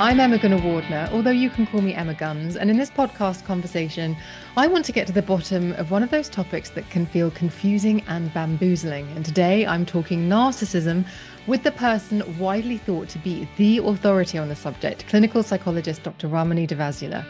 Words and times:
I'm 0.00 0.18
Emma 0.18 0.38
Gunavardhana, 0.38 1.12
although 1.12 1.30
you 1.30 1.50
can 1.50 1.66
call 1.66 1.82
me 1.82 1.92
Emma 1.92 2.14
Guns. 2.14 2.56
And 2.56 2.70
in 2.70 2.78
this 2.78 2.88
podcast 2.88 3.44
conversation, 3.44 4.16
I 4.56 4.66
want 4.66 4.86
to 4.86 4.92
get 4.92 5.06
to 5.08 5.12
the 5.12 5.20
bottom 5.20 5.72
of 5.72 5.90
one 5.90 6.02
of 6.02 6.10
those 6.10 6.30
topics 6.30 6.70
that 6.70 6.88
can 6.88 7.04
feel 7.04 7.30
confusing 7.32 8.02
and 8.08 8.32
bamboozling. 8.32 9.06
And 9.14 9.26
today 9.26 9.66
I'm 9.66 9.84
talking 9.84 10.26
narcissism 10.26 11.04
with 11.46 11.64
the 11.64 11.72
person 11.72 12.22
widely 12.38 12.78
thought 12.78 13.10
to 13.10 13.18
be 13.18 13.46
the 13.58 13.76
authority 13.76 14.38
on 14.38 14.48
the 14.48 14.56
subject, 14.56 15.06
clinical 15.06 15.42
psychologist 15.42 16.02
Dr. 16.02 16.28
Ramani 16.28 16.66
Durvasula. 16.66 17.22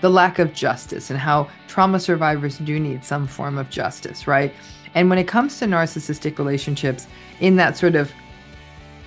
The 0.00 0.08
lack 0.08 0.38
of 0.38 0.54
justice 0.54 1.10
and 1.10 1.18
how 1.18 1.50
trauma 1.68 2.00
survivors 2.00 2.56
do 2.56 2.80
need 2.80 3.04
some 3.04 3.26
form 3.26 3.58
of 3.58 3.68
justice, 3.68 4.26
right? 4.26 4.54
And 4.94 5.10
when 5.10 5.18
it 5.18 5.28
comes 5.28 5.58
to 5.58 5.66
narcissistic 5.66 6.38
relationships, 6.38 7.06
in 7.40 7.56
that 7.56 7.76
sort 7.76 7.94
of 7.94 8.10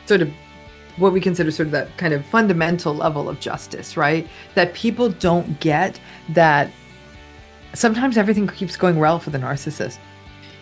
sort 0.06 0.22
of 0.22 0.32
what 0.98 1.14
we 1.14 1.20
consider 1.20 1.52
sort 1.52 1.68
of 1.68 1.72
that 1.72 1.96
kind 1.98 2.14
of 2.14 2.26
fundamental 2.26 2.94
level 2.94 3.30
of 3.30 3.40
justice, 3.40 3.98
right? 3.98 4.28
That 4.56 4.74
people 4.74 5.10
don't 5.10 5.60
get 5.60 6.00
that 6.30 6.70
sometimes 7.74 8.18
everything 8.18 8.48
keeps 8.48 8.78
going 8.78 8.98
well 8.98 9.20
for 9.20 9.30
the 9.30 9.40
narcissist. 9.40 9.98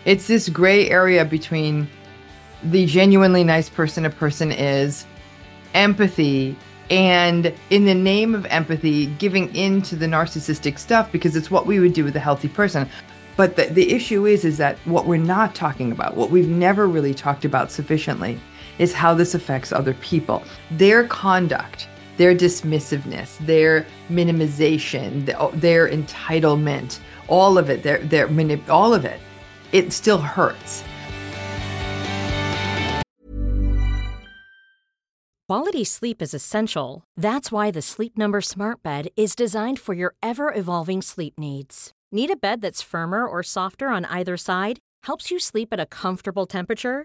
It's 0.04 0.26
this 0.26 0.48
gray 0.48 0.90
area 0.90 1.24
between 1.24 1.88
the 2.64 2.86
genuinely 2.86 3.44
nice 3.44 3.68
person 3.68 4.04
a 4.04 4.10
person 4.10 4.50
is, 4.52 5.06
empathy, 5.74 6.56
and 6.90 7.52
in 7.70 7.84
the 7.84 7.94
name 7.94 8.34
of 8.34 8.44
empathy, 8.46 9.06
giving 9.06 9.54
in 9.54 9.82
to 9.82 9.96
the 9.96 10.06
narcissistic 10.06 10.78
stuff 10.78 11.10
because 11.12 11.36
it's 11.36 11.50
what 11.50 11.66
we 11.66 11.80
would 11.80 11.92
do 11.92 12.04
with 12.04 12.16
a 12.16 12.20
healthy 12.20 12.48
person. 12.48 12.88
But 13.36 13.56
the, 13.56 13.64
the 13.64 13.92
issue 13.92 14.26
is, 14.26 14.44
is 14.44 14.58
that 14.58 14.76
what 14.84 15.06
we're 15.06 15.16
not 15.16 15.54
talking 15.54 15.90
about, 15.90 16.16
what 16.16 16.30
we've 16.30 16.48
never 16.48 16.86
really 16.86 17.14
talked 17.14 17.44
about 17.44 17.70
sufficiently, 17.70 18.38
is 18.78 18.92
how 18.92 19.14
this 19.14 19.34
affects 19.34 19.72
other 19.72 19.94
people. 19.94 20.42
Their 20.70 21.06
conduct, 21.06 21.88
their 22.16 22.34
dismissiveness, 22.34 23.38
their 23.46 23.86
minimization, 24.10 25.34
oh, 25.38 25.50
their 25.52 25.88
entitlement, 25.88 27.00
all 27.28 27.58
of 27.58 27.70
it, 27.70 27.82
their, 27.82 27.98
their 27.98 28.28
all 28.68 28.94
of 28.94 29.04
it, 29.04 29.20
it 29.72 29.92
still 29.92 30.18
hurts. 30.18 30.84
Quality 35.48 35.84
sleep 35.84 36.22
is 36.22 36.32
essential. 36.32 37.04
That's 37.14 37.52
why 37.52 37.70
the 37.70 37.82
Sleep 37.82 38.16
Number 38.16 38.40
Smart 38.40 38.82
Bed 38.82 39.08
is 39.16 39.36
designed 39.36 39.78
for 39.78 39.92
your 39.92 40.14
ever 40.22 40.50
evolving 40.54 41.02
sleep 41.02 41.34
needs. 41.36 41.92
Need 42.10 42.30
a 42.30 42.36
bed 42.36 42.62
that's 42.62 42.80
firmer 42.80 43.26
or 43.26 43.42
softer 43.42 43.88
on 43.88 44.06
either 44.06 44.38
side? 44.38 44.78
Helps 45.02 45.30
you 45.30 45.38
sleep 45.38 45.68
at 45.72 45.80
a 45.80 45.84
comfortable 45.84 46.46
temperature? 46.46 47.04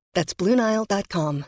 That's 0.13 0.33
BlueNile.com. 0.33 1.45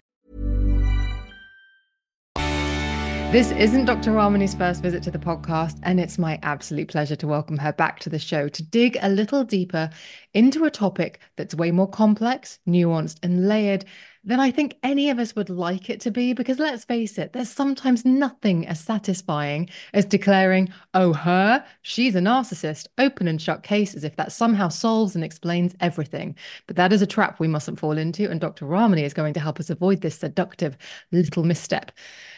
This 3.34 3.52
isn't 3.52 3.86
Dr. 3.86 4.12
Ramani's 4.12 4.54
first 4.54 4.84
visit 4.84 5.02
to 5.04 5.10
the 5.10 5.18
podcast, 5.18 5.80
and 5.82 6.00
it's 6.00 6.20
my 6.20 6.38
absolute 6.44 6.90
pleasure 6.90 7.16
to 7.16 7.28
welcome 7.28 7.58
her 7.58 7.74
back 7.74 8.00
to 8.02 8.10
the 8.12 8.20
show 8.20 8.48
to 8.48 8.62
dig 8.62 8.96
a 9.02 9.10
little 9.10 9.44
deeper 9.44 9.90
into 10.36 10.66
a 10.66 10.70
topic 10.70 11.20
that's 11.36 11.56
way 11.56 11.72
more 11.72 11.90
complex, 11.90 12.60
nuanced, 12.68 13.18
and 13.24 13.48
layered 13.48 13.86
than 14.24 14.40
I 14.40 14.52
think 14.52 14.78
any 14.84 15.10
of 15.10 15.20
us 15.20 15.36
would 15.36 15.50
like 15.50 15.90
it 15.90 16.00
to 16.02 16.12
be. 16.12 16.34
Because 16.34 16.60
let's 16.60 16.86
face 16.86 17.18
it, 17.18 17.34
there's 17.34 17.50
sometimes 17.50 18.06
nothing 18.06 18.68
as 18.68 18.80
satisfying 18.80 19.70
as 19.94 20.06
declaring, 20.06 20.72
oh, 20.94 21.14
her, 21.14 21.64
she's 21.82 22.16
a 22.16 22.20
narcissist, 22.20 22.88
open 22.98 23.28
and 23.28 23.42
shut 23.42 23.64
case, 23.64 23.96
as 23.96 24.04
if 24.04 24.16
that 24.16 24.32
somehow 24.32 24.70
solves 24.70 25.16
and 25.16 25.24
explains 25.24 25.76
everything. 25.80 26.36
But 26.68 26.76
that 26.78 26.94
is 26.94 27.02
a 27.02 27.08
trap 27.08 27.40
we 27.40 27.48
mustn't 27.48 27.80
fall 27.80 27.98
into. 27.98 28.30
And 28.30 28.40
Dr. 28.40 28.66
Ramani 28.66 29.04
is 29.04 29.14
going 29.14 29.34
to 29.34 29.40
help 29.40 29.60
us 29.60 29.70
avoid 29.70 30.02
this 30.02 30.18
seductive 30.18 30.78
little 31.12 31.44
misstep. 31.44 31.92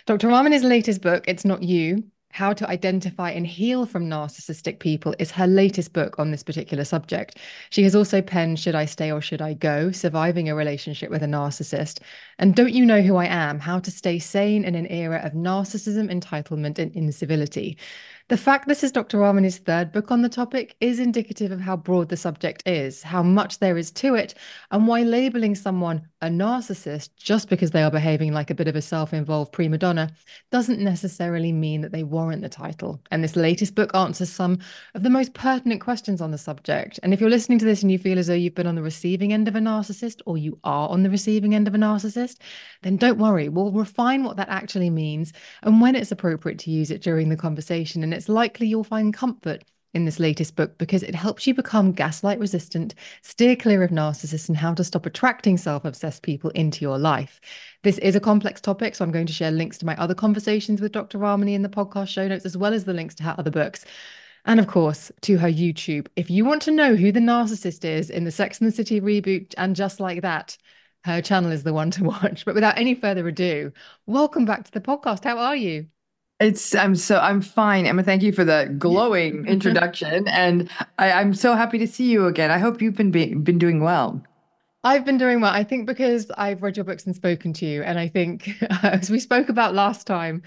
Dr. 0.06 0.28
Ramani's 0.28 0.64
latest 0.64 1.02
book, 1.02 1.24
It's 1.28 1.46
Not 1.46 1.64
You, 1.64 2.04
how 2.32 2.52
to 2.52 2.70
Identify 2.70 3.32
and 3.32 3.48
Heal 3.48 3.86
from 3.86 4.10
Narcissistic 4.10 4.80
People 4.80 5.16
is 5.20 5.32
her 5.32 5.48
latest 5.48 5.94
book 5.94 6.20
on 6.20 6.32
this 6.32 6.44
particular 6.44 6.84
subject. 6.84 7.38
She 7.70 7.84
has 7.84 7.96
also 7.96 8.22
penned 8.22 8.60
Should 8.60 8.76
I 8.76 8.86
Stay 8.86 9.12
or 9.12 9.22
Should 9.22 9.42
I 9.42 9.54
Go? 9.54 9.92
Surviving 9.92 10.50
a 10.50 10.56
Relationship 10.56 11.10
with 11.10 11.24
a 11.24 11.28
Narcissist. 11.28 12.02
And 12.38 12.54
Don't 12.54 12.74
You 12.74 12.86
Know 12.86 13.02
Who 13.02 13.16
I 13.16 13.26
Am? 13.26 13.60
How 13.60 13.80
to 13.80 13.90
Stay 13.90 14.20
Sane 14.20 14.66
in 14.66 14.76
an 14.76 14.88
Era 14.88 15.22
of 15.24 15.32
Narcissism, 15.32 16.12
Entitlement, 16.12 16.78
and 16.78 16.92
Incivility. 16.94 17.78
The 18.28 18.38
fact 18.38 18.68
this 18.68 18.84
is 18.84 18.92
Dr. 18.92 19.20
Ramani's 19.20 19.60
third 19.60 19.92
book 19.92 20.12
on 20.12 20.24
the 20.24 20.30
topic 20.30 20.76
is 20.82 21.00
indicative 21.00 21.52
of 21.52 21.62
how 21.62 21.78
broad 21.78 22.10
the 22.10 22.18
subject 22.18 22.68
is, 22.68 23.04
how 23.04 23.22
much 23.22 23.60
there 23.60 23.78
is 23.78 23.92
to 23.92 24.16
it, 24.16 24.34
and 24.72 24.88
why 24.88 25.04
labeling 25.04 25.54
someone 25.54 26.08
a 26.26 26.30
narcissist 26.30 27.10
just 27.18 27.50
because 27.50 27.72
they 27.72 27.84
are 27.84 27.92
behaving 27.92 28.34
like 28.34 28.50
a 28.50 28.56
bit 28.56 28.68
of 28.68 28.76
a 28.76 28.82
self 28.82 29.14
involved 29.14 29.52
prima 29.52 29.78
donna 29.78 30.10
doesn't 30.52 30.80
necessarily 30.80 31.52
mean 31.52 31.82
that 31.82 31.92
they 31.92 32.04
warrant 32.04 32.42
the 32.42 32.50
title. 32.50 33.00
And 33.12 33.24
this 33.24 33.36
latest 33.36 33.76
book 33.76 33.94
answers 33.96 34.32
some 34.32 34.60
of 34.96 35.04
the 35.04 35.10
most 35.10 35.34
pertinent 35.34 35.82
questions 35.82 36.22
on 36.22 36.32
the 36.32 36.38
subject. 36.38 37.00
And 37.04 37.14
if 37.14 37.22
you're 37.22 37.30
listening 37.30 37.60
to 37.60 37.66
this 37.66 37.84
and 37.84 37.92
you 37.92 38.00
feel 38.00 38.18
as 38.18 38.28
though 38.28 38.34
you've 38.34 38.56
been 38.56 38.68
on 38.68 38.76
the 38.76 38.82
receiving 38.82 39.34
end 39.34 39.48
of 39.48 39.56
a 39.56 39.60
narcissist 39.60 40.22
or 40.26 40.38
you 40.38 40.60
are 40.64 40.90
on 40.90 41.04
the 41.04 41.10
receiving 41.10 41.54
end 41.54 41.68
of 41.68 41.76
a 41.76 41.78
narcissist, 41.78 42.38
then 42.82 42.98
don't 42.98 43.20
worry. 43.20 43.48
We'll 43.48 43.72
refine 43.72 44.24
what 44.24 44.38
that 44.38 44.50
actually 44.50 44.90
means 44.90 45.32
and 45.62 45.80
when 45.80 45.96
it's 45.96 46.12
appropriate 46.12 46.60
to 46.60 46.72
use 46.72 46.92
it 46.92 47.02
during 47.02 47.30
the 47.30 47.38
conversation. 47.38 48.04
And 48.04 48.14
it's 48.14 48.30
likely 48.30 48.68
you'll 48.68 48.84
find 48.84 49.14
comfort 49.14 49.64
in 49.96 50.06
this 50.06 50.20
latest 50.20 50.56
book 50.56 50.78
because 50.78 51.02
it 51.02 51.16
helps 51.16 51.48
you 51.48 51.54
become 51.54 51.94
gaslight 51.94 52.38
resistant, 52.38 52.94
steer 53.22 53.56
clear 53.56 53.82
of 53.82 53.90
narcissists, 53.90 54.50
and 54.50 54.58
how 54.58 54.74
to 54.74 54.84
stop 54.84 55.06
attracting 55.06 55.58
self 55.58 55.86
obsessed 55.86 56.22
people 56.22 56.50
into 56.52 56.82
your 56.82 57.00
life. 57.00 57.40
This 57.82 57.98
is 58.00 58.16
a 58.16 58.20
complex 58.20 58.60
topic, 58.62 58.94
so 58.94 59.06
I'm 59.06 59.12
going 59.12 59.26
to 59.26 59.34
share 59.34 59.52
links 59.52 59.78
to 59.80 59.86
my 59.86 59.96
other 59.96 60.14
conversations 60.14 60.82
with 60.82 60.92
Dr. 60.92 61.18
Ramani 61.18 61.56
in 61.56 61.62
the 61.62 61.70
podcast 61.70 62.10
show 62.10 62.28
notes, 62.28 62.46
as 62.46 62.58
well 62.58 62.74
as 62.74 62.84
the 62.84 62.94
links 62.94 63.16
to 63.16 63.24
her 63.24 63.36
other 63.38 63.52
books. 63.52 63.86
And 64.44 64.60
of 64.60 64.68
course, 64.68 65.12
to 65.22 65.38
her 65.38 65.50
YouTube. 65.50 66.08
If 66.16 66.30
you 66.30 66.46
want 66.46 66.62
to 66.64 66.72
know 66.72 66.96
who 66.96 67.12
the 67.12 67.20
narcissist 67.20 67.84
is 67.84 68.12
in 68.12 68.26
the 68.26 68.32
Sex 68.32 68.60
and 68.60 68.68
the 68.68 68.76
City 68.76 69.02
reboot 69.02 69.56
and 69.58 69.76
just 69.76 70.00
like 70.00 70.22
that, 70.22 70.58
her 71.06 71.22
channel 71.22 71.52
is 71.52 71.64
the 71.64 71.74
one 71.74 71.90
to 71.92 72.04
watch. 72.22 72.46
But 72.46 72.54
without 72.54 72.78
any 72.78 72.96
further 72.96 73.28
ado, 73.28 73.72
welcome 74.06 74.46
back 74.46 74.66
to 74.66 74.72
the 74.72 74.82
podcast. 74.82 75.24
How 75.24 75.38
are 75.38 75.56
you? 75.56 75.88
It's 76.40 76.76
I'm 76.76 76.96
so 76.96 77.20
I'm 77.20 77.42
fine, 77.42 77.86
Emma. 77.86 78.04
Thank 78.04 78.22
you 78.22 78.34
for 78.34 78.44
the 78.44 78.74
glowing 78.78 79.46
introduction, 79.48 80.28
and 80.28 80.70
I, 81.00 81.22
am 81.22 81.34
so 81.34 81.56
happy 81.56 81.78
to 81.78 81.88
see 81.88 82.12
you 82.12 82.26
again. 82.26 82.52
I 82.52 82.58
hope 82.58 82.82
you've 82.82 82.96
been 82.96 83.12
be, 83.12 83.34
been 83.34 83.58
doing 83.58 83.82
well. 83.82 84.22
I've 84.84 85.06
been 85.06 85.18
doing 85.18 85.40
well. 85.40 85.54
I 85.54 85.64
think 85.64 85.88
because 85.88 86.30
I've 86.38 86.62
read 86.62 86.76
your 86.76 86.84
books 86.84 87.06
and 87.06 87.16
spoken 87.16 87.54
to 87.54 87.66
you, 87.66 87.84
and 87.84 87.98
I 87.98 88.10
think 88.10 88.50
as 88.84 89.10
we 89.10 89.20
spoke 89.20 89.48
about 89.48 89.74
last 89.74 90.08
time, 90.08 90.44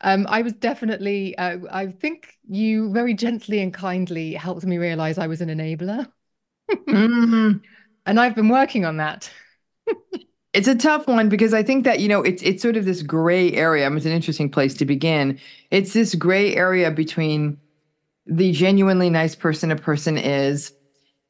um, 0.00 0.26
I 0.28 0.42
was 0.42 0.54
definitely. 0.54 1.38
Uh, 1.38 1.58
I 1.70 1.86
think 1.86 2.36
you 2.48 2.92
very 2.92 3.14
gently 3.14 3.60
and 3.60 3.72
kindly 3.72 4.34
helped 4.34 4.66
me 4.66 4.76
realize 4.76 5.18
I 5.18 5.28
was 5.28 5.40
an 5.40 5.50
enabler, 5.50 6.10
mm-hmm. 6.70 7.58
and 8.06 8.20
I've 8.20 8.34
been 8.34 8.48
working 8.48 8.84
on 8.84 8.96
that. 8.96 9.30
It's 10.58 10.66
a 10.66 10.74
tough 10.74 11.06
one 11.06 11.28
because 11.28 11.54
I 11.54 11.62
think 11.62 11.84
that 11.84 12.00
you 12.00 12.08
know 12.08 12.20
it's 12.20 12.42
it's 12.42 12.60
sort 12.60 12.76
of 12.76 12.84
this 12.84 13.02
gray 13.02 13.52
area. 13.52 13.86
I 13.86 13.88
mean, 13.88 13.98
It's 13.98 14.06
an 14.06 14.12
interesting 14.12 14.50
place 14.50 14.74
to 14.74 14.84
begin. 14.84 15.38
It's 15.70 15.92
this 15.92 16.16
gray 16.16 16.56
area 16.56 16.90
between 16.90 17.58
the 18.26 18.50
genuinely 18.50 19.08
nice 19.08 19.36
person 19.36 19.70
a 19.70 19.76
person 19.76 20.18
is, 20.18 20.72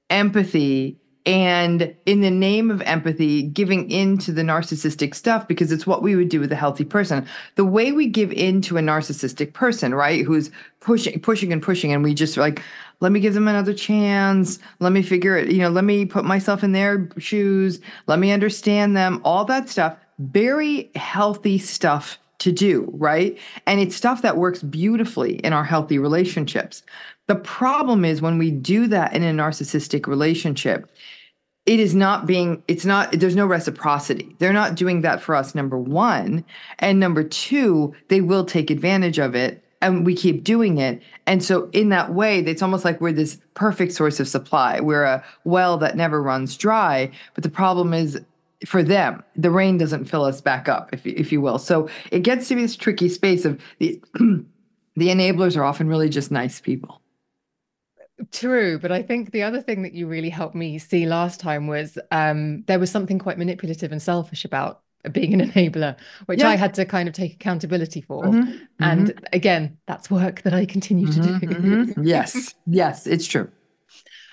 empathy, 0.08 0.98
and 1.28 1.94
in 2.06 2.22
the 2.22 2.30
name 2.30 2.70
of 2.70 2.80
empathy, 2.82 3.42
giving 3.42 3.90
in 3.90 4.16
to 4.16 4.32
the 4.32 4.40
narcissistic 4.40 5.14
stuff 5.14 5.46
because 5.46 5.70
it's 5.70 5.86
what 5.86 6.02
we 6.02 6.16
would 6.16 6.30
do 6.30 6.40
with 6.40 6.50
a 6.50 6.56
healthy 6.56 6.86
person. 6.86 7.26
The 7.56 7.66
way 7.66 7.92
we 7.92 8.06
give 8.06 8.32
in 8.32 8.62
to 8.62 8.78
a 8.78 8.80
narcissistic 8.80 9.52
person, 9.52 9.94
right, 9.94 10.24
who's 10.24 10.50
pushing, 10.80 11.20
pushing, 11.20 11.52
and 11.52 11.62
pushing, 11.62 11.92
and 11.92 12.02
we 12.02 12.14
just 12.14 12.38
like, 12.38 12.62
let 13.00 13.12
me 13.12 13.20
give 13.20 13.34
them 13.34 13.46
another 13.46 13.74
chance. 13.74 14.58
Let 14.80 14.92
me 14.92 15.02
figure 15.02 15.36
it, 15.36 15.52
you 15.52 15.58
know, 15.58 15.68
let 15.68 15.84
me 15.84 16.06
put 16.06 16.24
myself 16.24 16.64
in 16.64 16.72
their 16.72 17.10
shoes. 17.18 17.78
Let 18.06 18.18
me 18.20 18.32
understand 18.32 18.96
them, 18.96 19.20
all 19.22 19.44
that 19.44 19.68
stuff. 19.68 19.98
Very 20.18 20.90
healthy 20.94 21.58
stuff 21.58 22.18
to 22.38 22.52
do, 22.52 22.88
right? 22.94 23.38
And 23.66 23.80
it's 23.80 23.94
stuff 23.94 24.22
that 24.22 24.38
works 24.38 24.62
beautifully 24.62 25.34
in 25.40 25.52
our 25.52 25.64
healthy 25.64 25.98
relationships. 25.98 26.82
The 27.26 27.36
problem 27.36 28.06
is 28.06 28.22
when 28.22 28.38
we 28.38 28.50
do 28.50 28.86
that 28.86 29.12
in 29.12 29.22
a 29.22 29.32
narcissistic 29.32 30.06
relationship, 30.06 30.90
it 31.68 31.78
is 31.78 31.94
not 31.94 32.24
being, 32.24 32.62
it's 32.66 32.86
not, 32.86 33.12
there's 33.12 33.36
no 33.36 33.44
reciprocity. 33.44 34.34
They're 34.38 34.54
not 34.54 34.74
doing 34.74 35.02
that 35.02 35.20
for 35.20 35.34
us, 35.34 35.54
number 35.54 35.76
one. 35.76 36.42
And 36.78 36.98
number 36.98 37.22
two, 37.22 37.94
they 38.08 38.22
will 38.22 38.46
take 38.46 38.70
advantage 38.70 39.18
of 39.18 39.34
it 39.34 39.62
and 39.82 40.06
we 40.06 40.16
keep 40.16 40.44
doing 40.44 40.78
it. 40.78 41.02
And 41.26 41.44
so, 41.44 41.68
in 41.74 41.90
that 41.90 42.14
way, 42.14 42.38
it's 42.38 42.62
almost 42.62 42.86
like 42.86 43.02
we're 43.02 43.12
this 43.12 43.38
perfect 43.52 43.92
source 43.92 44.18
of 44.18 44.26
supply. 44.26 44.80
We're 44.80 45.04
a 45.04 45.22
well 45.44 45.76
that 45.76 45.94
never 45.94 46.22
runs 46.22 46.56
dry. 46.56 47.10
But 47.34 47.44
the 47.44 47.50
problem 47.50 47.92
is, 47.92 48.18
for 48.64 48.82
them, 48.82 49.22
the 49.36 49.50
rain 49.50 49.76
doesn't 49.76 50.06
fill 50.06 50.24
us 50.24 50.40
back 50.40 50.70
up, 50.70 50.88
if 50.94 51.06
if 51.06 51.30
you 51.30 51.42
will. 51.42 51.58
So 51.58 51.88
it 52.10 52.20
gets 52.20 52.48
to 52.48 52.54
be 52.54 52.62
this 52.62 52.76
tricky 52.76 53.10
space 53.10 53.44
of 53.44 53.60
the 53.78 54.02
the 54.14 55.08
enablers 55.08 55.54
are 55.54 55.64
often 55.64 55.86
really 55.86 56.08
just 56.08 56.30
nice 56.30 56.62
people. 56.62 57.02
True, 58.32 58.78
but 58.78 58.90
I 58.90 59.02
think 59.02 59.30
the 59.30 59.42
other 59.42 59.60
thing 59.60 59.82
that 59.82 59.94
you 59.94 60.06
really 60.06 60.30
helped 60.30 60.54
me 60.54 60.78
see 60.78 61.06
last 61.06 61.38
time 61.38 61.66
was 61.66 61.98
um, 62.10 62.62
there 62.66 62.78
was 62.78 62.90
something 62.90 63.18
quite 63.18 63.38
manipulative 63.38 63.92
and 63.92 64.02
selfish 64.02 64.44
about 64.44 64.82
being 65.12 65.34
an 65.34 65.50
enabler, 65.52 65.96
which 66.26 66.40
yeah. 66.40 66.48
I 66.48 66.56
had 66.56 66.74
to 66.74 66.84
kind 66.84 67.08
of 67.08 67.14
take 67.14 67.34
accountability 67.34 68.00
for. 68.00 68.24
Mm-hmm. 68.24 68.64
And 68.80 69.08
mm-hmm. 69.08 69.24
again, 69.32 69.78
that's 69.86 70.10
work 70.10 70.42
that 70.42 70.52
I 70.52 70.66
continue 70.66 71.06
mm-hmm. 71.06 71.38
to 71.38 71.46
do. 71.46 71.54
Mm-hmm. 71.54 72.02
yes, 72.02 72.54
yes, 72.66 73.06
it's 73.06 73.26
true. 73.26 73.50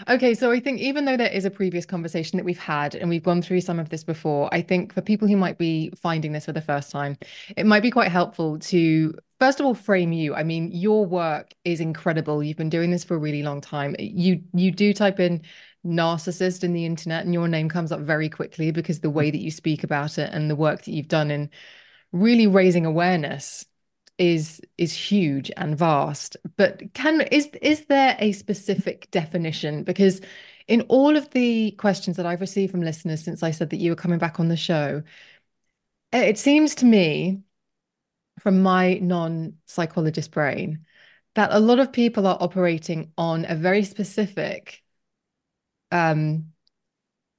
Okay, 0.09 0.33
so 0.33 0.51
I 0.51 0.59
think 0.59 0.81
even 0.81 1.05
though 1.05 1.15
there 1.15 1.31
is 1.31 1.45
a 1.45 1.49
previous 1.49 1.85
conversation 1.85 2.35
that 2.37 2.43
we've 2.43 2.59
had 2.59 2.95
and 2.95 3.09
we've 3.09 3.23
gone 3.23 3.41
through 3.41 3.61
some 3.61 3.79
of 3.79 3.89
this 3.89 4.03
before, 4.03 4.53
I 4.53 4.61
think 4.61 4.93
for 4.93 5.01
people 5.01 5.27
who 5.27 5.37
might 5.37 5.57
be 5.57 5.91
finding 5.95 6.33
this 6.33 6.45
for 6.45 6.51
the 6.51 6.61
first 6.61 6.91
time, 6.91 7.17
it 7.55 7.65
might 7.65 7.81
be 7.81 7.91
quite 7.91 8.11
helpful 8.11 8.59
to 8.59 9.13
first 9.39 9.59
of 9.59 9.65
all 9.65 9.73
frame 9.73 10.11
you. 10.11 10.35
I 10.35 10.43
mean, 10.43 10.71
your 10.71 11.05
work 11.05 11.53
is 11.63 11.79
incredible. 11.79 12.43
You've 12.43 12.57
been 12.57 12.69
doing 12.69 12.91
this 12.91 13.03
for 13.03 13.15
a 13.15 13.19
really 13.19 13.43
long 13.43 13.61
time. 13.61 13.95
You 13.99 14.41
you 14.53 14.71
do 14.71 14.93
type 14.93 15.19
in 15.19 15.43
narcissist 15.85 16.63
in 16.63 16.73
the 16.73 16.85
internet 16.85 17.23
and 17.23 17.33
your 17.33 17.47
name 17.47 17.69
comes 17.69 17.91
up 17.91 17.99
very 17.99 18.27
quickly 18.29 18.71
because 18.71 18.99
the 19.01 19.09
way 19.09 19.29
that 19.29 19.41
you 19.41 19.51
speak 19.51 19.83
about 19.83 20.17
it 20.17 20.31
and 20.33 20.49
the 20.49 20.55
work 20.55 20.83
that 20.83 20.91
you've 20.91 21.07
done 21.07 21.29
in 21.29 21.49
really 22.11 22.47
raising 22.47 22.85
awareness 22.85 23.65
is 24.17 24.61
is 24.77 24.93
huge 24.93 25.51
and 25.57 25.77
vast 25.77 26.37
but 26.55 26.81
can 26.93 27.21
is 27.31 27.49
is 27.61 27.85
there 27.87 28.15
a 28.19 28.31
specific 28.31 29.11
definition 29.11 29.83
because 29.83 30.21
in 30.67 30.81
all 30.83 31.17
of 31.17 31.29
the 31.31 31.71
questions 31.71 32.15
that 32.17 32.25
I've 32.25 32.41
received 32.41 32.71
from 32.71 32.81
listeners 32.81 33.23
since 33.23 33.43
I 33.43 33.51
said 33.51 33.69
that 33.71 33.77
you 33.77 33.91
were 33.91 33.95
coming 33.97 34.17
back 34.19 34.39
on 34.39 34.47
the 34.47 34.55
show 34.55 35.03
it 36.13 36.37
seems 36.39 36.75
to 36.75 36.85
me 36.85 37.41
from 38.39 38.61
my 38.61 38.95
non-psychologist 38.95 40.31
brain 40.31 40.85
that 41.35 41.49
a 41.51 41.59
lot 41.59 41.79
of 41.79 41.91
people 41.91 42.27
are 42.27 42.37
operating 42.39 43.11
on 43.17 43.45
a 43.47 43.55
very 43.55 43.83
specific 43.83 44.81
um 45.91 46.45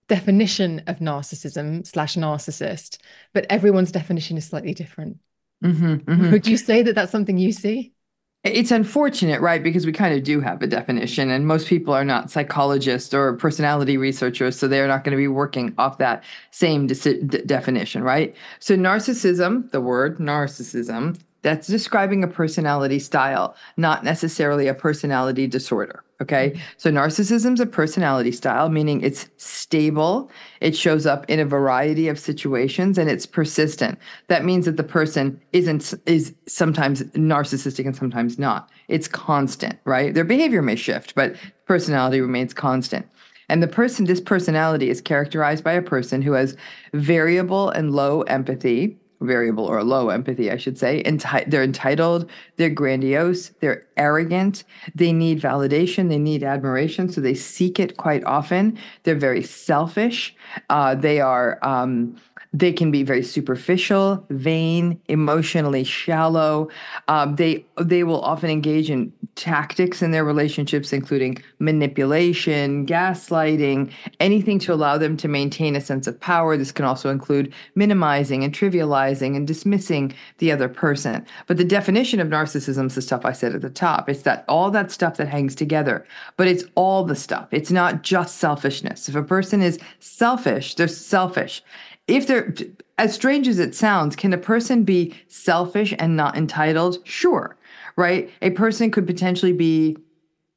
definition 0.09 0.83
of 0.87 1.01
narcissism 1.01 1.85
slash 1.87 2.15
narcissist 2.15 2.99
but 3.33 3.45
everyone's 3.51 3.91
definition 3.91 4.37
is 4.37 4.47
slightly 4.47 4.73
different 4.73 5.19
Mm-hmm, 5.65 5.95
mm-hmm. 5.95 6.31
Would 6.33 6.47
you 6.47 6.57
say 6.57 6.83
that 6.83 6.95
that's 6.95 7.13
something 7.13 7.39
you 7.39 7.53
see? 7.53 7.93
It's 8.47 8.71
unfortunate, 8.71 9.41
right? 9.41 9.63
Because 9.63 9.87
we 9.87 9.93
kind 9.93 10.15
of 10.15 10.23
do 10.23 10.41
have 10.41 10.63
a 10.63 10.67
definition, 10.67 11.31
and 11.31 11.47
most 11.47 11.67
people 11.67 11.93
are 11.93 12.05
not 12.05 12.31
psychologists 12.31 13.13
or 13.13 13.35
personality 13.37 13.97
researchers, 13.97 14.59
so 14.59 14.69
they're 14.69 14.87
not 14.87 15.05
going 15.05 15.13
to 15.13 15.17
be 15.17 15.29
working 15.29 15.75
off 15.79 15.99
that 15.99 16.23
same 16.53 16.87
de- 16.87 17.43
definition, 17.43 18.03
right? 18.03 18.35
So, 18.61 18.77
narcissism, 18.77 19.71
the 19.73 19.81
word 19.81 20.19
narcissism, 20.19 21.19
that's 21.43 21.67
describing 21.67 22.25
a 22.25 22.29
personality 22.29 22.99
style, 22.99 23.55
not 23.77 24.05
necessarily 24.05 24.69
a 24.69 24.75
personality 24.75 25.47
disorder. 25.47 26.03
Okay. 26.23 26.51
Mm-hmm. 26.51 26.61
So 26.79 26.91
narcissism 26.91 27.55
is 27.55 27.61
a 27.61 27.67
personality 27.67 28.33
style, 28.33 28.71
meaning 28.71 29.03
it's 29.03 29.29
stable. 29.37 30.31
It 30.61 30.77
shows 30.77 31.05
up 31.05 31.29
in 31.29 31.41
a 31.41 31.45
variety 31.45 32.09
of 32.09 32.19
situations 32.19 32.97
and 32.97 33.11
it's 33.11 33.27
persistent. 33.27 33.99
That 34.29 34.45
means 34.45 34.65
that 34.65 34.79
the 34.79 34.85
person 34.85 35.41
isn't, 35.53 35.93
is 36.07 36.35
sometimes 36.47 37.03
narcissistic 37.03 37.85
and 37.85 37.95
sometimes 37.95 38.39
not. 38.39 38.71
It's 38.89 39.09
constant, 39.09 39.79
right? 39.85 40.15
Their 40.15 40.25
behavior 40.25 40.63
may 40.63 40.77
shift, 40.77 41.15
but 41.15 41.37
personality 41.67 42.21
remains 42.21 42.55
constant. 42.55 43.07
And 43.49 43.63
the 43.63 43.69
person, 43.69 44.07
this 44.07 44.21
personality 44.21 44.91
is 44.91 45.01
characterized 45.01 45.63
by 45.63 45.73
a 45.73 45.83
person 45.83 46.23
who 46.23 46.33
has 46.33 46.57
variable 46.95 47.71
and 47.71 47.93
low 47.93 48.23
empathy, 48.23 48.97
variable 49.21 49.65
or 49.65 49.83
low 49.83 50.11
empathy, 50.11 50.51
I 50.51 50.57
should 50.57 50.79
say. 50.79 51.03
Enti- 51.05 51.49
they're 51.51 51.63
entitled, 51.63 52.31
they're 52.57 52.71
grandiose, 52.71 53.49
they're 53.61 53.87
arrogant, 53.97 54.65
they 54.95 55.13
need 55.13 55.41
validation, 55.41 56.09
they 56.09 56.19
need 56.19 56.43
admiration, 56.43 57.09
so 57.11 57.21
they 57.21 57.35
seek 57.35 57.81
it 57.81 57.97
quite 57.97 58.25
often. 58.25 58.79
They're 59.05 59.15
very 59.15 59.43
selfish. 59.43 60.35
Uh, 60.71 60.95
they 60.95 61.21
are 61.21 61.59
um, 61.63 62.17
they 62.59 62.73
can 62.73 62.91
be 62.91 63.03
very 63.03 63.23
superficial, 63.23 64.25
vain, 64.31 64.99
emotionally 65.09 65.85
shallow. 65.85 66.69
Um, 67.07 67.37
they 67.37 67.67
they 67.79 68.03
will 68.03 68.23
often 68.23 68.49
engage 68.49 68.89
in 68.91 69.13
tactics 69.35 70.01
in 70.01 70.11
their 70.13 70.25
relationships, 70.25 70.95
including 70.95 71.37
manipulation, 71.59 72.87
gaslighting, 72.87 73.93
anything 74.21 74.59
to 74.61 74.73
allow 74.73 74.97
them 74.97 75.19
to 75.19 75.29
maintain 75.29 75.77
a 75.77 75.81
sense 75.83 76.07
of 76.07 76.19
power. 76.19 76.57
This 76.57 76.73
can 76.73 76.87
also 76.87 77.11
include 77.11 77.53
minimizing 77.75 78.43
and 78.43 78.55
trivializing 78.55 79.37
and 79.37 79.47
dismissing 79.47 80.15
the 80.39 80.51
other 80.51 80.69
person. 80.69 81.27
But 81.47 81.59
the 81.59 81.65
definition 81.65 82.21
of 82.21 82.29
narcissism 82.29 82.87
is 82.87 82.95
the 82.95 83.03
stuff 83.03 83.27
I 83.27 83.33
said 83.33 83.55
at 83.55 83.61
the 83.61 83.69
top. 83.69 84.09
It's 84.09 84.23
that 84.23 84.47
all 84.49 84.71
that 84.71 84.91
stuff 84.91 85.19
that 85.19 85.29
hangs 85.29 85.55
together, 85.55 86.07
but 86.39 86.49
it's 86.49 86.65
all 86.75 87.05
the 87.05 87.17
stuff. 87.17 87.49
It's 87.51 87.71
not 87.71 88.03
just 88.03 88.39
selfishness. 88.39 89.11
If 89.11 89.15
a 89.15 89.23
person 89.23 89.61
is 89.61 89.79
selfish, 90.01 90.75
they're 90.77 90.89
selfish 90.89 91.63
if 92.09 92.27
they're 92.27 92.55
as 92.99 93.15
strange 93.15 93.49
as 93.49 93.59
it 93.59 93.75
sounds, 93.75 94.17
can 94.17 94.33
a 94.33 94.39
person 94.39 94.85
be 94.85 95.15
selfish 95.29 95.95
and 95.99 96.17
not 96.17 96.37
entitled? 96.37 96.99
Sure, 97.07 97.57
right? 97.97 98.31
A 98.43 98.51
person 98.51 98.91
could 98.91 99.07
potentially 99.07 99.53
be 99.53 99.97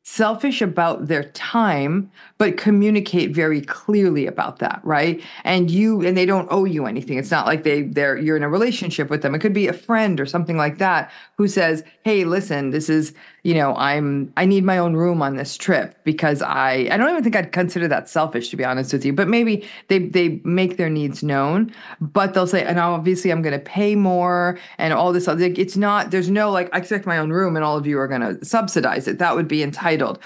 selfish 0.04 0.60
about 0.60 1.08
their 1.08 1.26
time 1.32 2.10
but 2.40 2.58
communicate 2.58 3.30
very 3.30 3.62
clearly 3.62 4.26
about 4.26 4.58
that 4.58 4.82
right 4.84 5.22
and 5.44 5.70
you 5.70 6.02
and 6.02 6.18
they 6.18 6.26
don't 6.26 6.48
owe 6.50 6.66
you 6.66 6.88
anything 6.88 7.20
it's 7.20 7.30
not 7.30 7.46
like 7.46 7.62
they 7.62 7.84
they're 7.84 8.18
you're 8.18 8.36
in 8.36 8.42
a 8.42 8.50
relationship 8.50 9.08
with 9.12 9.22
them 9.22 9.36
it 9.36 9.40
could 9.40 9.54
be 9.54 9.68
a 9.68 9.74
friend 9.74 10.20
or 10.20 10.26
something 10.26 10.58
like 10.58 10.80
that 10.80 11.12
who 11.38 11.48
says 11.48 11.84
hey 12.04 12.24
listen 12.24 12.72
this 12.72 12.90
is 12.90 13.14
you 13.44 13.54
know 13.54 13.76
i'm 13.76 14.32
i 14.38 14.46
need 14.46 14.64
my 14.64 14.78
own 14.78 14.96
room 14.96 15.22
on 15.22 15.36
this 15.36 15.58
trip 15.58 15.98
because 16.04 16.42
i 16.42 16.88
i 16.92 16.98
don't 16.98 17.10
even 17.10 17.24
think 17.24 17.36
i'd 17.36 17.52
consider 17.52 17.88
that 17.88 18.10
selfish 18.10 18.50
to 18.50 18.58
be 18.58 18.64
honest 18.64 18.94
with 18.94 19.06
you 19.06 19.14
but 19.14 19.28
maybe 19.28 19.66
they 19.88 20.00
they 20.00 20.42
make 20.44 20.78
their 20.78 20.90
needs 20.90 21.24
known 21.24 21.72
but 22.02 22.34
they'll 22.34 22.48
say 22.48 22.64
and 22.64 22.80
obviously 22.80 23.32
i'm 23.32 23.42
going 23.42 23.58
to 23.58 23.64
pay 23.64 23.96
more 23.96 24.58
and 24.78 24.94
all 24.94 25.14
this 25.14 25.28
other 25.28 25.46
it's 25.46 25.78
not 25.78 26.12
there's 26.12 26.30
no 26.30 26.52
like 26.52 26.70
i 26.74 26.78
expect 26.78 27.06
my 27.06 27.18
own 27.18 27.32
room 27.32 27.56
and 27.56 27.64
all 27.64 27.78
of 27.78 27.88
you 27.88 27.98
are 28.00 28.08
going 28.08 28.22
to 28.22 28.44
subsidize 28.44 29.08
it 29.08 29.20
that 29.20 29.36
would 29.36 29.48
be 29.48 29.64
entitled 29.64 30.20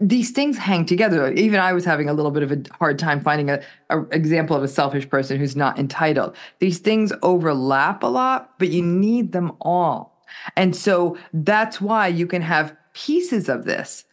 these 0.00 0.30
things 0.30 0.56
hang 0.56 0.86
together. 0.86 1.30
Even 1.32 1.60
I 1.60 1.74
was 1.74 1.84
having 1.84 2.08
a 2.08 2.14
little 2.14 2.30
bit 2.30 2.42
of 2.42 2.50
a 2.52 2.62
hard 2.74 2.98
time 2.98 3.20
finding 3.20 3.50
a, 3.50 3.62
a, 3.90 4.00
example 4.12 4.56
of 4.56 4.62
a 4.62 4.68
selfish 4.68 5.08
person 5.08 5.38
who's 5.38 5.54
not 5.54 5.78
entitled. 5.78 6.34
These 6.58 6.78
things 6.78 7.12
overlap 7.22 8.02
a 8.02 8.06
lot, 8.06 8.58
but 8.58 8.70
you 8.70 8.82
need 8.82 9.32
them 9.32 9.52
all. 9.60 10.18
And 10.56 10.74
so 10.74 11.16
that's 11.32 11.80
why 11.80 12.08
you 12.08 12.26
can 12.26 12.42
have 12.42 12.76
pieces 12.92 13.48
of 13.48 13.64
this 13.64 14.04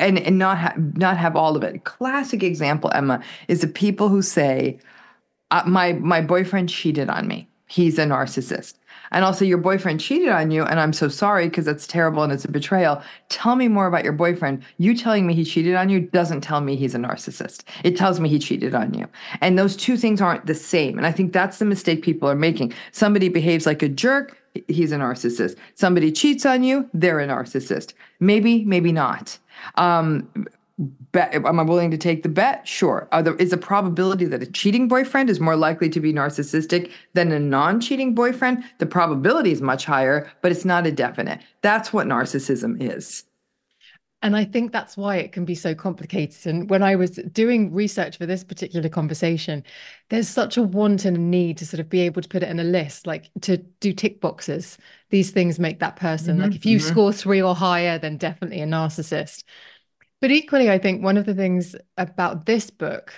and, 0.00 0.18
and 0.18 0.38
not 0.38 0.58
ha- 0.58 0.74
not 0.76 1.16
have 1.16 1.36
all 1.36 1.56
of 1.56 1.62
it. 1.62 1.84
Classic 1.84 2.42
example, 2.42 2.90
Emma, 2.94 3.22
is 3.48 3.60
the 3.60 3.68
people 3.68 4.08
who 4.08 4.22
say, 4.22 4.78
uh, 5.50 5.62
"My 5.66 5.92
my 5.94 6.20
boyfriend 6.20 6.68
cheated 6.68 7.08
on 7.10 7.28
me. 7.28 7.48
He's 7.66 7.98
a 7.98 8.04
narcissist." 8.04 8.74
And 9.12 9.26
also, 9.26 9.44
your 9.44 9.58
boyfriend 9.58 10.00
cheated 10.00 10.30
on 10.30 10.50
you, 10.50 10.62
and 10.64 10.80
I'm 10.80 10.94
so 10.94 11.08
sorry 11.08 11.48
because 11.48 11.66
that's 11.66 11.86
terrible 11.86 12.22
and 12.22 12.32
it's 12.32 12.46
a 12.46 12.50
betrayal. 12.50 13.02
Tell 13.28 13.56
me 13.56 13.68
more 13.68 13.86
about 13.86 14.04
your 14.04 14.14
boyfriend. 14.14 14.64
You 14.78 14.96
telling 14.96 15.26
me 15.26 15.34
he 15.34 15.44
cheated 15.44 15.74
on 15.74 15.90
you 15.90 16.00
doesn't 16.00 16.40
tell 16.40 16.62
me 16.62 16.76
he's 16.76 16.94
a 16.94 16.98
narcissist. 16.98 17.64
It 17.84 17.96
tells 17.96 18.18
me 18.20 18.30
he 18.30 18.38
cheated 18.38 18.74
on 18.74 18.94
you. 18.94 19.06
And 19.42 19.58
those 19.58 19.76
two 19.76 19.98
things 19.98 20.22
aren't 20.22 20.46
the 20.46 20.54
same. 20.54 20.96
And 20.96 21.06
I 21.06 21.12
think 21.12 21.32
that's 21.32 21.58
the 21.58 21.66
mistake 21.66 22.02
people 22.02 22.28
are 22.28 22.34
making. 22.34 22.72
Somebody 22.92 23.28
behaves 23.28 23.66
like 23.66 23.82
a 23.82 23.88
jerk, 23.88 24.41
he's 24.68 24.92
a 24.92 24.96
narcissist. 24.96 25.56
Somebody 25.74 26.12
cheats 26.12 26.44
on 26.46 26.62
you, 26.62 26.88
they're 26.94 27.20
a 27.20 27.26
narcissist. 27.26 27.94
Maybe, 28.20 28.64
maybe 28.64 28.92
not. 28.92 29.38
Um, 29.76 30.28
bet 31.12 31.34
am 31.34 31.60
I 31.60 31.62
willing 31.62 31.90
to 31.90 31.98
take 31.98 32.22
the 32.22 32.28
bet? 32.28 32.66
Sure. 32.66 33.08
There, 33.22 33.34
is 33.36 33.50
the 33.50 33.56
probability 33.56 34.24
that 34.26 34.42
a 34.42 34.46
cheating 34.46 34.88
boyfriend 34.88 35.30
is 35.30 35.40
more 35.40 35.56
likely 35.56 35.88
to 35.90 36.00
be 36.00 36.12
narcissistic 36.12 36.90
than 37.14 37.32
a 37.32 37.38
non-cheating 37.38 38.14
boyfriend? 38.14 38.64
The 38.78 38.86
probability 38.86 39.52
is 39.52 39.60
much 39.60 39.84
higher, 39.84 40.30
but 40.40 40.52
it's 40.52 40.64
not 40.64 40.86
a 40.86 40.92
definite. 40.92 41.40
That's 41.60 41.92
what 41.92 42.06
narcissism 42.06 42.80
is. 42.80 43.24
And 44.22 44.36
I 44.36 44.44
think 44.44 44.70
that's 44.70 44.96
why 44.96 45.16
it 45.16 45.32
can 45.32 45.44
be 45.44 45.56
so 45.56 45.74
complicated. 45.74 46.46
And 46.46 46.70
when 46.70 46.82
I 46.82 46.94
was 46.94 47.10
doing 47.32 47.72
research 47.72 48.18
for 48.18 48.24
this 48.24 48.44
particular 48.44 48.88
conversation, 48.88 49.64
there's 50.10 50.28
such 50.28 50.56
a 50.56 50.62
want 50.62 51.04
and 51.04 51.16
a 51.16 51.20
need 51.20 51.58
to 51.58 51.66
sort 51.66 51.80
of 51.80 51.88
be 51.88 52.02
able 52.02 52.22
to 52.22 52.28
put 52.28 52.44
it 52.44 52.48
in 52.48 52.60
a 52.60 52.64
list, 52.64 53.04
like 53.04 53.30
to 53.42 53.56
do 53.56 53.92
tick 53.92 54.20
boxes. 54.20 54.78
These 55.10 55.32
things 55.32 55.58
make 55.58 55.80
that 55.80 55.96
person. 55.96 56.36
Mm-hmm, 56.36 56.44
like 56.44 56.54
if 56.54 56.64
you 56.64 56.78
mm-hmm. 56.78 56.88
score 56.88 57.12
three 57.12 57.42
or 57.42 57.56
higher, 57.56 57.98
then 57.98 58.16
definitely 58.16 58.60
a 58.60 58.66
narcissist. 58.66 59.42
But 60.20 60.30
equally, 60.30 60.70
I 60.70 60.78
think 60.78 61.02
one 61.02 61.16
of 61.16 61.26
the 61.26 61.34
things 61.34 61.74
about 61.96 62.46
this 62.46 62.70
book, 62.70 63.12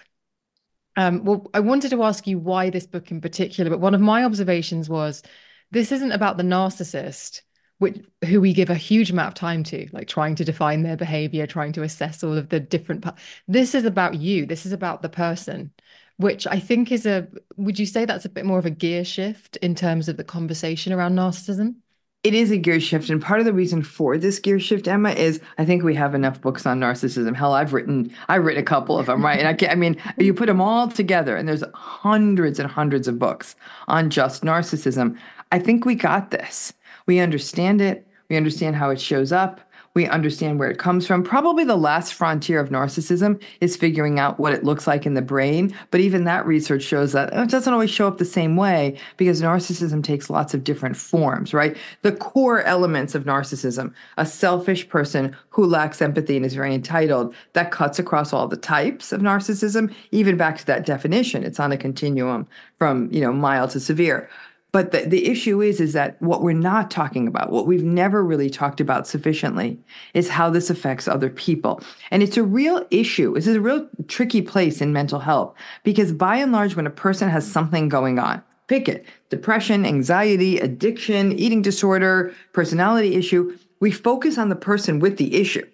um, 0.96 1.22
well, 1.24 1.50
I 1.52 1.60
wanted 1.60 1.90
to 1.90 2.02
ask 2.02 2.26
you 2.26 2.38
why 2.38 2.70
this 2.70 2.86
book 2.86 3.10
in 3.10 3.20
particular, 3.20 3.68
but 3.68 3.80
one 3.80 3.94
of 3.94 4.00
my 4.00 4.24
observations 4.24 4.88
was 4.88 5.22
this 5.70 5.92
isn't 5.92 6.12
about 6.12 6.38
the 6.38 6.44
narcissist 6.44 7.42
which, 7.84 8.00
who 8.24 8.40
we 8.40 8.54
give 8.54 8.70
a 8.70 8.74
huge 8.74 9.10
amount 9.10 9.28
of 9.28 9.34
time 9.34 9.62
to, 9.62 9.86
like 9.92 10.08
trying 10.08 10.34
to 10.36 10.44
define 10.44 10.82
their 10.82 10.96
behavior, 10.96 11.46
trying 11.46 11.70
to 11.72 11.82
assess 11.82 12.24
all 12.24 12.38
of 12.38 12.48
the 12.48 12.58
different. 12.58 13.04
This 13.46 13.74
is 13.74 13.84
about 13.84 14.14
you. 14.14 14.46
This 14.46 14.64
is 14.64 14.72
about 14.72 15.02
the 15.02 15.10
person, 15.10 15.70
which 16.16 16.46
I 16.46 16.60
think 16.60 16.90
is 16.90 17.04
a. 17.04 17.28
Would 17.58 17.78
you 17.78 17.84
say 17.84 18.06
that's 18.06 18.24
a 18.24 18.30
bit 18.30 18.46
more 18.46 18.58
of 18.58 18.64
a 18.64 18.70
gear 18.70 19.04
shift 19.04 19.58
in 19.58 19.74
terms 19.74 20.08
of 20.08 20.16
the 20.16 20.24
conversation 20.24 20.94
around 20.94 21.14
narcissism? 21.14 21.74
It 22.22 22.32
is 22.32 22.50
a 22.50 22.56
gear 22.56 22.80
shift, 22.80 23.10
and 23.10 23.20
part 23.20 23.40
of 23.40 23.44
the 23.44 23.52
reason 23.52 23.82
for 23.82 24.16
this 24.16 24.38
gear 24.38 24.58
shift, 24.58 24.88
Emma, 24.88 25.10
is 25.10 25.42
I 25.58 25.66
think 25.66 25.82
we 25.82 25.94
have 25.94 26.14
enough 26.14 26.40
books 26.40 26.64
on 26.64 26.80
narcissism. 26.80 27.36
Hell, 27.36 27.52
I've 27.52 27.74
written, 27.74 28.10
I've 28.30 28.46
written 28.46 28.62
a 28.62 28.64
couple 28.64 28.98
of 28.98 29.04
them, 29.04 29.22
right? 29.22 29.38
And 29.38 29.46
I, 29.46 29.52
can, 29.52 29.68
I 29.68 29.74
mean, 29.74 30.00
you 30.16 30.32
put 30.32 30.46
them 30.46 30.62
all 30.62 30.88
together, 30.88 31.36
and 31.36 31.46
there's 31.46 31.62
hundreds 31.74 32.58
and 32.58 32.70
hundreds 32.70 33.08
of 33.08 33.18
books 33.18 33.56
on 33.88 34.08
just 34.08 34.42
narcissism. 34.42 35.18
I 35.52 35.58
think 35.58 35.84
we 35.84 35.94
got 35.94 36.30
this. 36.30 36.72
We 37.06 37.20
understand 37.20 37.80
it, 37.80 38.06
we 38.28 38.36
understand 38.36 38.76
how 38.76 38.90
it 38.90 39.00
shows 39.00 39.32
up, 39.32 39.60
we 39.94 40.08
understand 40.08 40.58
where 40.58 40.70
it 40.70 40.78
comes 40.78 41.06
from. 41.06 41.22
Probably 41.22 41.62
the 41.62 41.76
last 41.76 42.14
frontier 42.14 42.58
of 42.58 42.68
narcissism 42.68 43.40
is 43.60 43.76
figuring 43.76 44.18
out 44.18 44.40
what 44.40 44.52
it 44.52 44.64
looks 44.64 44.88
like 44.88 45.06
in 45.06 45.14
the 45.14 45.22
brain. 45.22 45.74
But 45.92 46.00
even 46.00 46.24
that 46.24 46.44
research 46.46 46.82
shows 46.82 47.12
that 47.12 47.32
it 47.32 47.48
doesn't 47.48 47.72
always 47.72 47.90
show 47.90 48.08
up 48.08 48.18
the 48.18 48.24
same 48.24 48.56
way 48.56 48.98
because 49.16 49.40
narcissism 49.40 50.02
takes 50.02 50.28
lots 50.28 50.52
of 50.52 50.64
different 50.64 50.96
forms, 50.96 51.54
right? 51.54 51.76
The 52.02 52.12
core 52.12 52.62
elements 52.62 53.14
of 53.14 53.24
narcissism 53.24 53.94
a 54.16 54.26
selfish 54.26 54.88
person 54.88 55.36
who 55.50 55.64
lacks 55.64 56.02
empathy 56.02 56.36
and 56.36 56.44
is 56.44 56.54
very 56.54 56.74
entitled 56.74 57.34
that 57.52 57.70
cuts 57.70 57.98
across 57.98 58.32
all 58.32 58.48
the 58.48 58.56
types 58.56 59.12
of 59.12 59.20
narcissism, 59.20 59.94
even 60.10 60.36
back 60.36 60.58
to 60.58 60.66
that 60.66 60.84
definition. 60.84 61.44
It's 61.44 61.60
on 61.60 61.70
a 61.70 61.76
continuum 61.76 62.48
from, 62.78 63.08
you 63.12 63.20
know, 63.20 63.32
mild 63.32 63.70
to 63.70 63.80
severe. 63.80 64.28
But 64.74 64.90
the, 64.90 65.02
the 65.02 65.28
issue 65.28 65.62
is, 65.62 65.80
is 65.80 65.92
that 65.92 66.20
what 66.20 66.42
we're 66.42 66.52
not 66.52 66.90
talking 66.90 67.28
about, 67.28 67.52
what 67.52 67.64
we've 67.64 67.84
never 67.84 68.24
really 68.24 68.50
talked 68.50 68.80
about 68.80 69.06
sufficiently, 69.06 69.78
is 70.14 70.28
how 70.28 70.50
this 70.50 70.68
affects 70.68 71.06
other 71.06 71.30
people. 71.30 71.80
And 72.10 72.24
it's 72.24 72.36
a 72.36 72.42
real 72.42 72.84
issue. 72.90 73.34
This 73.34 73.46
is 73.46 73.54
a 73.54 73.60
real 73.60 73.88
tricky 74.08 74.42
place 74.42 74.80
in 74.80 74.92
mental 74.92 75.20
health 75.20 75.54
because 75.84 76.10
by 76.10 76.38
and 76.38 76.50
large, 76.50 76.74
when 76.74 76.88
a 76.88 76.90
person 76.90 77.28
has 77.28 77.48
something 77.48 77.88
going 77.88 78.18
on, 78.18 78.42
pick 78.66 78.88
it 78.88 79.06
depression, 79.30 79.86
anxiety, 79.86 80.58
addiction, 80.58 81.38
eating 81.38 81.62
disorder, 81.62 82.34
personality 82.52 83.14
issue, 83.14 83.56
we 83.78 83.92
focus 83.92 84.38
on 84.38 84.48
the 84.48 84.56
person 84.56 84.98
with 84.98 85.18
the 85.18 85.36
issue. 85.36 85.64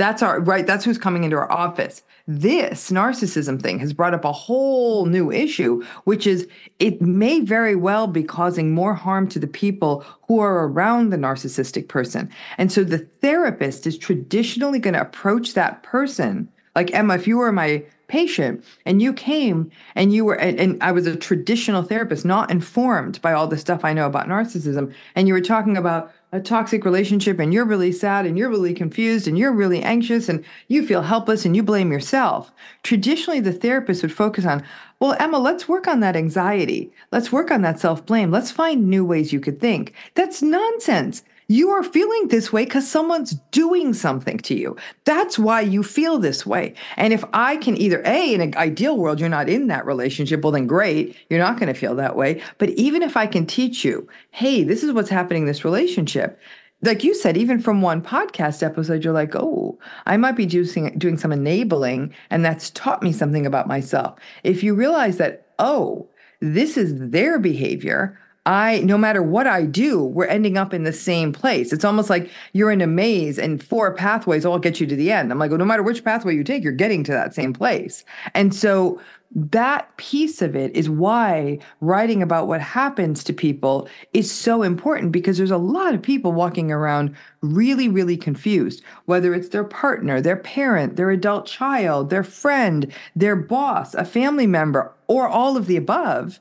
That's 0.00 0.22
our 0.22 0.40
right. 0.40 0.66
That's 0.66 0.86
who's 0.86 0.96
coming 0.96 1.24
into 1.24 1.36
our 1.36 1.52
office. 1.52 2.02
This 2.26 2.90
narcissism 2.90 3.60
thing 3.60 3.78
has 3.80 3.92
brought 3.92 4.14
up 4.14 4.24
a 4.24 4.32
whole 4.32 5.04
new 5.04 5.30
issue, 5.30 5.84
which 6.04 6.26
is 6.26 6.48
it 6.78 7.02
may 7.02 7.40
very 7.40 7.76
well 7.76 8.06
be 8.06 8.22
causing 8.22 8.72
more 8.72 8.94
harm 8.94 9.28
to 9.28 9.38
the 9.38 9.46
people 9.46 10.02
who 10.26 10.38
are 10.38 10.66
around 10.66 11.10
the 11.10 11.18
narcissistic 11.18 11.88
person. 11.88 12.30
And 12.56 12.72
so 12.72 12.82
the 12.82 13.06
therapist 13.20 13.86
is 13.86 13.98
traditionally 13.98 14.78
going 14.78 14.94
to 14.94 15.02
approach 15.02 15.52
that 15.52 15.82
person 15.82 16.48
like 16.74 16.94
Emma, 16.94 17.14
if 17.14 17.26
you 17.26 17.36
were 17.36 17.52
my 17.52 17.84
patient 18.10 18.64
and 18.84 19.00
you 19.00 19.12
came 19.12 19.70
and 19.94 20.12
you 20.12 20.24
were 20.24 20.34
and, 20.34 20.58
and, 20.58 20.82
I 20.82 20.90
was 20.90 21.06
a 21.06 21.16
traditional 21.16 21.82
therapist, 21.82 22.24
not 22.24 22.50
informed 22.50 23.22
by 23.22 23.32
all 23.32 23.46
the 23.46 23.56
stuff 23.56 23.84
I 23.84 23.92
know 23.92 24.06
about 24.06 24.26
narcissism, 24.26 24.92
and 25.14 25.28
you 25.28 25.34
were 25.34 25.40
talking 25.40 25.76
about 25.76 26.12
a 26.32 26.40
toxic 26.40 26.84
relationship 26.84 27.38
and 27.38 27.52
you're 27.52 27.64
really 27.64 27.92
sad 27.92 28.26
and 28.26 28.36
you're 28.36 28.50
really 28.50 28.74
confused 28.74 29.26
and 29.26 29.38
you're 29.38 29.52
really 29.52 29.82
anxious 29.82 30.28
and 30.28 30.44
you 30.68 30.86
feel 30.86 31.02
helpless 31.02 31.44
and 31.44 31.56
you 31.56 31.62
blame 31.62 31.90
yourself. 31.90 32.52
Traditionally, 32.82 33.40
the 33.40 33.52
therapist 33.52 34.02
would 34.02 34.12
focus 34.12 34.44
on, 34.44 34.64
well, 35.00 35.16
Emma, 35.18 35.38
let's 35.38 35.68
work 35.68 35.88
on 35.88 36.00
that 36.00 36.16
anxiety. 36.16 36.92
Let's 37.10 37.32
work 37.32 37.50
on 37.50 37.62
that 37.62 37.80
self 37.80 38.04
blame. 38.06 38.30
Let's 38.30 38.50
find 38.50 38.88
new 38.88 39.04
ways 39.04 39.32
you 39.32 39.40
could 39.40 39.60
think. 39.60 39.94
That's 40.14 40.42
nonsense. 40.42 41.22
You 41.50 41.70
are 41.70 41.82
feeling 41.82 42.28
this 42.28 42.52
way 42.52 42.64
because 42.64 42.88
someone's 42.88 43.32
doing 43.50 43.92
something 43.92 44.38
to 44.38 44.54
you. 44.54 44.76
That's 45.04 45.36
why 45.36 45.62
you 45.62 45.82
feel 45.82 46.18
this 46.18 46.46
way. 46.46 46.74
And 46.96 47.12
if 47.12 47.24
I 47.32 47.56
can 47.56 47.76
either, 47.76 48.00
A, 48.06 48.32
in 48.32 48.40
an 48.40 48.54
ideal 48.56 48.96
world, 48.96 49.18
you're 49.18 49.28
not 49.28 49.48
in 49.48 49.66
that 49.66 49.84
relationship, 49.84 50.44
well, 50.44 50.52
then 50.52 50.68
great, 50.68 51.16
you're 51.28 51.40
not 51.40 51.58
going 51.58 51.66
to 51.66 51.74
feel 51.74 51.96
that 51.96 52.14
way. 52.14 52.40
But 52.58 52.70
even 52.70 53.02
if 53.02 53.16
I 53.16 53.26
can 53.26 53.46
teach 53.46 53.84
you, 53.84 54.06
hey, 54.30 54.62
this 54.62 54.84
is 54.84 54.92
what's 54.92 55.10
happening 55.10 55.42
in 55.42 55.48
this 55.48 55.64
relationship, 55.64 56.38
like 56.82 57.02
you 57.02 57.16
said, 57.16 57.36
even 57.36 57.58
from 57.58 57.82
one 57.82 58.00
podcast 58.00 58.62
episode, 58.62 59.02
you're 59.02 59.12
like, 59.12 59.34
oh, 59.34 59.76
I 60.06 60.18
might 60.18 60.36
be 60.36 60.46
doing, 60.46 60.96
doing 60.98 61.18
some 61.18 61.32
enabling, 61.32 62.14
and 62.30 62.44
that's 62.44 62.70
taught 62.70 63.02
me 63.02 63.10
something 63.12 63.44
about 63.44 63.66
myself. 63.66 64.20
If 64.44 64.62
you 64.62 64.76
realize 64.76 65.16
that, 65.16 65.48
oh, 65.58 66.08
this 66.38 66.76
is 66.76 67.10
their 67.10 67.40
behavior, 67.40 68.16
I, 68.46 68.80
no 68.80 68.96
matter 68.96 69.22
what 69.22 69.46
I 69.46 69.64
do, 69.64 70.02
we're 70.02 70.26
ending 70.26 70.56
up 70.56 70.72
in 70.72 70.84
the 70.84 70.92
same 70.92 71.32
place. 71.32 71.72
It's 71.72 71.84
almost 71.84 72.08
like 72.08 72.30
you're 72.52 72.70
in 72.70 72.80
a 72.80 72.86
maze 72.86 73.38
and 73.38 73.62
four 73.62 73.94
pathways 73.94 74.46
all 74.46 74.58
get 74.58 74.80
you 74.80 74.86
to 74.86 74.96
the 74.96 75.12
end. 75.12 75.30
I'm 75.30 75.38
like, 75.38 75.50
well, 75.50 75.58
no 75.58 75.64
matter 75.66 75.82
which 75.82 76.04
pathway 76.04 76.34
you 76.34 76.42
take, 76.42 76.64
you're 76.64 76.72
getting 76.72 77.04
to 77.04 77.12
that 77.12 77.34
same 77.34 77.52
place. 77.52 78.02
And 78.34 78.54
so 78.54 78.98
that 79.32 79.96
piece 79.96 80.42
of 80.42 80.56
it 80.56 80.74
is 80.74 80.90
why 80.90 81.58
writing 81.80 82.22
about 82.22 82.48
what 82.48 82.60
happens 82.60 83.22
to 83.24 83.32
people 83.32 83.88
is 84.12 84.30
so 84.30 84.62
important 84.62 85.12
because 85.12 85.36
there's 85.36 85.50
a 85.50 85.56
lot 85.56 85.94
of 85.94 86.02
people 86.02 86.32
walking 86.32 86.72
around 86.72 87.14
really, 87.42 87.88
really 87.88 88.16
confused, 88.16 88.82
whether 89.04 89.32
it's 89.34 89.50
their 89.50 89.64
partner, 89.64 90.20
their 90.20 90.36
parent, 90.36 90.96
their 90.96 91.10
adult 91.10 91.46
child, 91.46 92.10
their 92.10 92.24
friend, 92.24 92.92
their 93.14 93.36
boss, 93.36 93.94
a 93.94 94.04
family 94.04 94.46
member, 94.46 94.92
or 95.06 95.28
all 95.28 95.56
of 95.56 95.66
the 95.66 95.76
above 95.76 96.40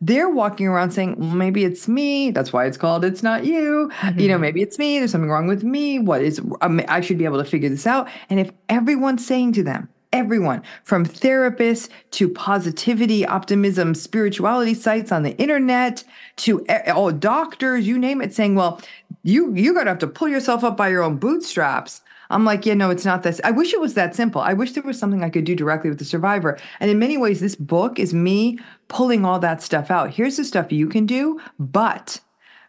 they're 0.00 0.28
walking 0.28 0.68
around 0.68 0.92
saying, 0.92 1.16
well, 1.18 1.30
maybe 1.30 1.64
it's 1.64 1.88
me. 1.88 2.30
That's 2.30 2.52
why 2.52 2.66
it's 2.66 2.76
called 2.76 3.04
It's 3.04 3.22
Not 3.22 3.44
You. 3.44 3.90
Mm-hmm. 3.98 4.20
You 4.20 4.28
know, 4.28 4.34
mm-hmm. 4.34 4.42
maybe 4.42 4.62
it's 4.62 4.78
me. 4.78 4.98
There's 4.98 5.10
something 5.10 5.30
wrong 5.30 5.48
with 5.48 5.64
me. 5.64 5.98
What 5.98 6.22
is, 6.22 6.40
um, 6.60 6.80
I 6.88 7.00
should 7.00 7.18
be 7.18 7.24
able 7.24 7.38
to 7.38 7.44
figure 7.44 7.68
this 7.68 7.86
out. 7.86 8.08
And 8.30 8.38
if 8.38 8.50
everyone's 8.68 9.26
saying 9.26 9.54
to 9.54 9.62
them, 9.62 9.88
everyone 10.12 10.62
from 10.84 11.04
therapists 11.04 11.88
to 12.12 12.28
positivity, 12.28 13.26
optimism, 13.26 13.94
spirituality 13.94 14.72
sites 14.72 15.12
on 15.12 15.22
the 15.22 15.36
internet 15.36 16.04
to 16.36 16.64
all 16.94 17.10
doctors, 17.12 17.86
you 17.86 17.98
name 17.98 18.22
it, 18.22 18.32
saying, 18.32 18.54
well, 18.54 18.80
you, 19.22 19.52
you're 19.54 19.74
going 19.74 19.84
to 19.86 19.90
have 19.90 19.98
to 19.98 20.06
pull 20.06 20.28
yourself 20.28 20.64
up 20.64 20.76
by 20.76 20.88
your 20.88 21.02
own 21.02 21.16
bootstraps. 21.16 22.00
I'm 22.30 22.44
like, 22.44 22.66
yeah, 22.66 22.74
no, 22.74 22.90
it's 22.90 23.04
not 23.04 23.22
this. 23.22 23.40
I 23.44 23.50
wish 23.50 23.72
it 23.72 23.80
was 23.80 23.94
that 23.94 24.14
simple. 24.14 24.40
I 24.40 24.52
wish 24.52 24.72
there 24.72 24.82
was 24.82 24.98
something 24.98 25.24
I 25.24 25.30
could 25.30 25.44
do 25.44 25.54
directly 25.54 25.90
with 25.90 25.98
the 25.98 26.04
survivor. 26.04 26.58
And 26.80 26.90
in 26.90 26.98
many 26.98 27.16
ways, 27.16 27.40
this 27.40 27.56
book 27.56 27.98
is 27.98 28.12
me 28.12 28.58
pulling 28.88 29.24
all 29.24 29.38
that 29.40 29.62
stuff 29.62 29.90
out. 29.90 30.10
Here's 30.10 30.36
the 30.36 30.44
stuff 30.44 30.72
you 30.72 30.88
can 30.88 31.06
do, 31.06 31.40
but, 31.58 32.20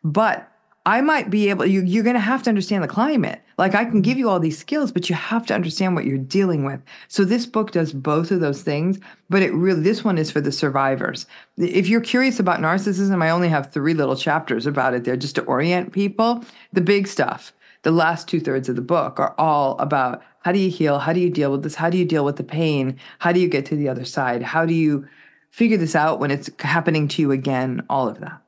but 0.04 0.50
I 0.86 1.02
might 1.02 1.30
be 1.30 1.50
able, 1.50 1.66
you, 1.66 1.84
you're 1.84 2.04
going 2.04 2.16
to 2.16 2.20
have 2.20 2.42
to 2.44 2.50
understand 2.50 2.84
the 2.84 2.88
climate. 2.88 3.42
Like 3.58 3.76
I 3.76 3.84
can 3.84 4.02
give 4.02 4.14
mm-hmm. 4.14 4.20
you 4.20 4.30
all 4.30 4.40
these 4.40 4.58
skills, 4.58 4.92
but 4.92 5.10
you 5.10 5.16
have 5.16 5.46
to 5.48 5.54
understand 5.54 5.94
what 5.94 6.06
you're 6.06 6.18
dealing 6.18 6.64
with. 6.64 6.82
So 7.10 7.26
this 7.26 7.46
book 7.46 7.72
does 7.72 7.92
both 7.92 8.32
of 8.32 8.40
those 8.40 8.62
things, 8.62 8.98
but 9.30 9.42
it 9.42 9.54
really, 9.54 9.82
this 9.82 10.04
one 10.04 10.18
is 10.18 10.32
for 10.32 10.40
the 10.40 10.52
survivors. 10.52 11.26
If 11.58 11.90
you're 11.90 12.00
curious 12.00 12.40
about 12.40 12.62
narcissism, 12.62 13.22
I 13.22 13.30
only 13.30 13.50
have 13.50 13.74
three 13.74 13.94
little 13.94 14.16
chapters 14.16 14.66
about 14.66 14.94
it 14.94 15.04
there 15.04 15.18
just 15.18 15.36
to 15.36 15.44
orient 15.44 15.92
people. 15.92 16.46
The 16.72 16.82
big 16.82 17.08
stuff 17.08 17.52
the 17.84 17.92
last 17.92 18.28
two 18.28 18.40
thirds 18.40 18.70
of 18.70 18.76
the 18.76 18.82
book 18.82 19.20
are 19.20 19.36
all 19.38 19.78
about 19.80 20.22
how 20.42 20.52
do 20.52 20.60
you 20.60 20.70
heal? 20.70 21.00
How 21.00 21.14
do 21.14 21.20
you 21.20 21.30
deal 21.30 21.52
with 21.52 21.64
this? 21.64 21.76
How 21.76 21.90
do 21.90 21.98
you 21.98 22.06
deal 22.06 22.26
with 22.26 22.38
the 22.38 22.44
pain? 22.44 23.00
How 23.20 23.32
do 23.32 23.40
you 23.40 23.48
get 23.48 23.66
to 23.68 23.76
the 23.76 23.90
other 23.90 24.06
side? 24.06 24.42
How 24.42 24.66
do 24.66 24.74
you 24.74 25.08
figure 25.52 25.78
this 25.78 25.96
out 25.96 26.20
when 26.20 26.32
it's 26.32 26.50
happening 26.60 27.08
to 27.10 27.22
you 27.22 27.32
again? 27.32 27.86
All 27.90 28.08
of 28.08 28.20
that. 28.20 28.42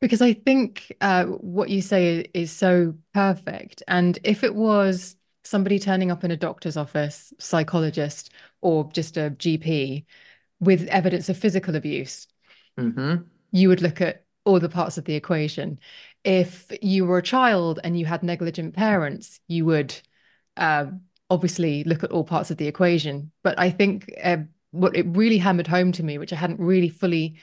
Because 0.00 0.22
I 0.22 0.32
think 0.32 0.92
uh, 1.00 1.24
what 1.24 1.70
you 1.70 1.82
say 1.82 2.26
is 2.32 2.52
so 2.52 2.94
perfect. 3.14 3.82
And 3.88 4.18
if 4.22 4.44
it 4.44 4.54
was 4.54 5.16
somebody 5.42 5.78
turning 5.78 6.10
up 6.10 6.22
in 6.24 6.30
a 6.30 6.36
doctor's 6.36 6.76
office, 6.76 7.32
psychologist, 7.38 8.30
or 8.60 8.88
just 8.92 9.16
a 9.16 9.30
GP 9.30 10.04
with 10.60 10.86
evidence 10.88 11.28
of 11.28 11.36
physical 11.36 11.74
abuse, 11.74 12.28
mm-hmm. 12.78 13.22
you 13.50 13.68
would 13.68 13.82
look 13.82 14.00
at 14.00 14.24
all 14.44 14.60
the 14.60 14.68
parts 14.68 14.98
of 14.98 15.04
the 15.04 15.14
equation 15.14 15.78
if 16.28 16.70
you 16.82 17.06
were 17.06 17.16
a 17.16 17.22
child 17.22 17.80
and 17.82 17.98
you 17.98 18.04
had 18.04 18.22
negligent 18.22 18.74
parents, 18.74 19.40
you 19.48 19.64
would 19.64 19.98
uh, 20.58 20.84
obviously 21.30 21.84
look 21.84 22.04
at 22.04 22.12
all 22.12 22.22
parts 22.22 22.50
of 22.50 22.58
the 22.58 22.68
equation. 22.68 23.32
But 23.42 23.58
I 23.58 23.70
think 23.70 24.12
uh, 24.22 24.36
what 24.70 24.94
it 24.94 25.06
really 25.08 25.38
hammered 25.38 25.66
home 25.66 25.90
to 25.92 26.02
me, 26.02 26.18
which 26.18 26.34
I 26.34 26.36
hadn't 26.36 26.60
really 26.60 26.90
fully 26.90 27.36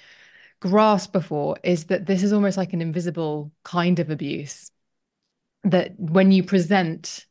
grasped 0.59 1.13
before, 1.13 1.57
is 1.63 1.85
that 1.85 2.05
this 2.05 2.21
is 2.21 2.31
almost 2.31 2.57
like 2.57 2.73
an 2.73 2.81
invisible 2.81 3.51
kind 3.63 3.97
of 3.97 4.11
abuse. 4.11 4.69
That 5.63 5.99
when 5.99 6.31
you 6.31 6.43
present, 6.43 7.25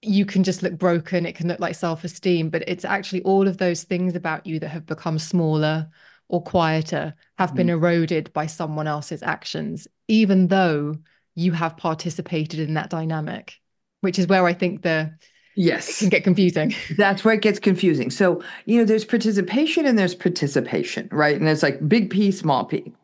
you 0.00 0.24
can 0.24 0.44
just 0.44 0.62
look 0.62 0.78
broken, 0.78 1.26
it 1.26 1.34
can 1.34 1.48
look 1.48 1.60
like 1.60 1.74
self 1.74 2.04
esteem, 2.04 2.48
but 2.48 2.66
it's 2.66 2.86
actually 2.86 3.22
all 3.24 3.46
of 3.46 3.58
those 3.58 3.82
things 3.82 4.14
about 4.14 4.46
you 4.46 4.58
that 4.60 4.68
have 4.68 4.86
become 4.86 5.18
smaller 5.18 5.90
or 6.30 6.42
quieter 6.42 7.14
have 7.38 7.52
mm 7.52 7.56
been 7.56 7.68
eroded 7.68 8.32
by 8.32 8.46
someone 8.46 8.86
else's 8.86 9.22
actions, 9.22 9.86
even 10.08 10.48
though 10.48 10.94
you 11.34 11.52
have 11.52 11.76
participated 11.76 12.60
in 12.60 12.74
that 12.74 12.88
dynamic, 12.90 13.54
which 14.00 14.18
is 14.18 14.26
where 14.26 14.46
I 14.46 14.54
think 14.54 14.82
the 14.82 15.12
Yes. 15.56 15.90
It 15.90 15.98
can 15.98 16.08
get 16.10 16.24
confusing. 16.24 16.74
That's 16.96 17.24
where 17.24 17.34
it 17.34 17.42
gets 17.42 17.58
confusing. 17.58 18.10
So, 18.10 18.42
you 18.66 18.78
know, 18.78 18.84
there's 18.84 19.04
participation 19.04 19.84
and 19.84 19.98
there's 19.98 20.14
participation, 20.14 21.08
right? 21.10 21.36
And 21.36 21.48
it's 21.48 21.62
like 21.62 21.86
big 21.86 22.08
P, 22.08 22.30
small 22.30 22.64
p. 22.64 22.94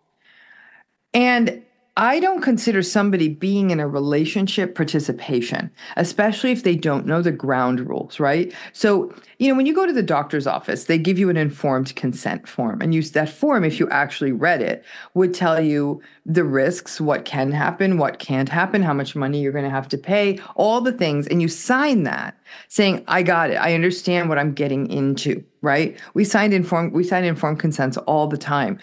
And 1.13 1.63
I 1.99 2.21
don't 2.21 2.43
consider 2.43 2.83
somebody 2.83 3.29
being 3.29 3.71
in 3.71 3.81
a 3.81 3.89
relationship 3.89 4.75
participation, 4.75 5.71
especially 5.97 6.53
if 6.53 6.63
they 6.63 6.77
don't 6.77 7.07
know 7.07 7.23
the 7.23 7.33
ground 7.33 7.81
rules, 7.89 8.21
right? 8.21 8.53
So, 8.75 9.15
you 9.39 9.49
know, 9.49 9.55
when 9.55 9.65
you 9.65 9.75
go 9.75 9.87
to 9.87 9.95
the 9.95 10.03
doctor's 10.03 10.47
office, 10.47 10.85
they 10.85 10.99
give 10.99 11.19
you 11.19 11.31
an 11.31 11.39
informed 11.39 11.97
consent 11.97 12.47
form. 12.47 12.83
And 12.83 12.95
use 12.95 13.13
that 13.13 13.31
form, 13.31 13.65
if 13.65 13.81
you 13.81 13.89
actually 13.89 14.33
read 14.33 14.61
it, 14.61 14.85
would 15.15 15.33
tell 15.33 15.59
you 15.59 16.03
the 16.27 16.45
risks, 16.45 17.01
what 17.01 17.25
can 17.25 17.51
happen, 17.51 17.97
what 17.97 18.19
can't 18.19 18.51
happen, 18.51 18.83
how 18.83 18.93
much 18.93 19.17
money 19.17 19.41
you're 19.41 19.53
going 19.53 19.65
to 19.65 19.71
have 19.71 19.89
to 19.89 19.99
pay, 19.99 20.39
all 20.55 20.83
the 20.83 20.93
things. 20.93 21.27
And 21.27 21.41
you 21.41 21.49
sign 21.49 22.03
that 22.03 22.37
saying, 22.69 23.05
I 23.09 23.23
got 23.23 23.51
it. 23.51 23.55
I 23.55 23.73
understand 23.73 24.29
what 24.29 24.39
I'm 24.39 24.53
getting 24.53 24.91
into 24.91 25.43
right? 25.63 25.99
We 26.15 26.23
signed 26.23 26.55
informed 26.55 26.93
we 26.93 27.03
sign 27.03 27.25
informed 27.25 27.59
consents 27.59 27.97
all 27.97 28.29
the 28.29 28.37
time 28.37 28.79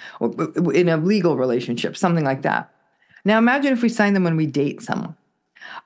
in 0.74 0.89
a 0.89 0.98
legal 0.98 1.38
relationship, 1.38 1.96
something 1.96 2.25
like 2.25 2.41
that. 2.41 2.73
Now 3.25 3.38
imagine 3.38 3.74
if 3.74 3.82
we 3.82 3.89
sign 3.89 4.13
them 4.13 4.24
when 4.24 4.38
we 4.38 4.46
date 4.46 4.82
someone. 4.82 5.15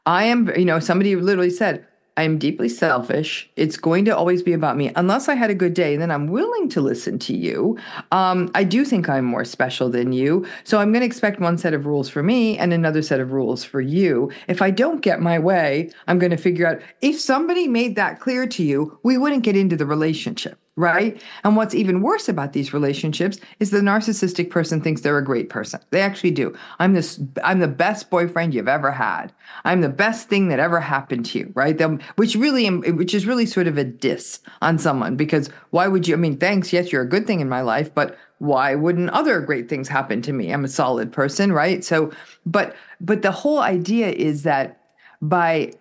I 0.05 0.23
am, 0.25 0.49
you 0.57 0.65
know, 0.65 0.79
somebody 0.79 1.15
literally 1.15 1.49
said, 1.49 1.85
I 2.17 2.23
am 2.23 2.39
deeply 2.39 2.67
selfish. 2.67 3.47
It's 3.55 3.77
going 3.77 4.05
to 4.05 4.17
always 4.17 4.41
be 4.41 4.53
about 4.53 4.75
me. 4.75 4.91
Unless 4.95 5.29
I 5.29 5.35
had 5.35 5.51
a 5.51 5.55
good 5.55 5.75
day, 5.75 5.97
then 5.97 6.09
I'm 6.09 6.25
willing 6.25 6.67
to 6.69 6.81
listen 6.81 7.19
to 7.19 7.37
you. 7.37 7.77
Um, 8.11 8.49
I 8.55 8.63
do 8.63 8.83
think 8.83 9.07
I'm 9.07 9.23
more 9.23 9.45
special 9.45 9.87
than 9.87 10.11
you. 10.13 10.43
So 10.63 10.79
I'm 10.79 10.91
going 10.91 11.01
to 11.01 11.05
expect 11.05 11.39
one 11.39 11.59
set 11.59 11.75
of 11.75 11.85
rules 11.85 12.09
for 12.09 12.23
me 12.23 12.57
and 12.57 12.73
another 12.73 13.03
set 13.03 13.19
of 13.19 13.33
rules 13.33 13.63
for 13.63 13.81
you. 13.81 14.31
If 14.47 14.63
I 14.63 14.71
don't 14.71 15.01
get 15.01 15.21
my 15.21 15.37
way, 15.37 15.91
I'm 16.07 16.17
going 16.17 16.31
to 16.31 16.37
figure 16.37 16.65
out 16.65 16.81
if 17.01 17.19
somebody 17.19 17.67
made 17.67 17.95
that 17.97 18.19
clear 18.19 18.47
to 18.47 18.63
you, 18.63 18.97
we 19.03 19.19
wouldn't 19.19 19.43
get 19.43 19.55
into 19.55 19.77
the 19.77 19.85
relationship 19.85 20.57
right? 20.77 21.21
And 21.43 21.57
what's 21.57 21.75
even 21.75 22.01
worse 22.01 22.29
about 22.29 22.53
these 22.53 22.71
relationships 22.71 23.39
is 23.59 23.71
the 23.71 23.79
narcissistic 23.79 24.51
person 24.51 24.79
thinks 24.79 25.01
they're 25.01 25.17
a 25.17 25.25
great 25.25 25.49
person. 25.49 25.81
They 25.89 26.01
actually 26.01 26.31
do. 26.31 26.55
I'm 26.79 26.93
this 26.93 27.19
I'm 27.43 27.59
the 27.59 27.67
best 27.67 28.09
boyfriend 28.09 28.53
you've 28.53 28.67
ever 28.67 28.91
had. 28.91 29.33
I'm 29.65 29.81
the 29.81 29.89
best 29.89 30.29
thing 30.29 30.47
that 30.49 30.59
ever 30.59 30.79
happened 30.79 31.25
to 31.27 31.39
you, 31.39 31.51
right? 31.55 31.77
Them, 31.77 31.99
which 32.15 32.35
really 32.35 32.69
which 32.69 33.13
is 33.13 33.25
really 33.25 33.47
sort 33.47 33.67
of 33.67 33.77
a 33.77 33.83
diss 33.83 34.39
on 34.61 34.77
someone 34.77 35.17
because 35.17 35.49
why 35.71 35.87
would 35.87 36.07
you 36.07 36.13
I 36.13 36.17
mean, 36.17 36.37
thanks, 36.37 36.71
yes, 36.71 36.91
you're 36.91 37.01
a 37.01 37.09
good 37.09 37.27
thing 37.27 37.39
in 37.39 37.49
my 37.49 37.61
life, 37.61 37.93
but 37.93 38.15
why 38.37 38.75
wouldn't 38.75 39.09
other 39.09 39.41
great 39.41 39.67
things 39.67 39.87
happen 39.87 40.21
to 40.21 40.31
me? 40.31 40.51
I'm 40.51 40.63
a 40.63 40.69
solid 40.69 41.11
person, 41.11 41.51
right? 41.51 41.83
So 41.83 42.11
but 42.45 42.75
but 43.01 43.23
the 43.23 43.31
whole 43.31 43.59
idea 43.59 44.09
is 44.09 44.43
that 44.43 44.79
by 45.23 45.73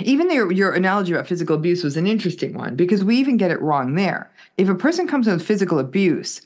even 0.00 0.30
your, 0.30 0.50
your 0.52 0.72
analogy 0.72 1.12
about 1.12 1.26
physical 1.26 1.56
abuse 1.56 1.84
was 1.84 1.96
an 1.96 2.06
interesting 2.06 2.54
one 2.54 2.76
because 2.76 3.04
we 3.04 3.16
even 3.16 3.36
get 3.36 3.50
it 3.50 3.60
wrong 3.60 3.94
there. 3.94 4.30
If 4.56 4.68
a 4.68 4.74
person 4.74 5.06
comes 5.06 5.26
with 5.26 5.44
physical 5.44 5.78
abuse, 5.78 6.42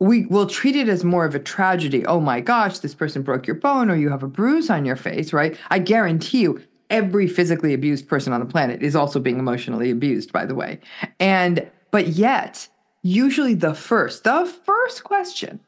we 0.00 0.26
will 0.26 0.46
treat 0.46 0.76
it 0.76 0.88
as 0.88 1.04
more 1.04 1.24
of 1.24 1.34
a 1.34 1.38
tragedy. 1.38 2.04
Oh 2.06 2.20
my 2.20 2.40
gosh, 2.40 2.80
this 2.80 2.94
person 2.94 3.22
broke 3.22 3.46
your 3.46 3.56
bone 3.56 3.90
or 3.90 3.96
you 3.96 4.10
have 4.10 4.22
a 4.22 4.28
bruise 4.28 4.68
on 4.68 4.84
your 4.84 4.96
face, 4.96 5.32
right? 5.32 5.56
I 5.70 5.78
guarantee 5.78 6.42
you, 6.42 6.62
every 6.90 7.26
physically 7.26 7.72
abused 7.72 8.06
person 8.06 8.32
on 8.32 8.40
the 8.40 8.46
planet 8.46 8.82
is 8.82 8.94
also 8.94 9.18
being 9.18 9.38
emotionally 9.38 9.90
abused, 9.90 10.32
by 10.32 10.44
the 10.44 10.54
way. 10.54 10.78
And, 11.18 11.70
but 11.90 12.08
yet, 12.08 12.68
usually 13.02 13.54
the 13.54 13.74
first, 13.74 14.24
the 14.24 14.52
first 14.64 15.04
question 15.04 15.60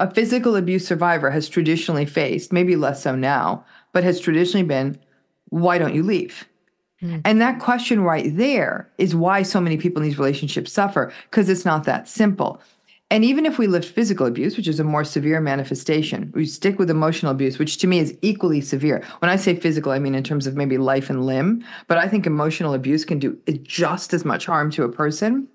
a 0.00 0.08
physical 0.14 0.54
abuse 0.54 0.86
survivor 0.86 1.30
has 1.30 1.48
traditionally 1.48 2.06
faced, 2.06 2.52
maybe 2.52 2.76
less 2.76 3.02
so 3.02 3.16
now, 3.16 3.64
but 3.92 4.04
has 4.04 4.20
traditionally 4.20 4.64
been, 4.64 4.96
why 5.48 5.76
don't 5.76 5.94
you 5.94 6.04
leave? 6.04 6.46
Mm. 7.02 7.22
And 7.24 7.40
that 7.40 7.60
question 7.60 8.02
right 8.02 8.36
there 8.36 8.88
is 8.98 9.14
why 9.14 9.42
so 9.42 9.60
many 9.60 9.76
people 9.76 10.02
in 10.02 10.08
these 10.08 10.18
relationships 10.18 10.72
suffer, 10.72 11.12
because 11.30 11.48
it's 11.48 11.64
not 11.64 11.84
that 11.84 12.08
simple. 12.08 12.60
And 13.10 13.24
even 13.24 13.46
if 13.46 13.58
we 13.58 13.66
lift 13.66 13.94
physical 13.94 14.26
abuse, 14.26 14.56
which 14.56 14.68
is 14.68 14.78
a 14.80 14.84
more 14.84 15.04
severe 15.04 15.40
manifestation, 15.40 16.30
we 16.34 16.44
stick 16.44 16.78
with 16.78 16.90
emotional 16.90 17.32
abuse, 17.32 17.58
which 17.58 17.78
to 17.78 17.86
me 17.86 17.98
is 17.98 18.14
equally 18.20 18.60
severe. 18.60 19.02
When 19.20 19.30
I 19.30 19.36
say 19.36 19.56
physical, 19.56 19.92
I 19.92 19.98
mean 19.98 20.14
in 20.14 20.22
terms 20.22 20.46
of 20.46 20.56
maybe 20.56 20.76
life 20.76 21.08
and 21.08 21.24
limb, 21.24 21.64
but 21.86 21.96
I 21.96 22.06
think 22.06 22.26
emotional 22.26 22.74
abuse 22.74 23.06
can 23.06 23.18
do 23.18 23.38
just 23.62 24.12
as 24.12 24.26
much 24.26 24.44
harm 24.44 24.70
to 24.72 24.84
a 24.84 24.92
person. 24.92 25.48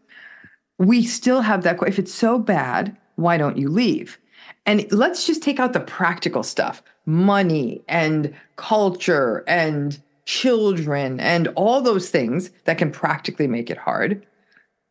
We 0.80 1.06
still 1.06 1.42
have 1.42 1.62
that. 1.64 1.78
If 1.86 2.00
it's 2.00 2.14
so 2.14 2.40
bad, 2.40 2.98
why 3.18 3.38
don't 3.38 3.58
you 3.58 3.70
leave? 3.70 4.18
And 4.66 4.92
let's 4.92 5.28
just 5.28 5.44
take 5.44 5.60
out 5.60 5.74
the 5.74 5.80
practical 5.80 6.44
stuff 6.44 6.82
money 7.06 7.84
and 7.90 8.34
culture 8.56 9.44
and 9.46 10.02
children, 10.26 11.20
and 11.20 11.48
all 11.50 11.82
those 11.82 12.10
things 12.10 12.52
that 12.66 12.78
can 12.78 12.92
practically 12.92 13.48
make 13.48 13.70
it 13.70 13.78
hard, 13.78 14.26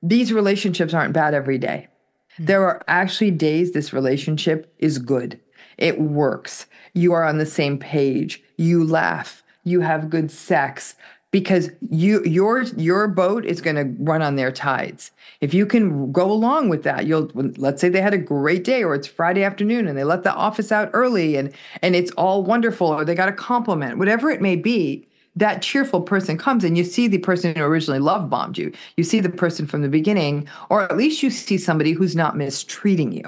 these 0.02 0.32
relationships 0.32 0.94
aren't 0.94 1.14
bad 1.14 1.34
every 1.34 1.58
day. 1.58 1.88
Mm-hmm. 2.34 2.44
There 2.46 2.66
are 2.66 2.82
actually 2.88 3.30
days 3.30 3.72
this 3.72 3.92
relationship 3.92 4.72
is 4.78 4.98
good. 4.98 5.40
It 5.78 6.00
works. 6.00 6.66
You 6.94 7.12
are 7.12 7.24
on 7.24 7.38
the 7.38 7.46
same 7.46 7.78
page. 7.78 8.42
You 8.56 8.84
laugh. 8.84 9.42
You 9.64 9.80
have 9.80 10.10
good 10.10 10.30
sex 10.30 10.96
because 11.30 11.70
you 11.90 12.22
your 12.24 12.62
your 12.76 13.08
boat 13.08 13.44
is 13.44 13.60
going 13.60 13.76
to 13.76 14.02
run 14.02 14.22
on 14.22 14.36
their 14.36 14.52
tides. 14.52 15.10
If 15.40 15.54
you 15.54 15.66
can 15.66 16.12
go 16.12 16.30
along 16.30 16.68
with 16.68 16.82
that, 16.84 17.06
you'll 17.06 17.30
let's 17.34 17.80
say 17.80 17.88
they 17.88 18.02
had 18.02 18.14
a 18.14 18.18
great 18.18 18.64
day 18.64 18.84
or 18.84 18.94
it's 18.94 19.06
Friday 19.06 19.42
afternoon 19.42 19.88
and 19.88 19.96
they 19.96 20.04
let 20.04 20.24
the 20.24 20.34
office 20.34 20.70
out 20.70 20.90
early 20.92 21.36
and 21.36 21.52
and 21.80 21.96
it's 21.96 22.10
all 22.12 22.44
wonderful 22.44 22.88
or 22.88 23.04
they 23.04 23.14
got 23.14 23.28
a 23.28 23.32
compliment, 23.32 23.98
whatever 23.98 24.30
it 24.30 24.42
may 24.42 24.56
be, 24.56 25.08
that 25.36 25.62
cheerful 25.62 26.02
person 26.02 26.36
comes 26.36 26.64
and 26.64 26.76
you 26.76 26.84
see 26.84 27.08
the 27.08 27.18
person 27.18 27.54
who 27.54 27.62
originally 27.62 27.98
love 27.98 28.28
bombed 28.28 28.58
you. 28.58 28.72
You 28.96 29.04
see 29.04 29.20
the 29.20 29.30
person 29.30 29.66
from 29.66 29.82
the 29.82 29.88
beginning, 29.88 30.48
or 30.68 30.82
at 30.82 30.96
least 30.96 31.22
you 31.22 31.30
see 31.30 31.56
somebody 31.58 31.92
who's 31.92 32.14
not 32.14 32.36
mistreating 32.36 33.12
you. 33.12 33.24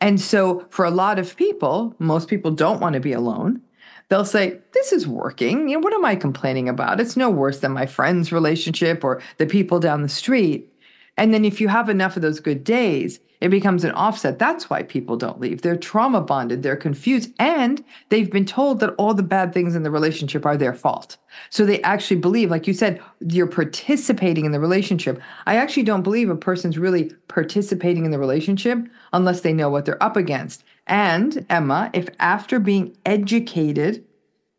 And 0.00 0.20
so, 0.20 0.66
for 0.70 0.84
a 0.84 0.90
lot 0.90 1.18
of 1.18 1.36
people, 1.36 1.94
most 1.98 2.28
people 2.28 2.50
don't 2.50 2.80
want 2.80 2.94
to 2.94 3.00
be 3.00 3.12
alone. 3.12 3.62
They'll 4.08 4.24
say, 4.26 4.58
This 4.72 4.92
is 4.92 5.08
working. 5.08 5.68
You 5.68 5.76
know, 5.76 5.80
what 5.80 5.94
am 5.94 6.04
I 6.04 6.16
complaining 6.16 6.68
about? 6.68 7.00
It's 7.00 7.16
no 7.16 7.30
worse 7.30 7.60
than 7.60 7.72
my 7.72 7.86
friend's 7.86 8.32
relationship 8.32 9.02
or 9.02 9.22
the 9.38 9.46
people 9.46 9.80
down 9.80 10.02
the 10.02 10.08
street. 10.08 10.68
And 11.16 11.32
then, 11.32 11.44
if 11.44 11.60
you 11.60 11.68
have 11.68 11.88
enough 11.88 12.16
of 12.16 12.22
those 12.22 12.40
good 12.40 12.62
days, 12.62 13.20
it 13.40 13.48
becomes 13.48 13.84
an 13.84 13.92
offset. 13.92 14.38
That's 14.38 14.68
why 14.68 14.82
people 14.82 15.16
don't 15.16 15.40
leave. 15.40 15.62
They're 15.62 15.76
trauma 15.76 16.20
bonded, 16.20 16.62
they're 16.62 16.76
confused, 16.76 17.32
and 17.38 17.82
they've 18.10 18.30
been 18.30 18.44
told 18.44 18.80
that 18.80 18.94
all 18.98 19.14
the 19.14 19.22
bad 19.22 19.52
things 19.52 19.74
in 19.74 19.82
the 19.82 19.90
relationship 19.90 20.44
are 20.44 20.56
their 20.56 20.74
fault. 20.74 21.16
So 21.48 21.64
they 21.64 21.80
actually 21.82 22.20
believe, 22.20 22.50
like 22.50 22.66
you 22.66 22.74
said, 22.74 23.00
you're 23.20 23.46
participating 23.46 24.44
in 24.44 24.52
the 24.52 24.60
relationship. 24.60 25.20
I 25.46 25.56
actually 25.56 25.84
don't 25.84 26.02
believe 26.02 26.28
a 26.28 26.36
person's 26.36 26.78
really 26.78 27.12
participating 27.28 28.04
in 28.04 28.10
the 28.10 28.18
relationship 28.18 28.78
unless 29.12 29.40
they 29.40 29.52
know 29.52 29.70
what 29.70 29.84
they're 29.84 30.02
up 30.02 30.16
against. 30.16 30.64
And 30.86 31.46
Emma, 31.48 31.90
if 31.94 32.08
after 32.18 32.58
being 32.58 32.96
educated 33.06 34.04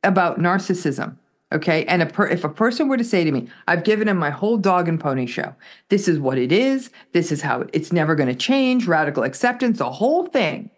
about 0.04 0.40
narcissism, 0.40 1.18
Okay. 1.52 1.86
And 1.86 2.02
a 2.02 2.06
per- 2.06 2.28
if 2.28 2.44
a 2.44 2.50
person 2.50 2.88
were 2.88 2.98
to 2.98 3.04
say 3.04 3.24
to 3.24 3.32
me, 3.32 3.50
I've 3.68 3.84
given 3.84 4.08
him 4.08 4.18
my 4.18 4.30
whole 4.30 4.58
dog 4.58 4.88
and 4.88 5.00
pony 5.00 5.26
show, 5.26 5.54
this 5.90 6.08
is 6.08 6.20
what 6.20 6.38
it 6.38 6.52
is, 6.52 6.90
this 7.12 7.32
is 7.32 7.42
how 7.42 7.66
it's 7.74 7.92
never 7.92 8.16
going 8.16 8.30
to 8.30 8.36
change, 8.36 8.88
radical 8.88 9.24
acceptance, 9.24 9.80
the 9.80 9.92
whole 9.92 10.28
thing. 10.28 10.70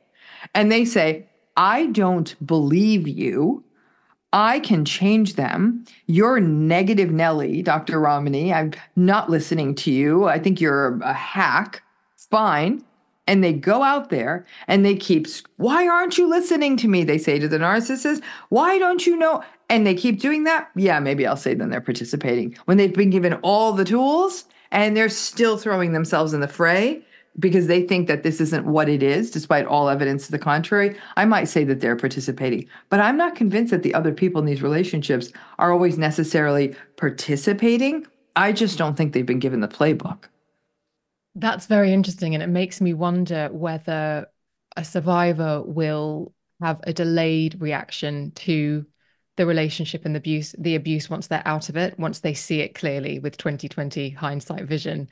And 0.56 0.72
they 0.72 0.86
say, 0.86 1.28
I 1.56 1.88
don't 1.88 2.36
believe 2.46 3.08
you. 3.08 3.64
I 4.34 4.60
can 4.62 4.84
change 4.84 5.36
them. 5.36 5.86
You're 6.08 6.40
negative 6.40 7.12
Nelly, 7.12 7.62
Dr. 7.62 8.00
Ramani. 8.00 8.52
I'm 8.52 8.72
not 8.96 9.30
listening 9.30 9.76
to 9.76 9.92
you. 9.92 10.26
I 10.26 10.40
think 10.40 10.60
you're 10.60 11.00
a 11.04 11.14
hack. 11.14 11.84
Fine. 12.18 12.84
And 13.28 13.44
they 13.44 13.54
go 13.54 13.84
out 13.84 14.10
there 14.10 14.46
and 14.68 14.84
they 14.84 14.96
keep, 14.96 15.28
why 15.58 15.88
aren't 15.88 16.18
you 16.18 16.28
listening 16.28 16.76
to 16.78 16.88
me? 16.88 17.04
They 17.04 17.20
say 17.20 17.38
to 17.40 17.48
the 17.48 17.60
narcissist, 17.60 18.22
why 18.50 18.80
don't 18.80 19.06
you 19.06 19.16
know? 19.16 19.44
And 19.74 19.88
they 19.88 19.96
keep 19.96 20.20
doing 20.20 20.44
that, 20.44 20.70
yeah, 20.76 21.00
maybe 21.00 21.26
I'll 21.26 21.38
say 21.38 21.54
then 21.54 21.70
they're 21.70 21.82
participating. 21.82 22.58
When 22.66 22.78
they've 22.78 22.94
been 22.94 23.10
given 23.10 23.34
all 23.36 23.74
the 23.74 23.86
tools 23.86 24.46
and 24.72 24.96
they're 24.96 25.10
still 25.10 25.58
throwing 25.58 25.94
themselves 25.94 26.34
in 26.34 26.40
the 26.40 26.48
fray 26.48 27.02
because 27.40 27.66
they 27.66 27.82
think 27.82 28.08
that 28.08 28.22
this 28.24 28.40
isn't 28.40 28.66
what 28.68 28.88
it 28.88 29.02
is, 29.02 29.32
despite 29.32 29.66
all 29.66 29.90
evidence 29.90 30.28
to 30.28 30.32
the 30.32 30.40
contrary, 30.40 30.96
I 31.18 31.26
might 31.26 31.46
say 31.46 31.64
that 31.64 31.80
they're 31.80 31.96
participating. 31.96 32.68
But 32.90 33.00
I'm 33.00 33.18
not 33.18 33.36
convinced 33.36 33.72
that 33.72 33.82
the 33.82 33.96
other 33.96 34.12
people 34.12 34.40
in 34.40 34.46
these 34.46 34.62
relationships 34.62 35.32
are 35.58 35.72
always 35.72 35.98
necessarily 35.98 36.76
participating 36.98 38.06
I 38.36 38.52
just 38.52 38.78
don't 38.78 38.96
think 38.96 39.14
they've 39.14 39.26
been 39.26 39.40
given 39.40 39.60
the 39.60 39.68
playbook. 39.68 40.26
That's 41.36 41.66
very 41.66 41.94
interesting. 41.94 42.34
And 42.34 42.44
it 42.44 42.48
makes 42.48 42.82
me 42.82 42.94
wonder 42.94 43.50
whether 43.52 44.28
a 44.76 44.84
survivor 44.84 45.62
will 45.64 46.34
have 46.62 46.80
a 46.84 46.94
delayed 46.94 47.62
reaction 47.62 48.32
to 48.32 48.86
the 49.36 49.46
relationship 49.46 50.06
and 50.06 50.16
the 50.16 50.20
abuse, 50.20 50.56
the 50.58 50.76
abuse 50.76 51.10
once 51.10 51.28
they're 51.28 51.48
out 51.48 51.70
of 51.70 51.78
it, 51.78 51.98
once 51.98 52.20
they 52.20 52.34
see 52.34 52.62
it 52.62 52.76
clearly 52.76 53.20
with 53.20 53.38
2020 53.38 54.12
hindsight 54.12 54.66
vision. 54.66 55.10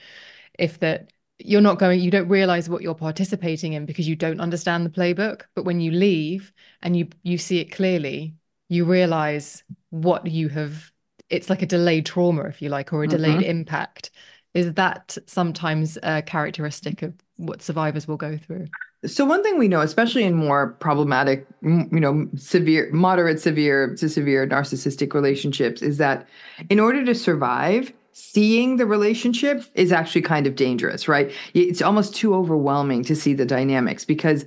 If 0.60 0.79
that 0.79 1.12
you're 1.39 1.62
not 1.62 1.79
going, 1.79 1.99
you 1.99 2.12
don't 2.12 2.29
realize 2.29 2.69
what 2.69 2.81
you're 2.81 2.93
participating 2.93 3.73
in 3.73 3.86
because 3.86 4.07
you 4.07 4.15
don't 4.15 4.39
understand 4.39 4.86
the 4.86 4.89
playbook. 4.89 5.43
But 5.55 5.65
when 5.65 5.79
you 5.79 5.91
leave 5.91 6.51
and 6.81 6.95
you 6.95 7.07
you 7.23 7.38
see 7.38 7.60
it 7.60 7.71
clearly, 7.71 8.36
you 8.69 8.86
realize 8.86 9.63
what 9.89 10.27
you 10.27 10.49
have 10.49 10.91
it's 11.29 11.49
like 11.49 11.62
a 11.62 11.65
delayed 11.65 12.05
trauma 12.05 12.43
if 12.43 12.62
you 12.62 12.69
like 12.69 12.91
or 12.91 13.03
a 13.03 13.07
delayed 13.07 13.39
mm-hmm. 13.39 13.49
impact 13.49 14.12
is 14.53 14.73
that 14.73 15.17
sometimes 15.27 15.97
a 16.03 16.21
characteristic 16.21 17.01
of 17.01 17.13
what 17.38 17.62
survivors 17.62 18.07
will 18.07 18.17
go 18.17 18.38
through 18.38 18.67
so 19.05 19.25
one 19.25 19.41
thing 19.43 19.57
we 19.57 19.67
know 19.67 19.81
especially 19.81 20.23
in 20.23 20.35
more 20.35 20.73
problematic 20.79 21.47
you 21.61 21.87
know 21.91 22.27
severe 22.35 22.89
moderate 22.91 23.39
severe 23.39 23.95
to 23.95 24.07
severe 24.07 24.47
narcissistic 24.47 25.13
relationships 25.13 25.81
is 25.81 25.97
that 25.97 26.27
in 26.69 26.79
order 26.79 27.03
to 27.03 27.15
survive 27.15 27.91
seeing 28.13 28.77
the 28.77 28.85
relationship 28.85 29.63
is 29.73 29.91
actually 29.91 30.21
kind 30.21 30.45
of 30.45 30.55
dangerous 30.55 31.07
right 31.07 31.31
it's 31.53 31.81
almost 31.81 32.15
too 32.15 32.35
overwhelming 32.35 33.03
to 33.03 33.15
see 33.15 33.33
the 33.33 33.45
dynamics 33.45 34.05
because 34.05 34.45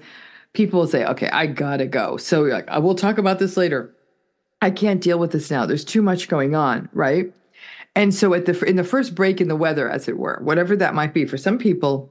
people 0.52 0.80
will 0.80 0.86
say 0.86 1.04
okay 1.04 1.28
i 1.30 1.46
gotta 1.46 1.86
go 1.86 2.16
so 2.16 2.42
like 2.42 2.68
i 2.68 2.78
will 2.78 2.94
talk 2.94 3.18
about 3.18 3.38
this 3.38 3.56
later 3.56 3.94
I 4.64 4.70
can't 4.70 5.02
deal 5.02 5.18
with 5.18 5.32
this 5.32 5.50
now. 5.50 5.66
There's 5.66 5.84
too 5.84 6.00
much 6.00 6.26
going 6.26 6.54
on, 6.54 6.88
right? 6.94 7.30
And 7.94 8.14
so 8.14 8.32
at 8.32 8.46
the 8.46 8.58
in 8.64 8.76
the 8.76 8.82
first 8.82 9.14
break 9.14 9.38
in 9.42 9.48
the 9.48 9.56
weather, 9.56 9.90
as 9.90 10.08
it 10.08 10.16
were, 10.16 10.40
whatever 10.42 10.74
that 10.74 10.94
might 10.94 11.12
be, 11.12 11.26
for 11.26 11.36
some 11.36 11.58
people, 11.58 12.10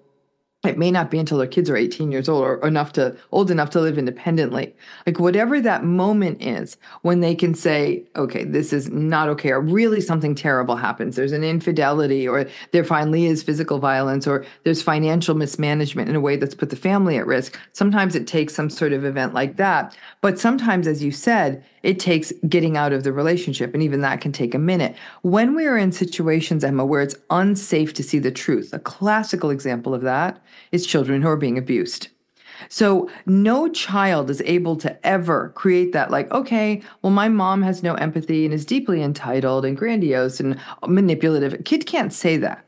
it 0.63 0.77
may 0.77 0.91
not 0.91 1.11
be 1.11 1.19
until 1.19 1.37
their 1.37 1.47
kids 1.47 1.69
are 1.69 1.75
18 1.75 2.09
years 2.09 2.29
old 2.29 2.43
or 2.43 2.65
enough 2.65 2.93
to 2.93 3.15
old 3.33 3.51
enough 3.51 3.69
to 3.71 3.81
live 3.81 3.97
independently. 3.97 4.73
Like 5.05 5.19
whatever 5.19 5.59
that 5.59 5.83
moment 5.83 6.41
is 6.41 6.77
when 7.01 7.19
they 7.19 7.35
can 7.35 7.53
say 7.53 8.03
okay 8.15 8.45
this 8.45 8.71
is 8.71 8.89
not 8.89 9.27
okay 9.29 9.51
or 9.51 9.59
really 9.59 9.99
something 9.99 10.35
terrible 10.35 10.77
happens. 10.77 11.17
There's 11.17 11.33
an 11.33 11.43
infidelity 11.43 12.27
or 12.27 12.47
there 12.71 12.85
finally 12.85 13.25
is 13.25 13.43
physical 13.43 13.77
violence 13.77 14.25
or 14.25 14.45
there's 14.63 14.81
financial 14.81 15.35
mismanagement 15.35 16.09
in 16.09 16.15
a 16.15 16.21
way 16.21 16.37
that's 16.37 16.55
put 16.55 16.69
the 16.69 16.77
family 16.77 17.17
at 17.17 17.27
risk. 17.27 17.59
Sometimes 17.73 18.15
it 18.15 18.25
takes 18.25 18.55
some 18.55 18.69
sort 18.69 18.93
of 18.93 19.03
event 19.03 19.33
like 19.33 19.57
that. 19.57 19.97
But 20.21 20.39
sometimes 20.39 20.87
as 20.87 21.03
you 21.03 21.11
said 21.11 21.63
it 21.83 21.99
takes 21.99 22.31
getting 22.47 22.77
out 22.77 22.93
of 22.93 23.03
the 23.03 23.13
relationship 23.13 23.73
and 23.73 23.83
even 23.83 24.01
that 24.01 24.21
can 24.21 24.31
take 24.31 24.55
a 24.55 24.59
minute 24.59 24.95
when 25.21 25.55
we 25.55 25.65
are 25.65 25.77
in 25.77 25.91
situations 25.91 26.63
emma 26.63 26.85
where 26.85 27.01
it's 27.01 27.15
unsafe 27.29 27.93
to 27.93 28.03
see 28.03 28.19
the 28.19 28.31
truth 28.31 28.73
a 28.73 28.79
classical 28.79 29.49
example 29.49 29.93
of 29.93 30.01
that 30.01 30.41
is 30.71 30.85
children 30.85 31.21
who 31.21 31.27
are 31.27 31.37
being 31.37 31.57
abused. 31.57 32.09
So 32.69 33.09
no 33.25 33.67
child 33.69 34.29
is 34.29 34.41
able 34.45 34.75
to 34.77 35.05
ever 35.05 35.49
create 35.49 35.91
that, 35.93 36.11
like, 36.11 36.31
okay, 36.31 36.81
well, 37.01 37.11
my 37.11 37.27
mom 37.27 37.61
has 37.61 37.83
no 37.83 37.95
empathy 37.95 38.45
and 38.45 38.53
is 38.53 38.65
deeply 38.65 39.01
entitled 39.01 39.65
and 39.65 39.77
grandiose 39.77 40.39
and 40.39 40.59
manipulative. 40.87 41.53
A 41.53 41.57
kid 41.57 41.85
can't 41.85 42.13
say 42.13 42.37
that. 42.37 42.63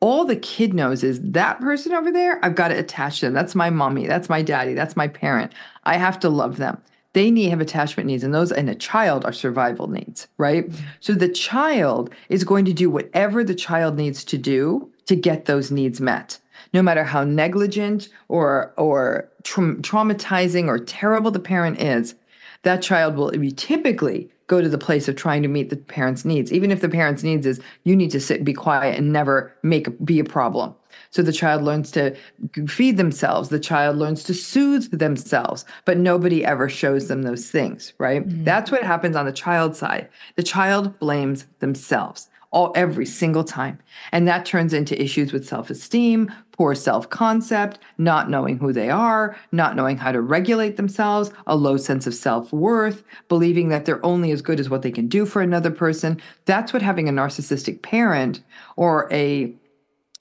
All 0.00 0.24
the 0.24 0.36
kid 0.36 0.74
knows 0.74 1.02
is 1.02 1.20
that 1.22 1.60
person 1.60 1.92
over 1.92 2.12
there, 2.12 2.44
I've 2.44 2.54
got 2.54 2.68
to 2.68 2.78
attach 2.78 3.20
them. 3.20 3.32
That's 3.32 3.54
my 3.54 3.70
mommy. 3.70 4.06
That's 4.06 4.28
my 4.28 4.42
daddy. 4.42 4.74
That's 4.74 4.96
my 4.96 5.08
parent. 5.08 5.52
I 5.84 5.96
have 5.96 6.20
to 6.20 6.28
love 6.28 6.58
them. 6.58 6.80
They 7.14 7.30
need 7.30 7.48
have 7.48 7.60
attachment 7.60 8.06
needs, 8.06 8.22
and 8.22 8.34
those 8.34 8.52
in 8.52 8.68
a 8.68 8.74
child 8.74 9.24
are 9.24 9.32
survival 9.32 9.88
needs, 9.88 10.28
right? 10.36 10.68
Mm-hmm. 10.68 10.84
So 11.00 11.14
the 11.14 11.28
child 11.28 12.10
is 12.28 12.44
going 12.44 12.64
to 12.66 12.72
do 12.72 12.90
whatever 12.90 13.42
the 13.42 13.54
child 13.54 13.96
needs 13.96 14.24
to 14.24 14.38
do 14.38 14.90
to 15.06 15.16
get 15.16 15.46
those 15.46 15.70
needs 15.70 16.00
met 16.00 16.38
no 16.72 16.82
matter 16.82 17.04
how 17.04 17.24
negligent 17.24 18.08
or 18.28 18.72
or 18.76 19.28
tra- 19.42 19.76
traumatizing 19.76 20.68
or 20.68 20.78
terrible 20.78 21.30
the 21.30 21.38
parent 21.38 21.80
is, 21.80 22.14
that 22.62 22.82
child 22.82 23.16
will 23.16 23.30
typically 23.52 24.30
go 24.46 24.60
to 24.60 24.68
the 24.68 24.78
place 24.78 25.08
of 25.08 25.16
trying 25.16 25.42
to 25.42 25.48
meet 25.48 25.70
the 25.70 25.76
parent's 25.76 26.24
needs, 26.24 26.52
even 26.52 26.70
if 26.70 26.80
the 26.80 26.88
parent's 26.88 27.22
needs 27.22 27.46
is 27.46 27.60
you 27.84 27.94
need 27.94 28.10
to 28.10 28.20
sit, 28.20 28.38
and 28.38 28.46
be 28.46 28.52
quiet, 28.52 28.96
and 28.98 29.12
never 29.12 29.54
make 29.62 29.88
be 30.04 30.18
a 30.18 30.24
problem. 30.24 30.74
So 31.10 31.22
the 31.22 31.32
child 31.32 31.62
learns 31.62 31.90
to 31.92 32.16
feed 32.66 32.96
themselves. 32.96 33.48
The 33.48 33.60
child 33.60 33.96
learns 33.96 34.24
to 34.24 34.34
soothe 34.34 34.90
themselves, 34.98 35.64
but 35.84 35.98
nobody 35.98 36.44
ever 36.44 36.68
shows 36.68 37.08
them 37.08 37.22
those 37.22 37.50
things, 37.50 37.92
right? 37.98 38.26
Mm-hmm. 38.26 38.44
That's 38.44 38.70
what 38.70 38.82
happens 38.82 39.16
on 39.16 39.26
the 39.26 39.32
child 39.32 39.76
side. 39.76 40.08
The 40.36 40.42
child 40.42 40.98
blames 40.98 41.46
themselves 41.60 42.28
all 42.50 42.72
every 42.74 43.04
single 43.04 43.44
time. 43.44 43.78
And 44.10 44.26
that 44.26 44.46
turns 44.46 44.72
into 44.72 45.00
issues 45.00 45.34
with 45.34 45.46
self-esteem, 45.46 46.32
poor 46.52 46.74
self-concept, 46.74 47.78
not 47.98 48.30
knowing 48.30 48.58
who 48.58 48.72
they 48.72 48.88
are, 48.88 49.36
not 49.52 49.76
knowing 49.76 49.98
how 49.98 50.12
to 50.12 50.22
regulate 50.22 50.76
themselves, 50.76 51.30
a 51.46 51.54
low 51.54 51.76
sense 51.76 52.06
of 52.06 52.14
self-worth, 52.14 53.04
believing 53.28 53.68
that 53.68 53.84
they're 53.84 54.04
only 54.04 54.30
as 54.30 54.40
good 54.40 54.60
as 54.60 54.70
what 54.70 54.80
they 54.80 54.90
can 54.90 55.08
do 55.08 55.26
for 55.26 55.42
another 55.42 55.70
person. 55.70 56.18
That's 56.46 56.72
what 56.72 56.80
having 56.80 57.06
a 57.06 57.12
narcissistic 57.12 57.82
parent 57.82 58.42
or 58.76 59.12
a 59.12 59.54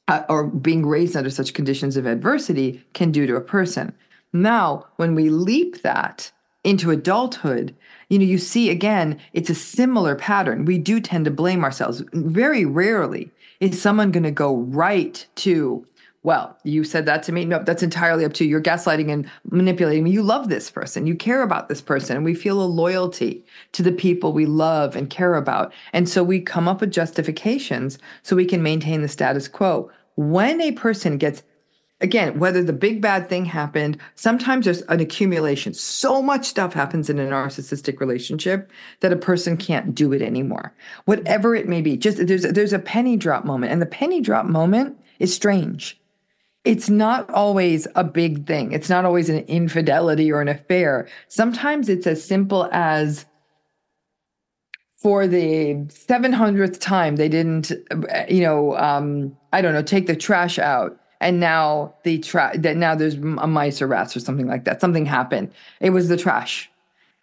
uh, 0.07 0.23
or 0.29 0.45
being 0.45 0.85
raised 0.85 1.15
under 1.15 1.29
such 1.29 1.53
conditions 1.53 1.97
of 1.97 2.05
adversity 2.05 2.83
can 2.93 3.11
do 3.11 3.27
to 3.27 3.35
a 3.35 3.41
person. 3.41 3.93
Now, 4.33 4.85
when 4.97 5.15
we 5.15 5.29
leap 5.29 5.81
that 5.81 6.31
into 6.63 6.91
adulthood, 6.91 7.75
you 8.09 8.19
know, 8.19 8.25
you 8.25 8.37
see 8.37 8.69
again, 8.69 9.19
it's 9.33 9.49
a 9.49 9.55
similar 9.55 10.15
pattern. 10.15 10.65
We 10.65 10.77
do 10.77 10.99
tend 10.99 11.25
to 11.25 11.31
blame 11.31 11.63
ourselves. 11.63 12.03
Very 12.13 12.65
rarely 12.65 13.31
is 13.59 13.81
someone 13.81 14.11
going 14.11 14.23
to 14.23 14.31
go 14.31 14.57
right 14.57 15.25
to, 15.35 15.85
well, 16.23 16.57
you 16.63 16.83
said 16.83 17.05
that 17.05 17.23
to 17.23 17.31
me. 17.31 17.45
No, 17.45 17.63
that's 17.63 17.83
entirely 17.83 18.25
up 18.25 18.33
to 18.33 18.43
you. 18.43 18.49
You're 18.49 18.61
gaslighting 18.61 19.11
and 19.11 19.29
manipulating 19.49 20.03
me. 20.03 20.11
You 20.11 20.23
love 20.23 20.49
this 20.49 20.69
person. 20.69 21.07
You 21.07 21.15
care 21.15 21.41
about 21.41 21.69
this 21.69 21.81
person. 21.81 22.17
And 22.17 22.25
we 22.25 22.35
feel 22.35 22.61
a 22.61 22.65
loyalty 22.65 23.43
to 23.71 23.81
the 23.81 23.91
people 23.91 24.33
we 24.33 24.45
love 24.45 24.95
and 24.95 25.09
care 25.09 25.35
about. 25.35 25.73
And 25.93 26.07
so 26.07 26.23
we 26.23 26.39
come 26.41 26.67
up 26.67 26.81
with 26.81 26.91
justifications 26.91 27.97
so 28.23 28.35
we 28.35 28.45
can 28.45 28.61
maintain 28.61 29.01
the 29.01 29.07
status 29.07 29.47
quo. 29.47 29.89
When 30.17 30.59
a 30.61 30.71
person 30.71 31.17
gets 31.17 31.43
again, 32.01 32.39
whether 32.39 32.63
the 32.63 32.73
big 32.73 33.01
bad 33.01 33.29
thing 33.29 33.45
happened, 33.45 33.97
sometimes 34.15 34.65
there's 34.65 34.81
an 34.83 34.99
accumulation. 34.99 35.73
So 35.73 36.21
much 36.21 36.45
stuff 36.45 36.73
happens 36.73 37.09
in 37.09 37.19
a 37.19 37.25
narcissistic 37.25 37.99
relationship 37.99 38.71
that 39.01 39.13
a 39.13 39.17
person 39.17 39.57
can't 39.57 39.95
do 39.95 40.13
it 40.13 40.21
anymore. 40.21 40.73
Whatever 41.05 41.55
it 41.55 41.67
may 41.67 41.81
be, 41.81 41.97
just 41.97 42.25
there's 42.25 42.43
there's 42.43 42.73
a 42.73 42.79
penny 42.79 43.15
drop 43.15 43.45
moment, 43.45 43.71
and 43.71 43.81
the 43.81 43.85
penny 43.85 44.19
drop 44.19 44.45
moment 44.45 44.97
is 45.19 45.33
strange. 45.33 45.99
It's 46.65 46.89
not 46.89 47.29
always 47.29 47.87
a 47.95 48.03
big 48.03 48.45
thing. 48.45 48.73
It's 48.73 48.89
not 48.89 49.05
always 49.05 49.29
an 49.29 49.39
infidelity 49.45 50.31
or 50.31 50.41
an 50.41 50.49
affair. 50.49 51.07
Sometimes 51.29 51.87
it's 51.87 52.07
as 52.07 52.23
simple 52.23 52.67
as 52.73 53.25
for 54.97 55.27
the 55.27 55.75
700th 55.89 56.79
time 56.79 57.15
they 57.15 57.29
didn't 57.29 57.71
you 58.27 58.41
know 58.41 58.75
um, 58.77 59.35
i 59.53 59.61
don't 59.61 59.73
know 59.73 59.81
take 59.83 60.07
the 60.07 60.15
trash 60.15 60.59
out. 60.59 60.99
And 61.19 61.39
now 61.39 61.95
the 62.03 62.19
trash 62.19 62.57
that 62.59 62.77
now 62.77 62.93
there's 62.93 63.15
a 63.15 63.47
mice 63.47 63.81
or 63.81 63.87
rats 63.87 64.15
or 64.15 64.19
something 64.19 64.47
like 64.47 64.65
that. 64.65 64.81
Something 64.81 65.05
happened. 65.05 65.51
It 65.79 65.89
was 65.89 66.09
the 66.09 66.17
trash. 66.17 66.69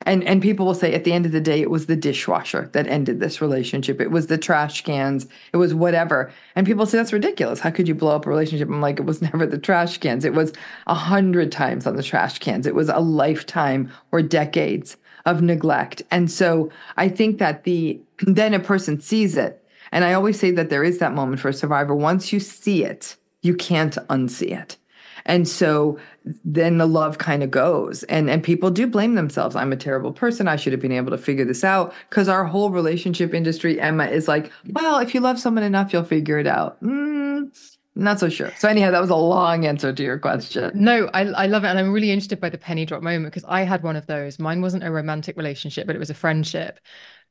And 0.06 0.24
and 0.24 0.42
people 0.42 0.66
will 0.66 0.74
say 0.74 0.92
at 0.92 1.04
the 1.04 1.12
end 1.12 1.26
of 1.26 1.32
the 1.32 1.40
day 1.40 1.62
it 1.62 1.70
was 1.70 1.86
the 1.86 1.96
dishwasher 1.96 2.68
that 2.72 2.88
ended 2.88 3.20
this 3.20 3.40
relationship. 3.40 4.00
It 4.00 4.10
was 4.10 4.26
the 4.26 4.36
trash 4.36 4.82
cans. 4.82 5.28
It 5.52 5.58
was 5.58 5.74
whatever. 5.74 6.32
And 6.56 6.66
people 6.66 6.86
say 6.86 6.98
that's 6.98 7.12
ridiculous. 7.12 7.60
How 7.60 7.70
could 7.70 7.86
you 7.86 7.94
blow 7.94 8.16
up 8.16 8.26
a 8.26 8.30
relationship? 8.30 8.68
I'm 8.68 8.80
like 8.80 8.98
it 8.98 9.06
was 9.06 9.22
never 9.28 9.46
the 9.46 9.58
trash 9.58 9.98
cans. 9.98 10.24
It 10.24 10.34
was 10.34 10.52
a 10.88 10.94
hundred 10.94 11.52
times 11.52 11.86
on 11.86 11.94
the 11.94 12.02
trash 12.02 12.40
cans. 12.40 12.66
It 12.66 12.74
was 12.74 12.88
a 12.88 12.98
lifetime 12.98 13.90
or 14.10 14.22
decades 14.22 14.96
of 15.26 15.42
neglect 15.42 16.02
and 16.10 16.30
so 16.30 16.70
i 16.96 17.08
think 17.08 17.38
that 17.38 17.64
the 17.64 18.00
then 18.20 18.54
a 18.54 18.60
person 18.60 19.00
sees 19.00 19.36
it 19.36 19.64
and 19.92 20.04
i 20.04 20.12
always 20.12 20.38
say 20.38 20.50
that 20.50 20.70
there 20.70 20.84
is 20.84 20.98
that 20.98 21.14
moment 21.14 21.40
for 21.40 21.48
a 21.48 21.54
survivor 21.54 21.94
once 21.94 22.32
you 22.32 22.40
see 22.40 22.84
it 22.84 23.16
you 23.44 23.54
can't 23.54 23.94
unsee 24.08 24.58
it. 24.58 24.76
And 25.26 25.46
so 25.46 25.98
then 26.44 26.78
the 26.78 26.86
love 26.86 27.18
kind 27.18 27.42
of 27.42 27.50
goes. 27.50 28.02
And 28.04 28.28
and 28.28 28.42
people 28.42 28.70
do 28.70 28.86
blame 28.86 29.14
themselves. 29.14 29.54
I'm 29.54 29.72
a 29.72 29.76
terrible 29.76 30.12
person. 30.12 30.48
I 30.48 30.56
should 30.56 30.72
have 30.72 30.82
been 30.82 30.92
able 30.92 31.10
to 31.12 31.18
figure 31.18 31.44
this 31.44 31.62
out. 31.62 31.94
Because 32.10 32.28
our 32.28 32.44
whole 32.44 32.70
relationship 32.70 33.32
industry, 33.32 33.80
Emma, 33.80 34.06
is 34.06 34.28
like, 34.28 34.50
well, 34.72 34.98
if 34.98 35.14
you 35.14 35.20
love 35.20 35.38
someone 35.38 35.64
enough, 35.64 35.92
you'll 35.92 36.04
figure 36.04 36.38
it 36.38 36.46
out. 36.46 36.82
Mm, 36.82 37.50
not 37.94 38.18
so 38.18 38.28
sure. 38.28 38.52
So 38.58 38.68
anyhow, 38.68 38.90
that 38.90 39.00
was 39.00 39.10
a 39.10 39.16
long 39.16 39.66
answer 39.66 39.92
to 39.92 40.02
your 40.02 40.18
question. 40.18 40.72
No, 40.74 41.08
I, 41.14 41.22
I 41.22 41.46
love 41.46 41.64
it. 41.64 41.68
And 41.68 41.78
I'm 41.78 41.92
really 41.92 42.10
interested 42.10 42.40
by 42.40 42.48
the 42.50 42.58
penny 42.58 42.84
drop 42.84 43.02
moment 43.02 43.26
because 43.26 43.44
I 43.48 43.62
had 43.62 43.82
one 43.82 43.96
of 43.96 44.06
those. 44.06 44.38
Mine 44.38 44.60
wasn't 44.60 44.84
a 44.84 44.90
romantic 44.90 45.36
relationship, 45.36 45.86
but 45.86 45.94
it 45.94 46.00
was 46.00 46.10
a 46.10 46.14
friendship. 46.14 46.80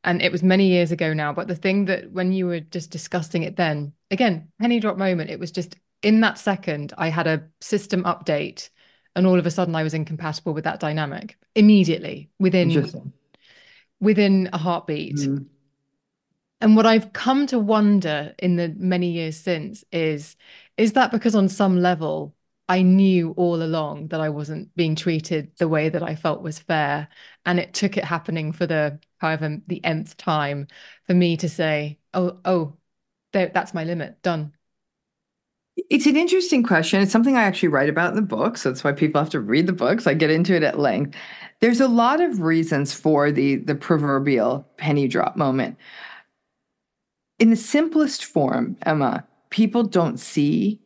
And 0.06 0.21
it 0.21 0.32
was 0.32 0.43
many 0.43 0.67
years 0.67 0.91
ago 0.91 1.13
now. 1.13 1.34
But 1.34 1.47
the 1.47 1.56
thing 1.56 1.86
that 1.86 2.12
when 2.12 2.32
you 2.32 2.45
were 2.45 2.60
just 2.60 2.91
discussing 2.91 3.43
it 3.43 3.56
then, 3.56 3.93
again, 4.12 4.49
penny 4.60 4.80
drop 4.80 4.97
moment, 4.97 5.30
it 5.30 5.39
was 5.39 5.52
just 5.52 5.76
in 6.02 6.19
that 6.21 6.38
second, 6.38 6.93
I 6.97 7.08
had 7.08 7.28
a 7.28 7.43
system 7.62 8.04
update, 8.04 8.69
and 9.15 9.26
all 9.26 9.39
of 9.39 9.45
a 9.45 9.52
sudden, 9.52 9.76
I 9.76 9.84
was 9.84 9.93
incompatible 9.93 10.54
with 10.54 10.65
that 10.65 10.80
dynamic 10.80 11.38
immediately 11.56 12.30
within 12.39 12.91
within 13.99 14.49
a 14.52 14.58
heartbeat. 14.58 15.15
Mm. 15.15 15.45
And 16.63 16.78
what 16.78 16.86
I've 16.86 17.12
come 17.12 17.45
to 17.47 17.60
wonder 17.60 18.34
in 18.39 18.56
the 18.56 18.73
many 18.78 19.12
years 19.12 19.36
since 19.36 19.84
is 19.91 20.38
is 20.78 20.93
that 20.93 21.12
because 21.12 21.36
on 21.36 21.49
some 21.49 21.78
level 21.78 22.34
I 22.69 22.84
knew 22.84 23.32
all 23.32 23.62
along 23.62 24.08
that 24.08 24.21
I 24.21 24.30
wasn't 24.30 24.73
being 24.73 24.95
treated 24.95 25.52
the 25.58 25.67
way 25.67 25.89
that 25.89 26.02
I 26.02 26.15
felt 26.15 26.41
was 26.41 26.60
fair. 26.60 27.10
And 27.45 27.60
it 27.60 27.73
took 27.73 27.97
it 27.97 28.06
happening 28.06 28.54
for 28.54 28.65
the 28.65 29.02
however 29.17 29.58
the 29.67 29.84
nth 29.84 30.15
time 30.15 30.67
for 31.06 31.13
me 31.13 31.36
to 31.38 31.49
say, 31.49 31.99
oh, 32.13 32.39
oh, 32.45 32.78
that's 33.34 33.73
my 33.73 33.84
limit. 33.84 34.21
Done. 34.21 34.54
It's 35.76 36.06
an 36.06 36.15
interesting 36.15 36.63
question. 36.63 37.02
It's 37.02 37.12
something 37.12 37.36
I 37.36 37.43
actually 37.43 37.69
write 37.69 37.89
about 37.89 38.12
in 38.12 38.15
the 38.15 38.21
book. 38.21 38.58
So 38.58 38.69
that's 38.69 38.86
why 38.86 38.93
people 38.93 39.19
have 39.19 39.32
to 39.32 39.41
read 39.41 39.67
the 39.67 39.73
books. 39.73 40.08
I 40.08 40.13
get 40.13 40.30
into 40.30 40.56
it 40.56 40.63
at 40.63 40.80
length. 40.80 41.17
There's 41.60 41.82
a 41.82 41.89
lot 41.89 42.21
of 42.21 42.39
reasons 42.41 42.93
for 42.93 43.34
the 43.34 43.58
the 43.58 43.76
proverbial 43.76 44.65
penny 44.78 45.10
drop 45.10 45.36
moment. 45.36 45.78
In 47.39 47.50
the 47.50 47.56
simplest 47.56 48.26
form, 48.26 48.78
Emma, 48.86 49.26
people 49.50 49.84
don't 49.84 50.19
see 50.19 50.80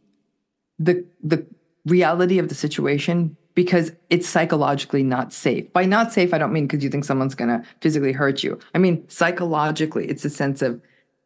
the 0.79 1.05
the 1.23 1.45
reality 1.85 2.37
of 2.37 2.49
the 2.49 2.55
situation 2.55 3.35
because 3.55 3.91
it's 4.09 4.29
psychologically 4.29 5.01
not 5.01 5.33
safe. 5.33 5.71
By 5.73 5.85
not 5.85 6.13
safe, 6.13 6.33
I 6.33 6.37
don't 6.37 6.53
mean 6.53 6.67
because 6.67 6.83
you 6.83 6.89
think 6.89 7.05
someone's 7.05 7.33
going 7.33 7.49
to 7.49 7.63
physically 7.81 8.11
hurt 8.11 8.43
you. 8.43 8.59
I 8.75 8.77
mean 8.77 9.07
psychologically, 9.09 10.05
it's 10.05 10.23
a 10.25 10.29
sense 10.29 10.61
of 10.61 10.79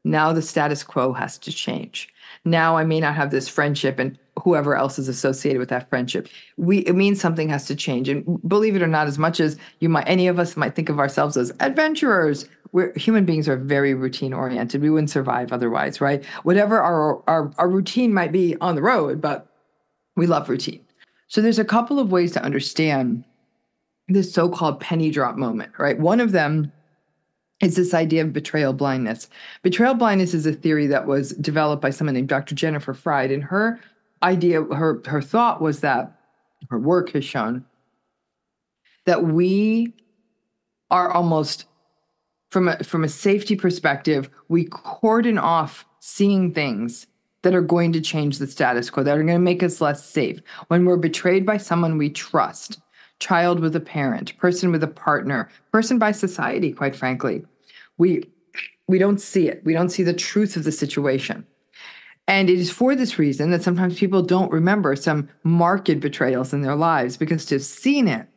now 0.03 0.31
the 0.33 0.41
status 0.41 0.83
quo 0.83 1.13
has 1.13 1.37
to 1.39 1.51
change. 1.51 2.09
Now 2.45 2.77
I 2.77 2.85
may 2.85 2.99
not 2.99 3.15
have 3.15 3.31
this 3.31 3.49
friendship 3.49 3.99
and 3.99 4.17
whoever 4.41 4.75
else 4.75 4.97
is 4.97 5.07
associated 5.07 5.59
with 5.59 5.69
that 5.69 5.89
friendship. 5.89 6.29
We 6.57 6.79
it 6.79 6.95
means 6.95 7.19
something 7.19 7.49
has 7.49 7.65
to 7.65 7.75
change. 7.75 8.07
And 8.07 8.39
believe 8.47 8.75
it 8.75 8.81
or 8.81 8.87
not, 8.87 9.07
as 9.07 9.17
much 9.17 9.39
as 9.39 9.57
you 9.79 9.89
might 9.89 10.07
any 10.07 10.27
of 10.27 10.39
us 10.39 10.55
might 10.55 10.75
think 10.75 10.89
of 10.89 10.99
ourselves 10.99 11.37
as 11.37 11.51
adventurers, 11.59 12.47
we're 12.71 12.93
human 12.97 13.25
beings 13.25 13.49
are 13.49 13.57
very 13.57 13.93
routine 13.93 14.33
oriented. 14.33 14.81
We 14.81 14.89
wouldn't 14.89 15.09
survive 15.09 15.51
otherwise, 15.51 15.99
right? 15.99 16.23
Whatever 16.43 16.79
our, 16.79 17.21
our 17.27 17.51
our 17.57 17.69
routine 17.69 18.13
might 18.13 18.31
be 18.31 18.55
on 18.61 18.75
the 18.75 18.81
road, 18.81 19.21
but 19.21 19.47
we 20.15 20.27
love 20.27 20.49
routine. 20.49 20.81
So 21.27 21.41
there's 21.41 21.59
a 21.59 21.65
couple 21.65 21.99
of 21.99 22.11
ways 22.11 22.31
to 22.33 22.43
understand 22.43 23.23
this 24.07 24.33
so-called 24.33 24.79
penny 24.79 25.09
drop 25.11 25.37
moment, 25.37 25.71
right? 25.77 25.97
One 25.97 26.19
of 26.19 26.33
them 26.33 26.71
is 27.61 27.75
this 27.75 27.93
idea 27.93 28.23
of 28.23 28.33
betrayal 28.33 28.73
blindness. 28.73 29.29
Betrayal 29.61 29.93
blindness 29.93 30.33
is 30.33 30.45
a 30.45 30.51
theory 30.51 30.87
that 30.87 31.07
was 31.07 31.31
developed 31.33 31.81
by 31.81 31.91
someone 31.91 32.15
named 32.15 32.27
Dr. 32.27 32.55
Jennifer 32.55 32.93
Freyd, 32.93 33.33
and 33.33 33.43
her 33.43 33.79
idea, 34.23 34.63
her 34.63 35.01
her 35.05 35.21
thought 35.21 35.61
was 35.61 35.81
that 35.81 36.17
her 36.69 36.79
work 36.79 37.11
has 37.11 37.23
shown 37.25 37.65
that 39.05 39.23
we 39.23 39.93
are 40.89 41.09
almost 41.11 41.65
from 42.51 42.67
a 42.67 42.83
from 42.83 43.03
a 43.03 43.09
safety 43.09 43.55
perspective, 43.55 44.29
we 44.49 44.65
cordon 44.65 45.37
off 45.37 45.85
seeing 45.99 46.53
things 46.53 47.07
that 47.41 47.55
are 47.55 47.61
going 47.61 47.91
to 47.93 48.01
change 48.01 48.37
the 48.37 48.45
status 48.45 48.89
quo, 48.89 49.01
that 49.01 49.17
are 49.17 49.23
going 49.23 49.33
to 49.33 49.39
make 49.39 49.63
us 49.63 49.81
less 49.81 50.05
safe. 50.05 50.39
When 50.67 50.85
we're 50.85 50.97
betrayed 50.97 51.45
by 51.45 51.57
someone 51.57 51.97
we 51.97 52.09
trust, 52.09 52.79
child 53.19 53.59
with 53.59 53.75
a 53.75 53.79
parent, 53.79 54.37
person 54.37 54.71
with 54.71 54.83
a 54.83 54.87
partner, 54.87 55.49
person 55.71 55.97
by 55.97 56.11
society, 56.11 56.71
quite 56.71 56.95
frankly, 56.95 57.43
we 57.97 58.29
we 58.87 58.99
don't 58.99 59.21
see 59.21 59.47
it. 59.47 59.63
We 59.63 59.73
don't 59.73 59.89
see 59.89 60.03
the 60.03 60.13
truth 60.13 60.55
of 60.57 60.65
the 60.65 60.71
situation. 60.71 61.47
And 62.27 62.49
it 62.49 62.59
is 62.59 62.69
for 62.69 62.95
this 62.95 63.17
reason 63.17 63.51
that 63.51 63.63
sometimes 63.63 63.97
people 63.97 64.21
don't 64.21 64.51
remember 64.51 64.95
some 64.95 65.29
marked 65.43 65.99
betrayals 65.99 66.53
in 66.53 66.61
their 66.61 66.75
lives 66.75 67.17
because 67.17 67.45
to 67.45 67.55
have 67.55 67.63
seen 67.63 68.07
it 68.07 68.27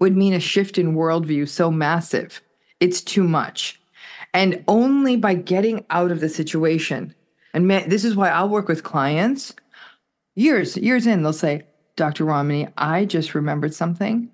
would 0.00 0.16
mean 0.16 0.32
a 0.32 0.40
shift 0.40 0.78
in 0.78 0.94
worldview 0.94 1.48
so 1.48 1.70
massive. 1.70 2.40
It's 2.84 3.00
too 3.00 3.24
much. 3.24 3.80
And 4.32 4.62
only 4.68 5.16
by 5.16 5.34
getting 5.34 5.84
out 5.90 6.10
of 6.10 6.20
the 6.20 6.28
situation 6.28 7.14
and 7.54 7.68
man, 7.68 7.88
this 7.88 8.04
is 8.04 8.16
why 8.16 8.30
I'll 8.30 8.48
work 8.48 8.68
with 8.68 8.82
clients 8.82 9.54
years, 10.34 10.76
years 10.76 11.06
in, 11.06 11.22
they'll 11.22 11.32
say, 11.32 11.62
Dr. 11.94 12.24
Ramani, 12.24 12.66
I 12.76 13.04
just 13.04 13.36
remembered 13.36 13.72
something. 13.72 14.28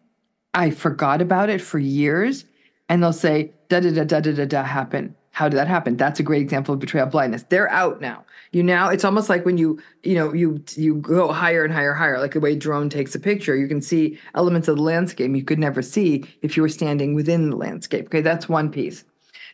I 0.55 0.71
forgot 0.71 1.21
about 1.21 1.51
it 1.51 1.61
for 1.61 1.79
years. 1.79 2.47
And 2.89 3.03
they'll 3.03 3.13
say, 3.13 3.53
da 3.69 3.81
da 3.81 3.93
da 3.93 4.05
da 4.05 4.21
da 4.21 4.33
da 4.33 4.45
da 4.47 4.63
happen. 4.63 5.15
How 5.33 5.49
did 5.49 5.57
that 5.57 5.69
happen? 5.69 5.97
That's 5.97 6.21
a 6.21 6.25
great 6.25 6.43
example 6.43 6.75
of 6.75 6.81
betrayal 6.81 7.07
blindness. 7.07 7.45
They're 7.49 7.71
out 7.71 8.01
now. 8.01 8.25
You 8.53 8.63
now, 8.65 8.89
it's 8.89 9.05
almost 9.05 9.29
like 9.29 9.45
when 9.45 9.59
you, 9.59 9.81
you 10.03 10.15
know, 10.15 10.33
you 10.35 10.63
you 10.75 10.97
go 10.97 11.33
higher 11.33 11.65
and 11.65 11.73
higher, 11.73 11.95
higher, 11.95 12.19
like 12.19 12.33
the 12.33 12.41
way 12.41 12.57
drone 12.57 12.91
takes 12.91 13.15
a 13.15 13.21
picture. 13.21 13.57
You 13.57 13.69
can 13.69 13.81
see 13.81 14.19
elements 14.35 14.67
of 14.67 14.77
the 14.77 14.83
landscape 14.83 15.35
you 15.35 15.45
could 15.45 15.59
never 15.59 15.83
see 15.83 16.25
if 16.43 16.57
you 16.57 16.63
were 16.63 16.69
standing 16.69 17.15
within 17.15 17.51
the 17.51 17.57
landscape. 17.57 18.07
Okay, 18.07 18.23
that's 18.23 18.49
one 18.49 18.71
piece. 18.71 19.05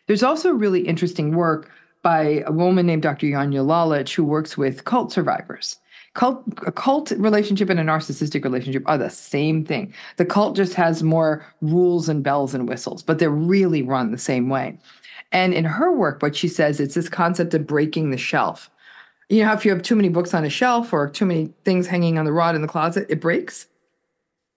There's 0.07 0.23
also 0.23 0.51
really 0.51 0.81
interesting 0.81 1.35
work 1.35 1.69
by 2.01 2.43
a 2.45 2.51
woman 2.51 2.87
named 2.87 3.03
Dr. 3.03 3.27
Janja 3.27 3.65
Lalich, 3.65 4.15
who 4.15 4.23
works 4.23 4.57
with 4.57 4.85
cult 4.85 5.11
survivors. 5.11 5.77
Cult, 6.13 6.41
a 6.65 6.71
cult 6.71 7.11
relationship 7.11 7.69
and 7.69 7.79
a 7.79 7.83
narcissistic 7.83 8.43
relationship 8.43 8.81
are 8.87 8.97
the 8.97 9.09
same 9.09 9.63
thing. 9.63 9.93
The 10.15 10.25
cult 10.25 10.55
just 10.55 10.73
has 10.73 11.03
more 11.03 11.45
rules 11.61 12.09
and 12.09 12.23
bells 12.23 12.55
and 12.55 12.67
whistles, 12.67 13.03
but 13.03 13.19
they're 13.19 13.29
really 13.29 13.83
run 13.83 14.11
the 14.11 14.17
same 14.17 14.49
way. 14.49 14.79
And 15.31 15.53
in 15.53 15.65
her 15.65 15.91
work, 15.91 16.21
what 16.21 16.35
she 16.35 16.47
says, 16.47 16.79
it's 16.79 16.95
this 16.95 17.09
concept 17.09 17.53
of 17.53 17.67
breaking 17.67 18.11
the 18.11 18.17
shelf. 18.17 18.69
You 19.29 19.43
know, 19.43 19.53
if 19.53 19.65
you 19.65 19.71
have 19.71 19.81
too 19.81 19.95
many 19.95 20.09
books 20.09 20.33
on 20.33 20.45
a 20.45 20.49
shelf 20.49 20.93
or 20.93 21.09
too 21.09 21.25
many 21.25 21.53
things 21.65 21.87
hanging 21.87 22.17
on 22.17 22.25
the 22.25 22.31
rod 22.31 22.55
in 22.55 22.61
the 22.61 22.67
closet, 22.67 23.07
it 23.09 23.19
breaks. 23.19 23.67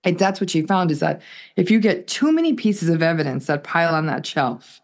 And 0.04 0.18
that's 0.18 0.40
what 0.40 0.50
she 0.50 0.62
found 0.62 0.90
is 0.90 1.00
that 1.00 1.20
if 1.56 1.70
you 1.70 1.80
get 1.80 2.06
too 2.06 2.32
many 2.32 2.54
pieces 2.54 2.88
of 2.88 3.02
evidence 3.02 3.46
that 3.46 3.64
pile 3.64 3.94
on 3.94 4.06
that 4.06 4.24
shelf, 4.24 4.80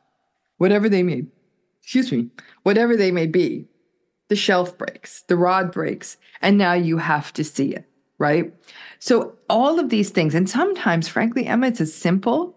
whatever 0.59 0.89
they 0.89 1.03
may 1.03 1.25
excuse 1.87 2.11
me, 2.11 2.29
whatever 2.65 2.97
they 2.97 3.13
may 3.13 3.27
be, 3.27 3.65
the 4.29 4.35
shelf 4.35 4.77
breaks, 4.77 5.23
the 5.29 5.37
rod 5.37 5.71
breaks, 5.71 6.17
and 6.43 6.59
now 6.59 6.73
you 6.73 6.99
have 6.99 7.33
to 7.35 7.45
see 7.45 7.73
it, 7.73 7.89
right? 8.19 8.53
So, 8.99 9.37
all 9.49 9.79
of 9.79 9.89
these 9.89 10.11
things, 10.11 10.35
and 10.35 10.51
sometimes, 10.51 11.07
frankly, 11.07 11.47
Emma, 11.47 11.69
it's 11.69 11.81
as 11.81 11.95
simple 11.95 12.56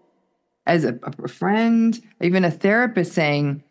as 0.70 0.84
a, 0.84 0.98
a 1.02 1.28
friend, 1.28 2.00
even 2.20 2.44
a 2.44 2.50
therapist 2.50 3.12
saying, 3.12 3.62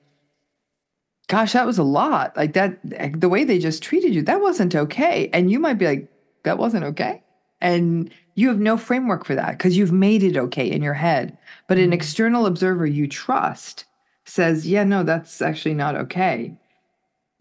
Gosh, 1.28 1.54
that 1.54 1.66
was 1.66 1.78
a 1.78 1.84
lot. 1.84 2.36
Like 2.36 2.54
that, 2.54 2.80
the 3.20 3.30
way 3.30 3.44
they 3.44 3.60
just 3.60 3.84
treated 3.84 4.16
you, 4.16 4.24
that 4.24 4.42
wasn't 4.42 4.76
okay. 4.76 5.30
And 5.32 5.52
you 5.52 5.60
might 5.60 5.78
be 5.78 5.86
like, 5.86 6.12
That 6.44 6.58
wasn't 6.58 6.84
okay. 6.86 7.24
And 7.62 8.12
you 8.36 8.48
have 8.50 8.60
no 8.60 8.78
framework 8.78 9.26
for 9.26 9.36
that 9.36 9.52
because 9.52 9.78
you've 9.78 9.92
made 9.92 10.24
it 10.24 10.38
okay 10.38 10.70
in 10.70 10.82
your 10.82 10.94
head. 10.94 11.38
But 11.68 11.78
an 11.78 11.86
mm-hmm. 11.86 11.94
external 11.94 12.46
observer 12.46 12.86
you 12.86 13.08
trust 13.08 13.86
says, 14.26 14.68
yeah, 14.68 14.84
no, 14.84 15.04
that's 15.04 15.42
actually 15.42 15.74
not 15.74 15.96
okay. 15.96 16.58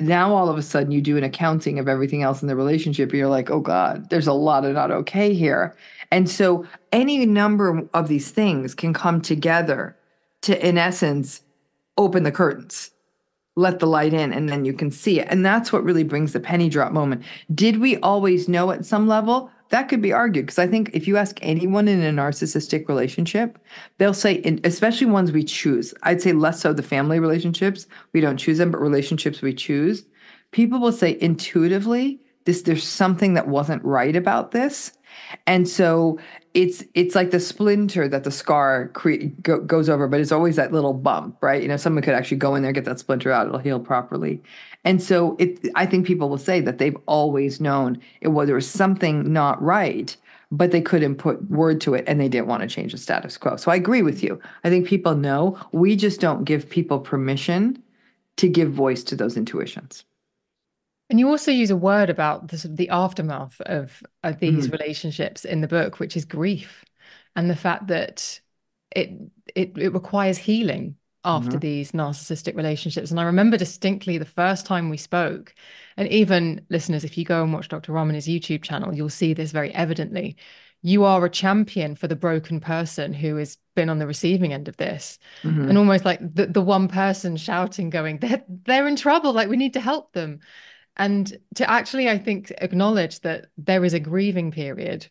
Now 0.00 0.34
all 0.34 0.48
of 0.48 0.58
a 0.58 0.62
sudden 0.62 0.92
you 0.92 1.00
do 1.00 1.16
an 1.16 1.24
accounting 1.24 1.78
of 1.78 1.88
everything 1.88 2.22
else 2.22 2.42
in 2.42 2.48
the 2.48 2.56
relationship. 2.56 3.12
You're 3.12 3.28
like, 3.28 3.50
oh 3.50 3.60
God, 3.60 4.10
there's 4.10 4.26
a 4.28 4.32
lot 4.32 4.64
of 4.64 4.74
not 4.74 4.90
okay 4.90 5.34
here. 5.34 5.76
And 6.10 6.28
so 6.28 6.66
any 6.92 7.24
number 7.26 7.88
of 7.92 8.08
these 8.08 8.30
things 8.30 8.74
can 8.74 8.94
come 8.94 9.20
together 9.20 9.96
to, 10.42 10.66
in 10.66 10.78
essence, 10.78 11.42
open 11.96 12.22
the 12.22 12.32
curtains, 12.32 12.90
let 13.56 13.78
the 13.78 13.86
light 13.86 14.14
in, 14.14 14.32
and 14.32 14.48
then 14.48 14.64
you 14.64 14.72
can 14.72 14.90
see 14.90 15.20
it. 15.20 15.28
And 15.30 15.44
that's 15.44 15.72
what 15.72 15.84
really 15.84 16.04
brings 16.04 16.32
the 16.32 16.40
penny 16.40 16.68
drop 16.68 16.92
moment. 16.92 17.22
Did 17.54 17.78
we 17.78 17.98
always 17.98 18.48
know 18.48 18.70
at 18.70 18.86
some 18.86 19.06
level? 19.06 19.50
that 19.70 19.88
could 19.88 20.00
be 20.00 20.12
argued 20.12 20.46
because 20.46 20.58
I 20.58 20.66
think 20.66 20.90
if 20.92 21.06
you 21.06 21.16
ask 21.16 21.38
anyone 21.42 21.88
in 21.88 22.02
a 22.02 22.10
narcissistic 22.10 22.88
relationship, 22.88 23.58
they'll 23.98 24.14
say, 24.14 24.40
especially 24.64 25.08
ones 25.08 25.32
we 25.32 25.44
choose, 25.44 25.92
I'd 26.02 26.22
say 26.22 26.32
less 26.32 26.60
so 26.60 26.72
the 26.72 26.82
family 26.82 27.20
relationships, 27.20 27.86
we 28.12 28.20
don't 28.20 28.38
choose 28.38 28.58
them, 28.58 28.70
but 28.70 28.80
relationships 28.80 29.42
we 29.42 29.52
choose, 29.52 30.06
people 30.52 30.80
will 30.80 30.92
say 30.92 31.18
intuitively, 31.20 32.20
this 32.44 32.62
there's 32.62 32.86
something 32.86 33.34
that 33.34 33.48
wasn't 33.48 33.84
right 33.84 34.16
about 34.16 34.52
this. 34.52 34.92
And 35.46 35.68
so 35.68 36.18
it's 36.54 36.84
it's 36.94 37.14
like 37.14 37.30
the 37.30 37.40
splinter 37.40 38.08
that 38.08 38.24
the 38.24 38.30
scar 38.30 38.88
cre- 38.88 39.26
go, 39.42 39.60
goes 39.60 39.88
over, 39.88 40.08
but 40.08 40.20
it's 40.20 40.32
always 40.32 40.56
that 40.56 40.72
little 40.72 40.94
bump, 40.94 41.36
right? 41.40 41.62
You 41.62 41.68
know, 41.68 41.76
someone 41.76 42.02
could 42.02 42.14
actually 42.14 42.38
go 42.38 42.54
in 42.54 42.62
there, 42.62 42.72
get 42.72 42.84
that 42.84 42.98
splinter 42.98 43.30
out, 43.30 43.46
it'll 43.46 43.58
heal 43.58 43.80
properly. 43.80 44.42
And 44.84 45.02
so 45.02 45.36
it, 45.38 45.68
I 45.74 45.86
think 45.86 46.06
people 46.06 46.28
will 46.28 46.38
say 46.38 46.60
that 46.60 46.78
they've 46.78 46.96
always 47.06 47.60
known 47.60 48.00
it 48.20 48.28
was 48.28 48.46
there 48.46 48.54
was 48.56 48.68
something 48.68 49.32
not 49.32 49.60
right, 49.62 50.16
but 50.50 50.70
they 50.70 50.80
couldn't 50.80 51.16
put 51.16 51.50
word 51.50 51.80
to 51.82 51.94
it 51.94 52.04
and 52.06 52.20
they 52.20 52.28
didn't 52.28 52.46
want 52.46 52.62
to 52.62 52.68
change 52.68 52.92
the 52.92 52.98
status 52.98 53.36
quo. 53.36 53.56
So 53.56 53.70
I 53.70 53.76
agree 53.76 54.02
with 54.02 54.22
you. 54.22 54.40
I 54.64 54.70
think 54.70 54.86
people 54.86 55.14
know. 55.14 55.58
We 55.72 55.96
just 55.96 56.20
don't 56.20 56.44
give 56.44 56.68
people 56.68 56.98
permission 56.98 57.82
to 58.36 58.48
give 58.48 58.72
voice 58.72 59.02
to 59.04 59.16
those 59.16 59.36
intuitions. 59.36 60.04
And 61.10 61.18
you 61.18 61.28
also 61.28 61.50
use 61.50 61.70
a 61.70 61.76
word 61.76 62.10
about 62.10 62.48
the, 62.48 62.68
the 62.68 62.88
aftermath 62.90 63.60
of, 63.62 64.02
of 64.22 64.38
these 64.40 64.66
mm-hmm. 64.66 64.76
relationships 64.76 65.44
in 65.44 65.60
the 65.62 65.68
book, 65.68 65.98
which 65.98 66.16
is 66.16 66.24
grief, 66.24 66.84
and 67.34 67.48
the 67.48 67.56
fact 67.56 67.86
that 67.88 68.40
it 68.94 69.10
it, 69.54 69.76
it 69.78 69.92
requires 69.92 70.38
healing 70.38 70.96
after 71.24 71.52
mm-hmm. 71.52 71.58
these 71.60 71.92
narcissistic 71.92 72.56
relationships. 72.56 73.10
And 73.10 73.18
I 73.20 73.24
remember 73.24 73.56
distinctly 73.56 74.18
the 74.18 74.24
first 74.24 74.66
time 74.66 74.88
we 74.90 74.96
spoke, 74.98 75.54
and 75.96 76.08
even 76.08 76.64
listeners, 76.70 77.04
if 77.04 77.16
you 77.18 77.24
go 77.24 77.42
and 77.42 77.52
watch 77.52 77.68
Dr. 77.68 77.92
Ramani's 77.92 78.26
YouTube 78.28 78.62
channel, 78.62 78.94
you'll 78.94 79.08
see 79.08 79.34
this 79.34 79.50
very 79.52 79.72
evidently. 79.74 80.36
you 80.82 81.04
are 81.04 81.24
a 81.24 81.30
champion 81.30 81.94
for 81.96 82.06
the 82.06 82.14
broken 82.16 82.60
person 82.60 83.12
who 83.12 83.34
has 83.36 83.58
been 83.74 83.88
on 83.90 83.98
the 83.98 84.06
receiving 84.06 84.52
end 84.52 84.68
of 84.68 84.76
this 84.76 85.18
Mhm. 85.42 85.68
and 85.68 85.76
almost 85.78 86.04
like 86.04 86.20
the, 86.34 86.46
the 86.46 86.62
one 86.62 86.86
person 86.88 87.36
shouting 87.36 87.90
going 87.90 88.18
they're 88.18 88.44
they're 88.64 88.86
in 88.86 88.96
trouble 88.96 89.32
like 89.32 89.48
we 89.48 89.56
need 89.56 89.72
to 89.72 89.80
help 89.80 90.12
them 90.12 90.38
and 90.98 91.36
to 91.54 91.68
actually 91.70 92.08
i 92.08 92.18
think 92.18 92.52
acknowledge 92.58 93.20
that 93.20 93.46
there 93.56 93.84
is 93.84 93.94
a 93.94 94.00
grieving 94.00 94.50
period 94.50 95.06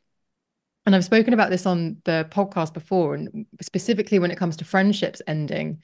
and 0.85 0.95
i've 0.95 1.05
spoken 1.05 1.33
about 1.33 1.49
this 1.49 1.65
on 1.65 1.97
the 2.05 2.27
podcast 2.31 2.73
before 2.73 3.15
and 3.15 3.45
specifically 3.61 4.19
when 4.19 4.31
it 4.31 4.37
comes 4.37 4.57
to 4.57 4.65
friendships 4.65 5.21
ending 5.27 5.81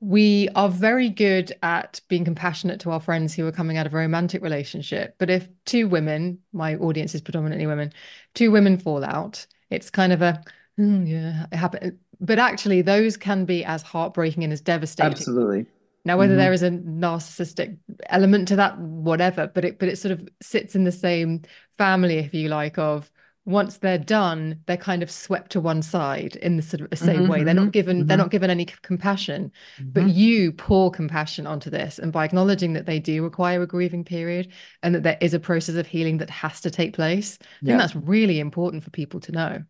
we 0.00 0.48
are 0.54 0.68
very 0.68 1.08
good 1.08 1.52
at 1.62 2.00
being 2.08 2.24
compassionate 2.24 2.80
to 2.80 2.90
our 2.90 3.00
friends 3.00 3.34
who 3.34 3.46
are 3.46 3.52
coming 3.52 3.76
out 3.76 3.86
of 3.86 3.94
a 3.94 3.96
romantic 3.96 4.42
relationship. 4.42 5.16
But 5.18 5.28
if 5.30 5.48
two 5.64 5.88
women, 5.88 6.38
my 6.52 6.76
audience 6.76 7.14
is 7.14 7.20
predominantly 7.20 7.66
women, 7.66 7.92
two 8.34 8.50
women 8.50 8.78
fall 8.78 9.04
out, 9.04 9.44
it's 9.70 9.90
kind 9.90 10.12
of 10.12 10.22
a, 10.22 10.42
"Hmm, 10.76 11.04
yeah, 11.04 11.46
it 11.50 11.56
happened. 11.56 11.98
But 12.20 12.38
actually, 12.38 12.82
those 12.82 13.16
can 13.16 13.44
be 13.44 13.64
as 13.64 13.82
heartbreaking 13.82 14.44
and 14.44 14.52
as 14.52 14.60
devastating. 14.60 15.12
Absolutely. 15.12 15.66
Now, 16.08 16.16
whether 16.18 16.36
Mhm. 16.36 16.36
there 16.36 16.54
is 16.54 16.62
a 16.62 16.70
narcissistic 16.70 17.78
element 18.06 18.48
to 18.48 18.56
that, 18.56 18.78
whatever, 18.78 19.46
but 19.46 19.64
it 19.64 19.78
but 19.78 19.88
it 19.90 19.98
sort 19.98 20.12
of 20.12 20.26
sits 20.40 20.74
in 20.74 20.84
the 20.84 20.92
same 20.92 21.42
family, 21.76 22.16
if 22.18 22.32
you 22.32 22.48
like, 22.48 22.78
of 22.78 23.10
once 23.44 23.78
they're 23.78 23.98
done, 23.98 24.62
they're 24.66 24.78
kind 24.78 25.02
of 25.02 25.10
swept 25.10 25.52
to 25.52 25.60
one 25.60 25.82
side 25.82 26.36
in 26.36 26.56
the 26.56 26.62
sort 26.62 26.80
of 26.80 26.90
the 26.90 26.96
same 26.96 27.28
Mhm, 27.28 27.28
way. 27.28 27.44
They're 27.44 27.54
not 27.54 27.72
mhm, 27.72 27.72
given 27.72 28.06
they're 28.06 28.16
mhm. 28.16 28.18
not 28.18 28.30
given 28.30 28.48
any 28.50 28.64
compassion, 28.82 29.52
but 29.92 30.06
Mhm. 30.06 30.08
you 30.08 30.52
pour 30.52 30.90
compassion 30.90 31.46
onto 31.46 31.68
this. 31.70 31.98
And 31.98 32.10
by 32.12 32.24
acknowledging 32.24 32.72
that 32.72 32.86
they 32.86 32.98
do 33.00 33.22
require 33.22 33.60
a 33.62 33.66
grieving 33.66 34.04
period 34.04 34.52
and 34.82 34.94
that 34.94 35.02
there 35.02 35.18
is 35.20 35.34
a 35.34 35.40
process 35.40 35.76
of 35.76 35.86
healing 35.86 36.18
that 36.18 36.30
has 36.30 36.60
to 36.62 36.70
take 36.70 36.94
place, 36.94 37.38
I 37.42 37.46
think 37.66 37.78
that's 37.78 37.94
really 37.96 38.40
important 38.40 38.82
for 38.82 38.90
people 38.90 39.20
to 39.20 39.32
know. 39.32 39.62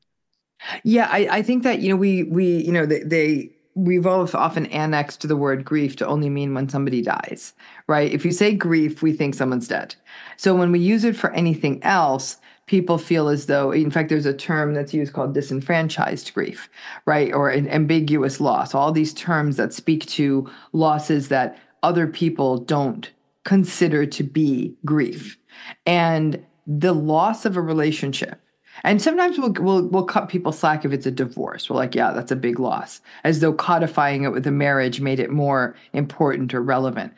Yeah, 0.85 1.09
I, 1.11 1.29
I 1.38 1.42
think 1.42 1.62
that 1.64 1.81
you 1.81 1.90
know 1.90 1.96
we 1.96 2.24
we 2.24 2.64
you 2.64 2.72
know 2.72 2.87
they, 2.87 3.03
they 3.03 3.51
we've 3.78 4.06
often 4.06 4.66
annexed 4.66 5.26
the 5.26 5.36
word 5.36 5.64
grief 5.64 5.94
to 5.96 6.06
only 6.06 6.28
mean 6.28 6.52
when 6.52 6.68
somebody 6.68 7.00
dies, 7.00 7.54
right? 7.86 8.12
If 8.12 8.24
you 8.24 8.32
say 8.32 8.54
grief, 8.54 9.02
we 9.02 9.12
think 9.12 9.34
someone's 9.34 9.68
dead. 9.68 9.94
So 10.36 10.54
when 10.54 10.72
we 10.72 10.80
use 10.80 11.04
it 11.04 11.16
for 11.16 11.32
anything 11.32 11.82
else, 11.84 12.38
people 12.66 12.98
feel 12.98 13.28
as 13.28 13.46
though, 13.46 13.70
in 13.70 13.90
fact, 13.90 14.08
there's 14.08 14.26
a 14.26 14.34
term 14.34 14.74
that's 14.74 14.92
used 14.92 15.12
called 15.12 15.32
disenfranchised 15.32 16.34
grief, 16.34 16.68
right? 17.06 17.32
Or 17.32 17.50
an 17.50 17.68
ambiguous 17.68 18.40
loss. 18.40 18.74
All 18.74 18.90
these 18.90 19.14
terms 19.14 19.56
that 19.56 19.72
speak 19.72 20.06
to 20.06 20.50
losses 20.72 21.28
that 21.28 21.56
other 21.84 22.08
people 22.08 22.58
don't 22.58 23.10
consider 23.44 24.04
to 24.04 24.22
be 24.24 24.76
grief, 24.84 25.38
and 25.86 26.44
the 26.66 26.92
loss 26.92 27.46
of 27.46 27.56
a 27.56 27.62
relationship 27.62 28.40
and 28.84 29.00
sometimes 29.02 29.38
we'll, 29.38 29.52
we'll 29.52 29.86
we'll 29.88 30.04
cut 30.04 30.28
people 30.28 30.52
slack 30.52 30.84
if 30.84 30.92
it's 30.92 31.06
a 31.06 31.10
divorce. 31.10 31.68
We're 31.68 31.76
like, 31.76 31.94
yeah, 31.94 32.12
that's 32.12 32.32
a 32.32 32.36
big 32.36 32.58
loss, 32.58 33.00
as 33.24 33.40
though 33.40 33.52
codifying 33.52 34.24
it 34.24 34.32
with 34.32 34.46
a 34.46 34.50
marriage 34.52 35.00
made 35.00 35.20
it 35.20 35.30
more 35.30 35.76
important 35.92 36.54
or 36.54 36.62
relevant. 36.62 37.12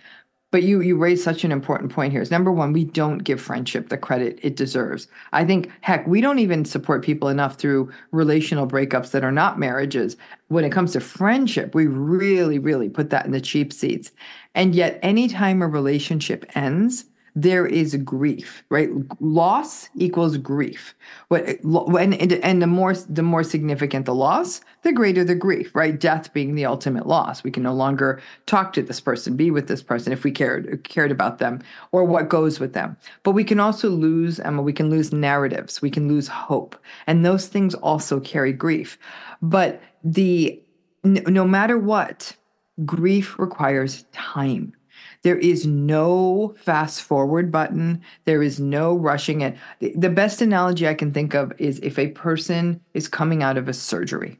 But 0.52 0.64
you 0.64 0.80
you 0.80 0.96
raise 0.96 1.22
such 1.22 1.44
an 1.44 1.52
important 1.52 1.92
point 1.92 2.12
here. 2.12 2.20
Is 2.20 2.30
number 2.30 2.50
one, 2.50 2.72
we 2.72 2.84
don't 2.84 3.18
give 3.18 3.40
friendship 3.40 3.88
the 3.88 3.96
credit 3.96 4.40
it 4.42 4.56
deserves. 4.56 5.06
I 5.32 5.44
think, 5.44 5.70
heck, 5.80 6.04
we 6.08 6.20
don't 6.20 6.40
even 6.40 6.64
support 6.64 7.04
people 7.04 7.28
enough 7.28 7.56
through 7.56 7.92
relational 8.10 8.66
breakups 8.66 9.12
that 9.12 9.22
are 9.22 9.30
not 9.30 9.60
marriages. 9.60 10.16
When 10.48 10.64
it 10.64 10.72
comes 10.72 10.92
to 10.92 11.00
friendship, 11.00 11.72
we 11.72 11.86
really, 11.86 12.58
really 12.58 12.88
put 12.88 13.10
that 13.10 13.26
in 13.26 13.32
the 13.32 13.40
cheap 13.40 13.72
seats. 13.72 14.10
And 14.56 14.74
yet, 14.74 14.98
anytime 15.02 15.62
a 15.62 15.68
relationship 15.68 16.44
ends, 16.56 17.04
there 17.34 17.66
is 17.66 17.96
grief, 17.96 18.64
right? 18.70 18.90
Loss 19.20 19.88
equals 19.94 20.36
grief. 20.36 20.94
What 21.28 21.60
when 21.62 22.14
and, 22.14 22.62
the 22.62 22.66
more 22.66 22.94
the 22.94 23.22
more 23.22 23.42
significant 23.42 24.06
the 24.06 24.14
loss, 24.14 24.60
the 24.82 24.92
greater 24.92 25.24
the 25.24 25.34
grief, 25.34 25.74
right? 25.74 25.98
Death 25.98 26.32
being 26.32 26.54
the 26.54 26.66
ultimate 26.66 27.06
loss. 27.06 27.44
We 27.44 27.50
can 27.50 27.62
no 27.62 27.74
longer 27.74 28.20
talk 28.46 28.72
to 28.74 28.82
this 28.82 29.00
person, 29.00 29.36
be 29.36 29.50
with 29.50 29.68
this 29.68 29.82
person 29.82 30.12
if 30.12 30.24
we 30.24 30.30
cared 30.30 30.84
cared 30.84 31.10
about 31.10 31.38
them 31.38 31.60
or 31.92 32.04
what 32.04 32.28
goes 32.28 32.60
with 32.60 32.72
them. 32.72 32.96
But 33.22 33.32
we 33.32 33.44
can 33.44 33.60
also 33.60 33.88
lose, 33.90 34.40
Emma, 34.40 34.62
we 34.62 34.72
can 34.72 34.90
lose 34.90 35.12
narratives, 35.12 35.82
we 35.82 35.90
can 35.90 36.08
lose 36.08 36.28
hope. 36.28 36.76
And 37.06 37.24
those 37.24 37.46
things 37.46 37.74
also 37.74 38.20
carry 38.20 38.52
grief. 38.52 38.98
But 39.42 39.80
the 40.02 40.62
no 41.04 41.46
matter 41.46 41.78
what, 41.78 42.36
grief 42.84 43.38
requires 43.38 44.04
time. 44.12 44.74
There 45.22 45.38
is 45.38 45.66
no 45.66 46.54
fast 46.59 47.02
forward 47.02 47.52
button. 47.52 48.00
There 48.24 48.42
is 48.42 48.59
no 48.59 48.94
rushing 48.94 49.42
it. 49.42 49.56
The, 49.80 50.09
best 50.09 50.40
analogy 50.40 50.88
I 50.88 50.94
can 50.94 51.12
think 51.12 51.35
of 51.35 51.52
is 51.59 51.78
if 51.80 51.98
a 51.98 52.09
person 52.09 52.80
is 52.94 53.09
coming 53.09 53.42
out 53.42 53.59
of 53.59 53.68
a 53.68 53.74
surgery 53.74 54.38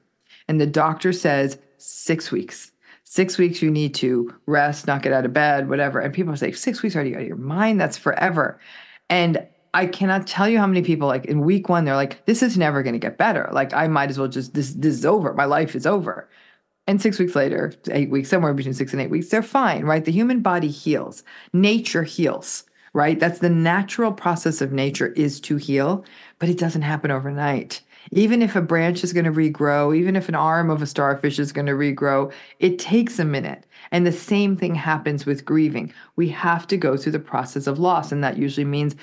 and 0.49 0.61
the 0.61 0.67
doctor 0.67 1.13
says 1.13 1.59
six 1.77 2.33
weeks. 2.33 2.73
Six 3.05 3.39
weeks 3.39 3.61
you 3.61 3.71
need 3.71 3.95
to 3.97 4.35
rest, 4.47 4.87
not 4.87 5.03
get 5.03 5.13
out 5.13 5.25
of 5.25 5.33
bed, 5.33 5.69
whatever. 5.69 6.01
And 6.01 6.15
people 6.15 6.35
say, 6.37 6.53
six 6.53 6.83
weeks, 6.83 6.95
you 6.95 7.01
out 7.01 7.07
of 7.07 7.27
your 7.27 7.37
mind? 7.37 7.81
That's 7.81 7.99
forever. 7.99 8.61
And 9.09 9.47
I 9.75 9.87
cannot 9.87 10.27
tell 10.27 10.49
you 10.49 10.59
how 10.59 10.67
many 10.67 10.83
people 10.83 11.09
like 11.09 11.27
in 11.27 11.41
week 11.41 11.69
one, 11.69 11.85
they're 11.85 11.97
like, 11.97 12.25
this 12.27 12.43
is 12.43 12.57
never 12.57 12.83
going 12.83 12.95
to 12.95 12.99
get 12.99 13.19
better. 13.19 13.49
Like 13.53 13.75
I 13.75 13.87
might 13.89 14.11
as 14.11 14.19
well 14.19 14.29
just 14.29 14.55
this 14.55 14.73
this 14.75 14.95
is 14.95 15.07
over. 15.07 15.35
My 15.35 15.45
life 15.45 15.77
is 15.77 15.87
over. 15.87 16.29
And 16.91 17.01
six 17.01 17.21
weeks 17.21 17.37
later, 17.37 17.73
eight 17.93 18.11
weeks, 18.11 18.29
somewhere 18.29 18.53
between 18.53 18.75
six 18.75 18.93
and 18.93 19.01
eight 19.01 19.11
weeks, 19.11 19.29
they're 19.29 19.45
fine, 19.45 19.85
right? 19.85 20.05
The 20.05 20.11
human 20.11 20.41
body 20.41 20.67
heals. 20.67 21.23
Nature 21.53 22.03
heals, 22.03 22.65
right? 22.95 23.21
That's 23.21 23.39
the 23.39 23.49
natural 23.49 24.11
process 24.13 24.61
of 24.61 24.73
nature 24.73 25.13
is 25.13 25.39
to 25.43 25.55
heal, 25.55 26.05
but 26.41 26.49
it 26.49 26.59
doesn't 26.59 26.83
happen 26.83 27.13
overnight. 27.13 27.81
Even 28.11 28.43
if 28.43 28.57
a 28.57 28.61
branch 28.61 29.05
is 29.05 29.13
going 29.13 29.25
to 29.25 29.31
regrow, 29.31 29.97
even 29.97 30.17
if 30.17 30.29
an 30.29 30.35
arm 30.35 30.69
of 30.69 30.83
a 30.83 30.87
starfish 30.87 31.39
is 31.39 31.53
going 31.53 31.69
to 31.69 31.75
regrow, 31.75 32.33
it 32.59 32.81
takes 32.81 33.21
a 33.21 33.25
minute. 33.25 33.67
And 33.93 34.05
the 34.05 34.11
same 34.11 34.57
thing 34.57 34.75
happens 34.75 35.25
with 35.25 35.45
grieving. 35.45 35.95
We 36.17 36.29
have 36.31 36.67
to 36.67 36.77
go 36.77 36.97
through 36.97 37.13
the 37.13 37.21
process 37.21 37.69
of 37.69 37.79
loss, 37.79 38.11
and 38.11 38.25
that 38.25 38.37
usually 38.37 38.65
means 38.65 38.97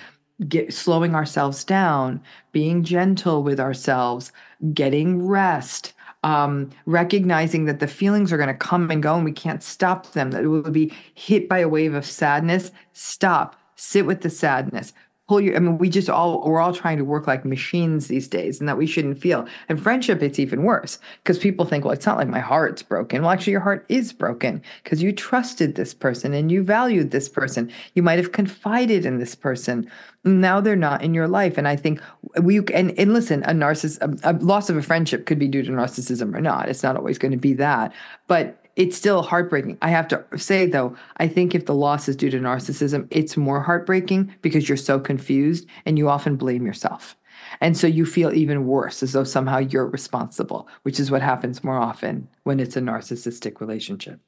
get 0.50 0.74
slowing 0.74 1.16
ourselves 1.16 1.64
down, 1.64 2.22
being 2.52 2.84
gentle 2.84 3.44
with 3.44 3.62
ourselves, 3.62 4.34
getting 4.74 5.26
rest, 5.26 5.94
um, 6.24 6.70
recognizing 6.86 7.66
that 7.66 7.80
the 7.80 7.88
feelings 7.88 8.32
are 8.32 8.38
going 8.38 8.48
to 8.48 8.54
come 8.54 8.90
and 8.92 9.04
go 9.04 9.16
and 9.16 9.26
we 9.26 9.32
can't 9.32 9.64
stop 9.64 10.12
them, 10.14 10.32
that 10.32 10.44
it 10.44 10.48
will 10.48 10.64
be 10.64 10.94
hit 11.14 11.48
by 11.48 11.60
a 11.60 11.70
wave 11.70 11.94
of 11.94 12.06
sadness. 12.06 12.72
Stop, 12.94 13.56
sit 13.76 14.06
with 14.06 14.22
the 14.22 14.30
sadness. 14.30 14.94
Pull 15.28 15.42
your, 15.42 15.56
I 15.58 15.60
mean, 15.60 15.78
we 15.78 15.90
just 15.90 16.10
all, 16.10 16.42
we're 16.42 16.62
all 16.62 16.74
trying 16.74 16.98
to 16.98 17.04
work 17.04 17.28
like 17.28 17.44
machines 17.44 18.08
these 18.08 18.28
days 18.30 18.60
and 18.60 18.70
that 18.70 18.78
we 18.78 18.88
shouldn't 18.88 19.20
feel. 19.20 19.46
And 19.68 19.82
friendship, 19.82 20.24
it's 20.24 20.40
even 20.40 20.64
worse 20.64 21.00
because 21.24 21.38
people 21.38 21.66
think, 21.66 21.84
well, 21.84 21.94
it's 21.94 22.06
not 22.06 22.18
like 22.18 22.30
my 22.30 22.40
heart's 22.40 22.82
broken. 22.82 23.22
Well, 23.22 23.32
actually, 23.32 23.52
your 23.52 23.62
heart 23.62 23.86
is 23.90 24.14
broken 24.14 24.62
because 24.84 25.04
you 25.04 25.12
trusted 25.12 25.76
this 25.76 25.94
person 25.94 26.34
and 26.34 26.50
you 26.50 26.64
valued 26.64 27.12
this 27.12 27.28
person. 27.28 27.72
You 27.94 28.04
might 28.04 28.20
have 28.20 28.32
confided 28.32 29.06
in 29.06 29.20
this 29.20 29.36
person. 29.36 29.92
Now 30.24 30.62
they're 30.62 30.76
not 30.76 31.04
in 31.04 31.14
your 31.14 31.28
life. 31.28 31.58
And 31.58 31.68
I 31.68 31.76
think 31.76 32.02
we, 32.42 32.60
and, 32.74 32.98
and 32.98 33.14
listen, 33.14 33.44
a 33.44 33.52
narciss, 33.52 33.98
a, 34.02 34.32
a 34.32 34.34
loss 34.38 34.70
of 34.70 34.78
a 34.78 34.82
friendship 34.82 35.26
could 35.26 35.40
be 35.40 35.48
due 35.48 35.64
to 35.64 35.72
narcissism 35.72 36.34
or 36.36 36.42
not. 36.42 36.70
It's 36.70 36.84
not 36.84 36.96
always 36.96 37.18
going 37.18 37.32
to 37.32 37.38
be 37.38 37.54
that. 37.54 37.94
But 38.28 38.67
it's 38.78 38.96
still 38.96 39.24
heartbreaking. 39.24 39.78
I 39.82 39.90
have 39.90 40.08
to 40.10 40.24
say 40.38 40.68
though, 40.68 40.96
I 41.18 41.28
think 41.28 41.56
if 41.56 41.66
the 41.66 41.74
loss 41.74 42.08
is 42.08 42.16
due 42.16 42.30
to 42.30 42.40
narcissism, 42.40 43.08
it's 43.10 43.36
more 43.36 43.60
heartbreaking 43.60 44.34
because 44.44 44.70
you're 44.70 44.78
so 44.78 45.00
confused 45.00 45.68
and 45.86 45.98
you 45.98 46.08
often 46.08 46.38
blame 46.38 46.66
yourself. 46.66 47.18
And 47.60 47.76
so 47.76 47.88
you 47.88 48.06
feel 48.06 48.34
even 48.34 48.68
worse 48.68 49.02
as 49.02 49.14
though 49.14 49.24
somehow 49.24 49.58
you're 49.58 49.88
responsible, 49.88 50.68
which 50.84 51.00
is 51.00 51.10
what 51.10 51.24
happens 51.24 51.64
more 51.64 51.78
often 51.78 52.30
when 52.44 52.60
it's 52.60 52.78
a 52.78 52.82
narcissistic 52.82 53.60
relationship. 53.60 54.20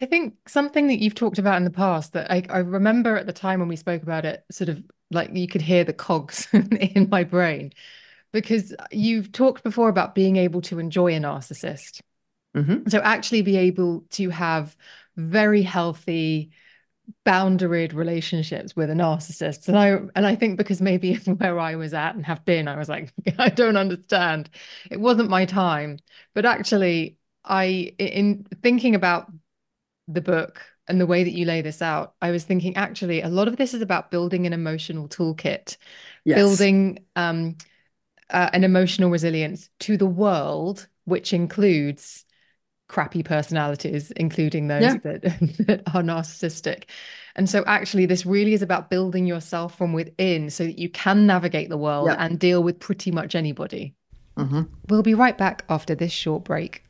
I 0.00 0.06
think 0.06 0.34
something 0.46 0.88
that 0.88 1.02
you've 1.02 1.14
talked 1.14 1.38
about 1.38 1.56
in 1.56 1.64
the 1.64 1.70
past 1.70 2.14
that 2.14 2.30
I, 2.30 2.42
I 2.48 2.58
remember 2.58 3.16
at 3.16 3.26
the 3.26 3.32
time 3.32 3.60
when 3.60 3.68
we 3.68 3.76
spoke 3.76 4.02
about 4.02 4.24
it, 4.24 4.44
sort 4.50 4.68
of 4.70 4.82
like 5.10 5.30
you 5.34 5.46
could 5.46 5.62
hear 5.62 5.84
the 5.84 5.92
cogs 5.92 6.48
in 6.52 7.08
my 7.10 7.24
brain, 7.24 7.72
because 8.32 8.74
you've 8.90 9.32
talked 9.32 9.62
before 9.62 9.88
about 9.88 10.14
being 10.14 10.36
able 10.36 10.62
to 10.62 10.78
enjoy 10.78 11.14
a 11.14 11.20
narcissist. 11.20 12.00
Mm-hmm. 12.56 12.88
So 12.88 13.00
actually 13.00 13.42
be 13.42 13.56
able 13.56 14.04
to 14.12 14.30
have 14.30 14.76
very 15.16 15.62
healthy, 15.62 16.50
boundaried 17.24 17.94
relationships 17.94 18.74
with 18.74 18.90
a 18.90 18.94
narcissist. 18.94 19.68
And 19.68 19.78
I 19.78 19.88
and 20.14 20.26
I 20.26 20.34
think 20.34 20.56
because 20.56 20.80
maybe 20.80 21.14
where 21.38 21.58
I 21.58 21.76
was 21.76 21.94
at 21.94 22.14
and 22.14 22.24
have 22.26 22.44
been, 22.44 22.68
I 22.68 22.76
was 22.76 22.88
like, 22.88 23.12
I 23.38 23.50
don't 23.50 23.76
understand. 23.76 24.50
It 24.90 25.00
wasn't 25.00 25.30
my 25.30 25.44
time. 25.44 25.98
But 26.34 26.46
actually, 26.46 27.18
I 27.44 27.94
in 27.98 28.46
thinking 28.62 28.94
about 28.94 29.30
the 30.08 30.20
book 30.20 30.62
and 30.88 31.00
the 31.00 31.06
way 31.06 31.24
that 31.24 31.32
you 31.32 31.44
lay 31.44 31.62
this 31.62 31.82
out, 31.82 32.14
I 32.22 32.30
was 32.30 32.44
thinking 32.44 32.76
actually 32.76 33.20
a 33.20 33.28
lot 33.28 33.48
of 33.48 33.56
this 33.56 33.74
is 33.74 33.82
about 33.82 34.10
building 34.10 34.46
an 34.46 34.52
emotional 34.52 35.08
toolkit, 35.08 35.76
Yes. 36.24 36.36
building 36.36 37.00
um, 37.16 37.56
uh, 38.30 38.50
an 38.52 38.64
emotional 38.64 39.10
resilience 39.10 39.70
to 39.80 39.96
the 39.96 40.06
world, 40.06 40.88
which 41.04 41.32
includes 41.32 42.25
crappy 42.88 43.22
personalities, 43.22 44.10
including 44.12 44.68
those 44.68 44.82
Yeah. 44.82 44.96
that, 45.04 45.22
that 45.66 45.82
are 45.94 46.02
narcissistic. 46.02 46.84
And 47.34 47.48
so, 47.50 47.64
actually, 47.66 48.06
this 48.06 48.24
really 48.24 48.54
is 48.54 48.62
about 48.62 48.90
building 48.90 49.26
yourself 49.26 49.76
from 49.76 49.92
within 49.92 50.50
so 50.50 50.64
that 50.64 50.78
you 50.78 50.88
can 50.88 51.26
navigate 51.26 51.68
the 51.68 51.76
world 51.76 52.06
Yeah. 52.08 52.16
and 52.18 52.38
deal 52.38 52.62
with 52.62 52.78
pretty 52.80 53.10
much 53.10 53.34
anybody. 53.34 53.94
hmm 54.36 54.62
We'll 54.88 55.02
be 55.02 55.14
right 55.14 55.36
back 55.36 55.64
after 55.68 55.94
this 55.94 56.12
short 56.12 56.44
break. 56.44 56.82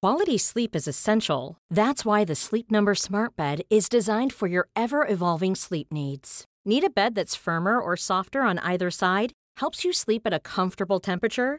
Quality 0.00 0.38
sleep 0.38 0.76
is 0.76 0.86
essential. 0.86 1.58
That's 1.70 2.04
why 2.04 2.24
the 2.24 2.36
Sleep 2.36 2.70
Number 2.70 2.94
Smart 2.94 3.34
Bed 3.36 3.62
is 3.68 3.88
designed 3.88 4.32
for 4.32 4.46
your 4.46 4.68
ever 4.76 5.04
evolving 5.08 5.56
sleep 5.56 5.88
needs. 5.92 6.44
Need 6.64 6.84
a 6.84 6.90
bed 6.90 7.16
that's 7.16 7.34
firmer 7.34 7.80
or 7.80 7.96
softer 7.96 8.42
on 8.42 8.58
either 8.60 8.90
side? 8.92 9.32
Helps 9.56 9.84
you 9.84 9.92
sleep 9.92 10.22
at 10.24 10.32
a 10.32 10.38
comfortable 10.38 11.00
temperature? 11.00 11.58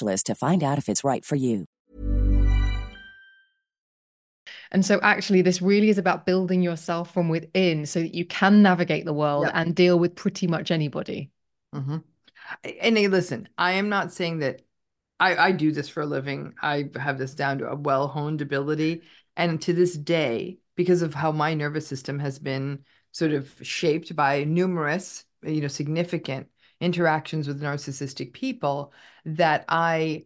to 0.00 0.34
find 0.34 0.62
out 0.62 0.78
if 0.78 0.88
it's 0.88 1.04
right 1.04 1.24
for 1.24 1.36
you. 1.36 1.66
And 4.72 4.86
so, 4.86 5.00
actually, 5.02 5.42
this 5.42 5.60
really 5.60 5.88
is 5.88 5.98
about 5.98 6.26
building 6.26 6.62
yourself 6.62 7.12
from 7.12 7.28
within 7.28 7.86
so 7.86 8.00
that 8.00 8.14
you 8.14 8.24
can 8.24 8.62
navigate 8.62 9.04
the 9.04 9.12
world 9.12 9.46
Yeah. 9.46 9.52
and 9.54 9.74
deal 9.74 9.98
with 9.98 10.14
pretty 10.14 10.46
much 10.46 10.70
anybody. 10.70 11.30
hmm 11.72 11.98
And 12.64 12.98
hey, 12.98 13.08
listen, 13.08 13.48
I 13.58 13.72
am 13.72 13.88
not 13.88 14.12
saying 14.12 14.38
that 14.40 14.62
I, 15.18 15.36
I 15.36 15.52
do 15.52 15.72
this 15.72 15.88
for 15.88 16.00
a 16.02 16.06
living. 16.06 16.54
I 16.62 16.88
have 16.96 17.18
this 17.18 17.34
down 17.34 17.58
to 17.58 17.68
a 17.68 17.76
well 17.76 18.08
honed 18.08 18.40
ability. 18.40 19.02
And 19.36 19.60
to 19.62 19.72
this 19.72 19.96
day, 19.96 20.58
because 20.76 21.02
of 21.02 21.14
how 21.14 21.32
my 21.32 21.54
nervous 21.54 21.86
system 21.86 22.18
has 22.18 22.38
been 22.38 22.84
sort 23.12 23.32
of 23.32 23.52
shaped 23.62 24.14
by 24.16 24.44
numerous, 24.44 25.24
you 25.42 25.60
know, 25.60 25.68
significant 25.68 26.48
interactions 26.80 27.46
with 27.46 27.60
narcissistic 27.60 28.32
people, 28.32 28.92
that 29.24 29.64
I 29.68 30.24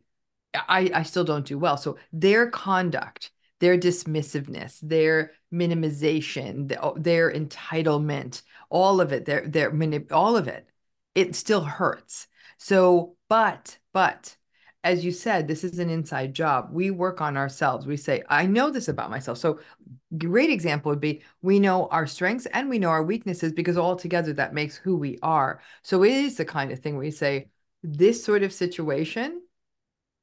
I, 0.55 0.91
I 0.95 1.03
still 1.03 1.25
don't 1.25 1.47
do 1.47 1.59
well. 1.59 1.77
So 1.77 1.99
their 2.13 2.49
conduct, 2.51 3.31
their 3.61 3.77
dismissiveness, 3.77 4.79
their 4.83 5.33
minimization, 5.53 6.77
oh, 6.81 6.95
their 6.97 7.33
entitlement, 7.33 8.43
all 8.71 9.01
of 9.01 9.13
it, 9.13 9.25
their 9.25 9.47
their 9.49 9.73
all 10.13 10.37
of 10.37 10.49
it, 10.49 10.69
it 11.15 11.35
still 11.35 11.63
hurts. 11.65 12.29
So, 12.59 13.17
but 13.29 13.79
but 13.93 14.37
as 14.85 15.05
you 15.05 15.11
said, 15.13 15.49
this 15.49 15.65
is 15.65 15.79
an 15.79 15.91
inside 15.91 16.35
job. 16.35 16.69
We 16.71 16.91
work 16.91 17.21
on 17.21 17.37
ourselves. 17.37 17.87
We 17.87 17.97
say, 17.97 18.23
I 18.29 18.47
know 18.47 18.71
this 18.71 18.89
about 18.89 19.11
myself. 19.11 19.39
So, 19.39 19.61
great 20.19 20.51
example 20.51 20.91
would 20.91 21.01
be 21.01 21.23
we 21.43 21.59
know 21.59 21.89
our 21.89 22.07
strengths 22.07 22.47
and 22.47 22.69
we 22.69 22.79
know 22.79 22.91
our 22.91 23.03
weaknesses 23.03 23.53
because 23.53 23.77
all 23.79 23.97
together 23.97 24.33
that 24.35 24.55
makes 24.55 24.77
who 24.77 24.97
we 24.97 25.19
are. 25.23 25.61
So, 25.83 26.05
it 26.05 26.13
is 26.13 26.37
the 26.37 26.45
kind 26.45 26.71
of 26.71 26.81
thing 26.81 26.97
where 26.97 27.07
you 27.07 27.11
say, 27.11 27.49
this 27.83 28.23
sort 28.23 28.43
of 28.43 28.53
situation 28.53 29.43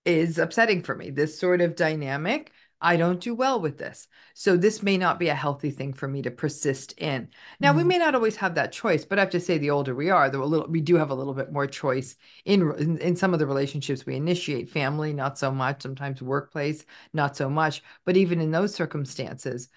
is 0.06 0.38
upsetting 0.38 0.84
for 0.84 0.96
me. 0.96 1.10
This 1.10 1.38
sort 1.38 1.62
of 1.62 1.76
dynamic, 1.76 2.52
I 2.84 2.98
don't 2.98 3.20
do 3.20 3.36
well 3.36 3.62
with 3.62 3.78
this. 3.78 4.08
So 4.34 4.58
this 4.58 4.82
may 4.82 4.98
not 4.98 5.20
be 5.20 5.28
a 5.28 5.36
healthy 5.36 5.70
thing 5.70 5.94
for 5.94 6.08
me 6.08 6.22
to 6.24 6.32
persist 6.32 6.94
in. 6.98 7.30
Now, 7.60 7.74
we 7.74 7.84
Mhm. 7.84 7.88
may 7.88 7.98
not 8.00 8.16
always 8.16 8.38
have 8.38 8.56
that 8.56 8.72
choice, 8.72 9.06
but 9.06 9.20
I 9.20 9.22
have 9.22 9.30
to 9.32 9.40
say 9.40 9.58
the 9.60 9.70
older 9.70 9.94
we 9.94 10.10
are, 10.10 10.30
the 10.30 10.42
a 10.42 10.44
little 10.46 10.68
we 10.68 10.82
do 10.82 10.96
have 10.96 11.12
a 11.12 11.16
little 11.16 11.36
bit 11.36 11.52
more 11.52 11.68
choice 11.68 12.16
in, 12.46 12.72
in 12.78 12.98
in 12.98 13.16
some 13.16 13.34
of 13.34 13.40
the 13.40 13.46
relationships 13.46 14.06
we 14.06 14.16
initiate, 14.16 14.70
family, 14.70 15.14
not 15.14 15.38
so 15.38 15.52
much, 15.52 15.84
sometimes 15.84 16.22
workplace, 16.22 16.86
not 17.14 17.38
so 17.38 17.50
much. 17.50 17.84
But 18.04 18.18
even 18.18 18.42
in 18.42 18.52
those 18.52 18.74
circumstances, 18.74 19.70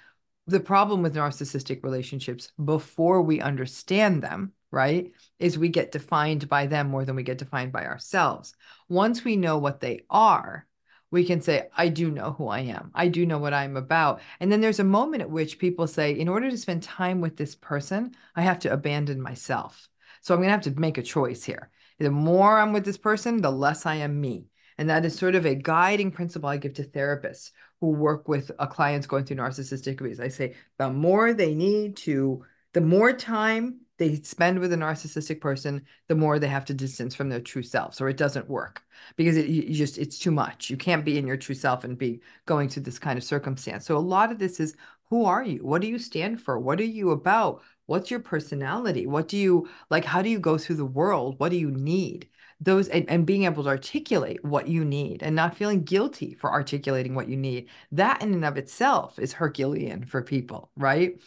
the 0.47 0.61
problem 0.61 1.03
with 1.03 1.15
narcissistic 1.15 1.83
relationships 1.83 2.53
before 2.63 3.23
we 3.23 3.41
understand 3.41 4.23
them, 4.23 4.53
right, 4.71 5.13
is 5.39 5.59
we 5.59 5.69
get 5.69 5.93
defined 5.93 6.49
by 6.49 6.67
them 6.67 6.89
more 6.89 7.05
than 7.05 7.17
we 7.17 7.23
get 7.23 7.39
defined 7.39 7.73
by 7.73 7.87
ourselves. 7.87 8.55
Once 8.89 9.25
we 9.25 9.37
know 9.37 9.59
what 9.59 9.81
they 9.81 10.05
are, 10.11 10.67
we 11.15 11.25
can 11.25 11.41
say, 11.41 11.69
I 11.77 11.91
do 11.91 12.11
know 12.11 12.33
who 12.33 12.49
I 12.49 12.59
am. 12.61 12.91
I 12.93 13.07
do 13.07 13.25
know 13.25 13.39
what 13.39 13.55
I'm 13.55 13.77
about. 13.77 14.21
And 14.41 14.51
then 14.51 14.61
there's 14.61 14.81
a 14.81 14.85
moment 14.85 15.23
at 15.23 15.31
which 15.31 15.61
people 15.61 15.87
say, 15.87 16.11
in 16.11 16.29
order 16.29 16.51
to 16.51 16.59
spend 16.59 16.83
time 16.83 17.21
with 17.21 17.37
this 17.37 17.55
person, 17.55 18.17
I 18.35 18.43
have 18.43 18.59
to 18.61 18.73
abandon 18.73 19.23
myself. 19.23 19.89
So 20.23 20.35
I'm 20.35 20.41
going 20.41 20.49
to 20.49 20.53
have 20.53 20.75
to 20.75 20.81
make 20.81 20.99
a 20.99 21.03
choice 21.03 21.45
here. 21.45 21.71
The 22.01 22.11
more 22.11 22.59
I'm 22.59 22.73
with 22.73 22.85
this 22.85 22.99
person, 22.99 23.41
the 23.41 23.53
less 23.53 23.87
I 23.87 23.95
am 23.95 24.21
me. 24.21 24.49
And 24.77 24.91
that 24.91 25.05
is 25.05 25.17
sort 25.17 25.37
of 25.37 25.47
a 25.47 25.55
guiding 25.55 26.11
principle 26.11 26.49
I 26.49 26.57
give 26.57 26.75
to 26.75 26.83
therapists 26.83 27.53
who 27.81 27.91
work 27.91 28.27
with 28.27 28.51
a 28.59 28.67
clients 28.67 29.07
going 29.07 29.25
through 29.25 29.37
narcissistic 29.37 30.01
abuse. 30.01 30.19
I 30.19 30.27
say 30.27 30.57
the 30.79 30.91
more 30.91 31.33
they 31.33 31.55
need 31.55 31.97
to, 31.99 32.45
the 32.73 32.81
more 32.81 33.13
time 33.13 33.83
they 33.97 34.17
spend 34.17 34.59
with 34.59 34.73
a 34.73 34.77
narcissistic 34.77 35.41
person, 35.41 35.85
the 36.09 36.15
more 36.15 36.39
they 36.39 36.49
have 36.49 36.65
to 36.67 36.75
distance 36.75 37.15
from 37.15 37.29
their 37.29 37.41
true 37.41 37.63
selves, 37.63 38.01
or 38.01 38.09
it 38.09 38.17
doesn't 38.17 38.49
work 38.49 38.83
because 39.17 39.37
it 39.37 39.47
you 39.47 39.75
just 39.75 39.99
it's 39.99 40.19
too 40.19 40.31
much. 40.31 40.71
You 40.71 40.77
can't 40.77 41.05
be 41.05 41.19
in 41.19 41.27
your 41.27 41.37
true 41.37 41.55
self 41.55 41.85
and 41.85 41.97
be 41.97 42.21
going 42.47 42.69
through 42.69 42.83
this 42.85 42.99
kind 42.99 43.17
of 43.17 43.25
circumstance. 43.25 43.87
So 43.87 43.97
a 43.97 43.99
lot 43.99 44.33
of 44.33 44.39
this 44.39 44.59
is 44.61 44.77
who 45.11 45.27
are 45.27 45.45
you? 45.45 45.65
What 45.65 45.83
do 45.83 45.89
you 45.89 45.99
stand 45.99 46.43
for? 46.43 46.59
What 46.59 46.81
are 46.81 46.85
you 46.85 47.11
about? 47.11 47.63
What's 47.87 48.11
your 48.11 48.21
personality? 48.21 49.07
What 49.07 49.29
do 49.29 49.37
you 49.37 49.69
like? 49.91 50.05
How 50.05 50.23
do 50.23 50.29
you 50.29 50.39
go 50.39 50.59
through 50.59 50.77
the 50.77 50.85
world? 50.85 51.39
What 51.39 51.51
do 51.51 51.57
you 51.57 51.71
need? 51.71 52.29
Those 52.61 52.89
and, 52.89 53.09
and 53.11 53.27
being 53.27 53.45
able 53.45 53.63
to 53.65 53.69
articulate 53.69 54.45
what 54.45 54.69
you 54.69 54.85
need 54.85 55.23
and 55.23 55.37
not 55.37 55.57
feeling 55.57 55.85
guilty 55.85 56.35
for 56.35 56.51
articulating 56.51 57.15
what 57.15 57.29
you 57.29 57.37
need. 57.37 57.69
That 57.93 58.23
in 58.23 58.33
and 58.33 58.45
of 58.45 58.57
itself 58.57 59.19
is 59.19 59.33
Herculean 59.33 60.07
for 60.07 60.23
people, 60.23 60.71
right? 60.77 61.21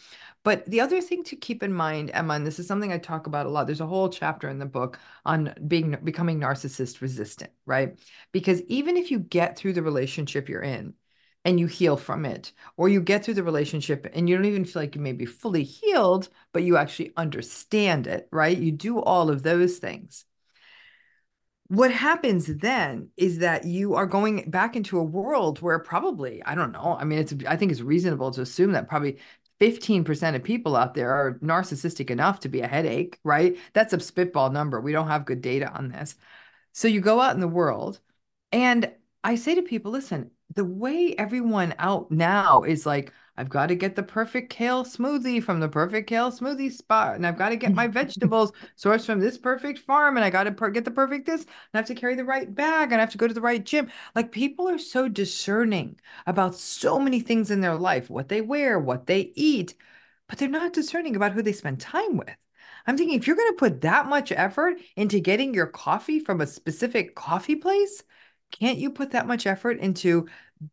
But 0.48 0.64
the 0.64 0.80
other 0.80 1.02
thing 1.02 1.24
to 1.24 1.36
keep 1.36 1.62
in 1.62 1.74
mind, 1.74 2.10
Emma, 2.14 2.32
and 2.32 2.46
this 2.46 2.58
is 2.58 2.66
something 2.66 2.90
I 2.90 2.96
talk 2.96 3.26
about 3.26 3.44
a 3.44 3.50
lot. 3.50 3.66
There's 3.66 3.82
a 3.82 3.86
whole 3.86 4.08
chapter 4.08 4.48
in 4.48 4.58
the 4.58 4.64
book 4.64 4.98
on 5.26 5.52
being 5.66 5.94
becoming 6.02 6.40
narcissist 6.40 7.02
resistant, 7.02 7.50
right? 7.66 7.98
Because 8.32 8.62
even 8.62 8.96
if 8.96 9.10
you 9.10 9.18
get 9.18 9.58
through 9.58 9.74
the 9.74 9.82
relationship 9.82 10.48
you're 10.48 10.62
in 10.62 10.94
and 11.44 11.60
you 11.60 11.66
heal 11.66 11.98
from 11.98 12.24
it, 12.24 12.52
or 12.78 12.88
you 12.88 13.02
get 13.02 13.26
through 13.26 13.34
the 13.34 13.42
relationship 13.42 14.10
and 14.14 14.26
you 14.26 14.36
don't 14.36 14.46
even 14.46 14.64
feel 14.64 14.80
like 14.80 14.94
you 14.94 15.02
may 15.02 15.12
be 15.12 15.26
fully 15.26 15.64
healed, 15.64 16.30
but 16.54 16.62
you 16.62 16.78
actually 16.78 17.12
understand 17.14 18.06
it, 18.06 18.26
right? 18.32 18.56
You 18.56 18.72
do 18.72 19.02
all 19.02 19.28
of 19.28 19.42
those 19.42 19.76
things. 19.76 20.24
What 21.70 21.92
happens 21.92 22.46
then 22.46 23.10
is 23.18 23.40
that 23.40 23.66
you 23.66 23.94
are 23.94 24.06
going 24.06 24.48
back 24.50 24.74
into 24.74 24.98
a 24.98 25.04
world 25.04 25.60
where 25.60 25.78
probably, 25.78 26.42
I 26.42 26.54
don't 26.54 26.72
know, 26.72 26.96
I 26.98 27.04
mean, 27.04 27.18
it's 27.18 27.34
I 27.46 27.56
think 27.58 27.70
it's 27.70 27.82
reasonable 27.82 28.30
to 28.30 28.40
assume 28.40 28.72
that 28.72 28.88
probably 28.88 29.18
15% 29.60 30.36
of 30.36 30.42
people 30.42 30.76
out 30.76 30.94
there 30.94 31.10
are 31.10 31.38
narcissistic 31.42 32.10
enough 32.10 32.40
to 32.40 32.48
be 32.48 32.60
a 32.60 32.68
headache, 32.68 33.18
right? 33.24 33.56
That's 33.72 33.92
a 33.92 34.00
spitball 34.00 34.50
number. 34.50 34.80
We 34.80 34.92
don't 34.92 35.08
have 35.08 35.24
good 35.24 35.40
data 35.40 35.70
on 35.70 35.88
this. 35.88 36.14
So 36.72 36.86
you 36.88 37.00
go 37.00 37.20
out 37.20 37.34
in 37.34 37.40
the 37.40 37.48
world, 37.48 38.00
and 38.52 38.92
I 39.24 39.34
say 39.34 39.56
to 39.56 39.62
people, 39.62 39.90
listen, 39.90 40.30
the 40.54 40.64
way 40.64 41.14
everyone 41.18 41.74
out 41.78 42.10
now 42.10 42.62
is 42.62 42.86
like, 42.86 43.12
I've 43.38 43.48
got 43.48 43.68
to 43.68 43.76
get 43.76 43.94
the 43.94 44.02
perfect 44.02 44.50
kale 44.50 44.84
smoothie 44.84 45.40
from 45.40 45.60
the 45.60 45.68
perfect 45.68 46.08
kale 46.08 46.32
smoothie 46.32 46.72
spot. 46.72 47.14
And 47.14 47.24
I've 47.24 47.38
got 47.38 47.50
to 47.50 47.56
get 47.56 47.72
my 47.72 47.86
vegetables 48.00 48.50
sourced 48.76 49.06
from 49.06 49.20
this 49.20 49.38
perfect 49.38 49.78
farm. 49.78 50.16
And 50.16 50.24
I 50.24 50.30
got 50.30 50.44
to 50.44 50.50
per- 50.50 50.70
get 50.70 50.84
the 50.84 50.90
perfect 50.90 51.26
this. 51.26 51.42
And 51.42 51.50
I 51.72 51.78
have 51.78 51.86
to 51.86 51.94
carry 51.94 52.16
the 52.16 52.24
right 52.24 52.52
bag. 52.52 52.90
And 52.90 52.96
I 52.96 53.04
have 53.04 53.12
to 53.12 53.18
go 53.18 53.28
to 53.28 53.32
the 53.34 53.40
right 53.40 53.64
gym. 53.64 53.92
Like 54.16 54.32
people 54.32 54.68
are 54.68 54.76
so 54.76 55.08
discerning 55.08 56.00
about 56.26 56.56
so 56.56 56.98
many 56.98 57.20
things 57.20 57.52
in 57.52 57.60
their 57.60 57.76
life 57.76 58.10
what 58.10 58.28
they 58.28 58.40
wear, 58.40 58.76
what 58.76 59.06
they 59.06 59.30
eat, 59.36 59.76
but 60.28 60.38
they're 60.38 60.48
not 60.48 60.72
discerning 60.72 61.14
about 61.14 61.30
who 61.30 61.42
they 61.42 61.52
spend 61.52 61.80
time 61.80 62.16
with. 62.16 62.34
I'm 62.88 62.96
thinking 62.96 63.16
if 63.16 63.28
you're 63.28 63.36
going 63.36 63.52
to 63.52 63.56
put 63.56 63.82
that 63.82 64.06
much 64.06 64.32
effort 64.32 64.78
into 64.96 65.20
getting 65.20 65.54
your 65.54 65.66
coffee 65.66 66.18
from 66.18 66.40
a 66.40 66.46
specific 66.46 67.14
coffee 67.14 67.54
place, 67.56 68.02
can't 68.50 68.78
you 68.78 68.90
put 68.90 69.12
that 69.12 69.28
much 69.28 69.46
effort 69.46 69.78
into 69.78 70.26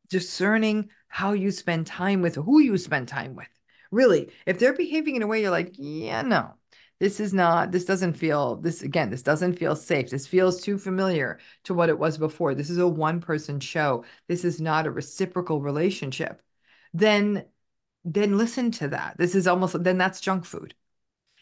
discerning 0.09 0.89
how 1.07 1.33
you 1.33 1.51
spend 1.51 1.87
time 1.87 2.21
with 2.21 2.35
who 2.35 2.59
you 2.59 2.77
spend 2.77 3.07
time 3.07 3.35
with? 3.35 3.47
Really, 3.91 4.31
if 4.45 4.59
they're 4.59 4.73
behaving 4.73 5.15
in 5.15 5.21
a 5.21 5.27
way 5.27 5.41
you're 5.41 5.51
like, 5.51 5.75
yeah, 5.77 6.21
no, 6.21 6.53
this 6.99 7.19
is 7.19 7.33
not, 7.33 7.71
this 7.71 7.85
doesn't 7.85 8.13
feel, 8.13 8.57
this 8.57 8.81
again, 8.81 9.09
this 9.09 9.23
doesn't 9.23 9.59
feel 9.59 9.75
safe. 9.75 10.09
This 10.09 10.27
feels 10.27 10.61
too 10.61 10.77
familiar 10.77 11.39
to 11.65 11.73
what 11.73 11.89
it 11.89 11.99
was 11.99 12.17
before. 12.17 12.55
This 12.55 12.69
is 12.69 12.77
a 12.77 12.87
one 12.87 13.21
person 13.21 13.59
show. 13.59 14.05
This 14.27 14.43
is 14.43 14.59
not 14.59 14.87
a 14.87 14.91
reciprocal 14.91 15.61
relationship. 15.61 16.41
Then, 16.93 17.45
then 18.03 18.37
listen 18.37 18.71
to 18.71 18.89
that. 18.89 19.17
This 19.17 19.35
is 19.35 19.47
almost, 19.47 19.81
then 19.83 19.97
that's 19.97 20.21
junk 20.21 20.45
food 20.45 20.75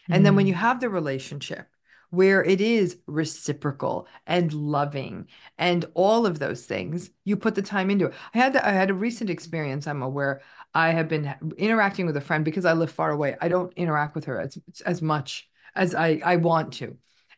and 0.09 0.25
then 0.25 0.35
when 0.35 0.47
you 0.47 0.53
mm. 0.53 0.57
have 0.57 0.79
the 0.79 0.89
relationship 0.89 1.67
where 2.13 2.43
it 2.43 2.61
is 2.61 2.97
reciprocal 3.07 4.07
and 4.27 4.53
loving 4.53 5.27
and 5.57 5.83
all 5.95 6.27
of 6.27 6.37
those 6.37 6.63
things, 6.63 7.09
you 7.23 7.35
put 7.35 7.55
the 7.55 7.61
time 7.63 7.89
into 7.89 8.05
it. 8.05 8.13
I 8.35 8.37
had 8.37 8.53
the, 8.53 8.63
I 8.67 8.71
had 8.71 8.91
a 8.91 8.93
recent 8.93 9.31
experience, 9.31 9.87
Emma, 9.87 10.07
where 10.07 10.41
I 10.75 10.91
have 10.91 11.07
been 11.07 11.33
interacting 11.57 12.05
with 12.05 12.15
a 12.15 12.21
friend 12.21 12.45
because 12.45 12.65
I 12.65 12.73
live 12.73 12.91
far 12.91 13.09
away. 13.09 13.35
I 13.41 13.47
don't 13.47 13.73
interact 13.73 14.13
with 14.13 14.25
her 14.25 14.39
as 14.39 14.59
as 14.85 15.01
much 15.01 15.49
as 15.75 15.95
I 15.95 16.21
I 16.23 16.35
want 16.35 16.73
to. 16.73 16.97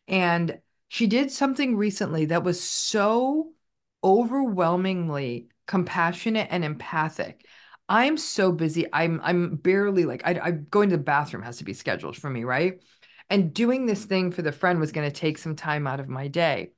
And 0.09 0.59
she 0.89 1.07
did 1.07 1.31
something 1.31 1.77
recently 1.77 2.25
that 2.25 2.43
was 2.43 2.61
so 2.61 3.53
overwhelmingly 4.03 5.47
compassionate 5.67 6.47
and 6.51 6.63
empathic 6.65 7.45
I'm 7.87 8.17
so 8.17 8.51
busy. 8.51 8.87
I'm 8.91 9.21
I'm 9.23 9.57
barely 9.57 10.05
like 10.05 10.23
I, 10.25 10.39
I 10.41 10.51
going 10.51 10.89
to 10.89 10.97
the 10.97 11.03
bathroom 11.03 11.43
has 11.43 11.57
to 11.57 11.63
be 11.63 11.73
scheduled 11.73 12.17
for 12.17 12.29
me, 12.29 12.43
right? 12.43 12.81
And 13.29 13.53
doing 13.53 13.85
this 13.85 14.05
thing 14.05 14.31
for 14.31 14.41
the 14.41 14.51
friend 14.51 14.79
was 14.79 14.91
going 14.91 15.09
to 15.09 15.19
take 15.19 15.37
some 15.37 15.55
time 15.55 15.87
out 15.87 15.99
of 15.99 16.07
my 16.07 16.27
day. 16.27 16.73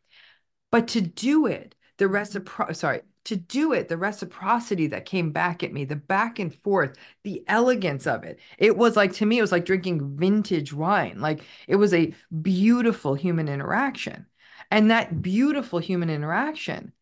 But 0.71 0.89
to 0.89 1.01
do 1.01 1.45
it, 1.47 1.75
the 1.97 2.05
recipro 2.05 2.75
sorry, 2.75 3.01
to 3.25 3.35
do 3.35 3.73
it, 3.73 3.89
the 3.89 3.97
reciprocity 3.97 4.87
that 4.87 5.05
came 5.05 5.31
back 5.31 5.61
at 5.61 5.73
me, 5.73 5.83
the 5.83 5.97
back 5.97 6.39
and 6.39 6.53
forth, 6.53 6.95
the 7.23 7.43
elegance 7.47 8.07
of 8.07 8.23
it. 8.23 8.39
It 8.57 8.77
was 8.77 8.95
like 8.95 9.13
to 9.13 9.25
me, 9.25 9.37
it 9.37 9.41
was 9.41 9.51
like 9.51 9.65
drinking 9.65 10.15
vintage 10.17 10.71
wine. 10.71 11.19
Like 11.19 11.43
it 11.67 11.75
was 11.75 11.93
a 11.93 12.13
beautiful 12.41 13.15
human 13.15 13.49
interaction. 13.49 14.27
And 14.71 14.91
that 14.91 15.21
beautiful 15.21 15.79
human 15.79 16.09
interaction 16.09 16.93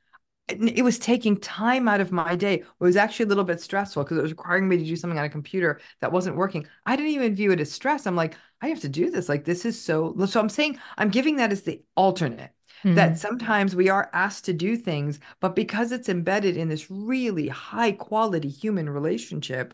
it 0.47 0.83
was 0.83 0.99
taking 0.99 1.37
time 1.37 1.87
out 1.87 2.01
of 2.01 2.11
my 2.11 2.35
day. 2.35 2.55
It 2.55 2.65
was 2.79 2.95
actually 2.95 3.25
a 3.25 3.29
little 3.29 3.43
bit 3.43 3.61
stressful 3.61 4.03
because 4.03 4.17
it 4.17 4.21
was 4.21 4.31
requiring 4.31 4.67
me 4.67 4.77
to 4.77 4.83
do 4.83 4.95
something 4.95 5.17
on 5.17 5.25
a 5.25 5.29
computer 5.29 5.79
that 6.01 6.11
wasn't 6.11 6.35
working. 6.35 6.67
I 6.85 6.95
didn't 6.95 7.11
even 7.13 7.35
view 7.35 7.51
it 7.51 7.59
as 7.59 7.71
stress. 7.71 8.05
I'm 8.05 8.15
like, 8.15 8.35
I 8.61 8.67
have 8.67 8.81
to 8.81 8.89
do 8.89 9.09
this. 9.09 9.27
Like, 9.27 9.45
this 9.45 9.65
is 9.65 9.81
so. 9.81 10.15
So 10.27 10.39
I'm 10.39 10.49
saying 10.49 10.79
I'm 10.97 11.09
giving 11.09 11.37
that 11.37 11.51
as 11.51 11.63
the 11.63 11.81
alternate. 11.95 12.51
Mm-hmm. 12.83 12.95
That 12.95 13.17
sometimes 13.17 13.75
we 13.75 13.89
are 13.89 14.11
asked 14.13 14.45
to 14.45 14.53
do 14.53 14.75
things, 14.77 15.19
but 15.39 15.55
because 15.55 15.91
it's 15.91 16.09
embedded 16.09 16.55
in 16.55 16.67
this 16.67 16.91
really 16.91 17.47
high 17.47 17.93
quality 17.93 18.49
human 18.49 18.87
relationship, 18.89 19.73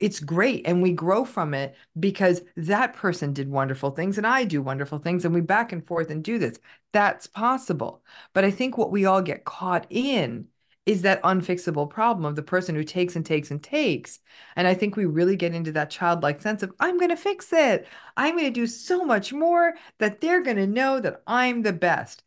it's 0.00 0.18
great 0.20 0.66
and 0.66 0.82
we 0.82 0.92
grow 0.92 1.24
from 1.24 1.54
it 1.54 1.76
because 1.98 2.42
that 2.56 2.94
person 2.94 3.32
did 3.32 3.50
wonderful 3.50 3.90
things 3.90 4.18
and 4.18 4.26
I 4.26 4.44
do 4.44 4.62
wonderful 4.62 4.98
things 4.98 5.24
and 5.24 5.34
we 5.34 5.42
back 5.42 5.72
and 5.72 5.86
forth 5.86 6.10
and 6.10 6.24
do 6.24 6.38
this. 6.38 6.58
That's 6.92 7.26
possible. 7.26 8.02
But 8.32 8.44
I 8.44 8.50
think 8.50 8.76
what 8.76 8.90
we 8.90 9.04
all 9.04 9.22
get 9.22 9.44
caught 9.44 9.86
in 9.90 10.48
is 10.86 11.02
that 11.02 11.22
unfixable 11.22 11.88
problem 11.90 12.24
of 12.24 12.36
the 12.36 12.42
person 12.42 12.74
who 12.74 12.82
takes 12.82 13.14
and 13.14 13.24
takes 13.24 13.50
and 13.50 13.62
takes. 13.62 14.18
And 14.56 14.66
I 14.66 14.74
think 14.74 14.96
we 14.96 15.04
really 15.04 15.36
get 15.36 15.54
into 15.54 15.72
that 15.72 15.90
childlike 15.90 16.40
sense 16.40 16.62
of, 16.62 16.72
I'm 16.80 16.98
going 16.98 17.10
to 17.10 17.16
fix 17.16 17.52
it. 17.52 17.86
I'm 18.16 18.36
going 18.36 18.52
to 18.52 18.60
do 18.60 18.66
so 18.66 19.04
much 19.04 19.32
more 19.32 19.74
that 19.98 20.20
they're 20.20 20.42
going 20.42 20.56
to 20.56 20.66
know 20.66 20.98
that 21.00 21.22
I'm 21.26 21.62
the 21.62 21.72
best 21.74 22.24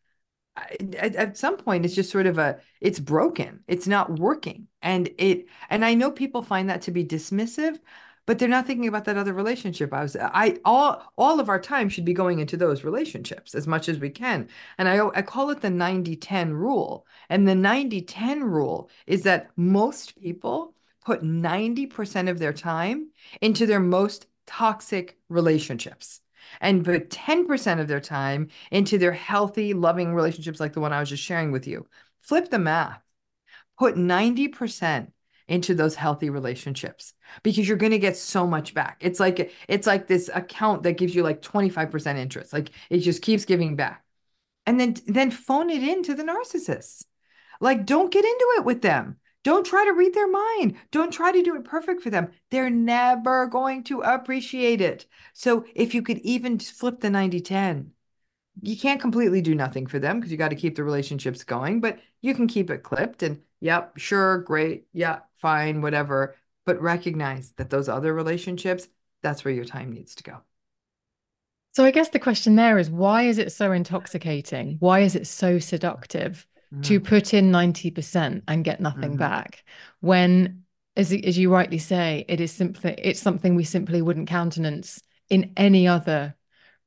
at, 0.55 1.15
at 1.15 1.37
some 1.37 1.57
point 1.57 1.85
it's 1.85 1.95
just 1.95 2.11
sort 2.11 2.27
of 2.27 2.37
a 2.37 2.59
it's 2.81 2.99
broken. 2.99 3.63
It's 3.67 3.87
not 3.87 4.19
working. 4.19 4.67
And 4.81 5.09
it 5.17 5.45
and 5.69 5.85
i 5.85 5.93
know 5.93 6.11
people 6.11 6.43
find 6.43 6.69
that 6.69 6.83
to 6.83 6.91
be 6.91 7.05
dismissive 7.05 7.79
but 8.25 8.39
they're 8.39 8.47
not 8.47 8.65
thinking 8.65 8.87
about 8.87 9.03
that 9.05 9.17
other 9.17 9.33
relationship. 9.33 9.93
I 9.93 10.01
was 10.01 10.15
i 10.19 10.57
all 10.65 11.11
all 11.17 11.39
of 11.39 11.49
our 11.49 11.59
time 11.59 11.89
should 11.89 12.05
be 12.05 12.13
going 12.13 12.39
into 12.39 12.57
those 12.57 12.83
relationships 12.83 13.55
as 13.55 13.67
much 13.67 13.89
as 13.89 13.99
we 13.99 14.09
can. 14.09 14.49
And 14.77 14.87
i 14.87 15.07
i 15.15 15.21
call 15.21 15.49
it 15.49 15.61
the 15.61 15.69
90 15.69 16.15
10 16.15 16.53
rule. 16.53 17.05
And 17.29 17.47
the 17.47 17.55
90 17.55 18.01
10 18.01 18.43
rule 18.43 18.89
is 19.07 19.23
that 19.23 19.49
most 19.57 20.19
people 20.19 20.73
put 21.05 21.21
90% 21.21 22.29
of 22.29 22.39
their 22.39 22.53
time 22.53 23.09
into 23.41 23.65
their 23.65 23.81
most 23.81 24.27
toxic 24.45 25.17
relationships 25.27 26.21
and 26.61 26.85
put 26.85 27.09
10% 27.09 27.79
of 27.79 27.87
their 27.87 27.99
time 27.99 28.49
into 28.71 28.97
their 28.97 29.11
healthy, 29.11 29.73
loving 29.73 30.13
relationships 30.13 30.59
like 30.59 30.73
the 30.73 30.79
one 30.81 30.93
I 30.93 30.99
was 30.99 31.09
just 31.09 31.23
sharing 31.23 31.51
with 31.51 31.67
you. 31.67 31.85
Flip 32.21 32.49
the 32.49 32.59
math. 32.59 33.01
Put 33.77 33.95
90% 33.97 35.11
into 35.47 35.75
those 35.75 35.95
healthy 35.95 36.29
relationships 36.29 37.13
because 37.43 37.67
you're 37.67 37.77
going 37.77 37.91
to 37.91 37.99
get 37.99 38.15
so 38.17 38.47
much 38.47 38.73
back. 38.73 38.97
It's 39.01 39.19
like 39.19 39.51
it's 39.67 39.87
like 39.87 40.07
this 40.07 40.29
account 40.33 40.83
that 40.83 40.93
gives 40.97 41.13
you 41.13 41.23
like 41.23 41.41
25% 41.41 42.17
interest. 42.17 42.53
Like 42.53 42.71
it 42.89 42.99
just 42.99 43.21
keeps 43.21 43.45
giving 43.45 43.75
back. 43.75 44.03
And 44.65 44.79
then 44.79 44.95
then 45.07 45.31
phone 45.31 45.69
it 45.69 45.83
in 45.83 46.03
to 46.03 46.15
the 46.15 46.23
narcissists. 46.23 47.05
Like 47.59 47.85
don't 47.85 48.11
get 48.11 48.23
into 48.25 48.53
it 48.57 48.65
with 48.65 48.81
them. 48.81 49.17
Don't 49.43 49.65
try 49.65 49.83
to 49.85 49.93
read 49.93 50.13
their 50.13 50.29
mind. 50.29 50.75
Don't 50.91 51.11
try 51.11 51.31
to 51.31 51.43
do 51.43 51.55
it 51.55 51.65
perfect 51.65 52.01
for 52.01 52.09
them. 52.09 52.31
They're 52.49 52.69
never 52.69 53.47
going 53.47 53.83
to 53.85 54.01
appreciate 54.01 54.79
it. 54.79 55.05
So 55.33 55.65
if 55.75 55.93
you 55.93 56.01
could 56.01 56.19
even 56.19 56.59
flip 56.59 57.01
the 57.01 57.09
90 57.09 57.41
10, 57.41 57.91
you 58.61 58.77
can't 58.77 59.01
completely 59.01 59.41
do 59.41 59.55
nothing 59.55 59.87
for 59.87 59.99
them 59.99 60.19
because 60.19 60.31
you 60.31 60.37
got 60.37 60.49
to 60.49 60.55
keep 60.55 60.75
the 60.75 60.83
relationships 60.83 61.43
going, 61.43 61.81
but 61.81 61.99
you 62.21 62.33
can 62.33 62.47
keep 62.47 62.69
it 62.69 62.83
clipped 62.83 63.23
and, 63.23 63.41
yep, 63.59 63.97
sure, 63.97 64.39
great, 64.39 64.85
yeah, 64.93 65.19
fine, 65.41 65.81
whatever. 65.81 66.35
But 66.65 66.81
recognize 66.81 67.51
that 67.57 67.69
those 67.69 67.89
other 67.89 68.13
relationships, 68.13 68.87
that's 69.21 69.43
where 69.43 69.53
your 69.53 69.65
time 69.65 69.91
needs 69.91 70.15
to 70.15 70.23
go. 70.23 70.37
So 71.73 71.83
I 71.83 71.91
guess 71.91 72.09
the 72.09 72.19
question 72.19 72.55
there 72.55 72.77
is 72.77 72.89
why 72.89 73.23
is 73.23 73.39
it 73.39 73.51
so 73.51 73.71
intoxicating? 73.71 74.77
Why 74.79 74.99
is 74.99 75.15
it 75.15 75.25
so 75.25 75.57
seductive? 75.57 76.47
To 76.81 76.99
mm. 76.99 77.03
put 77.03 77.33
in 77.33 77.51
90% 77.51 78.41
and 78.47 78.63
get 78.63 78.81
nothing 78.81 79.11
mm-hmm. 79.11 79.17
back 79.17 79.63
when 79.99 80.63
as, 80.95 81.11
as 81.11 81.37
you 81.37 81.51
rightly 81.51 81.77
say 81.77 82.25
it 82.27 82.39
is 82.39 82.51
simply 82.51 82.95
it's 82.97 83.19
something 83.19 83.55
we 83.55 83.63
simply 83.63 84.01
wouldn't 84.01 84.27
countenance 84.27 85.01
in 85.29 85.51
any 85.57 85.87
other 85.87 86.35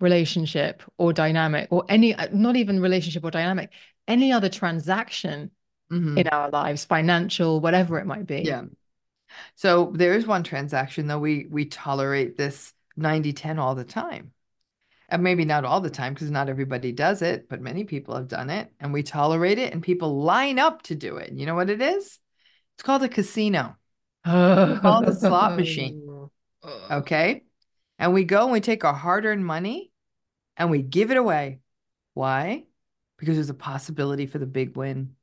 relationship 0.00 0.82
or 0.98 1.12
dynamic 1.12 1.68
or 1.70 1.84
any 1.88 2.14
not 2.32 2.56
even 2.56 2.80
relationship 2.80 3.24
or 3.24 3.30
dynamic 3.30 3.70
any 4.06 4.32
other 4.32 4.48
transaction 4.48 5.50
mm-hmm. 5.90 6.18
in 6.18 6.28
our 6.28 6.50
lives 6.50 6.84
financial 6.84 7.60
whatever 7.60 7.98
it 7.98 8.06
might 8.06 8.26
be 8.26 8.40
yeah 8.40 8.62
so 9.54 9.92
there 9.94 10.14
is 10.14 10.26
one 10.26 10.42
transaction 10.42 11.06
though 11.06 11.18
we 11.18 11.46
we 11.50 11.64
tolerate 11.64 12.36
this 12.36 12.72
90 12.96 13.32
10 13.32 13.58
all 13.58 13.74
the 13.74 13.84
time 13.84 14.32
and 15.08 15.22
maybe 15.22 15.44
not 15.44 15.64
all 15.64 15.80
the 15.80 15.90
time 15.90 16.14
because 16.14 16.30
not 16.30 16.48
everybody 16.48 16.92
does 16.92 17.22
it, 17.22 17.48
but 17.48 17.60
many 17.60 17.84
people 17.84 18.16
have 18.16 18.28
done 18.28 18.50
it 18.50 18.72
and 18.80 18.92
we 18.92 19.02
tolerate 19.02 19.58
it 19.58 19.72
and 19.72 19.82
people 19.82 20.22
line 20.22 20.58
up 20.58 20.82
to 20.82 20.94
do 20.94 21.16
it. 21.16 21.32
You 21.32 21.46
know 21.46 21.54
what 21.54 21.70
it 21.70 21.80
is? 21.80 22.18
It's 22.74 22.82
called 22.82 23.02
a 23.02 23.08
casino. 23.08 23.76
It's 24.24 24.80
called 24.80 25.08
a 25.08 25.14
slot 25.14 25.56
machine. 25.56 26.02
Okay. 26.90 27.44
And 27.96 28.12
we 28.12 28.24
go 28.24 28.42
and 28.42 28.50
we 28.50 28.60
take 28.60 28.84
our 28.84 28.92
hard 28.92 29.24
earned 29.24 29.46
money 29.46 29.92
and 30.56 30.68
we 30.68 30.82
give 30.82 31.12
it 31.12 31.16
away. 31.16 31.60
Why? 32.14 32.64
Because 33.18 33.36
there's 33.36 33.50
a 33.50 33.54
possibility 33.54 34.26
for 34.26 34.38
the 34.38 34.46
big 34.46 34.76
win. 34.76 35.14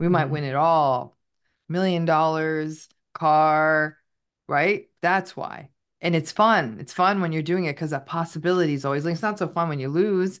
We 0.00 0.08
might 0.08 0.26
mm. 0.26 0.30
win 0.30 0.42
it 0.42 0.56
all 0.56 1.16
million 1.68 2.04
dollars, 2.04 2.88
car, 3.14 3.96
right? 4.48 4.88
That's 5.02 5.36
why 5.36 5.70
and 6.00 6.14
it's 6.14 6.32
fun. 6.32 6.78
It's 6.80 6.92
fun 6.92 7.20
when 7.20 7.32
you're 7.32 7.42
doing 7.42 7.64
it 7.64 7.74
because 7.74 7.90
that 7.90 8.06
possibility 8.06 8.74
is 8.74 8.84
always 8.84 9.04
like 9.04 9.14
it's 9.14 9.22
not 9.22 9.38
so 9.38 9.48
fun 9.48 9.68
when 9.68 9.80
you 9.80 9.88
lose. 9.88 10.40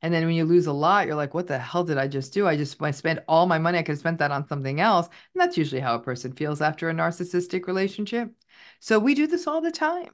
And 0.00 0.14
then 0.14 0.26
when 0.26 0.36
you 0.36 0.44
lose 0.44 0.66
a 0.66 0.72
lot, 0.72 1.06
you're 1.06 1.16
like, 1.16 1.34
what 1.34 1.48
the 1.48 1.58
hell 1.58 1.82
did 1.82 1.98
I 1.98 2.06
just 2.06 2.32
do? 2.32 2.46
I 2.46 2.56
just 2.56 2.80
I 2.80 2.92
spent 2.92 3.20
all 3.26 3.46
my 3.46 3.58
money. 3.58 3.78
I 3.78 3.82
could 3.82 3.92
have 3.92 3.98
spent 3.98 4.18
that 4.18 4.30
on 4.30 4.46
something 4.46 4.80
else. 4.80 5.06
And 5.06 5.40
that's 5.40 5.56
usually 5.56 5.80
how 5.80 5.96
a 5.96 6.00
person 6.00 6.32
feels 6.32 6.60
after 6.60 6.88
a 6.88 6.94
narcissistic 6.94 7.66
relationship. 7.66 8.30
So 8.80 8.98
we 8.98 9.14
do 9.14 9.26
this 9.26 9.46
all 9.46 9.60
the 9.60 9.72
time. 9.72 10.10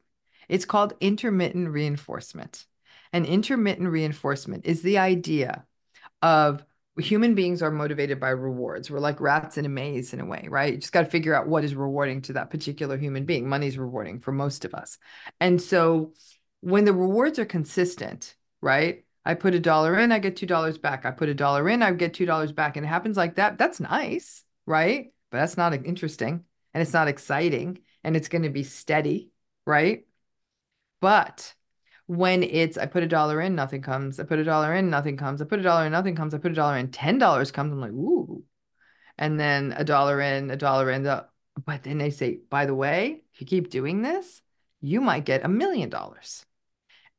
It's 0.48 0.64
called 0.64 0.94
intermittent 1.00 1.68
reinforcement. 1.68 2.64
And 3.12 3.26
intermittent 3.26 3.88
reinforcement 3.88 4.66
is 4.66 4.82
the 4.82 4.98
idea 4.98 5.66
of 6.22 6.64
human 6.98 7.34
beings 7.34 7.62
are 7.62 7.70
motivated 7.70 8.20
by 8.20 8.30
rewards. 8.30 8.90
We're 8.90 9.00
like 9.00 9.20
rats 9.20 9.58
in 9.58 9.64
a 9.64 9.68
maze 9.68 10.12
in 10.12 10.20
a 10.20 10.24
way, 10.24 10.46
right? 10.48 10.74
You 10.74 10.78
just 10.78 10.92
got 10.92 11.02
to 11.02 11.10
figure 11.10 11.34
out 11.34 11.48
what 11.48 11.64
is 11.64 11.74
rewarding 11.74 12.22
to 12.22 12.34
that 12.34 12.50
particular 12.50 12.96
human 12.96 13.24
being. 13.24 13.48
Money's 13.48 13.78
rewarding 13.78 14.20
for 14.20 14.32
most 14.32 14.64
of 14.64 14.74
us. 14.74 14.98
And 15.40 15.60
so 15.60 16.12
when 16.60 16.84
the 16.84 16.92
rewards 16.92 17.38
are 17.38 17.44
consistent, 17.44 18.36
right? 18.60 19.04
I 19.24 19.34
put 19.34 19.54
a 19.54 19.60
dollar 19.60 19.98
in, 19.98 20.12
I 20.12 20.18
get 20.18 20.36
$2 20.36 20.80
back. 20.80 21.04
I 21.04 21.10
put 21.10 21.28
a 21.28 21.34
dollar 21.34 21.68
in, 21.68 21.82
I 21.82 21.92
get 21.92 22.12
$2 22.12 22.54
back. 22.54 22.76
And 22.76 22.86
it 22.86 22.88
happens 22.88 23.16
like 23.16 23.36
that. 23.36 23.58
That's 23.58 23.80
nice, 23.80 24.44
right? 24.66 25.12
But 25.30 25.38
that's 25.38 25.56
not 25.56 25.74
interesting 25.74 26.44
and 26.72 26.82
it's 26.82 26.92
not 26.92 27.08
exciting 27.08 27.78
and 28.04 28.16
it's 28.16 28.28
going 28.28 28.42
to 28.42 28.50
be 28.50 28.64
steady, 28.64 29.30
right? 29.66 30.06
But 31.00 31.54
when 32.06 32.42
it's 32.42 32.76
I 32.76 32.86
put 32.86 33.02
a 33.02 33.08
dollar 33.08 33.40
in, 33.40 33.54
nothing 33.54 33.82
comes. 33.82 34.20
I 34.20 34.24
put 34.24 34.38
a 34.38 34.44
dollar 34.44 34.74
in, 34.74 34.90
nothing 34.90 35.16
comes. 35.16 35.40
I 35.40 35.44
put 35.44 35.60
a 35.60 35.62
dollar 35.62 35.86
in, 35.86 35.92
nothing 35.92 36.16
comes. 36.16 36.34
I 36.34 36.38
put 36.38 36.52
a 36.52 36.54
dollar 36.54 36.76
in, 36.76 36.90
ten 36.90 37.18
dollars 37.18 37.50
comes. 37.50 37.72
I'm 37.72 37.80
like, 37.80 37.92
ooh. 37.92 38.44
And 39.16 39.38
then 39.38 39.72
a 39.76 39.84
dollar 39.84 40.20
in, 40.20 40.50
a 40.50 40.56
dollar 40.56 40.90
in. 40.90 41.04
The, 41.04 41.26
but 41.64 41.84
then 41.84 41.98
they 41.98 42.10
say, 42.10 42.40
by 42.50 42.66
the 42.66 42.74
way, 42.74 43.22
if 43.32 43.40
you 43.40 43.46
keep 43.46 43.70
doing 43.70 44.02
this, 44.02 44.42
you 44.80 45.00
might 45.00 45.24
get 45.24 45.44
a 45.44 45.48
million 45.48 45.88
dollars 45.88 46.44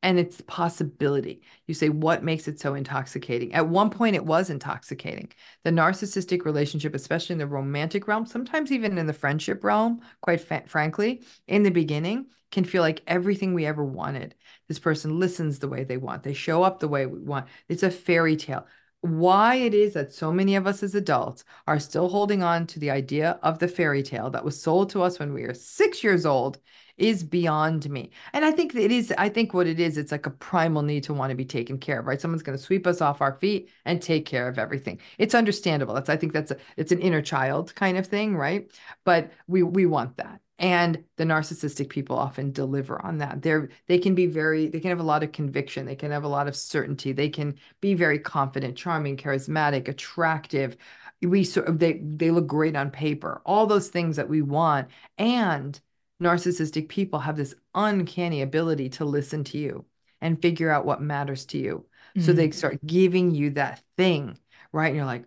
and 0.06 0.20
it's 0.20 0.40
possibility. 0.42 1.42
You 1.66 1.74
say, 1.74 1.88
what 1.88 2.22
makes 2.22 2.46
it 2.46 2.60
so 2.60 2.74
intoxicating? 2.74 3.52
At 3.52 3.68
one 3.68 3.90
point, 3.90 4.14
it 4.14 4.24
was 4.24 4.50
intoxicating. 4.50 5.32
The 5.64 5.72
narcissistic 5.72 6.44
relationship, 6.44 6.94
especially 6.94 7.32
in 7.32 7.40
the 7.40 7.46
romantic 7.48 8.06
realm, 8.06 8.24
sometimes 8.24 8.70
even 8.70 8.98
in 8.98 9.08
the 9.08 9.12
friendship 9.12 9.64
realm, 9.64 10.00
quite 10.20 10.40
fa- 10.40 10.62
frankly, 10.68 11.22
in 11.48 11.64
the 11.64 11.72
beginning, 11.72 12.26
can 12.52 12.62
feel 12.62 12.82
like 12.82 13.02
everything 13.08 13.52
we 13.52 13.66
ever 13.66 13.84
wanted. 13.84 14.36
This 14.68 14.78
person 14.78 15.18
listens 15.18 15.58
the 15.58 15.68
way 15.68 15.82
they 15.82 15.96
want, 15.96 16.22
they 16.22 16.34
show 16.34 16.62
up 16.62 16.78
the 16.78 16.86
way 16.86 17.04
we 17.06 17.18
want. 17.18 17.48
It's 17.68 17.82
a 17.82 17.90
fairy 17.90 18.36
tale. 18.36 18.64
Why 19.06 19.56
it 19.56 19.74
is 19.74 19.94
that 19.94 20.12
so 20.12 20.32
many 20.32 20.56
of 20.56 20.66
us 20.66 20.82
as 20.82 20.94
adults 20.94 21.44
are 21.66 21.78
still 21.78 22.08
holding 22.08 22.42
on 22.42 22.66
to 22.68 22.80
the 22.80 22.90
idea 22.90 23.38
of 23.42 23.58
the 23.58 23.68
fairy 23.68 24.02
tale 24.02 24.30
that 24.30 24.44
was 24.44 24.60
sold 24.60 24.90
to 24.90 25.02
us 25.02 25.18
when 25.18 25.32
we 25.32 25.46
were 25.46 25.54
six 25.54 26.02
years 26.02 26.26
old 26.26 26.58
is 26.96 27.22
beyond 27.22 27.88
me. 27.90 28.10
And 28.32 28.44
I 28.44 28.50
think 28.50 28.74
it 28.74 28.90
is, 28.90 29.12
I 29.18 29.28
think 29.28 29.52
what 29.52 29.66
it 29.66 29.78
is, 29.78 29.98
it's 29.98 30.12
like 30.12 30.26
a 30.26 30.30
primal 30.30 30.82
need 30.82 31.04
to 31.04 31.14
want 31.14 31.30
to 31.30 31.36
be 31.36 31.44
taken 31.44 31.78
care 31.78 32.00
of, 32.00 32.06
right? 32.06 32.20
Someone's 32.20 32.42
going 32.42 32.56
to 32.58 32.64
sweep 32.64 32.86
us 32.86 33.00
off 33.00 33.20
our 33.20 33.34
feet 33.34 33.70
and 33.84 34.00
take 34.00 34.26
care 34.26 34.48
of 34.48 34.58
everything. 34.58 34.98
It's 35.18 35.34
understandable. 35.34 35.94
That's, 35.94 36.08
I 36.08 36.16
think 36.16 36.32
that's, 36.32 36.50
a, 36.50 36.56
it's 36.76 36.92
an 36.92 37.00
inner 37.00 37.22
child 37.22 37.74
kind 37.74 37.98
of 37.98 38.06
thing, 38.06 38.34
right? 38.36 38.70
But 39.04 39.30
we, 39.46 39.62
we 39.62 39.86
want 39.86 40.16
that. 40.16 40.40
And 40.58 41.04
the 41.16 41.24
narcissistic 41.24 41.90
people 41.90 42.18
often 42.18 42.50
deliver 42.50 43.04
on 43.04 43.18
that. 43.18 43.42
They're, 43.42 43.68
they 43.88 43.98
can 43.98 44.14
be 44.14 44.26
very, 44.26 44.68
they 44.68 44.80
can 44.80 44.88
have 44.88 45.00
a 45.00 45.04
lot 45.04 45.22
of 45.22 45.32
conviction. 45.32 45.84
They 45.84 45.96
can 45.96 46.10
have 46.10 46.24
a 46.24 46.28
lot 46.28 46.48
of 46.48 46.56
certainty. 46.56 47.12
They 47.12 47.28
can 47.28 47.56
be 47.82 47.92
very 47.92 48.18
confident, 48.18 48.76
charming, 48.76 49.18
charismatic, 49.18 49.88
attractive. 49.88 50.78
We 51.20 51.44
sort 51.44 51.68
of, 51.68 51.78
they, 51.78 52.00
they 52.02 52.30
look 52.30 52.46
great 52.46 52.74
on 52.74 52.90
paper, 52.90 53.42
all 53.44 53.66
those 53.66 53.88
things 53.88 54.16
that 54.16 54.30
we 54.30 54.40
want. 54.40 54.88
And 55.18 55.78
narcissistic 56.22 56.88
people 56.88 57.18
have 57.18 57.36
this 57.36 57.54
uncanny 57.74 58.40
ability 58.40 58.88
to 58.90 59.04
listen 59.04 59.44
to 59.44 59.58
you 59.58 59.84
and 60.22 60.40
figure 60.40 60.70
out 60.70 60.86
what 60.86 61.02
matters 61.02 61.44
to 61.46 61.58
you. 61.58 61.84
Mm-hmm. 62.16 62.22
So 62.22 62.32
they 62.32 62.48
mm. 62.48 62.54
start 62.54 62.78
giving 62.86 63.34
you 63.34 63.50
that 63.50 63.82
thing, 63.98 64.38
right? 64.72 64.86
And 64.86 64.96
you're 64.96 65.04
like, 65.04 65.24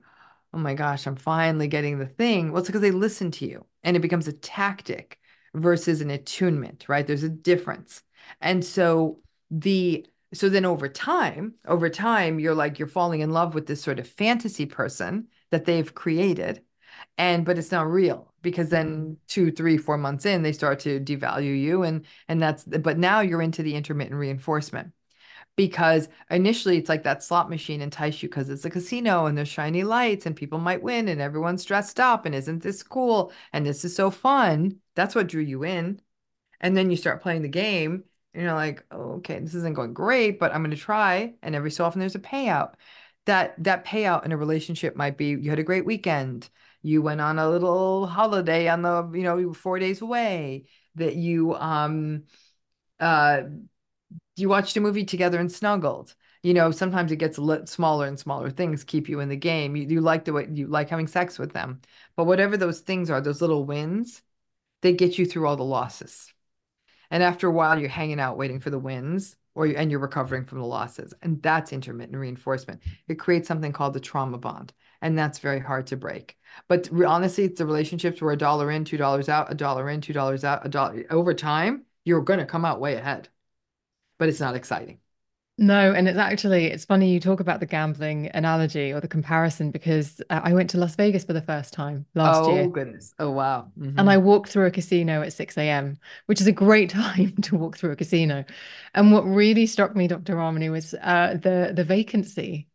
oh 0.53 0.57
my 0.57 0.73
gosh, 0.73 1.05
I'm 1.05 1.15
finally 1.15 1.67
getting 1.67 1.99
the 1.99 2.07
thing. 2.07 2.51
Well, 2.51 2.59
it's 2.59 2.67
because 2.67 2.82
they 2.82 2.89
listen 2.89 3.30
to 3.32 3.45
you 3.45 3.65
and 3.84 3.95
it 3.95 3.99
becomes 3.99 4.27
a 4.27 4.34
tactic 4.34 5.18
versus 5.54 6.02
an 6.02 6.10
attunement, 6.12 6.86
right? 6.88 7.06
There's 7.06 7.24
a 7.24 7.30
difference. 7.30 8.04
And 8.41 8.64
so 8.64 9.20
the 9.52 10.06
so 10.34 10.47
then 10.47 10.66
over 10.66 10.88
time, 10.88 11.56
over 11.68 11.89
time, 11.89 12.39
you're 12.39 12.54
like 12.54 12.78
you're 12.78 12.88
falling 12.88 13.22
in 13.22 13.32
love 13.32 13.56
with 13.56 13.66
this 13.66 13.82
sort 13.82 13.97
of 14.00 14.08
fantasy 14.08 14.66
person 14.68 15.28
that 15.52 15.66
they've 15.66 15.93
created 15.95 16.62
and 17.18 17.45
but 17.45 17.58
it's 17.58 17.72
not 17.72 17.89
real 17.89 18.34
because 18.41 18.70
then 18.70 19.18
two 19.28 19.52
three 19.52 19.78
four 19.78 19.97
months 19.97 20.26
in 20.26 20.41
they 20.41 20.54
start 20.54 20.80
to 20.80 21.00
devalue 21.00 21.60
you 21.60 21.84
and 21.84 22.06
and 22.28 22.41
that's 22.41 22.64
but 22.64 22.97
now 22.97 23.20
you're 23.22 23.41
into 23.41 23.64
the 23.64 23.76
intermittent 23.76 24.16
reinforcement 24.16 24.91
because 25.60 26.07
initially 26.30 26.78
it's 26.78 26.88
like 26.88 27.03
that 27.03 27.22
slot 27.22 27.49
machine 27.49 27.82
entice 27.82 28.24
you 28.24 28.30
because 28.30 28.49
it's 28.49 28.64
a 28.64 28.70
casino 28.70 29.26
and 29.26 29.38
there's 29.38 29.49
shiny 29.49 29.84
lights 29.84 30.26
and 30.26 30.34
people 30.34 30.57
might 30.57 30.82
win 30.82 31.10
and 31.10 31.20
everyone's 31.20 31.66
dressed 31.66 31.99
up 31.99 32.26
and 32.26 32.34
isn't 32.34 32.64
this 32.64 32.82
cool 32.82 33.34
and 33.51 33.66
this 33.66 33.84
is 33.84 33.93
so 33.93 34.10
fun. 34.10 34.80
That's 34.95 35.16
what 35.16 35.28
drew 35.28 35.41
you 35.41 35.66
in. 35.66 35.99
And 36.62 36.78
then 36.78 36.89
you 36.89 36.95
start 36.95 37.22
playing 37.22 37.41
the 37.41 37.49
game 37.49 38.05
and 38.34 38.43
you're 38.43 38.53
like 38.53 38.86
oh, 38.89 39.16
okay 39.16 39.38
this 39.39 39.53
isn't 39.53 39.74
going 39.74 39.93
great 39.93 40.39
but 40.39 40.53
i'm 40.53 40.62
going 40.64 40.72
to 40.72 40.78
try. 40.78 41.34
And 41.43 41.53
every 41.55 41.72
so 41.72 41.84
often 41.84 41.99
there's 41.99 42.16
a 42.16 42.20
payout. 42.20 42.76
That 43.26 43.62
that 43.62 43.86
payout 43.86 44.24
in 44.24 44.32
a 44.32 44.38
relationship 44.38 44.95
might 44.95 45.18
be 45.18 45.32
you 45.32 45.49
had 45.49 45.60
a 45.60 45.64
great 45.64 45.86
weekend. 45.86 46.49
You 46.84 47.01
went 47.01 47.20
on 47.20 47.38
a 47.38 47.49
little 47.49 48.07
holiday 48.07 48.70
on 48.70 48.82
the 48.82 49.12
you 49.14 49.24
know 49.24 49.36
you 49.38 49.49
were 49.49 49.53
four 49.53 49.78
days 49.78 50.01
away. 50.01 50.68
That 50.95 51.18
you 51.18 51.53
um 51.55 52.24
uh 53.01 53.41
you 54.39 54.49
watched 54.49 54.77
a 54.77 54.81
movie 54.81 55.05
together 55.05 55.39
and 55.39 55.51
snuggled. 55.51 56.15
You 56.43 56.53
know 56.53 56.71
sometimes 56.71 57.11
it 57.11 57.17
gets 57.17 57.37
little 57.37 57.67
smaller 57.67 58.07
and 58.07 58.17
smaller 58.17 58.49
things 58.49 58.83
keep 58.83 59.09
you 59.09 59.19
in 59.19 59.29
the 59.29 59.35
game. 59.35 59.75
You, 59.75 59.83
you 59.87 60.01
like 60.01 60.25
the 60.25 60.33
way 60.33 60.47
you 60.51 60.67
like 60.67 60.89
having 60.89 61.07
sex 61.07 61.37
with 61.37 61.53
them. 61.53 61.81
But 62.15 62.25
whatever 62.25 62.57
those 62.57 62.79
things 62.81 63.09
are 63.09 63.21
those 63.21 63.41
little 63.41 63.65
wins 63.65 64.21
they 64.81 64.93
get 64.93 65.17
you 65.17 65.25
through 65.25 65.47
all 65.47 65.57
the 65.57 65.63
losses. 65.63 66.33
And 67.11 67.21
after 67.23 67.47
a 67.47 67.51
while 67.51 67.77
you're 67.79 67.89
hanging 67.89 68.19
out 68.19 68.37
waiting 68.37 68.59
for 68.59 68.69
the 68.69 68.79
wins 68.79 69.35
or 69.55 69.67
you, 69.67 69.75
and 69.75 69.91
you're 69.91 69.99
recovering 69.99 70.45
from 70.45 70.59
the 70.59 70.65
losses. 70.65 71.13
And 71.21 71.41
that's 71.41 71.73
intermittent 71.73 72.17
reinforcement. 72.17 72.81
It 73.07 73.15
creates 73.15 73.47
something 73.47 73.73
called 73.73 73.93
the 73.93 73.99
trauma 73.99 74.37
bond 74.37 74.73
and 75.01 75.17
that's 75.17 75.39
very 75.39 75.59
hard 75.59 75.87
to 75.87 75.97
break. 75.97 76.37
But 76.67 76.89
honestly 77.05 77.45
it's 77.45 77.57
the 77.57 77.65
relationships 77.65 78.21
where 78.21 78.31
a 78.31 78.37
dollar 78.37 78.71
in 78.71 78.85
two 78.85 78.97
dollars 78.97 79.27
out 79.27 79.51
a 79.51 79.55
dollar 79.55 79.89
in 79.89 80.01
two 80.01 80.13
dollars 80.13 80.43
out 80.43 80.65
a 80.65 80.69
dollar 80.69 81.03
over 81.09 81.33
time 81.33 81.83
you're 82.05 82.21
going 82.21 82.39
to 82.39 82.45
come 82.45 82.65
out 82.65 82.79
way 82.79 82.95
ahead 82.95 83.29
but 84.20 84.30
it's 84.30 84.39
not 84.39 84.55
exciting 84.55 84.99
no, 85.59 85.93
and 85.93 86.07
it's 86.07 86.17
actually 86.17 86.67
it's 86.67 86.86
funny 86.86 87.11
you 87.11 87.20
talk 87.20 87.41
about 87.41 87.59
the 87.59 87.65
gambling 87.65 88.32
analogy 88.34 88.93
or 88.93 89.01
the 89.01 89.09
comparison 89.09 89.72
because 89.72 90.22
uh, 90.30 90.39
I 90.41 90.53
went 90.53 90.70
to 90.70 90.78
Las 90.78 90.95
Vegas 90.95 91.26
for 91.26 91.34
the 91.34 91.41
first 91.41 91.74
time 91.74 92.05
last 92.15 92.45
oh, 92.45 92.53
year. 92.53 92.63
Oh 92.63 92.70
goodness! 92.70 93.13
Oh 93.20 93.30
wow! 93.32 93.70
Mm-hmm. 93.78 93.99
And 93.99 94.09
I 94.09 94.17
walked 94.17 94.49
through 94.49 94.67
a 94.67 94.72
casino 94.72 95.22
at 95.22 95.34
six 95.34 95.57
a.m., 95.57 95.97
which 96.28 96.39
is 96.39 96.47
a 96.47 96.53
great 96.53 96.89
time 96.89 97.36
to 97.41 97.57
walk 97.57 97.78
through 97.78 97.91
a 97.91 97.97
casino. 97.97 98.45
And 98.95 99.11
what 99.11 99.26
really 99.26 99.65
struck 99.65 99.97
me, 99.97 100.07
Dr. 100.07 100.38
Ramani, 100.38 100.70
was 100.70 100.93
uh, 100.93 101.38
the 101.41 101.74
the 101.76 101.84
vacancy 101.84 102.68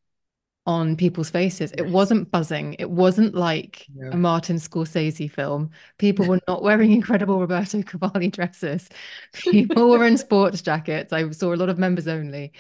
on 0.67 0.97
people's 0.97 1.31
faces. 1.31 1.73
It 1.73 1.87
wasn't 1.87 2.31
buzzing. 2.31 2.75
It 2.79 2.91
wasn't 2.91 3.35
like 3.35 3.91
a 4.11 4.17
Martin 4.17 4.57
Scorsese 4.57 5.31
film. 5.31 5.71
People 5.99 6.27
were 6.27 6.41
not 6.49 6.63
wearing 6.63 6.93
incredible 6.93 7.39
Roberto 7.41 7.83
Cavalli 7.87 8.29
dresses. 8.29 8.89
People 9.33 9.91
were 9.91 10.07
in 10.07 10.17
sports 10.17 10.63
jackets. 10.63 11.13
I 11.13 11.29
saw 11.31 11.53
a 11.55 11.57
lot 11.57 11.69
of 11.69 11.79
members 11.79 12.09
only. 12.09 12.53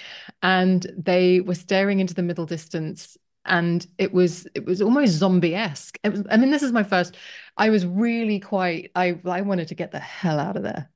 And 0.42 0.86
they 0.96 1.40
were 1.40 1.54
staring 1.54 2.00
into 2.00 2.14
the 2.14 2.22
middle 2.22 2.46
distance. 2.46 3.16
And 3.46 3.86
it 3.98 4.12
was 4.12 4.46
it 4.54 4.64
was 4.64 4.80
almost 4.82 5.12
zombie-esque. 5.14 5.98
It 6.02 6.10
was, 6.10 6.22
I 6.30 6.36
mean, 6.38 6.50
this 6.50 6.62
is 6.62 6.72
my 6.72 6.82
first. 6.82 7.16
I 7.56 7.70
was 7.70 7.84
really 7.86 8.40
quite 8.40 8.90
I 8.94 9.20
I 9.26 9.42
wanted 9.42 9.68
to 9.68 9.74
get 9.74 9.92
the 9.92 10.00
hell 10.00 10.38
out 10.38 10.56
of 10.56 10.62
there. 10.62 10.90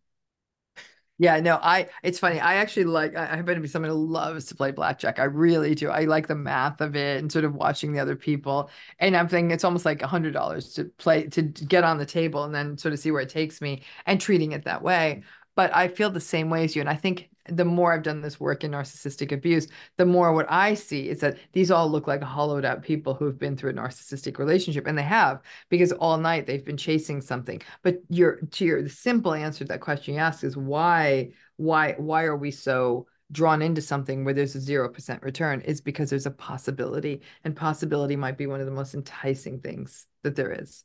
Yeah, 1.21 1.41
no, 1.41 1.59
I 1.61 1.89
it's 2.05 2.21
funny. 2.21 2.39
I 2.39 2.55
actually 2.57 2.85
like 2.85 3.17
I 3.17 3.27
happen 3.27 3.57
to 3.57 3.61
be 3.61 3.67
someone 3.67 3.91
who 3.91 3.97
loves 4.07 4.45
to 4.47 4.55
play 4.55 4.71
blackjack. 4.71 5.19
I 5.19 5.25
really 5.25 5.75
do. 5.75 5.91
I 5.91 6.05
like 6.05 6.29
the 6.29 6.37
math 6.37 6.81
of 6.81 6.95
it 6.95 7.19
and 7.19 7.31
sort 7.33 7.45
of 7.45 7.55
watching 7.57 7.93
the 7.93 7.99
other 7.99 8.15
people. 8.15 8.71
And 9.01 9.17
I'm 9.17 9.27
thinking 9.27 9.51
it's 9.51 9.65
almost 9.65 9.85
like 9.85 10.01
a 10.03 10.07
hundred 10.07 10.33
dollars 10.33 10.75
to 10.75 10.85
play 10.85 11.27
to 11.31 11.43
get 11.43 11.83
on 11.83 11.99
the 11.99 12.07
table 12.07 12.45
and 12.45 12.55
then 12.55 12.79
sort 12.79 12.93
of 12.95 13.01
see 13.01 13.11
where 13.11 13.21
it 13.23 13.29
takes 13.31 13.61
me 13.61 13.83
and 14.07 14.21
treating 14.21 14.53
it 14.53 14.65
that 14.65 14.81
way. 14.83 15.25
But 15.57 15.75
I 15.75 15.89
feel 15.89 16.11
the 16.11 16.21
same 16.21 16.51
way 16.51 16.63
as 16.65 16.77
you. 16.77 16.83
And 16.83 16.89
I 16.91 16.95
think 16.95 17.31
the 17.49 17.65
more 17.65 17.93
I've 17.93 18.03
done 18.03 18.21
this 18.21 18.39
work 18.39 18.65
in 18.65 18.73
narcissistic 18.73 19.33
abuse, 19.33 19.69
the 19.97 20.07
more 20.07 20.33
what 20.33 20.47
I 20.51 20.75
see 20.75 21.09
is 21.09 21.21
that 21.21 21.39
these 21.53 21.71
all 21.71 21.91
look 21.91 22.07
like 22.07 22.23
hollowed 22.23 22.65
out 22.65 22.83
people 22.83 23.15
who 23.15 23.25
have 23.27 23.39
been 23.39 23.57
through 23.57 23.71
a 23.71 23.75
narcissistic 23.75 24.39
relationship, 24.39 24.87
and 24.87 24.97
they 24.97 25.03
have 25.03 25.41
because 25.69 25.93
all 25.93 26.19
night 26.19 26.47
they've 26.47 26.65
been 26.65 26.77
chasing 26.77 27.21
something. 27.21 27.63
But 27.83 27.99
your 28.09 28.37
to 28.37 28.65
your 28.65 28.83
the 28.83 28.89
simple 28.89 29.35
answer 29.35 29.65
to 29.65 29.69
that 29.69 29.81
question 29.81 30.15
you 30.15 30.21
ask 30.21 30.45
is 30.45 30.57
why 30.57 31.31
why 31.57 31.95
why 31.99 32.25
are 32.25 32.37
we 32.37 32.51
so 32.51 33.07
drawn 33.31 33.61
into 33.63 33.83
something 33.83 34.25
where 34.25 34.35
there's 34.35 34.55
a 34.55 34.61
zero 34.61 34.89
percent 34.89 35.23
return? 35.23 35.61
Is 35.63 35.81
because 35.81 36.11
there's 36.11 36.27
a 36.27 36.31
possibility, 36.31 37.23
and 37.45 37.55
possibility 37.57 38.17
might 38.17 38.39
be 38.39 38.47
one 38.47 38.61
of 38.61 38.67
the 38.67 38.73
most 38.73 38.95
enticing 38.95 39.61
things 39.61 40.07
that 40.23 40.37
there 40.37 40.53
is. 40.53 40.85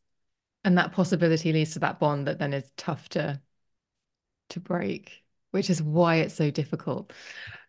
And 0.63 0.77
that 0.77 0.93
possibility 0.93 1.51
leads 1.51 1.73
to 1.73 1.79
that 1.79 1.99
bond 1.99 2.27
that 2.27 2.39
then 2.39 2.53
is 2.53 2.71
tough 2.77 3.09
to 3.09 3.41
to 4.49 4.59
break 4.59 5.22
which 5.53 5.69
is 5.69 5.81
why 5.81 6.17
it's 6.17 6.35
so 6.35 6.51
difficult. 6.51 7.13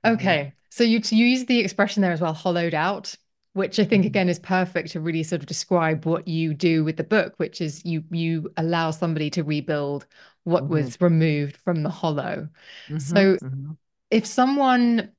Mm-hmm. 0.05 0.15
Okay. 0.15 0.55
So 0.71 0.85
you, 0.85 1.01
you 1.11 1.27
use 1.27 1.45
the 1.47 1.61
expression 1.61 2.03
there 2.03 2.13
as 2.13 2.21
well, 2.21 2.35
hollowed 2.35 2.75
out, 2.75 3.15
which 3.53 3.79
I 3.79 3.85
think 3.85 4.03
mm-hmm. 4.03 4.09
again 4.09 4.29
is 4.29 4.41
perfect 4.41 4.91
to 4.93 5.01
really 5.01 5.23
sort 5.23 5.43
of 5.43 5.47
describe 5.47 6.05
what 6.07 6.27
you 6.27 6.55
do 6.55 6.85
with 6.85 6.97
the 6.97 7.05
book, 7.05 7.35
which 7.39 7.61
is 7.61 7.85
you 7.85 8.03
you 8.11 8.53
allow 8.57 8.91
somebody 8.91 9.31
to 9.31 9.45
rebuild 9.45 10.07
what 10.45 10.65
mm-hmm. 10.65 10.73
was 10.75 11.01
removed 11.01 11.57
from 11.57 11.83
the 11.85 11.91
hollow. 11.91 12.49
Mm-hmm. 12.89 12.99
So 12.99 13.37
mm-hmm. 13.37 13.73
if 14.11 14.27
someone 14.27 15.13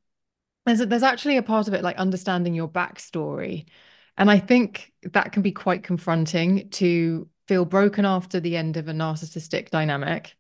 there's 0.66 0.82
a, 0.82 0.86
there's 0.86 1.04
actually 1.04 1.38
a 1.38 1.44
part 1.44 1.68
of 1.68 1.74
it 1.74 1.84
like 1.84 1.98
understanding 1.98 2.56
your 2.56 2.68
backstory 2.70 3.66
And 4.18 4.32
I 4.32 4.40
think 4.40 4.94
that 5.14 5.32
can 5.32 5.42
be 5.42 5.52
quite 5.52 5.84
confronting 5.84 6.70
to 6.72 7.30
feel 7.48 7.66
broken 7.66 8.06
after 8.06 8.40
the 8.40 8.58
end 8.58 8.78
of 8.78 8.88
a 8.88 8.94
narcissistic 8.94 9.70
dynamic. 9.70 10.36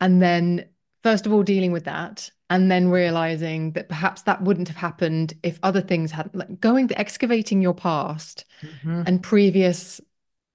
And 0.00 0.22
then, 0.22 0.68
first 1.02 1.26
of 1.26 1.32
all, 1.32 1.42
dealing 1.42 1.72
with 1.72 1.84
that. 1.84 2.30
And 2.48 2.68
then 2.68 2.88
realizing 2.88 3.72
that 3.74 3.88
perhaps 3.88 4.22
that 4.22 4.42
wouldn't 4.42 4.66
have 4.66 4.76
happened 4.76 5.34
if 5.44 5.60
other 5.62 5.80
things 5.80 6.10
hadn't, 6.10 6.34
like 6.34 6.58
going 6.58 6.88
to 6.88 6.98
excavating 6.98 7.62
your 7.62 7.74
past 7.74 8.44
mm-hmm. 8.60 9.04
and 9.06 9.22
previous 9.22 10.00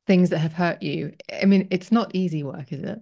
things 0.05 0.29
that 0.31 0.39
have 0.39 0.51
hurt 0.51 0.83
you. 0.83 1.13
I 1.41 1.45
mean, 1.45 1.69
it's 1.71 1.93
not 1.93 2.13
easy 2.13 2.43
work, 2.43 2.73
is 2.73 2.83
it? 2.83 2.99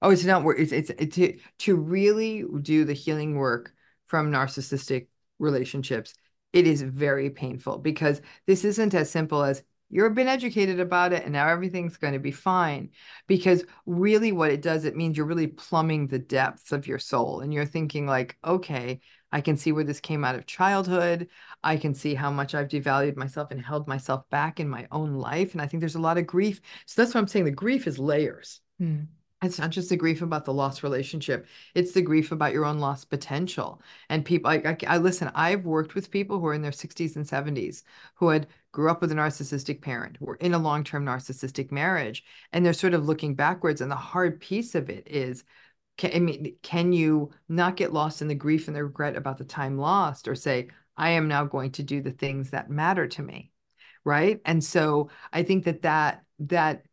Oh, 0.00 0.08
it's 0.08 0.24
not 0.24 0.42
work. 0.42 0.58
It's, 0.58 0.72
it's, 0.72 0.90
it's 0.98 1.16
to, 1.16 1.36
to 1.58 1.76
really 1.76 2.44
do 2.62 2.86
the 2.86 2.94
healing 2.94 3.36
work 3.36 3.74
from 4.06 4.32
narcissistic 4.32 5.08
relationships 5.38 6.14
it 6.54 6.68
is 6.68 6.80
very 6.82 7.30
painful 7.30 7.78
because 7.78 8.22
this 8.46 8.64
isn't 8.64 8.94
as 8.94 9.10
simple 9.10 9.42
as 9.42 9.64
you've 9.90 10.14
been 10.14 10.28
educated 10.28 10.80
about 10.80 11.12
it 11.12 11.22
and 11.24 11.32
now 11.32 11.48
everything's 11.48 11.96
going 11.96 12.12
to 12.12 12.18
be 12.18 12.30
fine 12.30 12.90
because 13.26 13.64
really 13.86 14.32
what 14.32 14.50
it 14.50 14.62
does 14.62 14.84
it 14.84 14.96
means 14.96 15.16
you're 15.16 15.26
really 15.26 15.46
plumbing 15.46 16.06
the 16.06 16.18
depths 16.18 16.72
of 16.72 16.86
your 16.86 16.98
soul 16.98 17.40
and 17.40 17.52
you're 17.52 17.64
thinking 17.64 18.06
like 18.06 18.36
okay 18.44 19.00
i 19.32 19.40
can 19.40 19.56
see 19.56 19.72
where 19.72 19.84
this 19.84 20.00
came 20.00 20.24
out 20.24 20.34
of 20.34 20.46
childhood 20.46 21.28
i 21.62 21.76
can 21.76 21.94
see 21.94 22.14
how 22.14 22.30
much 22.30 22.54
i've 22.54 22.68
devalued 22.68 23.16
myself 23.16 23.50
and 23.50 23.60
held 23.60 23.86
myself 23.86 24.28
back 24.30 24.58
in 24.60 24.68
my 24.68 24.86
own 24.90 25.14
life 25.14 25.52
and 25.52 25.62
i 25.62 25.66
think 25.66 25.80
there's 25.80 25.96
a 25.96 26.00
lot 26.00 26.18
of 26.18 26.26
grief 26.26 26.60
so 26.86 27.00
that's 27.00 27.14
what 27.14 27.20
i'm 27.20 27.28
saying 27.28 27.44
the 27.44 27.50
grief 27.50 27.86
is 27.86 27.98
layers 27.98 28.60
hmm. 28.78 29.02
It's 29.44 29.58
not 29.58 29.70
just 29.70 29.88
the 29.88 29.96
grief 29.96 30.22
about 30.22 30.44
the 30.44 30.52
lost 30.52 30.82
relationship. 30.82 31.46
It's 31.74 31.92
the 31.92 32.02
grief 32.02 32.32
about 32.32 32.52
your 32.52 32.64
own 32.64 32.78
lost 32.78 33.10
potential. 33.10 33.80
And 34.08 34.24
people, 34.24 34.50
I, 34.50 34.56
I, 34.56 34.76
I, 34.86 34.98
listen. 34.98 35.30
I've 35.34 35.64
worked 35.64 35.94
with 35.94 36.10
people 36.10 36.38
who 36.40 36.46
are 36.46 36.54
in 36.54 36.62
their 36.62 36.70
60s 36.70 37.16
and 37.16 37.26
70s 37.26 37.82
who 38.16 38.28
had 38.28 38.46
grew 38.72 38.90
up 38.90 39.00
with 39.00 39.12
a 39.12 39.14
narcissistic 39.14 39.80
parent, 39.80 40.16
who 40.16 40.26
were 40.26 40.36
in 40.36 40.54
a 40.54 40.58
long-term 40.58 41.04
narcissistic 41.04 41.70
marriage, 41.70 42.24
and 42.52 42.64
they're 42.64 42.72
sort 42.72 42.94
of 42.94 43.06
looking 43.06 43.34
backwards. 43.34 43.80
And 43.80 43.90
the 43.90 43.96
hard 43.96 44.40
piece 44.40 44.74
of 44.74 44.90
it 44.90 45.06
is, 45.08 45.44
can, 45.96 46.10
I 46.14 46.18
mean, 46.18 46.56
can 46.62 46.92
you 46.92 47.30
not 47.48 47.76
get 47.76 47.92
lost 47.92 48.22
in 48.22 48.28
the 48.28 48.34
grief 48.34 48.66
and 48.66 48.76
the 48.76 48.84
regret 48.84 49.16
about 49.16 49.38
the 49.38 49.44
time 49.44 49.78
lost, 49.78 50.26
or 50.28 50.34
say, 50.34 50.68
I 50.96 51.10
am 51.10 51.28
now 51.28 51.44
going 51.44 51.72
to 51.72 51.82
do 51.82 52.00
the 52.00 52.10
things 52.10 52.50
that 52.50 52.70
matter 52.70 53.06
to 53.08 53.22
me, 53.22 53.52
right? 54.04 54.40
And 54.44 54.62
so 54.62 55.10
I 55.32 55.42
think 55.42 55.64
that 55.64 55.82
that 55.82 56.24
that 56.40 56.84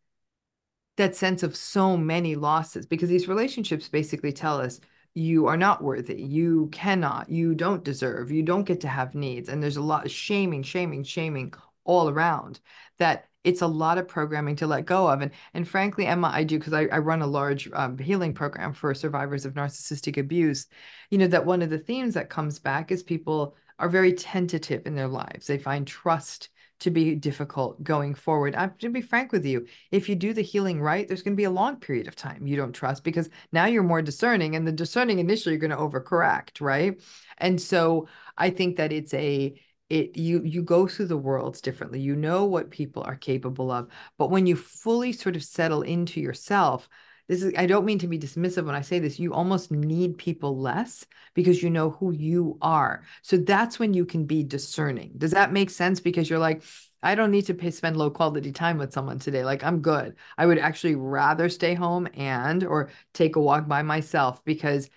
that 0.96 1.16
sense 1.16 1.42
of 1.42 1.56
so 1.56 1.96
many 1.96 2.34
losses 2.34 2.86
because 2.86 3.08
these 3.08 3.28
relationships 3.28 3.88
basically 3.88 4.32
tell 4.32 4.60
us 4.60 4.80
you 5.14 5.46
are 5.46 5.56
not 5.56 5.82
worthy 5.82 6.22
you 6.22 6.68
cannot 6.72 7.28
you 7.28 7.54
don't 7.54 7.84
deserve 7.84 8.30
you 8.30 8.42
don't 8.42 8.64
get 8.64 8.80
to 8.80 8.88
have 8.88 9.14
needs 9.14 9.48
and 9.48 9.62
there's 9.62 9.76
a 9.76 9.82
lot 9.82 10.04
of 10.04 10.10
shaming 10.10 10.62
shaming 10.62 11.02
shaming 11.02 11.52
all 11.84 12.08
around 12.08 12.60
that 12.98 13.26
it's 13.44 13.62
a 13.62 13.66
lot 13.66 13.98
of 13.98 14.06
programming 14.06 14.54
to 14.54 14.66
let 14.66 14.86
go 14.86 15.08
of 15.08 15.20
and 15.20 15.32
and 15.54 15.68
frankly 15.68 16.06
emma 16.06 16.30
i 16.32 16.44
do 16.44 16.58
because 16.58 16.72
I, 16.72 16.86
I 16.86 16.98
run 16.98 17.22
a 17.22 17.26
large 17.26 17.70
um, 17.74 17.98
healing 17.98 18.32
program 18.32 18.72
for 18.72 18.94
survivors 18.94 19.44
of 19.44 19.54
narcissistic 19.54 20.16
abuse 20.16 20.66
you 21.10 21.18
know 21.18 21.26
that 21.26 21.44
one 21.44 21.60
of 21.60 21.70
the 21.70 21.78
themes 21.78 22.14
that 22.14 22.30
comes 22.30 22.58
back 22.58 22.90
is 22.90 23.02
people 23.02 23.54
are 23.82 23.88
very 23.88 24.12
tentative 24.12 24.86
in 24.86 24.94
their 24.94 25.08
lives. 25.08 25.46
They 25.46 25.58
find 25.58 25.86
trust 25.86 26.50
to 26.82 26.90
be 26.90 27.14
difficult 27.14 27.82
going 27.82 28.14
forward. 28.14 28.54
I'm 28.54 28.74
to 28.80 28.90
be 28.90 29.00
frank 29.00 29.32
with 29.32 29.44
you. 29.44 29.66
If 29.90 30.08
you 30.08 30.14
do 30.14 30.32
the 30.32 30.42
healing 30.42 30.80
right, 30.80 31.08
there's 31.08 31.22
going 31.22 31.34
to 31.34 31.40
be 31.40 31.44
a 31.44 31.50
long 31.50 31.76
period 31.76 32.08
of 32.08 32.16
time 32.16 32.46
you 32.46 32.56
don't 32.56 32.72
trust 32.72 33.04
because 33.04 33.30
now 33.52 33.66
you're 33.66 33.82
more 33.82 34.02
discerning, 34.02 34.56
and 34.56 34.66
the 34.66 34.72
discerning 34.72 35.18
initially 35.18 35.54
you're 35.54 35.60
going 35.60 35.70
to 35.70 35.76
overcorrect, 35.76 36.60
right? 36.60 37.00
And 37.38 37.60
so 37.60 38.08
I 38.36 38.50
think 38.50 38.76
that 38.76 38.92
it's 38.92 39.14
a 39.14 39.60
it 39.88 40.16
you 40.16 40.42
you 40.44 40.62
go 40.62 40.86
through 40.86 41.06
the 41.06 41.16
worlds 41.16 41.60
differently. 41.60 42.00
You 42.00 42.16
know 42.16 42.44
what 42.44 42.70
people 42.70 43.02
are 43.02 43.16
capable 43.16 43.70
of, 43.70 43.88
but 44.18 44.30
when 44.30 44.46
you 44.46 44.56
fully 44.56 45.12
sort 45.12 45.36
of 45.36 45.44
settle 45.44 45.82
into 45.82 46.20
yourself, 46.20 46.88
this 47.28 47.42
is 47.42 47.52
i 47.56 47.66
don't 47.66 47.84
mean 47.84 47.98
to 47.98 48.08
be 48.08 48.18
dismissive 48.18 48.64
when 48.64 48.74
i 48.74 48.80
say 48.80 48.98
this 48.98 49.18
you 49.18 49.32
almost 49.32 49.70
need 49.70 50.18
people 50.18 50.58
less 50.58 51.06
because 51.34 51.62
you 51.62 51.70
know 51.70 51.90
who 51.90 52.12
you 52.12 52.58
are. 52.60 53.02
So 53.22 53.36
that's 53.36 53.78
when 53.78 53.94
you 53.94 54.04
can 54.04 54.26
be 54.26 54.42
discerning. 54.42 55.12
Does 55.16 55.32
that 55.32 55.52
make 55.52 55.70
sense? 55.70 56.00
Because 56.00 56.28
you're 56.28 56.38
like 56.38 56.62
i 57.04 57.16
don't 57.16 57.32
need 57.32 57.46
to 57.46 57.54
pay, 57.54 57.72
spend 57.72 57.96
low 57.96 58.10
quality 58.10 58.52
time 58.52 58.78
with 58.78 58.92
someone 58.92 59.18
today. 59.18 59.44
Like 59.44 59.64
i'm 59.64 59.80
good. 59.80 60.16
I 60.38 60.46
would 60.46 60.58
actually 60.58 60.94
rather 60.94 61.48
stay 61.48 61.74
home 61.74 62.08
and 62.14 62.64
or 62.64 62.90
take 63.12 63.36
a 63.36 63.40
walk 63.40 63.66
by 63.68 63.82
myself 63.82 64.44
because 64.44 64.88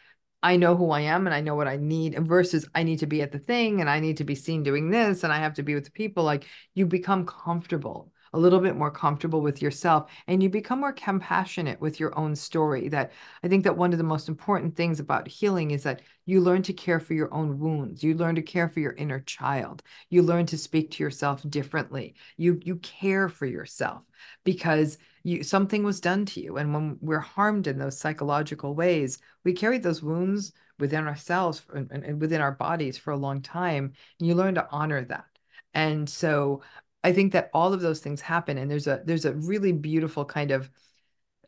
I 0.44 0.58
know 0.58 0.76
who 0.76 0.92
I 0.92 1.02
am 1.02 1.26
and 1.26 1.34
I 1.34 1.42
know 1.42 1.56
what 1.56 1.68
I 1.68 1.78
need 1.78 2.20
versus 2.20 2.68
I 2.76 2.84
need 2.84 3.00
to 3.00 3.08
be 3.08 3.24
at 3.24 3.32
the 3.32 3.40
thing 3.40 3.82
and 3.82 3.90
I 3.90 4.00
need 4.00 4.18
to 4.18 4.24
be 4.24 4.36
seen 4.36 4.62
doing 4.62 4.92
this 4.92 5.24
and 5.24 5.34
I 5.34 5.40
have 5.40 5.56
to 5.56 5.64
be 5.64 5.74
with 5.74 5.94
people. 5.94 6.24
Like 6.24 6.46
you 6.76 6.86
become 6.86 7.26
comfortable 7.26 8.12
a 8.36 8.40
little 8.40 8.60
bit 8.60 8.76
more 8.76 8.92
comfortable 8.92 9.42
with 9.42 9.62
yourself 9.62 10.12
and 10.28 10.44
you 10.44 10.50
become 10.50 10.80
more 10.80 10.94
compassionate 10.94 11.80
with 11.80 12.00
your 12.00 12.18
own 12.18 12.36
story 12.36 12.88
that 12.90 13.12
i 13.44 13.48
think 13.48 13.64
that 13.64 13.78
one 13.78 13.92
of 13.92 13.98
the 13.98 14.04
most 14.04 14.30
important 14.30 14.76
things 14.76 15.00
about 15.00 15.28
healing 15.28 15.72
is 15.72 15.84
that 15.84 16.02
you 16.26 16.42
learn 16.42 16.62
to 16.62 16.74
care 16.74 17.00
for 17.00 17.14
your 17.14 17.34
own 17.34 17.60
wounds 17.60 18.04
you 18.04 18.14
learn 18.14 18.36
to 18.36 18.42
care 18.42 18.70
for 18.70 18.80
your 18.80 18.94
inner 18.94 19.20
child 19.22 19.82
you 20.10 20.22
learn 20.22 20.46
to 20.46 20.58
speak 20.58 20.92
to 20.92 21.04
yourself 21.04 21.42
differently 21.50 22.14
you 22.38 22.60
you 22.64 22.76
care 22.78 23.30
for 23.30 23.46
yourself 23.46 24.04
because 24.44 24.98
you 25.24 25.44
something 25.44 25.84
was 25.84 26.00
done 26.00 26.26
to 26.26 26.42
you 26.42 26.58
and 26.58 26.74
when 26.74 26.98
we're 27.02 27.20
harmed 27.20 27.68
in 27.68 27.80
those 27.80 27.98
psychological 27.98 28.76
ways 28.76 29.18
we 29.44 29.54
carry 29.54 29.78
those 29.78 30.04
wounds 30.04 30.54
within 30.80 31.08
ourselves 31.08 31.62
and, 31.74 31.90
and 31.92 32.20
within 32.20 32.42
our 32.42 32.52
bodies 32.52 32.98
for 32.98 33.12
a 33.12 33.18
long 33.18 33.42
time 33.42 33.94
and 34.20 34.28
you 34.28 34.36
learn 34.36 34.56
to 34.56 34.68
honor 34.72 35.04
that. 35.06 35.26
And 35.74 36.10
so 36.10 36.62
I 37.06 37.14
think 37.14 37.34
that 37.34 37.51
all 37.53 37.72
of 37.72 37.82
those 37.82 37.99
things 37.99 38.20
happen 38.20 38.58
and 38.58 38.70
there's 38.70 38.88
a 38.88 39.01
there's 39.06 39.26
a 39.26 39.36
really 39.36 39.72
beautiful 39.72 40.26
kind 40.26 40.49
of 40.49 40.72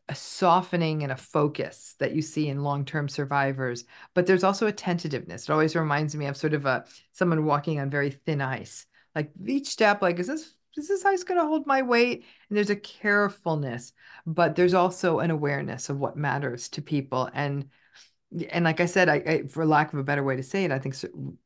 a 0.08 0.14
softening 0.14 1.02
and 1.02 1.10
a 1.10 1.16
focus 1.16 1.96
that 1.98 2.14
you 2.14 2.22
see 2.22 2.48
in 2.48 2.62
long-term 2.62 3.08
survivors 3.08 3.84
but 4.14 4.24
there's 4.24 4.44
also 4.44 4.68
a 4.68 4.72
tentativeness. 4.72 5.48
It 5.48 5.52
always 5.52 5.74
reminds 5.74 6.14
me 6.14 6.26
of 6.26 6.36
sort 6.36 6.54
of 6.54 6.64
a 6.64 6.84
someone 7.10 7.44
walking 7.44 7.80
on 7.80 7.90
very 7.90 8.10
thin 8.10 8.40
ice 8.40 8.86
like 9.16 9.32
each 9.46 9.66
step 9.66 10.00
like 10.00 10.20
is 10.20 10.28
this 10.28 10.54
is 10.76 10.86
this 10.86 11.04
ice 11.04 11.24
going 11.24 11.40
to 11.40 11.46
hold 11.46 11.66
my 11.66 11.82
weight? 11.82 12.24
And 12.48 12.56
there's 12.56 12.70
a 12.70 12.76
carefulness 12.76 13.92
but 14.26 14.54
there's 14.54 14.74
also 14.74 15.18
an 15.18 15.32
awareness 15.32 15.88
of 15.88 15.98
what 15.98 16.16
matters 16.16 16.68
to 16.68 16.82
people 16.82 17.28
and 17.34 17.68
and 18.50 18.64
like 18.64 18.78
i 18.78 18.86
said 18.86 19.08
I, 19.08 19.14
I 19.14 19.42
for 19.48 19.66
lack 19.66 19.92
of 19.92 19.98
a 19.98 20.04
better 20.04 20.22
way 20.22 20.36
to 20.36 20.42
say 20.44 20.64
it 20.64 20.70
i 20.70 20.78
think 20.78 20.94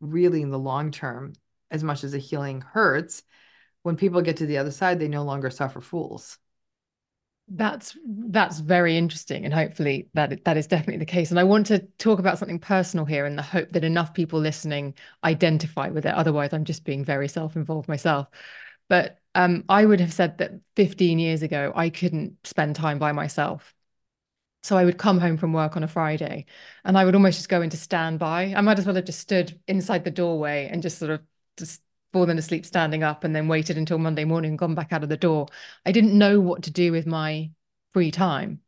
really 0.01 0.43
in 0.43 0.51
the 0.51 0.59
long 0.59 0.91
term 0.91 1.33
as 1.71 1.83
much 1.83 2.05
as 2.05 2.13
the 2.13 2.19
healing 2.19 2.61
hurts 2.61 3.23
when 3.83 3.97
people 3.97 4.23
get 4.23 4.37
to 4.39 4.47
the 4.47 4.59
other 4.59 4.71
side, 4.71 4.99
they 4.99 5.09
no 5.09 5.25
longer 5.25 5.51
suffer 5.51 5.81
fools. 5.81 6.39
That's 7.49 7.97
that's 8.07 8.61
very 8.61 8.97
interesting, 8.97 9.45
and 9.45 9.53
hopefully 9.53 10.09
that 10.15 10.45
that 10.45 10.57
is 10.57 10.67
definitely 10.67 10.99
the 10.99 11.05
case. 11.05 11.31
And 11.31 11.41
I 11.41 11.45
want 11.45 11.67
to 11.67 11.81
talk 11.99 12.19
about 12.19 12.39
something 12.39 12.59
personal 12.59 13.05
here, 13.05 13.27
in 13.27 13.37
the 13.37 13.43
hope 13.43 13.71
that 13.71 13.85
enough 13.85 14.15
people 14.15 14.39
listening 14.39 14.95
identify 15.25 15.89
with 15.89 16.07
it. 16.07 16.15
Otherwise, 16.15 16.53
I'm 16.53 16.65
just 16.65 16.85
being 16.85 17.05
very 17.05 17.29
self-involved 17.29 17.89
myself. 17.89 18.29
But 18.89 19.19
um, 19.35 19.65
I 19.69 19.85
would 19.85 20.01
have 20.01 20.13
said 20.13 20.39
that 20.39 20.53
15 20.77 21.19
years 21.19 21.43
ago, 21.43 21.73
I 21.75 21.91
couldn't 21.91 22.37
spend 22.47 22.77
time 22.77 22.99
by 22.99 23.13
myself. 23.13 23.75
So 24.63 24.77
I 24.77 24.85
would 24.85 24.97
come 24.99 25.19
home 25.19 25.37
from 25.37 25.53
work 25.53 25.77
on 25.77 25.83
a 25.83 25.89
Friday, 25.89 26.47
and 26.85 26.97
I 26.97 27.05
would 27.05 27.17
almost 27.17 27.39
just 27.39 27.49
go 27.49 27.63
into 27.63 27.77
standby. 27.77 28.55
I 28.57 28.61
might 28.61 28.79
as 28.79 28.87
well 28.87 28.95
have 28.95 29.05
just 29.05 29.21
stood 29.21 29.59
inside 29.67 30.05
the 30.05 30.11
doorway 30.11 30.69
and 30.71 30.83
just 30.83 30.99
sort 30.99 31.11
of 31.11 31.23
just 31.57 31.83
fallen 32.13 32.39
asleep 32.39 32.67
standing 32.67 33.03
up 33.03 33.25
and 33.25 33.35
then 33.35 33.49
waited 33.49 33.79
until 33.79 33.99
Monday 33.99 34.25
morning 34.25 34.51
and 34.51 34.59
gone 34.59 34.75
back 34.75 34.93
out 34.93 35.03
of 35.03 35.09
the 35.09 35.17
door. 35.17 35.47
I 35.87 35.93
didn't 35.93 36.17
know 36.17 36.41
what 36.41 36.63
to 36.65 36.71
do 36.71 36.93
with 36.93 37.07
my 37.07 37.51
free 37.93 38.11
time. 38.11 38.61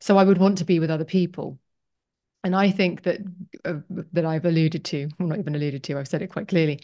So 0.00 0.18
I 0.18 0.24
would 0.24 0.38
want 0.38 0.58
to 0.58 0.64
be 0.64 0.78
with 0.78 0.90
other 0.90 1.04
people. 1.04 1.58
And 2.44 2.56
I 2.56 2.70
think 2.70 3.02
that 3.04 3.20
uh, 3.64 3.80
that 4.12 4.24
I've 4.24 4.44
alluded 4.44 4.84
to, 4.86 5.08
well, 5.18 5.28
not 5.28 5.38
even 5.38 5.54
alluded 5.54 5.84
to, 5.84 5.98
I've 5.98 6.08
said 6.08 6.22
it 6.22 6.32
quite 6.32 6.48
clearly, 6.48 6.80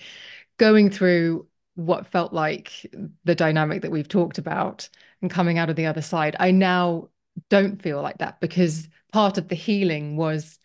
going 0.57 0.91
through 0.91 1.49
what 1.75 2.09
felt 2.09 2.33
like 2.33 2.87
the 3.25 3.35
dynamic 3.35 3.83
that 3.83 3.91
we've 3.91 4.09
talked 4.09 4.39
about 4.39 4.89
and 5.21 5.31
coming 5.31 5.59
out 5.59 5.71
of 5.71 5.77
the 5.77 5.87
other 5.87 6.03
side, 6.03 6.37
I 6.39 6.53
now 6.53 7.09
don't 7.51 7.81
feel 7.83 8.03
like 8.03 8.19
that 8.19 8.41
because 8.41 8.89
part 9.13 9.39
of 9.39 9.49
the 9.49 9.55
healing 9.55 10.17
was 10.17 10.59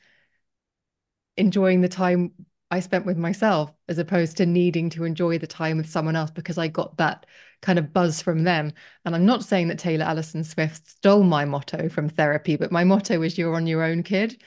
enjoying 1.37 1.81
the 1.81 1.89
time 1.89 2.31
I 2.73 2.79
spent 2.79 3.05
with 3.05 3.17
myself 3.17 3.71
as 3.87 3.99
opposed 3.99 4.35
to 4.37 4.47
needing 4.47 4.89
to 4.91 5.03
enjoy 5.03 5.37
the 5.37 5.45
time 5.45 5.77
with 5.77 5.87
someone 5.87 6.15
else 6.15 6.31
because 6.31 6.57
I 6.57 6.69
got 6.69 6.97
that 6.97 7.27
kind 7.61 7.77
of 7.77 7.93
buzz 7.93 8.19
from 8.19 8.45
them. 8.45 8.73
And 9.05 9.13
I'm 9.13 9.27
not 9.27 9.43
saying 9.43 9.67
that 9.67 9.77
Taylor 9.77 10.05
Alison 10.05 10.43
Swift 10.43 10.89
stole 10.89 11.21
my 11.21 11.45
motto 11.45 11.87
from 11.87 12.09
therapy, 12.09 12.55
but 12.55 12.71
my 12.71 12.83
motto 12.83 13.21
is 13.21 13.37
you're 13.37 13.53
on 13.53 13.67
your 13.67 13.83
own 13.83 14.01
kid. 14.01 14.41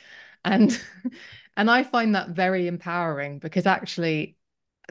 And 0.44 0.76
and 1.56 1.70
I 1.70 1.84
find 1.84 2.16
that 2.16 2.30
very 2.30 2.66
empowering 2.66 3.38
because 3.38 3.64
actually 3.64 4.34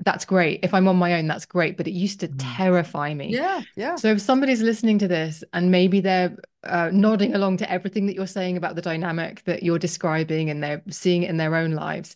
that's 0.05 0.23
great. 0.23 0.61
If 0.63 0.73
I'm 0.73 0.87
on 0.87 0.95
my 0.95 1.15
own, 1.15 1.27
that's 1.27 1.45
great. 1.45 1.75
But 1.75 1.89
it 1.89 1.91
used 1.91 2.21
to 2.21 2.29
mm-hmm. 2.29 2.37
terrify 2.37 3.13
me. 3.13 3.33
Yeah. 3.33 3.63
Yeah. 3.75 3.97
So 3.97 4.13
if 4.13 4.21
somebody's 4.21 4.61
listening 4.61 4.97
to 4.99 5.09
this 5.09 5.43
and 5.51 5.71
maybe 5.71 5.99
they're 5.99 6.37
uh, 6.63 6.89
nodding 6.93 7.35
along 7.35 7.57
to 7.57 7.69
everything 7.69 8.05
that 8.05 8.15
you're 8.15 8.27
saying 8.27 8.55
about 8.55 8.75
the 8.75 8.81
dynamic 8.81 9.43
that 9.43 9.61
you're 9.61 9.77
describing 9.77 10.49
and 10.49 10.63
they're 10.63 10.83
seeing 10.89 11.23
it 11.23 11.29
in 11.29 11.35
their 11.35 11.55
own 11.55 11.71
lives, 11.71 12.15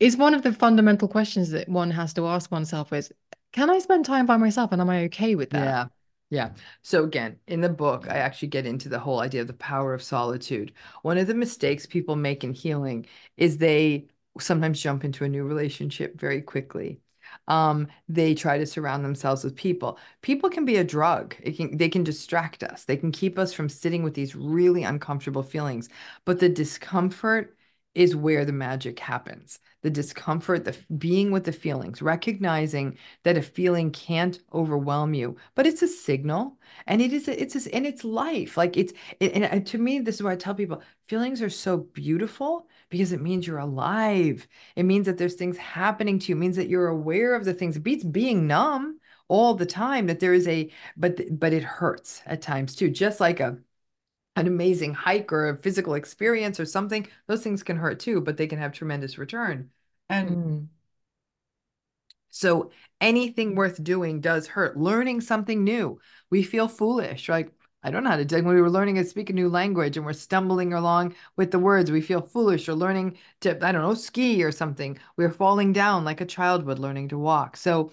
is 0.00 0.16
one 0.16 0.34
of 0.34 0.42
the 0.42 0.52
fundamental 0.52 1.06
questions 1.06 1.50
that 1.50 1.68
one 1.68 1.90
has 1.92 2.12
to 2.14 2.26
ask 2.26 2.50
oneself 2.50 2.92
is 2.92 3.12
can 3.52 3.70
I 3.70 3.78
spend 3.78 4.04
time 4.04 4.26
by 4.26 4.36
myself 4.36 4.72
and 4.72 4.80
am 4.80 4.90
I 4.90 5.04
okay 5.04 5.34
with 5.34 5.50
that? 5.50 5.64
Yeah. 5.64 5.86
Yeah. 6.30 6.50
So 6.82 7.02
again, 7.02 7.40
in 7.48 7.60
the 7.60 7.68
book, 7.68 8.06
I 8.08 8.18
actually 8.18 8.48
get 8.48 8.64
into 8.64 8.88
the 8.88 9.00
whole 9.00 9.18
idea 9.18 9.40
of 9.40 9.48
the 9.48 9.52
power 9.54 9.92
of 9.92 10.02
solitude. 10.02 10.72
One 11.02 11.18
of 11.18 11.26
the 11.26 11.34
mistakes 11.34 11.86
people 11.86 12.14
make 12.14 12.44
in 12.44 12.54
healing 12.54 13.06
is 13.36 13.58
they 13.58 14.06
sometimes 14.38 14.80
jump 14.80 15.04
into 15.04 15.24
a 15.24 15.28
new 15.28 15.42
relationship 15.44 16.18
very 16.20 16.40
quickly. 16.40 17.00
Um, 17.48 17.88
they 18.08 18.34
try 18.34 18.58
to 18.58 18.66
surround 18.66 19.04
themselves 19.04 19.42
with 19.42 19.56
people. 19.56 19.98
People 20.22 20.50
can 20.50 20.64
be 20.64 20.76
a 20.76 20.84
drug. 20.84 21.34
Can, 21.56 21.76
they 21.76 21.88
can 21.88 22.04
distract 22.04 22.62
us. 22.62 22.84
They 22.84 22.96
can 22.96 23.10
keep 23.10 23.36
us 23.38 23.52
from 23.52 23.68
sitting 23.68 24.04
with 24.04 24.14
these 24.14 24.36
really 24.36 24.84
uncomfortable 24.84 25.42
feelings. 25.42 25.88
But 26.24 26.38
the 26.38 26.48
discomfort 26.48 27.56
is 27.94 28.14
where 28.14 28.44
the 28.44 28.52
magic 28.52 28.98
happens. 28.98 29.58
The 29.82 29.90
discomfort, 29.90 30.64
the 30.64 30.76
being 30.98 31.30
with 31.30 31.44
the 31.44 31.52
feelings, 31.52 32.02
recognizing 32.02 32.98
that 33.24 33.36
a 33.36 33.42
feeling 33.42 33.90
can't 33.90 34.38
overwhelm 34.52 35.14
you, 35.14 35.36
but 35.54 35.66
it's 35.66 35.82
a 35.82 35.88
signal, 35.88 36.58
and 36.86 37.00
it 37.02 37.12
is 37.12 37.26
it's 37.28 37.66
and 37.66 37.86
it's 37.86 38.04
life. 38.04 38.56
Like 38.56 38.76
it's 38.76 38.92
it, 39.18 39.32
and 39.32 39.66
to 39.66 39.78
me, 39.78 40.00
this 40.00 40.16
is 40.16 40.22
why 40.22 40.32
I 40.32 40.36
tell 40.36 40.54
people 40.54 40.82
feelings 41.08 41.42
are 41.42 41.50
so 41.50 41.78
beautiful 41.78 42.68
because 42.90 43.12
it 43.12 43.22
means 43.22 43.46
you're 43.46 43.58
alive. 43.58 44.46
It 44.76 44.84
means 44.84 45.06
that 45.06 45.18
there's 45.18 45.34
things 45.34 45.56
happening 45.56 46.18
to 46.20 46.28
you. 46.28 46.36
It 46.36 46.40
means 46.40 46.56
that 46.56 46.68
you're 46.68 46.88
aware 46.88 47.34
of 47.34 47.44
the 47.44 47.54
things. 47.54 47.76
It 47.76 47.82
beats 47.82 48.04
being 48.04 48.46
numb 48.46 49.00
all 49.28 49.54
the 49.54 49.66
time. 49.66 50.06
That 50.06 50.20
there 50.20 50.34
is 50.34 50.46
a 50.46 50.70
but 50.96 51.20
but 51.38 51.52
it 51.52 51.64
hurts 51.64 52.22
at 52.26 52.42
times 52.42 52.76
too, 52.76 52.90
just 52.90 53.18
like 53.20 53.40
a 53.40 53.58
an 54.36 54.46
amazing 54.46 54.94
hike 54.94 55.32
or 55.32 55.48
a 55.48 55.56
physical 55.56 55.94
experience 55.94 56.60
or 56.60 56.64
something, 56.64 57.06
those 57.26 57.42
things 57.42 57.62
can 57.62 57.76
hurt 57.76 58.00
too, 58.00 58.20
but 58.20 58.36
they 58.36 58.46
can 58.46 58.58
have 58.58 58.72
tremendous 58.72 59.18
return. 59.18 59.70
And 60.08 60.30
mm. 60.30 60.66
so 62.30 62.70
anything 63.00 63.54
worth 63.54 63.82
doing 63.82 64.20
does 64.20 64.46
hurt. 64.46 64.76
Learning 64.76 65.20
something 65.20 65.64
new, 65.64 66.00
we 66.30 66.42
feel 66.42 66.68
foolish. 66.68 67.28
Like, 67.28 67.52
I 67.82 67.90
don't 67.90 68.04
know 68.04 68.10
how 68.10 68.16
to 68.16 68.24
do 68.24 68.36
when 68.36 68.54
we 68.54 68.60
were 68.60 68.70
learning 68.70 68.96
to 68.96 69.04
speak 69.04 69.30
a 69.30 69.32
new 69.32 69.48
language 69.48 69.96
and 69.96 70.04
we're 70.04 70.12
stumbling 70.12 70.74
along 70.74 71.14
with 71.36 71.50
the 71.50 71.58
words, 71.58 71.90
we 71.90 72.02
feel 72.02 72.20
foolish 72.20 72.68
or 72.68 72.74
learning 72.74 73.16
to, 73.40 73.50
I 73.66 73.72
don't 73.72 73.82
know, 73.82 73.94
ski 73.94 74.42
or 74.44 74.52
something. 74.52 74.98
We're 75.16 75.32
falling 75.32 75.72
down 75.72 76.04
like 76.04 76.20
a 76.20 76.26
child 76.26 76.66
would 76.66 76.78
learning 76.78 77.08
to 77.08 77.18
walk. 77.18 77.56
So, 77.56 77.90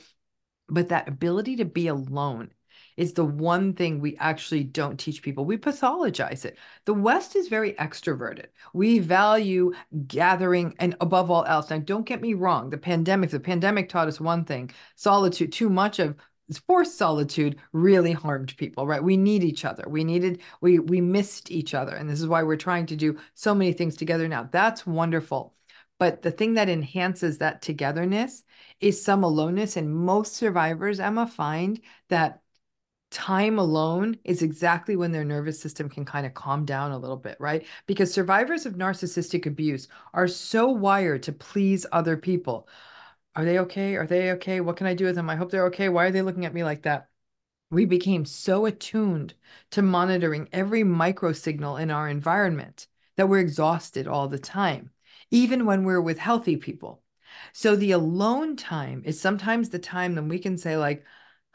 but 0.67 0.89
that 0.89 1.07
ability 1.07 1.57
to 1.57 1.65
be 1.65 1.87
alone 1.87 2.51
is 2.97 3.13
the 3.13 3.23
one 3.23 3.73
thing 3.73 3.99
we 3.99 4.17
actually 4.17 4.63
don't 4.63 4.99
teach 4.99 5.21
people. 5.21 5.45
We 5.45 5.57
pathologize 5.57 6.43
it. 6.43 6.57
The 6.85 6.95
West 6.95 7.35
is 7.35 7.47
very 7.47 7.73
extroverted. 7.73 8.47
We 8.73 8.99
value 8.99 9.71
gathering 10.07 10.75
and 10.79 10.95
above 10.99 11.31
all 11.31 11.45
else. 11.45 11.69
Now, 11.69 11.77
don't 11.77 12.05
get 12.05 12.21
me 12.21 12.33
wrong, 12.33 12.71
the 12.71 12.77
pandemic, 12.77 13.29
the 13.29 13.39
pandemic 13.39 13.87
taught 13.87 14.07
us 14.07 14.19
one 14.19 14.43
thing 14.43 14.71
solitude, 14.95 15.51
too 15.51 15.69
much 15.69 15.99
of 15.99 16.15
forced 16.65 16.97
solitude 16.97 17.57
really 17.73 18.13
harmed 18.13 18.55
people 18.55 18.87
right 18.87 19.03
we 19.03 19.17
need 19.17 19.43
each 19.43 19.65
other 19.65 19.83
we 19.87 20.03
needed 20.05 20.39
we 20.61 20.79
we 20.79 21.01
missed 21.01 21.51
each 21.51 21.73
other 21.73 21.93
and 21.93 22.09
this 22.09 22.21
is 22.21 22.27
why 22.27 22.41
we're 22.41 22.55
trying 22.55 22.85
to 22.85 22.95
do 22.95 23.17
so 23.33 23.53
many 23.53 23.73
things 23.73 23.97
together 23.97 24.29
now 24.29 24.47
that's 24.49 24.87
wonderful 24.87 25.53
but 25.99 26.21
the 26.21 26.31
thing 26.31 26.53
that 26.53 26.69
enhances 26.69 27.39
that 27.39 27.61
togetherness 27.61 28.43
is 28.79 29.03
some 29.03 29.23
aloneness 29.23 29.75
and 29.75 29.93
most 29.93 30.35
survivors 30.35 31.01
emma 31.01 31.27
find 31.27 31.81
that 32.07 32.41
time 33.09 33.57
alone 33.59 34.17
is 34.23 34.41
exactly 34.41 34.95
when 34.95 35.11
their 35.11 35.23
nervous 35.23 35.59
system 35.59 35.89
can 35.89 36.05
kind 36.05 36.25
of 36.25 36.33
calm 36.33 36.65
down 36.65 36.91
a 36.91 36.97
little 36.97 37.17
bit, 37.17 37.37
right? 37.39 37.65
Because 37.85 38.13
survivors 38.13 38.65
of 38.65 38.73
narcissistic 38.75 39.45
abuse 39.45 39.87
are 40.13 40.27
so 40.27 40.67
wired 40.67 41.23
to 41.23 41.31
please 41.31 41.85
other 41.91 42.17
people. 42.17 42.67
Are 43.35 43.45
they 43.45 43.59
okay? 43.59 43.95
Are 43.95 44.07
they 44.07 44.31
okay? 44.33 44.61
What 44.61 44.77
can 44.77 44.87
I 44.87 44.93
do 44.93 45.05
with 45.05 45.15
them? 45.15 45.29
I 45.29 45.35
hope 45.35 45.51
they're 45.51 45.67
okay. 45.67 45.89
Why 45.89 46.05
are 46.05 46.11
they 46.11 46.21
looking 46.21 46.45
at 46.45 46.53
me 46.53 46.63
like 46.63 46.83
that? 46.83 47.09
We 47.69 47.85
became 47.85 48.25
so 48.25 48.65
attuned 48.65 49.33
to 49.71 49.81
monitoring 49.81 50.49
every 50.51 50.83
micro 50.83 51.33
signal 51.33 51.77
in 51.77 51.91
our 51.91 52.07
environment 52.09 52.87
that 53.17 53.27
we're 53.29 53.39
exhausted 53.39 54.07
all 54.07 54.27
the 54.27 54.39
time, 54.39 54.91
even 55.31 55.65
when 55.65 55.83
we're 55.83 56.01
with 56.01 56.17
healthy 56.17 56.57
people. 56.57 57.03
So 57.53 57.75
the 57.75 57.91
alone 57.91 58.55
time 58.55 59.03
is 59.05 59.19
sometimes 59.19 59.69
the 59.69 59.79
time 59.79 60.15
that 60.15 60.23
we 60.23 60.39
can 60.39 60.57
say, 60.57 60.77
like, 60.77 61.03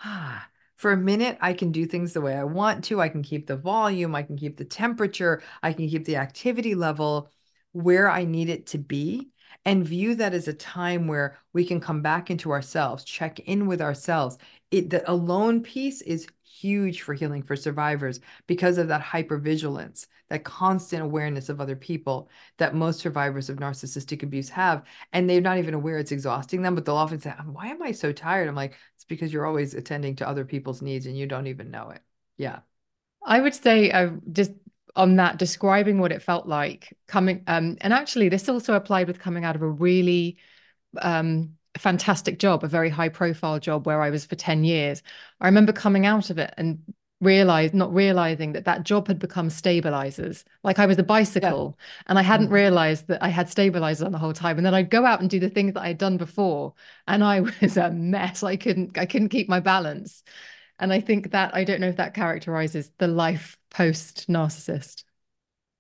ah, 0.01 0.47
for 0.83 0.91
a 0.91 0.97
minute, 0.97 1.39
I 1.41 1.53
can 1.53 1.71
do 1.71 1.87
things 1.87 2.13
the 2.13 2.21
way 2.21 2.35
I 2.37 2.43
want 2.43 2.83
to. 2.87 3.01
I 3.01 3.09
can 3.09 3.23
keep 3.23 3.47
the 3.47 3.57
volume, 3.57 4.17
I 4.17 4.25
can 4.25 4.37
keep 4.37 4.57
the 4.57 4.65
temperature, 4.65 5.41
I 5.63 5.73
can 5.73 5.89
keep 5.89 6.05
the 6.05 6.17
activity 6.17 6.75
level 6.75 7.31
where 7.71 8.11
I 8.11 8.25
need 8.25 8.49
it 8.49 8.67
to 8.67 8.79
be, 8.79 9.31
and 9.65 9.87
view 9.87 10.15
that 10.17 10.35
as 10.35 10.49
a 10.49 10.53
time 10.53 11.07
where 11.07 11.39
we 11.53 11.65
can 11.65 11.81
come 11.81 12.03
back 12.03 12.31
into 12.31 12.51
ourselves, 12.51 13.05
check 13.05 13.39
in 13.41 13.67
with 13.67 13.81
ourselves. 13.81 14.39
It, 14.71 14.91
the 14.91 15.09
alone 15.11 15.63
piece 15.63 16.03
is 16.03 16.27
huge 16.43 17.03
for 17.03 17.15
healing 17.15 17.43
for 17.43 17.57
survivors 17.57 18.21
because 18.47 18.79
of 18.79 18.89
that 18.89 19.03
hypervigilance, 19.03 20.07
that 20.31 20.45
constant 20.45 21.03
awareness 21.03 21.49
of 21.49 21.61
other 21.61 21.77
people 21.77 22.29
that 22.59 22.75
most 22.75 23.01
survivors 23.01 23.49
of 23.49 23.59
narcissistic 23.59 24.23
abuse 24.23 24.49
have. 24.49 24.85
And 25.13 25.29
they're 25.29 25.41
not 25.41 25.59
even 25.59 25.75
aware 25.75 25.99
it's 25.99 26.13
exhausting 26.13 26.63
them, 26.63 26.75
but 26.75 26.85
they'll 26.85 26.97
often 26.97 27.21
say, 27.21 27.33
Why 27.47 27.69
am 27.69 27.83
I 27.83 27.93
so 27.93 28.13
tired? 28.13 28.49
I'm 28.49 28.55
like, 28.57 28.77
It's 28.97 29.05
because 29.05 29.33
you're 29.33 29.47
always 29.47 29.75
attending 29.75 30.17
to 30.17 30.29
other 30.29 30.45
people's 30.45 30.83
needs 30.83 31.07
and 31.07 31.17
you 31.17 31.27
don't 31.27 31.47
even 31.47 31.71
know 31.71 31.91
it. 31.91 32.03
Yeah. 32.37 32.61
I 33.25 33.41
would 33.41 33.55
say 33.55 33.91
I 33.91 34.07
uh, 34.07 34.11
just 34.33 34.53
on 34.95 35.17
that 35.17 35.39
describing 35.39 35.99
what 35.99 36.13
it 36.13 36.21
felt 36.21 36.47
like 36.47 36.95
coming 37.07 37.43
um 37.47 37.79
and 37.81 37.93
actually 37.93 38.29
this 38.29 38.49
also 38.49 38.75
applied 38.75 39.07
with 39.07 39.19
coming 39.19 39.45
out 39.45 39.57
of 39.57 39.63
a 39.63 39.69
really 39.69 40.37
um 41.01 41.55
fantastic 41.79 42.39
job, 42.39 42.65
a 42.65 42.69
very 42.69 42.91
high 42.91 43.09
profile 43.09 43.59
job 43.59 43.87
where 43.87 44.03
I 44.03 44.11
was 44.11 44.25
for 44.25 44.37
10 44.37 44.65
years. 44.65 45.03
I 45.41 45.47
remember 45.47 45.73
coming 45.73 46.07
out 46.07 46.31
of 46.31 46.39
it 46.39 46.53
and 46.57 46.79
realize 47.21 47.73
not 47.73 47.95
realizing 47.95 48.53
that 48.53 48.65
that 48.65 48.83
job 48.83 49.07
had 49.07 49.17
become 49.17 49.49
stabilizers 49.49 50.45
like 50.65 50.81
i 50.81 50.87
was 50.87 50.99
a 50.99 51.05
bicycle 51.05 51.79
yeah. 51.79 52.03
and 52.09 52.19
i 52.19 52.23
hadn't 52.23 52.47
mm-hmm. 52.47 52.55
realized 52.57 53.07
that 53.07 53.23
i 53.23 53.29
had 53.29 53.49
stabilizers 53.49 54.03
on 54.03 54.11
the 54.11 54.19
whole 54.19 54.33
time 54.33 54.57
and 54.57 54.67
then 54.67 54.75
i'd 54.75 54.91
go 54.91 55.07
out 55.07 55.21
and 55.21 55.31
do 55.31 55.39
the 55.39 55.49
things 55.49 55.73
that 55.73 55.83
i'd 55.83 55.99
done 55.99 56.17
before 56.17 56.75
and 57.07 57.23
i 57.23 57.39
was 57.63 57.77
a 57.77 57.93
mess 57.93 58.43
i 58.43 58.57
couldn't 58.57 58.99
i 58.99 59.07
couldn't 59.07 59.29
keep 59.29 59.49
my 59.49 59.61
balance 59.61 60.25
and 60.83 60.93
i 60.93 61.01
think 61.01 61.31
that 61.31 61.55
i 61.55 61.65
don't 61.65 61.81
know 61.81 61.89
if 61.89 61.97
that 61.97 62.15
characterizes 62.15 62.93
the 62.99 63.09
life 63.09 63.59
post 63.71 64.29
narcissist 64.29 65.05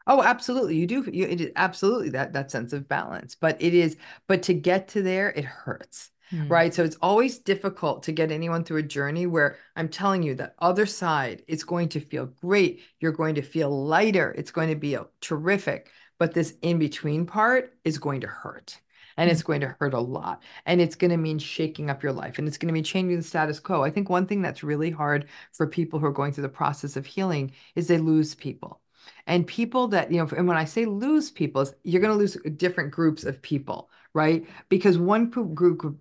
Oh, 0.07 0.23
absolutely. 0.23 0.77
You 0.77 0.87
do. 0.87 1.09
You, 1.13 1.27
it 1.27 1.41
is 1.41 1.53
absolutely 1.57 2.11
that 2.11 2.33
that 2.33 2.51
sense 2.51 2.73
of 2.73 2.89
balance. 2.89 3.35
But 3.35 3.61
it 3.61 3.75
is. 3.75 3.97
But 4.27 4.43
to 4.45 4.55
get 4.55 4.89
to 4.89 5.03
there, 5.03 5.31
it 5.31 5.45
hurts, 5.45 6.11
mm. 6.33 6.51
right? 6.51 6.75
So 6.75 6.85
it's 6.85 6.97
always 7.01 7.39
difficult 7.39 8.03
to 8.05 8.13
get 8.13 8.33
anyone 8.33 8.65
through 8.65 8.79
a 8.79 8.83
journey 8.83 9.27
where 9.27 9.57
I'm 9.77 9.89
telling 9.89 10.23
you 10.23 10.35
that 10.37 10.55
other 10.59 10.87
side 10.87 11.43
is 11.47 11.65
going 11.65 11.89
to 11.91 12.01
feel 12.01 12.27
great. 12.27 12.83
You're 13.01 13.13
going 13.13 13.37
to 13.37 13.43
feel 13.43 13.71
lighter. 13.87 14.33
It's 14.37 14.51
going 14.51 14.71
to 14.71 14.77
be 14.77 14.95
a, 14.95 15.07
terrific. 15.21 15.91
But 16.19 16.35
this 16.35 16.55
in 16.63 16.79
between 16.79 17.27
part 17.27 17.75
is 17.85 17.99
going 17.99 18.23
to 18.23 18.29
hurt. 18.29 18.79
And 19.17 19.29
mm. 19.29 19.33
it's 19.33 19.43
going 19.43 19.61
to 19.61 19.75
hurt 19.79 19.95
a 19.95 20.01
lot. 20.01 20.43
And 20.67 20.81
it's 20.81 20.97
going 20.97 21.11
to 21.11 21.17
mean 21.17 21.39
shaking 21.39 21.91
up 21.91 22.03
your 22.03 22.13
life 22.13 22.39
and 22.39 22.49
it's 22.49 22.59
going 22.59 22.69
to 22.69 22.75
be 22.75 22.83
changing 22.83 23.17
the 23.17 23.23
status 23.23 23.61
quo. 23.61 23.83
I 23.83 23.91
think 23.91 24.09
one 24.09 24.27
thing 24.27 24.43
that's 24.43 24.63
really 24.63 24.91
hard 24.91 25.29
for 25.53 25.67
people 25.67 25.99
who 25.99 26.07
are 26.07 26.13
going 26.13 26.33
through 26.33 26.43
the 26.43 26.49
process 26.49 26.97
of 26.97 27.07
healing 27.07 27.53
is 27.75 27.89
they 27.89 27.99
lose 27.99 28.35
people 28.35 28.81
and 29.27 29.47
people 29.47 29.89
that 29.89 30.11
you 30.11 30.19
know 30.19 30.29
and 30.37 30.47
when 30.47 30.57
i 30.57 30.65
say 30.65 30.85
lose 30.85 31.31
people 31.31 31.67
you're 31.83 32.01
going 32.01 32.13
to 32.13 32.19
lose 32.19 32.37
different 32.57 32.91
groups 32.91 33.25
of 33.25 33.43
people 33.43 33.91
right 34.15 34.47
because 34.69 34.99
one 34.99 35.29
group 35.29 35.55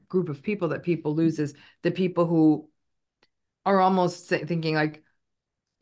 group 0.07 0.29
of 0.29 0.41
people 0.41 0.67
that 0.67 0.83
people 0.83 1.15
lose 1.15 1.39
is 1.39 1.53
the 1.81 1.91
people 1.91 2.25
who 2.25 2.67
are 3.65 3.79
almost 3.79 4.27
thinking 4.27 4.75
like 4.75 5.03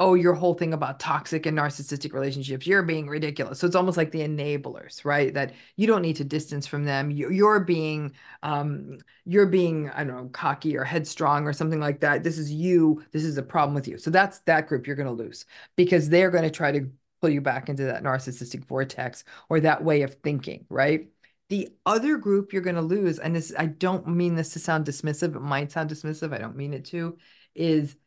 oh, 0.01 0.13
your 0.13 0.33
whole 0.33 0.53
thing 0.53 0.73
about 0.73 0.99
toxic 0.99 1.45
and 1.45 1.57
narcissistic 1.57 2.13
relationships, 2.13 2.65
you're 2.65 2.83
being 2.83 3.09
ridiculous. 3.09 3.59
So 3.59 3.67
it's 3.67 3.75
almost 3.75 3.97
like 3.97 4.11
the 4.11 4.21
enablers, 4.21 5.03
right? 5.03 5.33
That 5.33 5.53
you 5.75 5.87
don't 5.87 6.01
need 6.01 6.15
to 6.17 6.23
distance 6.23 6.65
from 6.65 6.85
them. 6.85 7.11
You're 7.11 7.59
being, 7.59 8.13
um, 8.41 8.99
you're 9.25 9.45
being, 9.45 9.89
I 9.89 10.05
don't 10.05 10.15
know, 10.15 10.29
cocky 10.31 10.77
or 10.77 10.85
headstrong 10.85 11.45
or 11.45 11.51
something 11.51 11.81
like 11.81 11.99
that. 11.99 12.23
This 12.23 12.37
is 12.37 12.49
you. 12.49 13.03
This 13.11 13.25
is 13.25 13.37
a 13.37 13.43
problem 13.43 13.75
with 13.75 13.89
you. 13.89 13.97
So 13.97 14.09
that's 14.09 14.39
that 14.41 14.67
group 14.67 14.87
you're 14.87 14.95
going 14.95 15.05
to 15.05 15.23
lose 15.23 15.45
because 15.75 16.07
they're 16.07 16.31
going 16.31 16.45
to 16.45 16.49
try 16.49 16.71
to 16.71 16.89
pull 17.19 17.29
you 17.29 17.41
back 17.41 17.67
into 17.67 17.83
that 17.83 18.01
narcissistic 18.01 18.63
vortex 18.65 19.25
or 19.49 19.59
that 19.59 19.83
way 19.83 20.03
of 20.03 20.13
thinking, 20.23 20.65
right? 20.69 21.09
The 21.49 21.69
other 21.85 22.15
group 22.15 22.53
you're 22.53 22.61
going 22.61 22.75
to 22.75 22.81
lose, 22.81 23.19
and 23.19 23.35
this, 23.35 23.51
I 23.57 23.65
don't 23.65 24.07
mean 24.07 24.35
this 24.35 24.53
to 24.53 24.59
sound 24.59 24.85
dismissive, 24.85 25.35
it 25.35 25.41
might 25.41 25.71
sound 25.71 25.89
dismissive, 25.89 26.33
I 26.33 26.37
don't 26.37 26.55
mean 26.55 26.73
it 26.73 26.85
to, 26.85 27.17
is 27.55 27.97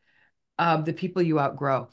um, 0.59 0.85
the 0.85 0.93
people 0.93 1.23
you 1.23 1.39
outgrow 1.39 1.89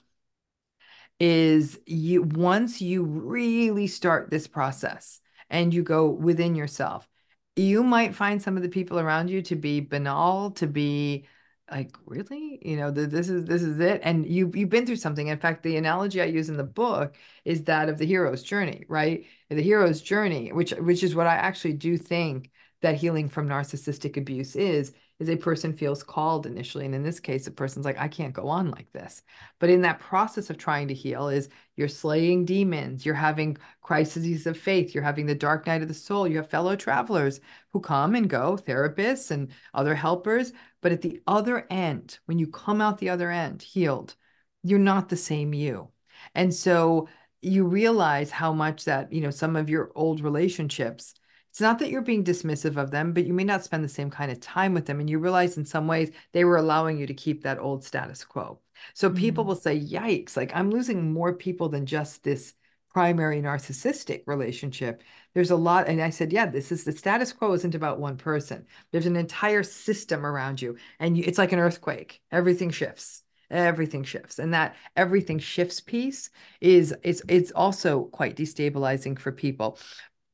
is 1.19 1.79
you 1.85 2.23
once 2.23 2.81
you 2.81 3.03
really 3.03 3.87
start 3.87 4.29
this 4.29 4.47
process 4.47 5.19
and 5.49 5.73
you 5.73 5.83
go 5.83 6.09
within 6.09 6.55
yourself 6.55 7.07
you 7.55 7.83
might 7.83 8.15
find 8.15 8.41
some 8.41 8.55
of 8.55 8.63
the 8.63 8.69
people 8.69 8.99
around 8.99 9.29
you 9.29 9.41
to 9.41 9.55
be 9.55 9.81
banal 9.81 10.51
to 10.51 10.67
be 10.67 11.27
like 11.71 11.95
really? 12.05 12.59
You 12.63 12.77
know 12.77 12.91
the, 12.91 13.05
this 13.07 13.29
is 13.29 13.45
this 13.45 13.61
is 13.61 13.79
it? 13.79 14.01
And 14.03 14.25
you 14.25 14.51
you've 14.53 14.69
been 14.69 14.85
through 14.85 14.95
something. 14.95 15.27
In 15.27 15.37
fact 15.37 15.63
the 15.63 15.77
analogy 15.77 16.21
i 16.21 16.25
use 16.25 16.49
in 16.49 16.57
the 16.57 16.63
book 16.63 17.15
is 17.45 17.63
that 17.65 17.89
of 17.89 17.97
the 17.97 18.05
hero's 18.05 18.43
journey 18.43 18.85
right? 18.87 19.25
The 19.49 19.61
hero's 19.61 20.01
journey 20.01 20.51
which 20.51 20.71
which 20.71 21.03
is 21.03 21.15
what 21.15 21.27
i 21.27 21.35
actually 21.35 21.73
do 21.73 21.97
think 21.97 22.51
that 22.81 22.95
healing 22.95 23.27
from 23.29 23.47
narcissistic 23.47 24.17
abuse 24.17 24.55
is 24.55 24.93
is 25.19 25.29
a 25.29 25.35
person 25.35 25.73
feels 25.73 26.01
called 26.01 26.45
initially 26.45 26.85
and 26.85 26.95
in 26.95 27.03
this 27.03 27.19
case 27.19 27.45
a 27.47 27.51
person's 27.51 27.85
like 27.85 27.99
i 27.99 28.07
can't 28.07 28.33
go 28.33 28.47
on 28.47 28.71
like 28.71 28.91
this. 28.93 29.21
But 29.59 29.69
in 29.69 29.81
that 29.81 29.99
process 29.99 30.49
of 30.49 30.57
trying 30.57 30.87
to 30.87 30.93
heal 30.93 31.29
is 31.29 31.49
you're 31.75 31.87
slaying 31.87 32.45
demons 32.45 33.05
you're 33.05 33.15
having 33.15 33.57
crises 33.81 34.47
of 34.47 34.57
faith 34.57 34.93
you're 34.93 35.03
having 35.03 35.25
the 35.25 35.35
dark 35.35 35.67
night 35.67 35.81
of 35.81 35.87
the 35.87 35.93
soul 35.93 36.27
you 36.27 36.37
have 36.37 36.49
fellow 36.49 36.75
travelers 36.75 37.41
who 37.73 37.79
come 37.79 38.15
and 38.15 38.29
go 38.29 38.57
therapists 38.57 39.31
and 39.31 39.51
other 39.73 39.95
helpers 39.95 40.53
but 40.81 40.91
at 40.91 41.01
the 41.01 41.21
other 41.27 41.67
end 41.69 42.19
when 42.25 42.39
you 42.39 42.47
come 42.47 42.81
out 42.81 42.97
the 42.97 43.09
other 43.09 43.31
end 43.31 43.61
healed 43.61 44.15
you're 44.63 44.79
not 44.79 45.09
the 45.09 45.17
same 45.17 45.53
you. 45.53 45.89
And 46.35 46.53
so 46.53 47.07
you 47.41 47.65
realize 47.65 48.31
how 48.31 48.51
much 48.51 48.85
that 48.85 49.11
you 49.13 49.21
know 49.21 49.31
some 49.31 49.55
of 49.55 49.69
your 49.69 49.91
old 49.95 50.21
relationships 50.21 51.13
it's 51.49 51.61
not 51.61 51.79
that 51.79 51.89
you're 51.89 52.01
being 52.01 52.23
dismissive 52.23 52.77
of 52.77 52.91
them, 52.91 53.13
but 53.13 53.25
you 53.25 53.33
may 53.33 53.43
not 53.43 53.63
spend 53.63 53.83
the 53.83 53.89
same 53.89 54.09
kind 54.09 54.31
of 54.31 54.39
time 54.39 54.73
with 54.73 54.85
them. 54.85 54.99
And 54.99 55.09
you 55.09 55.19
realize 55.19 55.57
in 55.57 55.65
some 55.65 55.87
ways 55.87 56.11
they 56.31 56.45
were 56.45 56.57
allowing 56.57 56.97
you 56.97 57.07
to 57.07 57.13
keep 57.13 57.43
that 57.43 57.59
old 57.59 57.83
status 57.83 58.23
quo. 58.23 58.59
So 58.93 59.09
people 59.09 59.43
Mm. 59.43 59.47
will 59.47 59.55
say, 59.55 59.79
yikes, 59.79 60.37
like 60.37 60.51
I'm 60.55 60.69
losing 60.71 61.11
more 61.11 61.33
people 61.33 61.69
than 61.69 61.85
just 61.85 62.23
this 62.23 62.53
primary 62.93 63.41
narcissistic 63.41 64.23
relationship. 64.25 65.03
There's 65.33 65.51
a 65.51 65.55
lot. 65.55 65.87
And 65.87 66.01
I 66.01 66.09
said, 66.09 66.33
yeah, 66.33 66.45
this 66.47 66.71
is 66.71 66.83
the 66.83 66.91
status 66.91 67.31
quo 67.31 67.53
isn't 67.53 67.75
about 67.75 67.99
one 67.99 68.17
person. 68.17 68.65
There's 68.91 69.05
an 69.05 69.15
entire 69.15 69.63
system 69.63 70.25
around 70.25 70.61
you. 70.61 70.77
And 70.99 71.17
you, 71.17 71.23
it's 71.25 71.37
like 71.37 71.51
an 71.51 71.59
earthquake. 71.59 72.21
Everything 72.31 72.71
shifts. 72.71 73.23
Everything 73.51 74.03
shifts. 74.03 74.39
And 74.39 74.53
that 74.53 74.75
everything 74.95 75.39
shifts 75.39 75.79
piece 75.79 76.29
is 76.61 76.93
it's 77.03 77.21
it's 77.27 77.51
also 77.51 78.03
quite 78.05 78.35
destabilizing 78.35 79.17
for 79.17 79.31
people. 79.31 79.79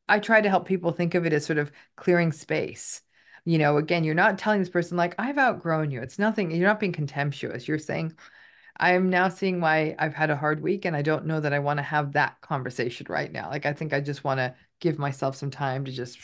I 0.07 0.19
try 0.19 0.41
to 0.41 0.49
help 0.49 0.67
people 0.67 0.91
think 0.91 1.15
of 1.15 1.25
it 1.25 1.33
as 1.33 1.45
sort 1.45 1.59
of 1.59 1.71
clearing 1.95 2.31
space. 2.31 3.01
You 3.45 3.57
know, 3.59 3.77
again, 3.77 4.03
you're 4.03 4.15
not 4.15 4.37
telling 4.37 4.59
this 4.59 4.69
person 4.69 4.97
like 4.97 5.15
I've 5.19 5.37
outgrown 5.37 5.91
you. 5.91 6.01
It's 6.01 6.19
nothing, 6.19 6.51
you're 6.51 6.67
not 6.67 6.79
being 6.79 6.91
contemptuous. 6.91 7.67
You're 7.67 7.79
saying, 7.79 8.13
I'm 8.77 9.09
now 9.09 9.29
seeing 9.29 9.61
why 9.61 9.95
I've 9.99 10.13
had 10.13 10.29
a 10.29 10.35
hard 10.35 10.61
week 10.61 10.85
and 10.85 10.95
I 10.95 11.01
don't 11.01 11.25
know 11.25 11.39
that 11.39 11.53
I 11.53 11.59
want 11.59 11.77
to 11.77 11.83
have 11.83 12.13
that 12.13 12.41
conversation 12.41 13.07
right 13.09 13.31
now. 13.31 13.49
Like 13.49 13.65
I 13.65 13.73
think 13.73 13.93
I 13.93 14.01
just 14.01 14.23
want 14.23 14.39
to 14.39 14.55
give 14.79 14.99
myself 14.99 15.35
some 15.35 15.51
time 15.51 15.85
to 15.85 15.91
just 15.91 16.19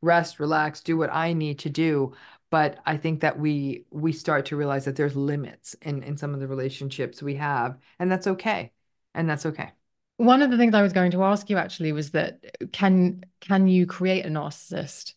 rest, 0.00 0.40
relax, 0.40 0.80
do 0.80 0.96
what 0.96 1.12
I 1.12 1.32
need 1.32 1.58
to 1.60 1.70
do. 1.70 2.14
But 2.50 2.78
I 2.86 2.96
think 2.96 3.20
that 3.20 3.38
we 3.38 3.84
we 3.90 4.12
start 4.12 4.46
to 4.46 4.56
realize 4.56 4.84
that 4.84 4.96
there's 4.96 5.16
limits 5.16 5.74
in 5.82 6.02
in 6.02 6.16
some 6.16 6.34
of 6.34 6.40
the 6.40 6.46
relationships 6.48 7.22
we 7.22 7.34
have, 7.36 7.78
and 7.98 8.10
that's 8.10 8.26
okay. 8.28 8.72
And 9.14 9.28
that's 9.28 9.46
okay. 9.46 9.72
One 10.16 10.42
of 10.42 10.50
the 10.50 10.56
things 10.56 10.74
I 10.74 10.82
was 10.82 10.92
going 10.92 11.10
to 11.12 11.24
ask 11.24 11.50
you 11.50 11.56
actually 11.56 11.92
was 11.92 12.12
that 12.12 12.40
can 12.72 13.24
can 13.40 13.66
you 13.66 13.86
create 13.86 14.24
a 14.24 14.28
narcissist 14.28 15.14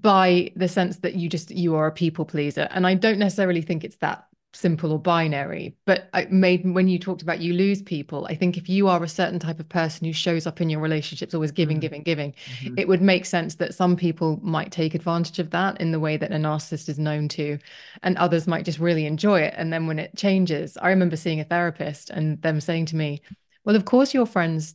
by 0.00 0.52
the 0.56 0.68
sense 0.68 0.98
that 1.00 1.14
you 1.14 1.28
just 1.28 1.50
you 1.50 1.74
are 1.74 1.86
a 1.86 1.92
people 1.92 2.24
pleaser? 2.24 2.68
And 2.70 2.86
I 2.86 2.94
don't 2.94 3.18
necessarily 3.18 3.60
think 3.62 3.84
it's 3.84 3.98
that 3.98 4.26
simple 4.54 4.92
or 4.92 4.98
binary, 4.98 5.74
but 5.86 6.08
I 6.12 6.26
made 6.30 6.70
when 6.74 6.86
you 6.86 6.98
talked 6.98 7.22
about 7.22 7.40
you 7.40 7.54
lose 7.54 7.80
people, 7.82 8.26
I 8.26 8.34
think 8.34 8.56
if 8.58 8.68
you 8.68 8.86
are 8.88 9.02
a 9.02 9.08
certain 9.08 9.38
type 9.38 9.58
of 9.60 9.68
person 9.68 10.06
who 10.06 10.12
shows 10.12 10.46
up 10.46 10.60
in 10.60 10.68
your 10.68 10.80
relationships 10.80 11.32
always 11.34 11.52
giving, 11.52 11.78
Mhm. 11.78 11.80
giving, 11.80 12.02
giving, 12.02 12.34
Mhm. 12.62 12.78
it 12.78 12.86
would 12.86 13.00
make 13.00 13.24
sense 13.24 13.54
that 13.56 13.74
some 13.74 13.96
people 13.96 14.38
might 14.42 14.70
take 14.70 14.94
advantage 14.94 15.38
of 15.38 15.50
that 15.50 15.80
in 15.80 15.90
the 15.90 16.00
way 16.00 16.18
that 16.18 16.32
a 16.32 16.36
narcissist 16.36 16.90
is 16.90 16.98
known 16.98 17.28
to, 17.28 17.58
and 18.02 18.16
others 18.18 18.46
might 18.46 18.66
just 18.66 18.78
really 18.78 19.06
enjoy 19.06 19.40
it. 19.40 19.54
And 19.56 19.72
then 19.72 19.86
when 19.86 19.98
it 19.98 20.16
changes, 20.16 20.76
I 20.76 20.90
remember 20.90 21.16
seeing 21.16 21.40
a 21.40 21.44
therapist 21.44 22.10
and 22.10 22.40
them 22.42 22.60
saying 22.60 22.86
to 22.86 22.96
me, 22.96 23.22
Well, 23.64 23.76
of 23.76 23.84
course 23.84 24.14
your 24.14 24.26
friends 24.26 24.74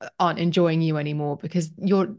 uh, 0.00 0.08
aren't 0.18 0.38
enjoying 0.38 0.82
you 0.82 0.96
anymore 0.96 1.36
because 1.36 1.70
you're 1.78 2.16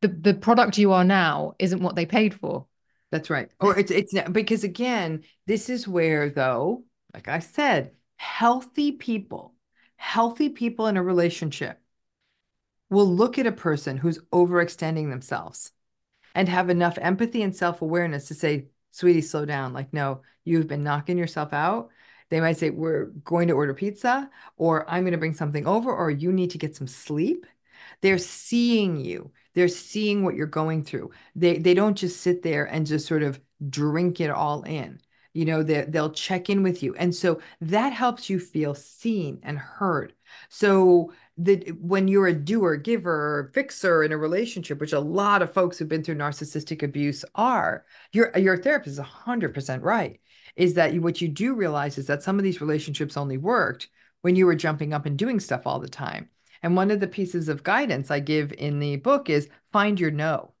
the, 0.00 0.08
the 0.08 0.34
product 0.34 0.78
you 0.78 0.92
are 0.92 1.04
now 1.04 1.54
isn't 1.58 1.82
what 1.82 1.96
they 1.96 2.06
paid 2.06 2.34
for. 2.34 2.66
That's 3.10 3.30
right. 3.30 3.48
Or 3.60 3.78
it's 3.78 3.90
it's 3.90 4.12
because 4.32 4.64
again, 4.64 5.22
this 5.46 5.68
is 5.68 5.86
where 5.86 6.30
though, 6.30 6.84
like 7.12 7.28
I 7.28 7.38
said, 7.38 7.92
healthy 8.16 8.92
people, 8.92 9.54
healthy 9.96 10.48
people 10.48 10.88
in 10.88 10.96
a 10.96 11.02
relationship 11.02 11.78
will 12.90 13.06
look 13.06 13.38
at 13.38 13.46
a 13.46 13.52
person 13.52 13.96
who's 13.96 14.18
overextending 14.32 15.10
themselves 15.10 15.72
and 16.34 16.48
have 16.48 16.70
enough 16.70 16.98
empathy 17.00 17.42
and 17.42 17.54
self-awareness 17.54 18.28
to 18.28 18.34
say, 18.34 18.66
"Sweetie, 18.90 19.20
slow 19.20 19.44
down. 19.44 19.72
Like, 19.72 19.92
no, 19.92 20.22
you've 20.44 20.66
been 20.66 20.82
knocking 20.82 21.18
yourself 21.18 21.52
out." 21.52 21.90
They 22.34 22.40
might 22.40 22.58
say, 22.58 22.70
"We're 22.70 23.06
going 23.24 23.48
to 23.48 23.54
order 23.54 23.74
pizza," 23.74 24.28
or 24.56 24.88
"I'm 24.90 25.04
going 25.04 25.12
to 25.12 25.18
bring 25.18 25.34
something 25.34 25.66
over," 25.66 25.92
or 25.94 26.10
"You 26.10 26.32
need 26.32 26.50
to 26.50 26.58
get 26.58 26.74
some 26.76 26.88
sleep." 26.88 27.46
They're 28.00 28.18
seeing 28.18 28.96
you. 28.96 29.32
They're 29.54 29.68
seeing 29.68 30.24
what 30.24 30.34
you're 30.34 30.46
going 30.46 30.84
through. 30.84 31.10
They 31.36 31.58
they 31.58 31.74
don't 31.74 31.96
just 31.96 32.20
sit 32.20 32.42
there 32.42 32.64
and 32.66 32.86
just 32.86 33.06
sort 33.06 33.22
of 33.22 33.40
drink 33.70 34.20
it 34.20 34.30
all 34.30 34.62
in. 34.64 35.00
You 35.32 35.44
know, 35.44 35.62
they 35.62 35.82
they'll 35.82 36.12
check 36.12 36.50
in 36.50 36.62
with 36.62 36.82
you. 36.82 36.94
And 36.96 37.14
so 37.14 37.40
that 37.60 37.92
helps 37.92 38.30
you 38.30 38.38
feel 38.40 38.74
seen 38.74 39.40
and 39.42 39.58
heard. 39.58 40.14
So 40.48 41.12
that 41.38 41.76
when 41.80 42.06
you're 42.08 42.28
a 42.28 42.32
doer, 42.34 42.76
giver, 42.76 43.50
fixer 43.54 44.04
in 44.04 44.12
a 44.12 44.16
relationship, 44.18 44.80
which 44.80 44.92
a 44.92 45.00
lot 45.00 45.42
of 45.42 45.52
folks 45.52 45.78
who've 45.78 45.88
been 45.88 46.04
through 46.04 46.16
narcissistic 46.16 46.82
abuse 46.82 47.24
are, 47.34 47.84
your 48.12 48.36
your 48.38 48.56
therapist 48.56 48.92
is 48.92 48.98
100% 49.00 49.82
right. 49.82 50.20
Is 50.56 50.74
that 50.74 50.94
what 50.96 51.20
you 51.20 51.28
do 51.28 51.54
realize 51.54 51.98
is 51.98 52.06
that 52.06 52.22
some 52.22 52.38
of 52.38 52.44
these 52.44 52.60
relationships 52.60 53.16
only 53.16 53.38
worked 53.38 53.88
when 54.22 54.36
you 54.36 54.46
were 54.46 54.54
jumping 54.54 54.92
up 54.92 55.06
and 55.06 55.18
doing 55.18 55.40
stuff 55.40 55.66
all 55.66 55.80
the 55.80 55.88
time. 55.88 56.28
And 56.62 56.76
one 56.76 56.90
of 56.90 57.00
the 57.00 57.06
pieces 57.06 57.48
of 57.48 57.62
guidance 57.62 58.10
I 58.10 58.20
give 58.20 58.52
in 58.52 58.78
the 58.78 58.96
book 58.96 59.28
is 59.28 59.48
find 59.72 60.00
your 60.00 60.10
no. 60.10 60.54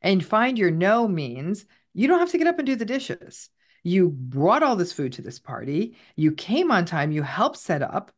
And 0.00 0.24
find 0.24 0.58
your 0.58 0.70
no 0.70 1.06
means 1.06 1.66
you 1.92 2.08
don't 2.08 2.20
have 2.20 2.30
to 2.30 2.38
get 2.38 2.46
up 2.46 2.58
and 2.58 2.66
do 2.66 2.76
the 2.76 2.84
dishes. 2.84 3.50
You 3.82 4.08
brought 4.08 4.62
all 4.62 4.76
this 4.76 4.92
food 4.92 5.12
to 5.14 5.22
this 5.22 5.38
party. 5.38 5.96
You 6.16 6.32
came 6.32 6.70
on 6.70 6.84
time. 6.84 7.12
You 7.12 7.22
helped 7.22 7.58
set 7.58 7.82
up. 7.82 8.12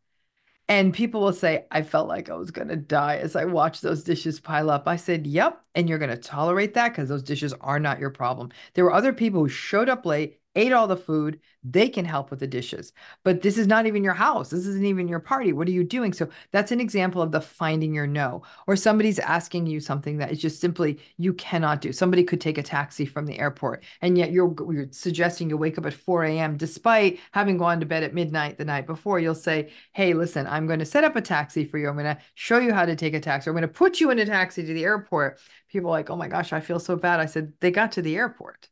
And 0.68 0.92
people 0.92 1.22
will 1.22 1.32
say, 1.32 1.64
I 1.70 1.82
felt 1.82 2.08
like 2.08 2.28
I 2.28 2.34
was 2.34 2.50
going 2.50 2.68
to 2.68 2.76
die 2.76 3.16
as 3.16 3.36
I 3.36 3.46
watched 3.46 3.82
those 3.82 4.04
dishes 4.04 4.38
pile 4.38 4.70
up. 4.70 4.86
I 4.86 4.96
said, 4.96 5.26
Yep. 5.26 5.60
And 5.74 5.88
you're 5.88 5.98
going 5.98 6.10
to 6.10 6.16
tolerate 6.16 6.74
that 6.74 6.90
because 6.90 7.08
those 7.08 7.22
dishes 7.22 7.54
are 7.60 7.80
not 7.80 8.00
your 8.00 8.10
problem. 8.10 8.50
There 8.74 8.84
were 8.84 8.92
other 8.92 9.12
people 9.12 9.40
who 9.40 9.48
showed 9.48 9.88
up 9.88 10.04
late, 10.04 10.37
ate 10.54 10.72
all 10.72 10.86
the 10.86 10.96
food. 10.96 11.40
They 11.62 11.88
can 11.88 12.04
help 12.04 12.30
with 12.30 12.40
the 12.40 12.46
dishes. 12.46 12.92
But 13.24 13.42
this 13.42 13.58
is 13.58 13.66
not 13.66 13.86
even 13.86 14.02
your 14.02 14.14
house. 14.14 14.50
This 14.50 14.66
isn't 14.66 14.84
even 14.84 15.08
your 15.08 15.20
party. 15.20 15.52
What 15.52 15.68
are 15.68 15.72
you 15.72 15.84
doing? 15.84 16.12
So 16.12 16.28
that's 16.52 16.72
an 16.72 16.80
example 16.80 17.22
of 17.22 17.30
the 17.30 17.40
finding 17.40 17.94
your 17.94 18.06
no. 18.06 18.42
Or 18.66 18.74
somebody's 18.74 19.18
asking 19.18 19.66
you 19.66 19.80
something 19.80 20.18
that 20.18 20.32
is 20.32 20.40
just 20.40 20.60
simply 20.60 20.98
you 21.16 21.32
cannot 21.34 21.80
do. 21.80 21.92
Somebody 21.92 22.24
could 22.24 22.40
take 22.40 22.58
a 22.58 22.62
taxi 22.62 23.04
from 23.06 23.26
the 23.26 23.38
airport, 23.38 23.84
and 24.02 24.16
yet 24.16 24.32
you're, 24.32 24.54
you're 24.72 24.88
suggesting 24.90 25.50
you 25.50 25.56
wake 25.56 25.78
up 25.78 25.86
at 25.86 25.94
4 25.94 26.24
a.m. 26.24 26.56
despite 26.56 27.20
having 27.32 27.58
gone 27.58 27.80
to 27.80 27.86
bed 27.86 28.02
at 28.02 28.14
midnight 28.14 28.58
the 28.58 28.64
night 28.64 28.86
before. 28.86 29.20
You'll 29.20 29.34
say, 29.34 29.70
Hey, 29.92 30.14
listen, 30.14 30.46
I'm 30.46 30.66
going 30.66 30.78
to 30.78 30.84
set 30.84 31.04
up 31.04 31.16
a 31.16 31.20
taxi 31.20 31.64
for 31.64 31.78
you. 31.78 31.88
I'm 31.88 31.94
going 31.96 32.16
to 32.16 32.18
show 32.34 32.58
you 32.58 32.72
how 32.72 32.84
to 32.84 32.96
take 32.96 33.14
a 33.14 33.20
taxi. 33.20 33.50
I'm 33.50 33.54
going 33.54 33.62
to 33.62 33.68
put 33.68 34.00
you 34.00 34.10
in 34.10 34.18
a 34.18 34.26
taxi 34.26 34.64
to 34.64 34.74
the 34.74 34.84
airport. 34.84 35.38
People 35.68 35.90
like, 35.90 36.10
Oh 36.10 36.16
my 36.16 36.28
gosh, 36.28 36.52
I 36.52 36.60
feel 36.60 36.80
so 36.80 36.96
bad. 36.96 37.20
I 37.20 37.26
said, 37.26 37.52
They 37.60 37.70
got 37.70 37.92
to 37.92 38.02
the 38.02 38.16
airport 38.16 38.68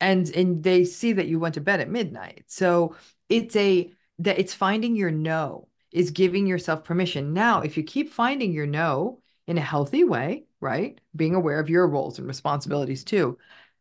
and 0.00 0.28
and 0.30 0.62
they 0.62 0.84
see 0.84 1.12
that 1.12 1.26
you 1.26 1.38
went 1.38 1.54
to 1.54 1.60
bed 1.60 1.80
at 1.80 1.90
midnight. 1.90 2.44
So 2.46 2.96
it's 3.28 3.56
a 3.56 3.92
that 4.20 4.38
it's 4.38 4.54
finding 4.54 4.96
your 4.96 5.10
no 5.10 5.68
is 5.92 6.10
giving 6.10 6.46
yourself 6.46 6.84
permission. 6.84 7.32
Now 7.32 7.60
if 7.60 7.76
you 7.76 7.82
keep 7.82 8.12
finding 8.12 8.52
your 8.52 8.66
no 8.66 9.20
in 9.46 9.58
a 9.58 9.62
healthy 9.62 10.04
way 10.04 10.44
right 10.60 11.00
being 11.16 11.34
aware 11.34 11.58
of 11.58 11.70
your 11.70 11.86
roles 11.88 12.18
and 12.18 12.28
responsibilities 12.28 13.02
too 13.02 13.38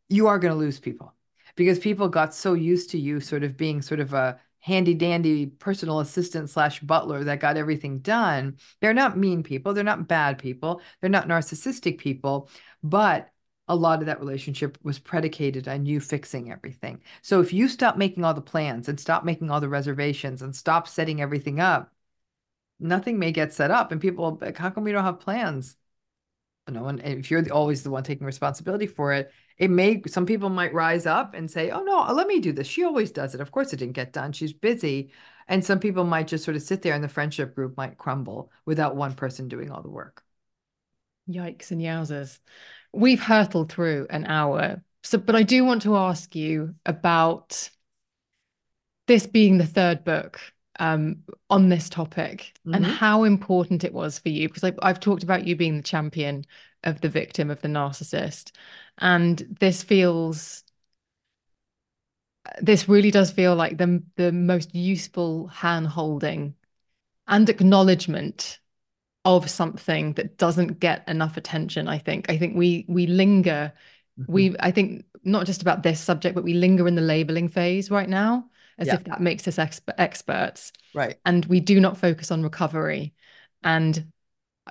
you 0.08 0.28
are 0.28 0.40
going 0.40 0.52
to 0.52 0.58
lose 0.58 0.80
people 0.80 1.14
because 1.56 1.80
people 1.80 2.10
got 2.10 2.34
so 2.34 2.54
used 2.54 2.90
to 2.90 3.00
you 3.00 3.20
sort 3.20 3.44
of 3.44 3.58
being 3.58 3.82
sort 3.82 4.00
of 4.00 4.14
a 4.14 4.40
handy 4.60 4.94
dandy 4.94 5.46
personal 5.46 6.00
assistant 6.00 6.50
slash 6.50 6.80
butler 6.82 7.24
that 7.24 7.40
got 7.40 7.58
everything 7.58 8.00
done. 8.00 8.58
They're 8.82 8.94
not 8.94 9.18
mean 9.18 9.44
people. 9.44 9.74
They're 9.74 9.84
not 9.84 10.08
bad 10.08 10.38
people. 10.38 10.82
They're 11.00 11.10
not 11.10 11.28
narcissistic 11.28 11.98
people. 11.98 12.50
But 12.84 13.30
a 13.70 13.76
lot 13.76 14.00
of 14.00 14.08
that 14.08 14.20
relationship 14.20 14.78
was 14.84 15.00
predicated 15.00 15.68
on 15.68 15.86
you 15.86 16.00
fixing 16.02 16.52
everything. 16.52 17.02
So 17.22 17.40
if 17.40 17.54
you 17.54 17.68
stop 17.68 17.98
making 17.98 18.26
all 18.26 18.34
the 18.34 18.42
plans 18.42 18.90
and 18.90 19.00
stop 19.00 19.24
making 19.24 19.52
all 19.52 19.62
the 19.62 19.70
reservations 19.70 20.42
and 20.42 20.56
stop 20.56 20.88
setting 20.88 21.22
everything 21.22 21.60
up, 21.60 21.94
nothing 22.80 23.20
may 23.20 23.32
get 23.32 23.54
set 23.54 23.70
up. 23.72 23.92
And 23.92 24.02
people, 24.02 24.40
like, 24.42 24.58
how 24.58 24.72
come 24.72 24.84
we 24.84 24.92
don't 24.92 25.04
have 25.04 25.20
plans? 25.20 25.76
No 26.68 26.84
one, 26.84 27.00
if 27.00 27.32
you're 27.32 27.42
the, 27.44 27.52
always 27.52 27.84
the 27.84 27.92
one 27.92 28.04
taking 28.04 28.26
responsibility 28.26 28.88
for 28.88 29.14
it, 29.14 29.32
it 29.58 29.70
may, 29.70 30.02
some 30.08 30.26
people 30.26 30.50
might 30.50 30.74
rise 30.74 31.06
up 31.06 31.34
and 31.34 31.50
say, 31.50 31.70
oh 31.72 31.84
no, 31.84 32.12
let 32.14 32.28
me 32.28 32.40
do 32.40 32.52
this. 32.52 32.68
She 32.68 32.84
always 32.84 33.12
does 33.12 33.36
it. 33.36 33.42
Of 33.42 33.52
course 33.52 33.72
it 33.72 33.78
didn't 33.78 33.94
get 33.94 34.14
done. 34.14 34.32
She's 34.32 34.54
busy. 34.54 35.12
And 35.48 35.64
some 35.64 35.80
people 35.80 36.06
might 36.06 36.28
just 36.28 36.44
sort 36.44 36.56
of 36.56 36.64
sit 36.64 36.82
there 36.82 36.94
and 36.94 37.04
the 37.04 37.08
friendship 37.08 37.56
group 37.56 37.76
might 37.78 37.98
crumble 37.98 38.52
without 38.66 38.96
one 38.96 39.14
person 39.14 39.48
doing 39.48 39.72
all 39.72 39.82
the 39.82 39.90
work. 39.90 40.24
Yikes 41.28 41.72
and 41.72 41.82
yowzers. 41.82 42.40
We've 42.94 43.22
hurtled 43.22 43.72
through 43.72 44.08
an 44.10 44.26
hour. 44.26 44.84
So, 45.04 45.18
but 45.18 45.36
I 45.36 45.44
do 45.44 45.64
want 45.64 45.82
to 45.84 45.96
ask 45.96 46.36
you 46.36 46.76
about 46.86 47.70
this 49.08 49.26
being 49.26 49.58
the 49.58 49.66
third 49.66 50.04
book 50.04 50.40
um, 50.80 51.24
on 51.50 51.70
this 51.70 51.90
topic 51.90 52.54
and 52.66 52.86
Mhm. 52.86 52.90
how 52.98 53.24
important 53.24 53.84
it 53.84 53.94
was 53.94 54.20
for 54.20 54.30
you. 54.30 54.48
Because 54.48 54.64
I, 54.64 54.74
I've 54.82 55.00
talked 55.00 55.24
about 55.24 55.46
you 55.48 55.56
being 55.56 55.78
the 55.78 55.84
champion 55.84 56.46
of 56.84 57.02
the 57.02 57.10
victim 57.10 57.50
of 57.50 57.62
the 57.62 57.68
narcissist 57.68 58.52
and 59.00 59.40
this 59.60 59.84
feels 59.84 60.64
this 62.62 62.88
really 62.90 63.12
does 63.12 63.32
feel 63.32 63.56
like 63.56 63.78
the 63.78 64.02
the 64.16 64.32
most 64.32 64.74
useful 64.74 65.48
hand 65.48 65.88
holding 65.88 66.56
and 67.28 67.50
acknowledgement 67.50 68.60
of 69.38 69.50
something 69.50 70.14
that 70.14 70.38
doesn't 70.38 70.80
get 70.80 71.08
enough 71.08 71.38
attention 71.38 71.88
i 71.88 71.98
think. 71.98 72.30
I 72.30 72.38
think 72.38 72.56
we 72.56 72.86
we 72.88 73.08
linger. 73.08 73.74
Mm-hmm. 74.20 74.32
we 74.32 74.56
i 74.60 74.72
think 74.72 75.06
not 75.24 75.46
just 75.46 75.62
about 75.62 75.84
this 75.84 76.00
subject 76.00 76.36
but 76.36 76.44
we 76.44 76.54
linger 76.54 76.88
in 76.88 76.96
the 76.96 77.02
labeling 77.02 77.48
phase 77.48 77.92
right 77.92 78.10
now 78.10 78.50
as 78.78 78.88
yeah. 78.88 78.96
if 78.96 79.04
that 79.06 79.20
makes 79.20 79.46
us 79.46 79.58
exp- 79.58 79.94
experts. 79.98 80.72
Right. 80.94 81.18
And 81.26 81.44
we 81.46 81.60
do 81.60 81.82
not 81.82 81.98
focus 81.98 82.32
on 82.32 82.44
recovery. 82.44 83.14
And 83.64 84.12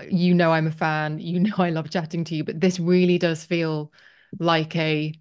you 0.09 0.32
know 0.32 0.52
i'm 0.52 0.68
a 0.68 0.70
fan 0.70 1.18
you 1.18 1.40
know 1.46 1.56
i 1.59 1.70
love 1.70 1.90
chatting 1.90 2.22
to 2.22 2.36
you 2.36 2.44
but 2.44 2.61
this 2.61 2.78
really 2.78 3.18
does 3.18 3.44
feel 3.44 3.92
like 4.38 4.76
a 4.76 5.12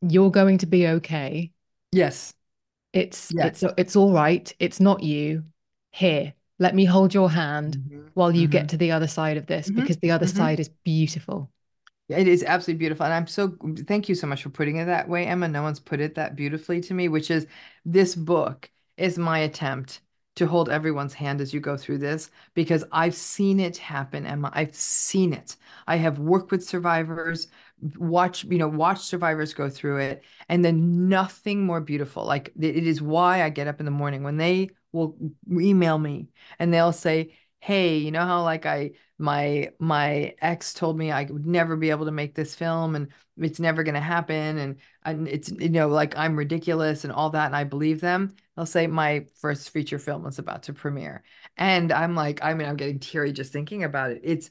you're 0.00 0.30
going 0.30 0.58
to 0.58 0.66
be 0.66 0.86
okay. 0.88 1.52
Yes. 1.92 2.34
It's 2.92 3.32
yes. 3.34 3.62
it's 3.62 3.74
it's 3.76 3.96
all 3.96 4.12
right. 4.12 4.52
It's 4.58 4.80
not 4.80 5.02
you. 5.02 5.44
Here 5.90 6.34
let 6.58 6.74
me 6.74 6.84
hold 6.84 7.12
your 7.12 7.30
hand 7.30 7.76
mm-hmm. 7.76 8.06
while 8.14 8.34
you 8.34 8.42
mm-hmm. 8.42 8.52
get 8.52 8.68
to 8.70 8.76
the 8.76 8.92
other 8.92 9.06
side 9.06 9.36
of 9.36 9.46
this 9.46 9.68
mm-hmm. 9.68 9.80
because 9.80 9.98
the 9.98 10.10
other 10.10 10.26
mm-hmm. 10.26 10.36
side 10.36 10.60
is 10.60 10.68
beautiful 10.84 11.50
it 12.08 12.28
is 12.28 12.44
absolutely 12.44 12.78
beautiful. 12.78 13.04
And 13.04 13.14
I'm 13.14 13.26
so 13.26 13.56
thank 13.86 14.08
you 14.08 14.14
so 14.14 14.26
much 14.26 14.42
for 14.42 14.50
putting 14.50 14.76
it 14.76 14.84
that 14.86 15.08
way, 15.08 15.26
Emma. 15.26 15.48
No 15.48 15.62
one's 15.62 15.80
put 15.80 16.00
it 16.00 16.14
that 16.14 16.36
beautifully 16.36 16.80
to 16.82 16.94
me, 16.94 17.08
which 17.08 17.30
is 17.30 17.46
this 17.84 18.14
book 18.14 18.70
is 18.96 19.18
my 19.18 19.40
attempt 19.40 20.00
to 20.36 20.46
hold 20.46 20.68
everyone's 20.68 21.14
hand 21.14 21.40
as 21.40 21.52
you 21.52 21.60
go 21.60 21.76
through 21.76 21.98
this 21.98 22.30
because 22.54 22.84
I've 22.92 23.14
seen 23.14 23.58
it 23.58 23.78
happen, 23.78 24.26
Emma. 24.26 24.50
I've 24.54 24.74
seen 24.74 25.32
it. 25.32 25.56
I 25.86 25.96
have 25.96 26.18
worked 26.18 26.50
with 26.50 26.62
survivors, 26.62 27.48
watch, 27.96 28.44
you 28.44 28.58
know, 28.58 28.68
watch 28.68 29.00
survivors 29.00 29.54
go 29.54 29.70
through 29.70 29.98
it, 29.98 30.22
and 30.48 30.64
then 30.64 31.08
nothing 31.08 31.64
more 31.64 31.80
beautiful. 31.80 32.24
Like 32.24 32.52
it 32.60 32.86
is 32.86 33.00
why 33.00 33.42
I 33.42 33.48
get 33.48 33.66
up 33.66 33.80
in 33.80 33.86
the 33.86 33.90
morning 33.90 34.22
when 34.22 34.36
they 34.36 34.70
will 34.96 35.16
email 35.50 35.98
me 35.98 36.28
and 36.58 36.72
they'll 36.72 36.92
say, 36.92 37.36
hey 37.66 37.96
you 37.96 38.10
know 38.12 38.24
how 38.24 38.42
like 38.42 38.66
i 38.66 38.90
my 39.18 39.70
my 39.78 40.34
ex 40.40 40.72
told 40.74 40.96
me 40.96 41.10
i 41.10 41.24
would 41.24 41.46
never 41.46 41.74
be 41.74 41.90
able 41.90 42.04
to 42.04 42.12
make 42.12 42.34
this 42.34 42.54
film 42.54 42.94
and 42.94 43.08
it's 43.38 43.58
never 43.58 43.82
going 43.82 43.94
to 43.94 44.00
happen 44.00 44.58
and, 44.58 44.76
and 45.04 45.26
it's 45.26 45.50
you 45.50 45.68
know 45.70 45.88
like 45.88 46.16
i'm 46.16 46.36
ridiculous 46.36 47.02
and 47.02 47.12
all 47.12 47.30
that 47.30 47.46
and 47.46 47.56
i 47.56 47.64
believe 47.64 48.00
them 48.00 48.34
they'll 48.54 48.66
say 48.66 48.86
my 48.86 49.24
first 49.40 49.70
feature 49.70 49.98
film 49.98 50.22
was 50.22 50.38
about 50.38 50.62
to 50.62 50.72
premiere 50.72 51.22
and 51.56 51.92
i'm 51.92 52.14
like 52.14 52.44
i 52.44 52.52
mean 52.54 52.68
i'm 52.68 52.76
getting 52.76 53.00
teary 53.00 53.32
just 53.32 53.52
thinking 53.52 53.84
about 53.84 54.10
it 54.12 54.20
it's 54.22 54.50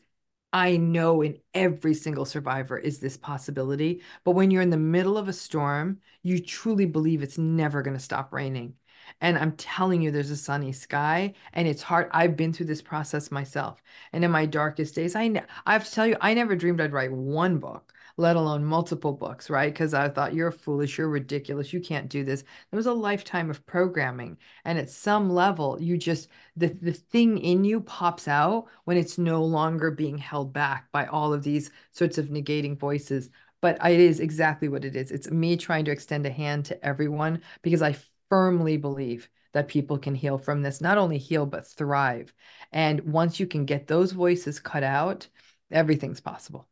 I 0.54 0.78
know 0.78 1.22
in 1.22 1.40
every 1.54 1.94
single 1.94 2.24
survivor 2.24 2.78
is 2.78 3.00
this 3.00 3.18
possibility. 3.18 4.02
But 4.24 4.32
when 4.32 4.52
you're 4.52 4.62
in 4.62 4.70
the 4.70 4.78
middle 4.78 5.18
of 5.18 5.28
a 5.28 5.34
storm, 5.34 6.00
you 6.24 6.40
truly 6.40 6.86
believe 6.86 7.22
it's 7.22 7.38
never 7.38 7.82
going 7.82 7.98
to 7.98 8.02
stop 8.02 8.32
raining. 8.32 8.76
And 9.22 9.38
I'm 9.38 9.54
telling 9.54 10.02
you, 10.02 10.12
there's 10.12 10.32
a 10.32 10.36
sunny 10.36 10.72
sky 10.72 11.34
and 11.54 11.68
it's 11.68 11.82
hard. 11.82 12.10
I've 12.12 12.36
been 12.36 12.54
through 12.54 12.68
this 12.68 12.82
process 12.82 13.32
myself. 13.32 13.82
And 14.14 14.24
in 14.24 14.32
my 14.32 14.46
darkest 14.46 14.96
days, 14.96 15.16
I, 15.16 15.28
ne- 15.28 15.44
I 15.66 15.74
have 15.74 15.86
to 15.86 15.92
tell 15.92 16.08
you, 16.08 16.18
I 16.22 16.34
never 16.34 16.56
dreamed 16.56 16.82
I'd 16.82 16.94
write 16.94 17.12
one 17.12 17.58
book, 17.58 17.94
let 18.18 18.36
alone 18.36 18.64
multiple 18.66 19.14
books, 19.14 19.50
right? 19.50 19.72
Because 19.74 19.94
I 19.94 20.10
thought, 20.10 20.34
you're 20.34 20.52
foolish, 20.52 20.98
you're 20.98 21.10
ridiculous, 21.10 21.74
you 21.74 21.80
can't 21.80 22.10
do 22.10 22.24
this. 22.24 22.44
There 22.72 22.78
was 22.78 22.86
a 22.86 22.94
lifetime 22.94 23.50
of 23.50 23.66
programming. 23.66 24.38
And 24.66 24.78
at 24.78 24.90
some 24.90 25.30
level, 25.30 25.78
you 25.82 25.98
just, 25.98 26.28
the, 26.56 26.68
the 26.68 26.94
thing 26.94 27.38
in 27.38 27.64
you 27.64 27.82
pops 27.82 28.28
out 28.28 28.66
when 28.86 28.98
it's 28.98 29.18
no 29.18 29.44
longer 29.44 29.92
being 29.92 30.18
held 30.18 30.54
back 30.54 30.92
by 30.92 31.06
all 31.06 31.34
of 31.34 31.44
these 31.44 31.72
sorts 31.92 32.18
of 32.18 32.28
negating 32.28 32.78
voices 32.78 33.30
but 33.62 33.84
it 33.84 34.00
is 34.00 34.20
exactly 34.20 34.68
what 34.68 34.86
it 34.86 34.96
is. 34.96 35.10
It's 35.12 35.32
me 35.32 35.58
trying 35.58 35.86
to 35.86 35.92
extend 35.92 36.28
a 36.28 36.30
hand 36.30 36.66
to 36.66 36.86
everyone 36.86 37.42
because 37.64 37.82
I 37.82 37.96
firmly 38.30 38.78
believe 38.78 39.30
that 39.54 39.68
people 39.70 39.98
can 39.98 40.14
heal 40.16 40.38
from 40.38 40.62
this, 40.62 40.82
not 40.82 40.98
only 40.98 41.18
heal, 41.18 41.46
but 41.46 41.66
thrive. 41.66 42.34
And 42.72 43.00
once 43.02 43.40
you 43.40 43.48
can 43.48 43.66
get 43.66 43.88
those 43.88 44.12
voices 44.12 44.60
cut 44.60 44.84
out, 44.84 45.28
everything's 45.72 46.20
possible. 46.20 46.68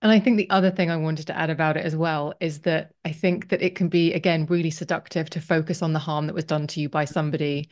And 0.00 0.12
I 0.12 0.20
think 0.20 0.36
the 0.36 0.50
other 0.50 0.70
thing 0.70 0.90
I 0.90 0.96
wanted 0.96 1.26
to 1.28 1.36
add 1.36 1.50
about 1.50 1.76
it 1.76 1.84
as 1.84 1.96
well 1.96 2.34
is 2.40 2.60
that 2.60 2.92
I 3.04 3.12
think 3.12 3.48
that 3.48 3.62
it 3.62 3.74
can 3.74 3.88
be, 3.88 4.12
again, 4.12 4.46
really 4.46 4.70
seductive 4.70 5.30
to 5.30 5.40
focus 5.40 5.82
on 5.82 5.92
the 5.92 5.98
harm 5.98 6.26
that 6.26 6.34
was 6.34 6.44
done 6.44 6.66
to 6.68 6.80
you 6.80 6.90
by 6.90 7.06
somebody, 7.06 7.70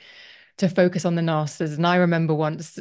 to 0.58 0.68
focus 0.68 1.04
on 1.04 1.14
the 1.14 1.22
narcissist. 1.22 1.76
And 1.76 1.86
I 1.86 1.96
remember 1.96 2.34
once 2.34 2.76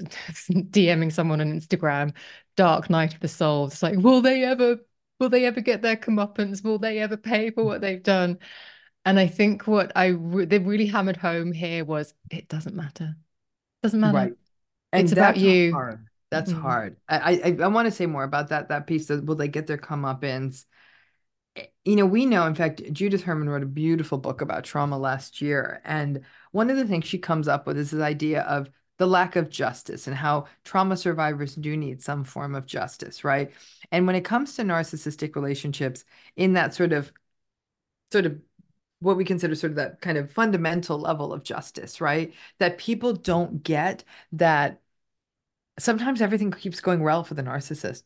DMing 0.51 1.11
someone 1.11 1.41
on 1.41 1.51
Instagram, 1.51 2.13
Dark 2.55 2.89
Night 2.89 3.13
of 3.13 3.19
the 3.19 3.27
Soul. 3.27 3.67
It's 3.67 3.83
like, 3.83 3.97
will 3.97 4.21
they 4.21 4.43
ever, 4.43 4.77
will 5.19 5.29
they 5.29 5.45
ever 5.45 5.59
get 5.59 5.81
their 5.81 5.97
comeuppance? 5.97 6.63
Will 6.63 6.79
they 6.79 6.99
ever 6.99 7.17
pay 7.17 7.51
for 7.51 7.63
what 7.65 7.81
they've 7.81 8.03
done? 8.03 8.39
And 9.05 9.19
I 9.19 9.27
think 9.27 9.67
what 9.67 9.91
I 9.95 10.07
re- 10.07 10.45
they 10.45 10.59
really 10.59 10.85
hammered 10.85 11.17
home 11.17 11.51
here 11.51 11.83
was 11.83 12.13
it 12.29 12.47
doesn't 12.47 12.75
matter. 12.75 13.15
It 13.15 13.83
Doesn't 13.83 13.99
matter. 13.99 14.17
Right. 14.17 14.33
And 14.91 15.03
it's 15.03 15.11
about 15.11 15.37
you. 15.37 15.71
Hard. 15.71 16.05
That's 16.29 16.51
mm-hmm. 16.51 16.61
hard. 16.61 16.97
I 17.09 17.41
I, 17.43 17.57
I 17.63 17.67
want 17.67 17.87
to 17.87 17.91
say 17.91 18.05
more 18.05 18.23
about 18.23 18.49
that 18.49 18.69
that 18.69 18.87
piece. 18.87 19.07
That 19.07 19.25
will 19.25 19.35
they 19.35 19.47
get 19.47 19.67
their 19.67 19.77
comeuppance? 19.77 20.65
Eh, 21.55 21.65
you 21.83 21.95
know, 21.95 22.05
we 22.05 22.25
know. 22.25 22.45
In 22.45 22.55
fact, 22.55 22.81
Judith 22.93 23.23
Herman 23.23 23.49
wrote 23.49 23.63
a 23.63 23.67
beautiful 23.67 24.17
book 24.17 24.41
about 24.41 24.63
trauma 24.63 24.97
last 24.97 25.41
year, 25.41 25.81
and 25.83 26.21
one 26.51 26.69
of 26.69 26.77
the 26.77 26.85
things 26.85 27.05
she 27.05 27.17
comes 27.17 27.47
up 27.47 27.65
with 27.65 27.77
is 27.77 27.91
this 27.91 28.01
idea 28.01 28.41
of 28.41 28.69
the 28.97 29.07
lack 29.07 29.35
of 29.35 29.49
justice 29.49 30.05
and 30.05 30.15
how 30.15 30.45
trauma 30.63 30.95
survivors 30.95 31.55
do 31.55 31.75
need 31.75 32.03
some 32.03 32.23
form 32.23 32.53
of 32.53 32.67
justice, 32.67 33.23
right? 33.23 33.51
And 33.91 34.05
when 34.05 34.15
it 34.15 34.23
comes 34.23 34.55
to 34.55 34.61
narcissistic 34.61 35.35
relationships, 35.35 36.05
in 36.35 36.53
that 36.53 36.75
sort 36.75 36.93
of 36.93 37.11
sort 38.11 38.25
of 38.25 38.39
what 39.01 39.17
we 39.17 39.25
consider 39.25 39.55
sort 39.55 39.71
of 39.71 39.77
that 39.77 40.01
kind 40.01 40.17
of 40.17 40.31
fundamental 40.31 40.99
level 40.99 41.33
of 41.33 41.43
justice, 41.43 41.99
right? 42.01 42.33
That 42.59 42.77
people 42.77 43.13
don't 43.13 43.63
get 43.63 44.03
that 44.33 44.81
sometimes 45.79 46.21
everything 46.21 46.51
keeps 46.51 46.81
going 46.81 47.01
well 47.01 47.23
for 47.23 47.33
the 47.33 47.43
narcissist. 47.43 48.03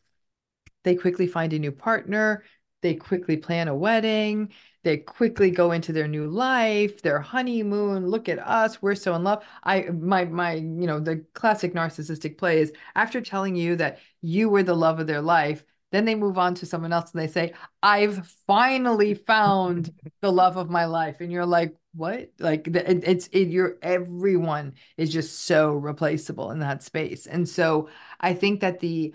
They 0.83 0.95
quickly 0.95 1.27
find 1.27 1.53
a 1.53 1.59
new 1.59 1.71
partner, 1.71 2.43
they 2.81 2.95
quickly 2.95 3.37
plan 3.37 3.67
a 3.67 3.75
wedding, 3.75 4.51
they 4.83 4.97
quickly 4.97 5.51
go 5.51 5.71
into 5.71 5.91
their 5.93 6.07
new 6.07 6.27
life, 6.27 7.01
their 7.01 7.19
honeymoon, 7.19 8.07
look 8.07 8.29
at 8.29 8.39
us, 8.39 8.81
we're 8.81 8.95
so 8.95 9.15
in 9.15 9.23
love. 9.23 9.43
I 9.63 9.83
my 9.83 10.25
my 10.25 10.53
you 10.53 10.87
know, 10.87 10.99
the 10.99 11.25
classic 11.33 11.73
narcissistic 11.73 12.37
play 12.37 12.61
is 12.61 12.73
after 12.95 13.21
telling 13.21 13.55
you 13.55 13.75
that 13.77 13.99
you 14.21 14.49
were 14.49 14.63
the 14.63 14.75
love 14.75 14.99
of 14.99 15.07
their 15.07 15.21
life, 15.21 15.63
then 15.91 16.05
they 16.05 16.15
move 16.15 16.37
on 16.37 16.55
to 16.55 16.65
someone 16.65 16.91
else 16.91 17.11
and 17.11 17.21
they 17.21 17.27
say, 17.27 17.53
I've 17.81 18.27
finally 18.47 19.13
found 19.13 19.91
the 20.21 20.31
love 20.31 20.57
of 20.57 20.69
my 20.69 20.85
life. 20.85 21.21
And 21.21 21.31
you're 21.31 21.45
like, 21.45 21.75
what? 21.93 22.31
Like 22.39 22.67
it, 22.67 23.03
it's 23.07 23.27
it, 23.27 23.47
you're 23.47 23.77
everyone 23.81 24.73
is 24.97 25.11
just 25.11 25.41
so 25.41 25.73
replaceable 25.73 26.51
in 26.51 26.59
that 26.59 26.83
space. 26.83 27.27
And 27.27 27.47
so 27.47 27.89
I 28.19 28.33
think 28.33 28.59
that 28.61 28.79
the 28.79 29.13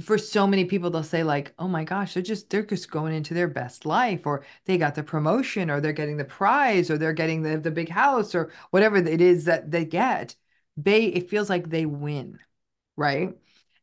for 0.00 0.16
so 0.16 0.46
many 0.46 0.64
people 0.64 0.88
they'll 0.88 1.02
say 1.02 1.22
like 1.22 1.52
oh 1.58 1.68
my 1.68 1.84
gosh 1.84 2.14
they're 2.14 2.22
just 2.22 2.48
they're 2.48 2.64
just 2.64 2.90
going 2.90 3.12
into 3.12 3.34
their 3.34 3.48
best 3.48 3.84
life 3.84 4.24
or 4.24 4.42
they 4.64 4.78
got 4.78 4.94
the 4.94 5.02
promotion 5.02 5.70
or 5.70 5.80
they're 5.80 5.92
getting 5.92 6.16
the 6.16 6.24
prize 6.24 6.90
or 6.90 6.96
they're 6.96 7.12
getting 7.12 7.42
the, 7.42 7.58
the 7.58 7.70
big 7.70 7.90
house 7.90 8.34
or 8.34 8.50
whatever 8.70 8.96
it 8.96 9.20
is 9.20 9.44
that 9.44 9.70
they 9.70 9.84
get 9.84 10.34
they 10.78 11.04
it 11.04 11.28
feels 11.28 11.50
like 11.50 11.68
they 11.68 11.84
win 11.84 12.38
right 12.96 13.36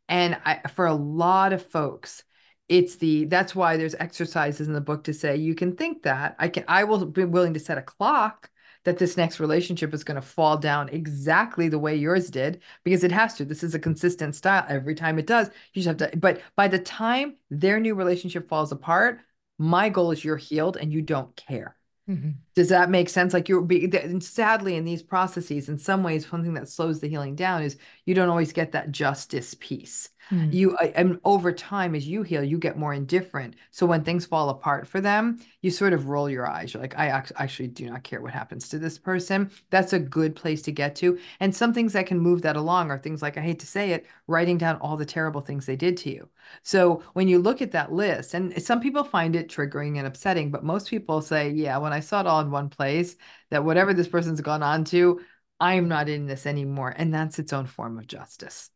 and 0.09 0.37
I, 0.43 0.67
for 0.67 0.87
a 0.87 0.93
lot 0.93 1.53
of 1.53 1.65
folks 1.65 2.23
it's 2.67 2.97
the 2.97 3.25
that's 3.25 3.55
why 3.55 3.77
there's 3.77 3.95
exercises 3.95 4.67
in 4.67 4.73
the 4.73 4.81
book 4.81 5.03
to 5.05 5.13
say 5.13 5.35
you 5.35 5.55
can 5.55 5.75
think 5.75 6.03
that. 6.03 6.35
I 6.37 6.47
can 6.47 6.63
i 6.67 6.83
will 6.83 7.05
be 7.05 7.25
willing 7.25 7.53
to 7.55 7.59
set 7.59 7.77
a 7.77 7.81
clock 7.81 8.49
that 8.85 8.97
this 8.97 9.17
next 9.17 9.39
relationship 9.39 9.93
is 9.93 10.05
going 10.05 10.15
to 10.15 10.21
fall 10.21 10.55
down 10.55 10.87
exactly 10.89 11.67
the 11.67 11.79
way 11.79 11.95
yours 11.95 12.29
did 12.29 12.61
because 12.85 13.03
it 13.03 13.11
has 13.11 13.33
to. 13.35 13.43
This 13.43 13.63
is 13.63 13.75
a 13.75 13.79
consistent 13.79 14.35
style. 14.35 14.65
Every 14.69 14.95
time 14.95 15.19
it 15.19 15.27
does 15.27 15.47
you 15.73 15.81
just 15.81 15.87
have 15.87 16.11
to 16.11 16.17
but 16.17 16.41
by 16.55 16.67
the 16.67 16.79
time 16.79 17.35
their 17.49 17.79
new 17.79 17.95
relationship 17.95 18.47
falls 18.47 18.71
apart 18.71 19.19
my 19.57 19.89
goal 19.89 20.11
is 20.11 20.23
you're 20.23 20.37
healed 20.37 20.77
and 20.77 20.93
you 20.93 21.01
don't 21.01 21.35
care. 21.35 21.75
Mm-hmm. 22.09 22.31
Does 22.59 22.67
that 22.67 22.89
make 22.89 23.07
sense 23.07 23.33
like 23.33 23.47
you're 23.47 23.61
be 23.61 23.89
sadly 24.19 24.75
in 24.75 24.83
these 24.83 25.01
processes 25.01 25.69
in 25.69 25.77
some 25.77 26.03
ways 26.03 26.29
one 26.29 26.43
thing 26.43 26.53
that 26.53 26.67
slows 26.67 26.99
the 26.99 27.07
healing 27.07 27.33
down 27.33 27.63
is 27.63 27.77
you 28.03 28.13
don't 28.13 28.27
always 28.27 28.51
get 28.51 28.73
that 28.73 28.91
justice 28.91 29.55
piece 29.61 30.09
Mm. 30.31 30.53
You 30.53 30.77
and 30.77 31.19
over 31.25 31.51
time, 31.51 31.95
as 31.95 32.07
you 32.07 32.23
heal, 32.23 32.43
you 32.43 32.57
get 32.57 32.77
more 32.77 32.93
indifferent. 32.93 33.55
So 33.71 33.85
when 33.85 34.03
things 34.03 34.25
fall 34.25 34.49
apart 34.49 34.87
for 34.87 35.01
them, 35.01 35.39
you 35.61 35.71
sort 35.71 35.93
of 35.93 36.07
roll 36.07 36.29
your 36.29 36.47
eyes. 36.47 36.73
You're 36.73 36.81
like, 36.81 36.97
I 36.97 37.07
actually 37.07 37.67
do 37.69 37.89
not 37.89 38.03
care 38.03 38.21
what 38.21 38.31
happens 38.31 38.69
to 38.69 38.79
this 38.79 38.97
person. 38.97 39.49
That's 39.71 39.93
a 39.93 39.99
good 39.99 40.35
place 40.35 40.61
to 40.63 40.71
get 40.71 40.95
to. 40.97 41.17
And 41.39 41.55
some 41.55 41.73
things 41.73 41.93
that 41.93 42.05
can 42.05 42.19
move 42.19 42.41
that 42.43 42.55
along 42.55 42.91
are 42.91 42.97
things 42.97 43.21
like, 43.21 43.37
I 43.37 43.41
hate 43.41 43.59
to 43.59 43.67
say 43.67 43.91
it, 43.91 44.05
writing 44.27 44.57
down 44.57 44.77
all 44.77 44.97
the 44.97 45.05
terrible 45.05 45.41
things 45.41 45.65
they 45.65 45.75
did 45.75 45.97
to 45.97 46.11
you. 46.11 46.29
So 46.63 47.03
when 47.13 47.27
you 47.27 47.39
look 47.39 47.61
at 47.61 47.71
that 47.71 47.91
list, 47.91 48.33
and 48.33 48.61
some 48.61 48.79
people 48.79 49.03
find 49.03 49.35
it 49.35 49.49
triggering 49.49 49.97
and 49.97 50.07
upsetting, 50.07 50.51
but 50.51 50.63
most 50.63 50.89
people 50.89 51.21
say, 51.21 51.49
yeah, 51.49 51.77
when 51.77 51.93
I 51.93 51.99
saw 51.99 52.21
it 52.21 52.27
all 52.27 52.39
one 52.51 52.69
place, 52.69 53.15
that 53.49 53.63
whatever 53.63 53.93
this 53.93 54.07
person's 54.07 54.41
gone 54.41 54.63
on 54.63 54.83
to, 54.85 55.21
I'm 55.59 55.87
not 55.87 56.09
in 56.09 56.25
this 56.25 56.45
anymore. 56.45 56.93
And 56.95 57.13
that's 57.13 57.39
its 57.39 57.53
own 57.53 57.65
form 57.65 57.97
of 57.99 58.07
justice. 58.07 58.69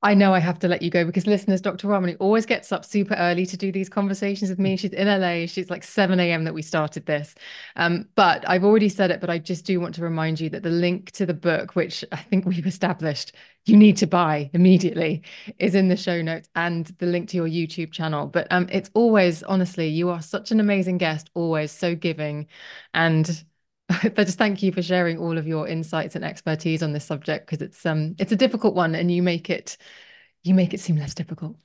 I 0.00 0.14
know 0.14 0.32
I 0.32 0.38
have 0.38 0.60
to 0.60 0.68
let 0.68 0.82
you 0.82 0.90
go 0.90 1.04
because 1.04 1.26
listeners, 1.26 1.60
Dr. 1.60 1.88
Ramani 1.88 2.14
always 2.16 2.46
gets 2.46 2.70
up 2.70 2.84
super 2.84 3.14
early 3.14 3.44
to 3.46 3.56
do 3.56 3.72
these 3.72 3.88
conversations 3.88 4.48
with 4.48 4.60
me. 4.60 4.76
She's 4.76 4.92
in 4.92 5.08
LA. 5.08 5.46
She's 5.46 5.70
like 5.70 5.82
7 5.82 6.20
a.m. 6.20 6.44
that 6.44 6.54
we 6.54 6.62
started 6.62 7.04
this. 7.06 7.34
Um, 7.74 8.08
but 8.14 8.48
I've 8.48 8.62
already 8.62 8.88
said 8.88 9.10
it, 9.10 9.20
but 9.20 9.28
I 9.28 9.38
just 9.38 9.64
do 9.64 9.80
want 9.80 9.96
to 9.96 10.02
remind 10.02 10.38
you 10.38 10.50
that 10.50 10.62
the 10.62 10.70
link 10.70 11.10
to 11.12 11.26
the 11.26 11.34
book, 11.34 11.74
which 11.74 12.04
I 12.12 12.16
think 12.16 12.46
we've 12.46 12.66
established 12.66 13.32
you 13.64 13.76
need 13.76 13.96
to 13.96 14.06
buy 14.06 14.50
immediately, 14.54 15.24
is 15.58 15.74
in 15.74 15.88
the 15.88 15.96
show 15.96 16.22
notes 16.22 16.48
and 16.54 16.86
the 16.98 17.06
link 17.06 17.28
to 17.30 17.36
your 17.36 17.48
YouTube 17.48 17.90
channel. 17.90 18.28
But 18.28 18.46
um, 18.52 18.68
it's 18.70 18.90
always, 18.94 19.42
honestly, 19.42 19.88
you 19.88 20.10
are 20.10 20.22
such 20.22 20.52
an 20.52 20.60
amazing 20.60 20.98
guest, 20.98 21.28
always 21.34 21.72
so 21.72 21.96
giving. 21.96 22.46
And 22.94 23.44
but 24.02 24.26
just 24.26 24.38
thank 24.38 24.62
you 24.62 24.72
for 24.72 24.82
sharing 24.82 25.18
all 25.18 25.38
of 25.38 25.46
your 25.46 25.66
insights 25.66 26.14
and 26.14 26.24
expertise 26.24 26.82
on 26.82 26.92
this 26.92 27.04
subject 27.04 27.46
because 27.46 27.62
it's 27.62 27.86
um 27.86 28.14
it's 28.18 28.32
a 28.32 28.36
difficult 28.36 28.74
one 28.74 28.94
and 28.94 29.10
you 29.10 29.22
make 29.22 29.48
it 29.48 29.76
you 30.42 30.54
make 30.54 30.74
it 30.74 30.80
seem 30.80 30.96
less 30.96 31.14
difficult. 31.14 31.56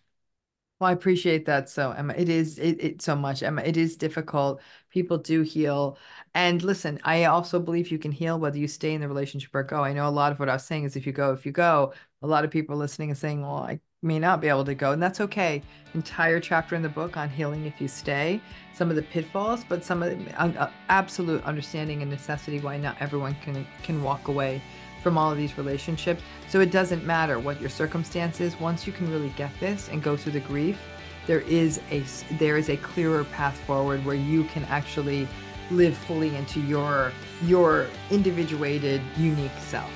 Well, 0.79 0.89
I 0.89 0.93
appreciate 0.93 1.45
that. 1.45 1.69
So, 1.69 1.91
Emma, 1.91 2.13
it 2.17 2.27
is 2.29 2.59
it, 2.59 2.83
it 2.83 3.01
so 3.01 3.15
much. 3.15 3.43
Emma, 3.43 3.61
it 3.61 3.77
is 3.77 3.95
difficult. 3.95 4.61
People 4.89 5.17
do 5.17 5.41
heal. 5.41 5.97
And 6.33 6.61
listen, 6.63 6.99
I 7.03 7.25
also 7.25 7.59
believe 7.59 7.91
you 7.91 7.99
can 7.99 8.11
heal 8.11 8.39
whether 8.39 8.57
you 8.57 8.67
stay 8.67 8.93
in 8.93 9.01
the 9.01 9.07
relationship 9.07 9.53
or 9.53 9.63
go. 9.63 9.83
I 9.83 9.93
know 9.93 10.07
a 10.07 10.11
lot 10.11 10.31
of 10.31 10.39
what 10.39 10.49
I 10.49 10.53
was 10.53 10.65
saying 10.65 10.83
is 10.83 10.95
if 10.95 11.05
you 11.05 11.13
go, 11.13 11.31
if 11.33 11.45
you 11.45 11.51
go, 11.51 11.93
a 12.21 12.27
lot 12.27 12.43
of 12.43 12.51
people 12.51 12.75
listening 12.75 13.09
and 13.09 13.17
saying, 13.17 13.41
well, 13.41 13.57
I 13.57 13.79
may 14.03 14.19
not 14.19 14.41
be 14.41 14.49
able 14.49 14.65
to 14.65 14.75
go. 14.75 14.91
And 14.91 15.01
that's 15.01 15.21
okay. 15.21 15.61
Entire 15.93 16.39
chapter 16.39 16.75
in 16.75 16.81
the 16.81 16.89
book 16.89 17.17
on 17.17 17.29
healing 17.29 17.65
if 17.65 17.79
you 17.79 17.87
stay, 17.87 18.41
some 18.73 18.89
of 18.89 18.95
the 18.95 19.01
pitfalls, 19.01 19.63
but 19.67 19.83
some 19.83 20.03
of 20.03 20.09
the 20.09 20.41
uh, 20.41 20.69
absolute 20.89 21.43
understanding 21.43 22.01
and 22.01 22.11
necessity 22.11 22.59
why 22.59 22.77
not 22.77 22.97
everyone 22.99 23.35
can 23.43 23.65
can 23.83 24.03
walk 24.03 24.27
away 24.27 24.61
from 25.01 25.17
all 25.17 25.31
of 25.31 25.37
these 25.37 25.57
relationships. 25.57 26.21
So 26.49 26.59
it 26.61 26.71
doesn't 26.71 27.05
matter 27.05 27.39
what 27.39 27.59
your 27.59 27.69
circumstance 27.69 28.39
is. 28.41 28.59
Once 28.59 28.87
you 28.87 28.93
can 28.93 29.11
really 29.11 29.33
get 29.37 29.51
this 29.59 29.89
and 29.89 30.01
go 30.01 30.15
through 30.17 30.33
the 30.33 30.39
grief, 30.41 30.79
there 31.27 31.41
is 31.41 31.79
a 31.91 32.03
there 32.37 32.57
is 32.57 32.69
a 32.69 32.77
clearer 32.77 33.23
path 33.25 33.57
forward 33.61 34.03
where 34.05 34.15
you 34.15 34.43
can 34.45 34.63
actually 34.65 35.27
live 35.71 35.95
fully 35.95 36.35
into 36.35 36.59
your 36.61 37.11
your 37.43 37.87
individuated, 38.11 39.01
unique 39.17 39.57
self, 39.59 39.91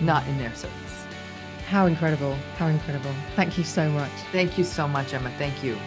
not 0.00 0.26
in 0.28 0.38
their 0.38 0.54
service. 0.54 0.89
How 1.70 1.86
incredible! 1.86 2.34
How 2.56 2.66
incredible! 2.66 3.14
Thank 3.36 3.56
you 3.56 3.62
so 3.62 3.88
much. 3.92 4.10
Thank 4.32 4.58
you 4.58 4.64
so 4.64 4.88
much, 4.88 5.14
Emma. 5.14 5.30
Thank 5.38 5.62
you. 5.62 5.78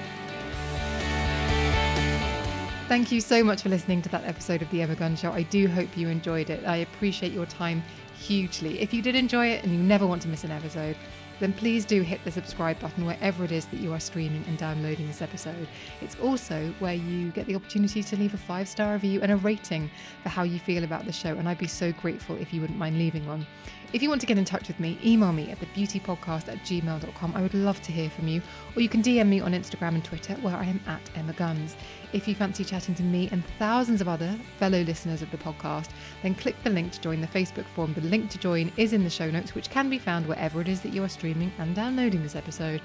Thank 2.88 3.12
you 3.12 3.20
so 3.20 3.44
much 3.44 3.64
for 3.64 3.68
listening 3.68 4.02
to 4.04 4.10
that 4.10 4.24
episode 4.24 4.62
of 4.62 4.70
The 4.70 4.82
Emma 4.82 4.96
Guns 4.96 5.20
Show. 5.20 5.34
I 5.34 5.42
do 5.42 5.68
hope 5.68 5.98
you 5.98 6.08
enjoyed 6.08 6.50
it. 6.50 6.66
I 6.66 6.78
appreciate 6.78 7.34
your 7.34 7.48
time 7.48 7.84
hugely. 8.18 8.80
If 8.80 8.94
you 8.94 9.02
did 9.02 9.18
enjoy 9.18 9.48
it 9.48 9.66
and 9.66 9.74
you 9.74 9.80
never 9.80 10.08
want 10.08 10.22
to 10.22 10.30
miss 10.30 10.46
an 10.46 10.52
episode, 10.52 10.96
then 11.40 11.54
please 11.54 11.86
do 11.86 12.02
hit 12.02 12.24
the 12.24 12.32
subscribe 12.32 12.80
button 12.80 13.06
wherever 13.06 13.44
it 13.44 13.52
is 13.52 13.66
that 13.66 13.80
you 13.80 13.94
are 13.94 14.00
streaming 14.00 14.44
and 14.48 14.58
downloading 14.58 15.08
this 15.08 15.22
episode. 15.22 15.68
It's 16.02 16.16
also 16.16 16.74
where 16.80 16.94
you 16.94 17.32
get 17.32 17.48
the 17.48 17.56
opportunity 17.56 18.04
to 18.04 18.16
leave 18.16 18.34
a 18.34 18.38
five 18.38 18.68
star 18.68 18.94
review 18.94 19.22
and 19.22 19.32
a 19.32 19.38
rating 19.38 19.90
for 20.22 20.30
how 20.30 20.44
you 20.44 20.60
feel 20.60 20.84
about 20.84 21.06
the 21.06 21.12
show. 21.12 21.36
And 21.36 21.48
I'd 21.50 21.58
be 21.58 21.68
so 21.68 21.92
grateful 21.94 22.36
if 22.38 22.54
you 22.54 22.62
wouldn't 22.62 22.80
mind 22.80 22.98
leaving 22.98 23.26
one. 23.26 23.46
If 23.94 24.02
you 24.02 24.10
want 24.10 24.22
to 24.22 24.28
get 24.28 24.40
in 24.40 24.46
touch 24.46 24.68
with 24.68 24.80
me, 24.80 24.98
email 25.06 25.32
me 25.32 25.52
at 25.52 25.60
thebeautypodcast 25.60 26.48
at 26.48 26.58
gmail.com. 26.64 27.34
I 27.36 27.42
would 27.44 27.54
love 27.54 27.80
to 27.84 27.92
hear 27.92 28.10
from 28.10 28.28
you. 28.28 28.42
Or 28.76 28.82
you 28.82 28.90
can 28.90 29.04
DM 29.04 29.28
me 29.28 29.40
on 29.40 29.54
Instagram 29.54 29.90
and 29.90 30.04
Twitter, 30.04 30.34
where 30.36 30.56
I 30.56 30.66
am 30.66 30.80
at 30.88 31.02
Emma 31.16 31.34
Guns. 31.34 31.76
If 32.14 32.28
you 32.28 32.36
fancy 32.36 32.64
chatting 32.64 32.94
to 32.96 33.04
me 33.04 33.28
and 33.32 33.44
thousands 33.58 34.00
of 34.00 34.08
other 34.08 34.38
fellow 34.60 34.82
listeners 34.82 35.24
of 35.24 35.32
the 35.32 35.38
podcast, 35.38 35.90
then 36.22 36.36
click 36.36 36.56
the 36.64 36.70
link 36.70 36.92
to 36.92 37.02
join 37.02 37.22
the 37.22 37.28
Facebook 37.28 37.66
forum. 37.74 37.96
The 37.96 38.02
link 38.02 38.30
to 38.30 38.38
join 38.38 38.72
is 38.78 38.94
in 38.94 39.04
the 39.04 39.10
show 39.10 39.32
notes, 39.32 39.56
which 39.56 39.72
can 39.72 39.90
be 39.90 39.98
found 39.98 40.28
wherever 40.28 40.62
it 40.62 40.68
is 40.68 40.82
that 40.82 40.94
you 40.94 41.04
are 41.04 41.10
streaming 41.10 41.52
and 41.58 41.76
downloading 41.76 42.22
this 42.22 42.36
episode. 42.36 42.82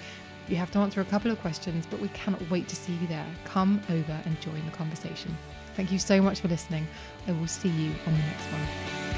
You 0.49 0.57
have 0.57 0.71
to 0.71 0.79
answer 0.79 1.03
a 1.03 1.05
couple 1.05 1.31
of 1.31 1.41
questions, 1.43 1.85
but 1.85 2.01
we 2.01 2.09
cannot 2.09 2.51
wait 2.51 2.69
to 2.69 2.77
see 2.77 2.95
you 2.95 3.07
there. 3.07 3.27
Come 3.45 3.83
over 3.91 4.19
and 4.25 4.41
join 4.41 4.65
the 4.65 4.73
conversation. 4.73 5.37
Thank 5.75 5.93
you 5.93 5.99
so 5.99 6.23
much 6.23 6.41
for 6.41 6.49
listening. 6.49 6.89
I 7.27 7.33
will 7.33 7.47
see 7.47 7.69
you 7.69 7.93
on 8.07 8.15
the 8.15 8.19
next 8.19 8.45
one. 8.47 9.18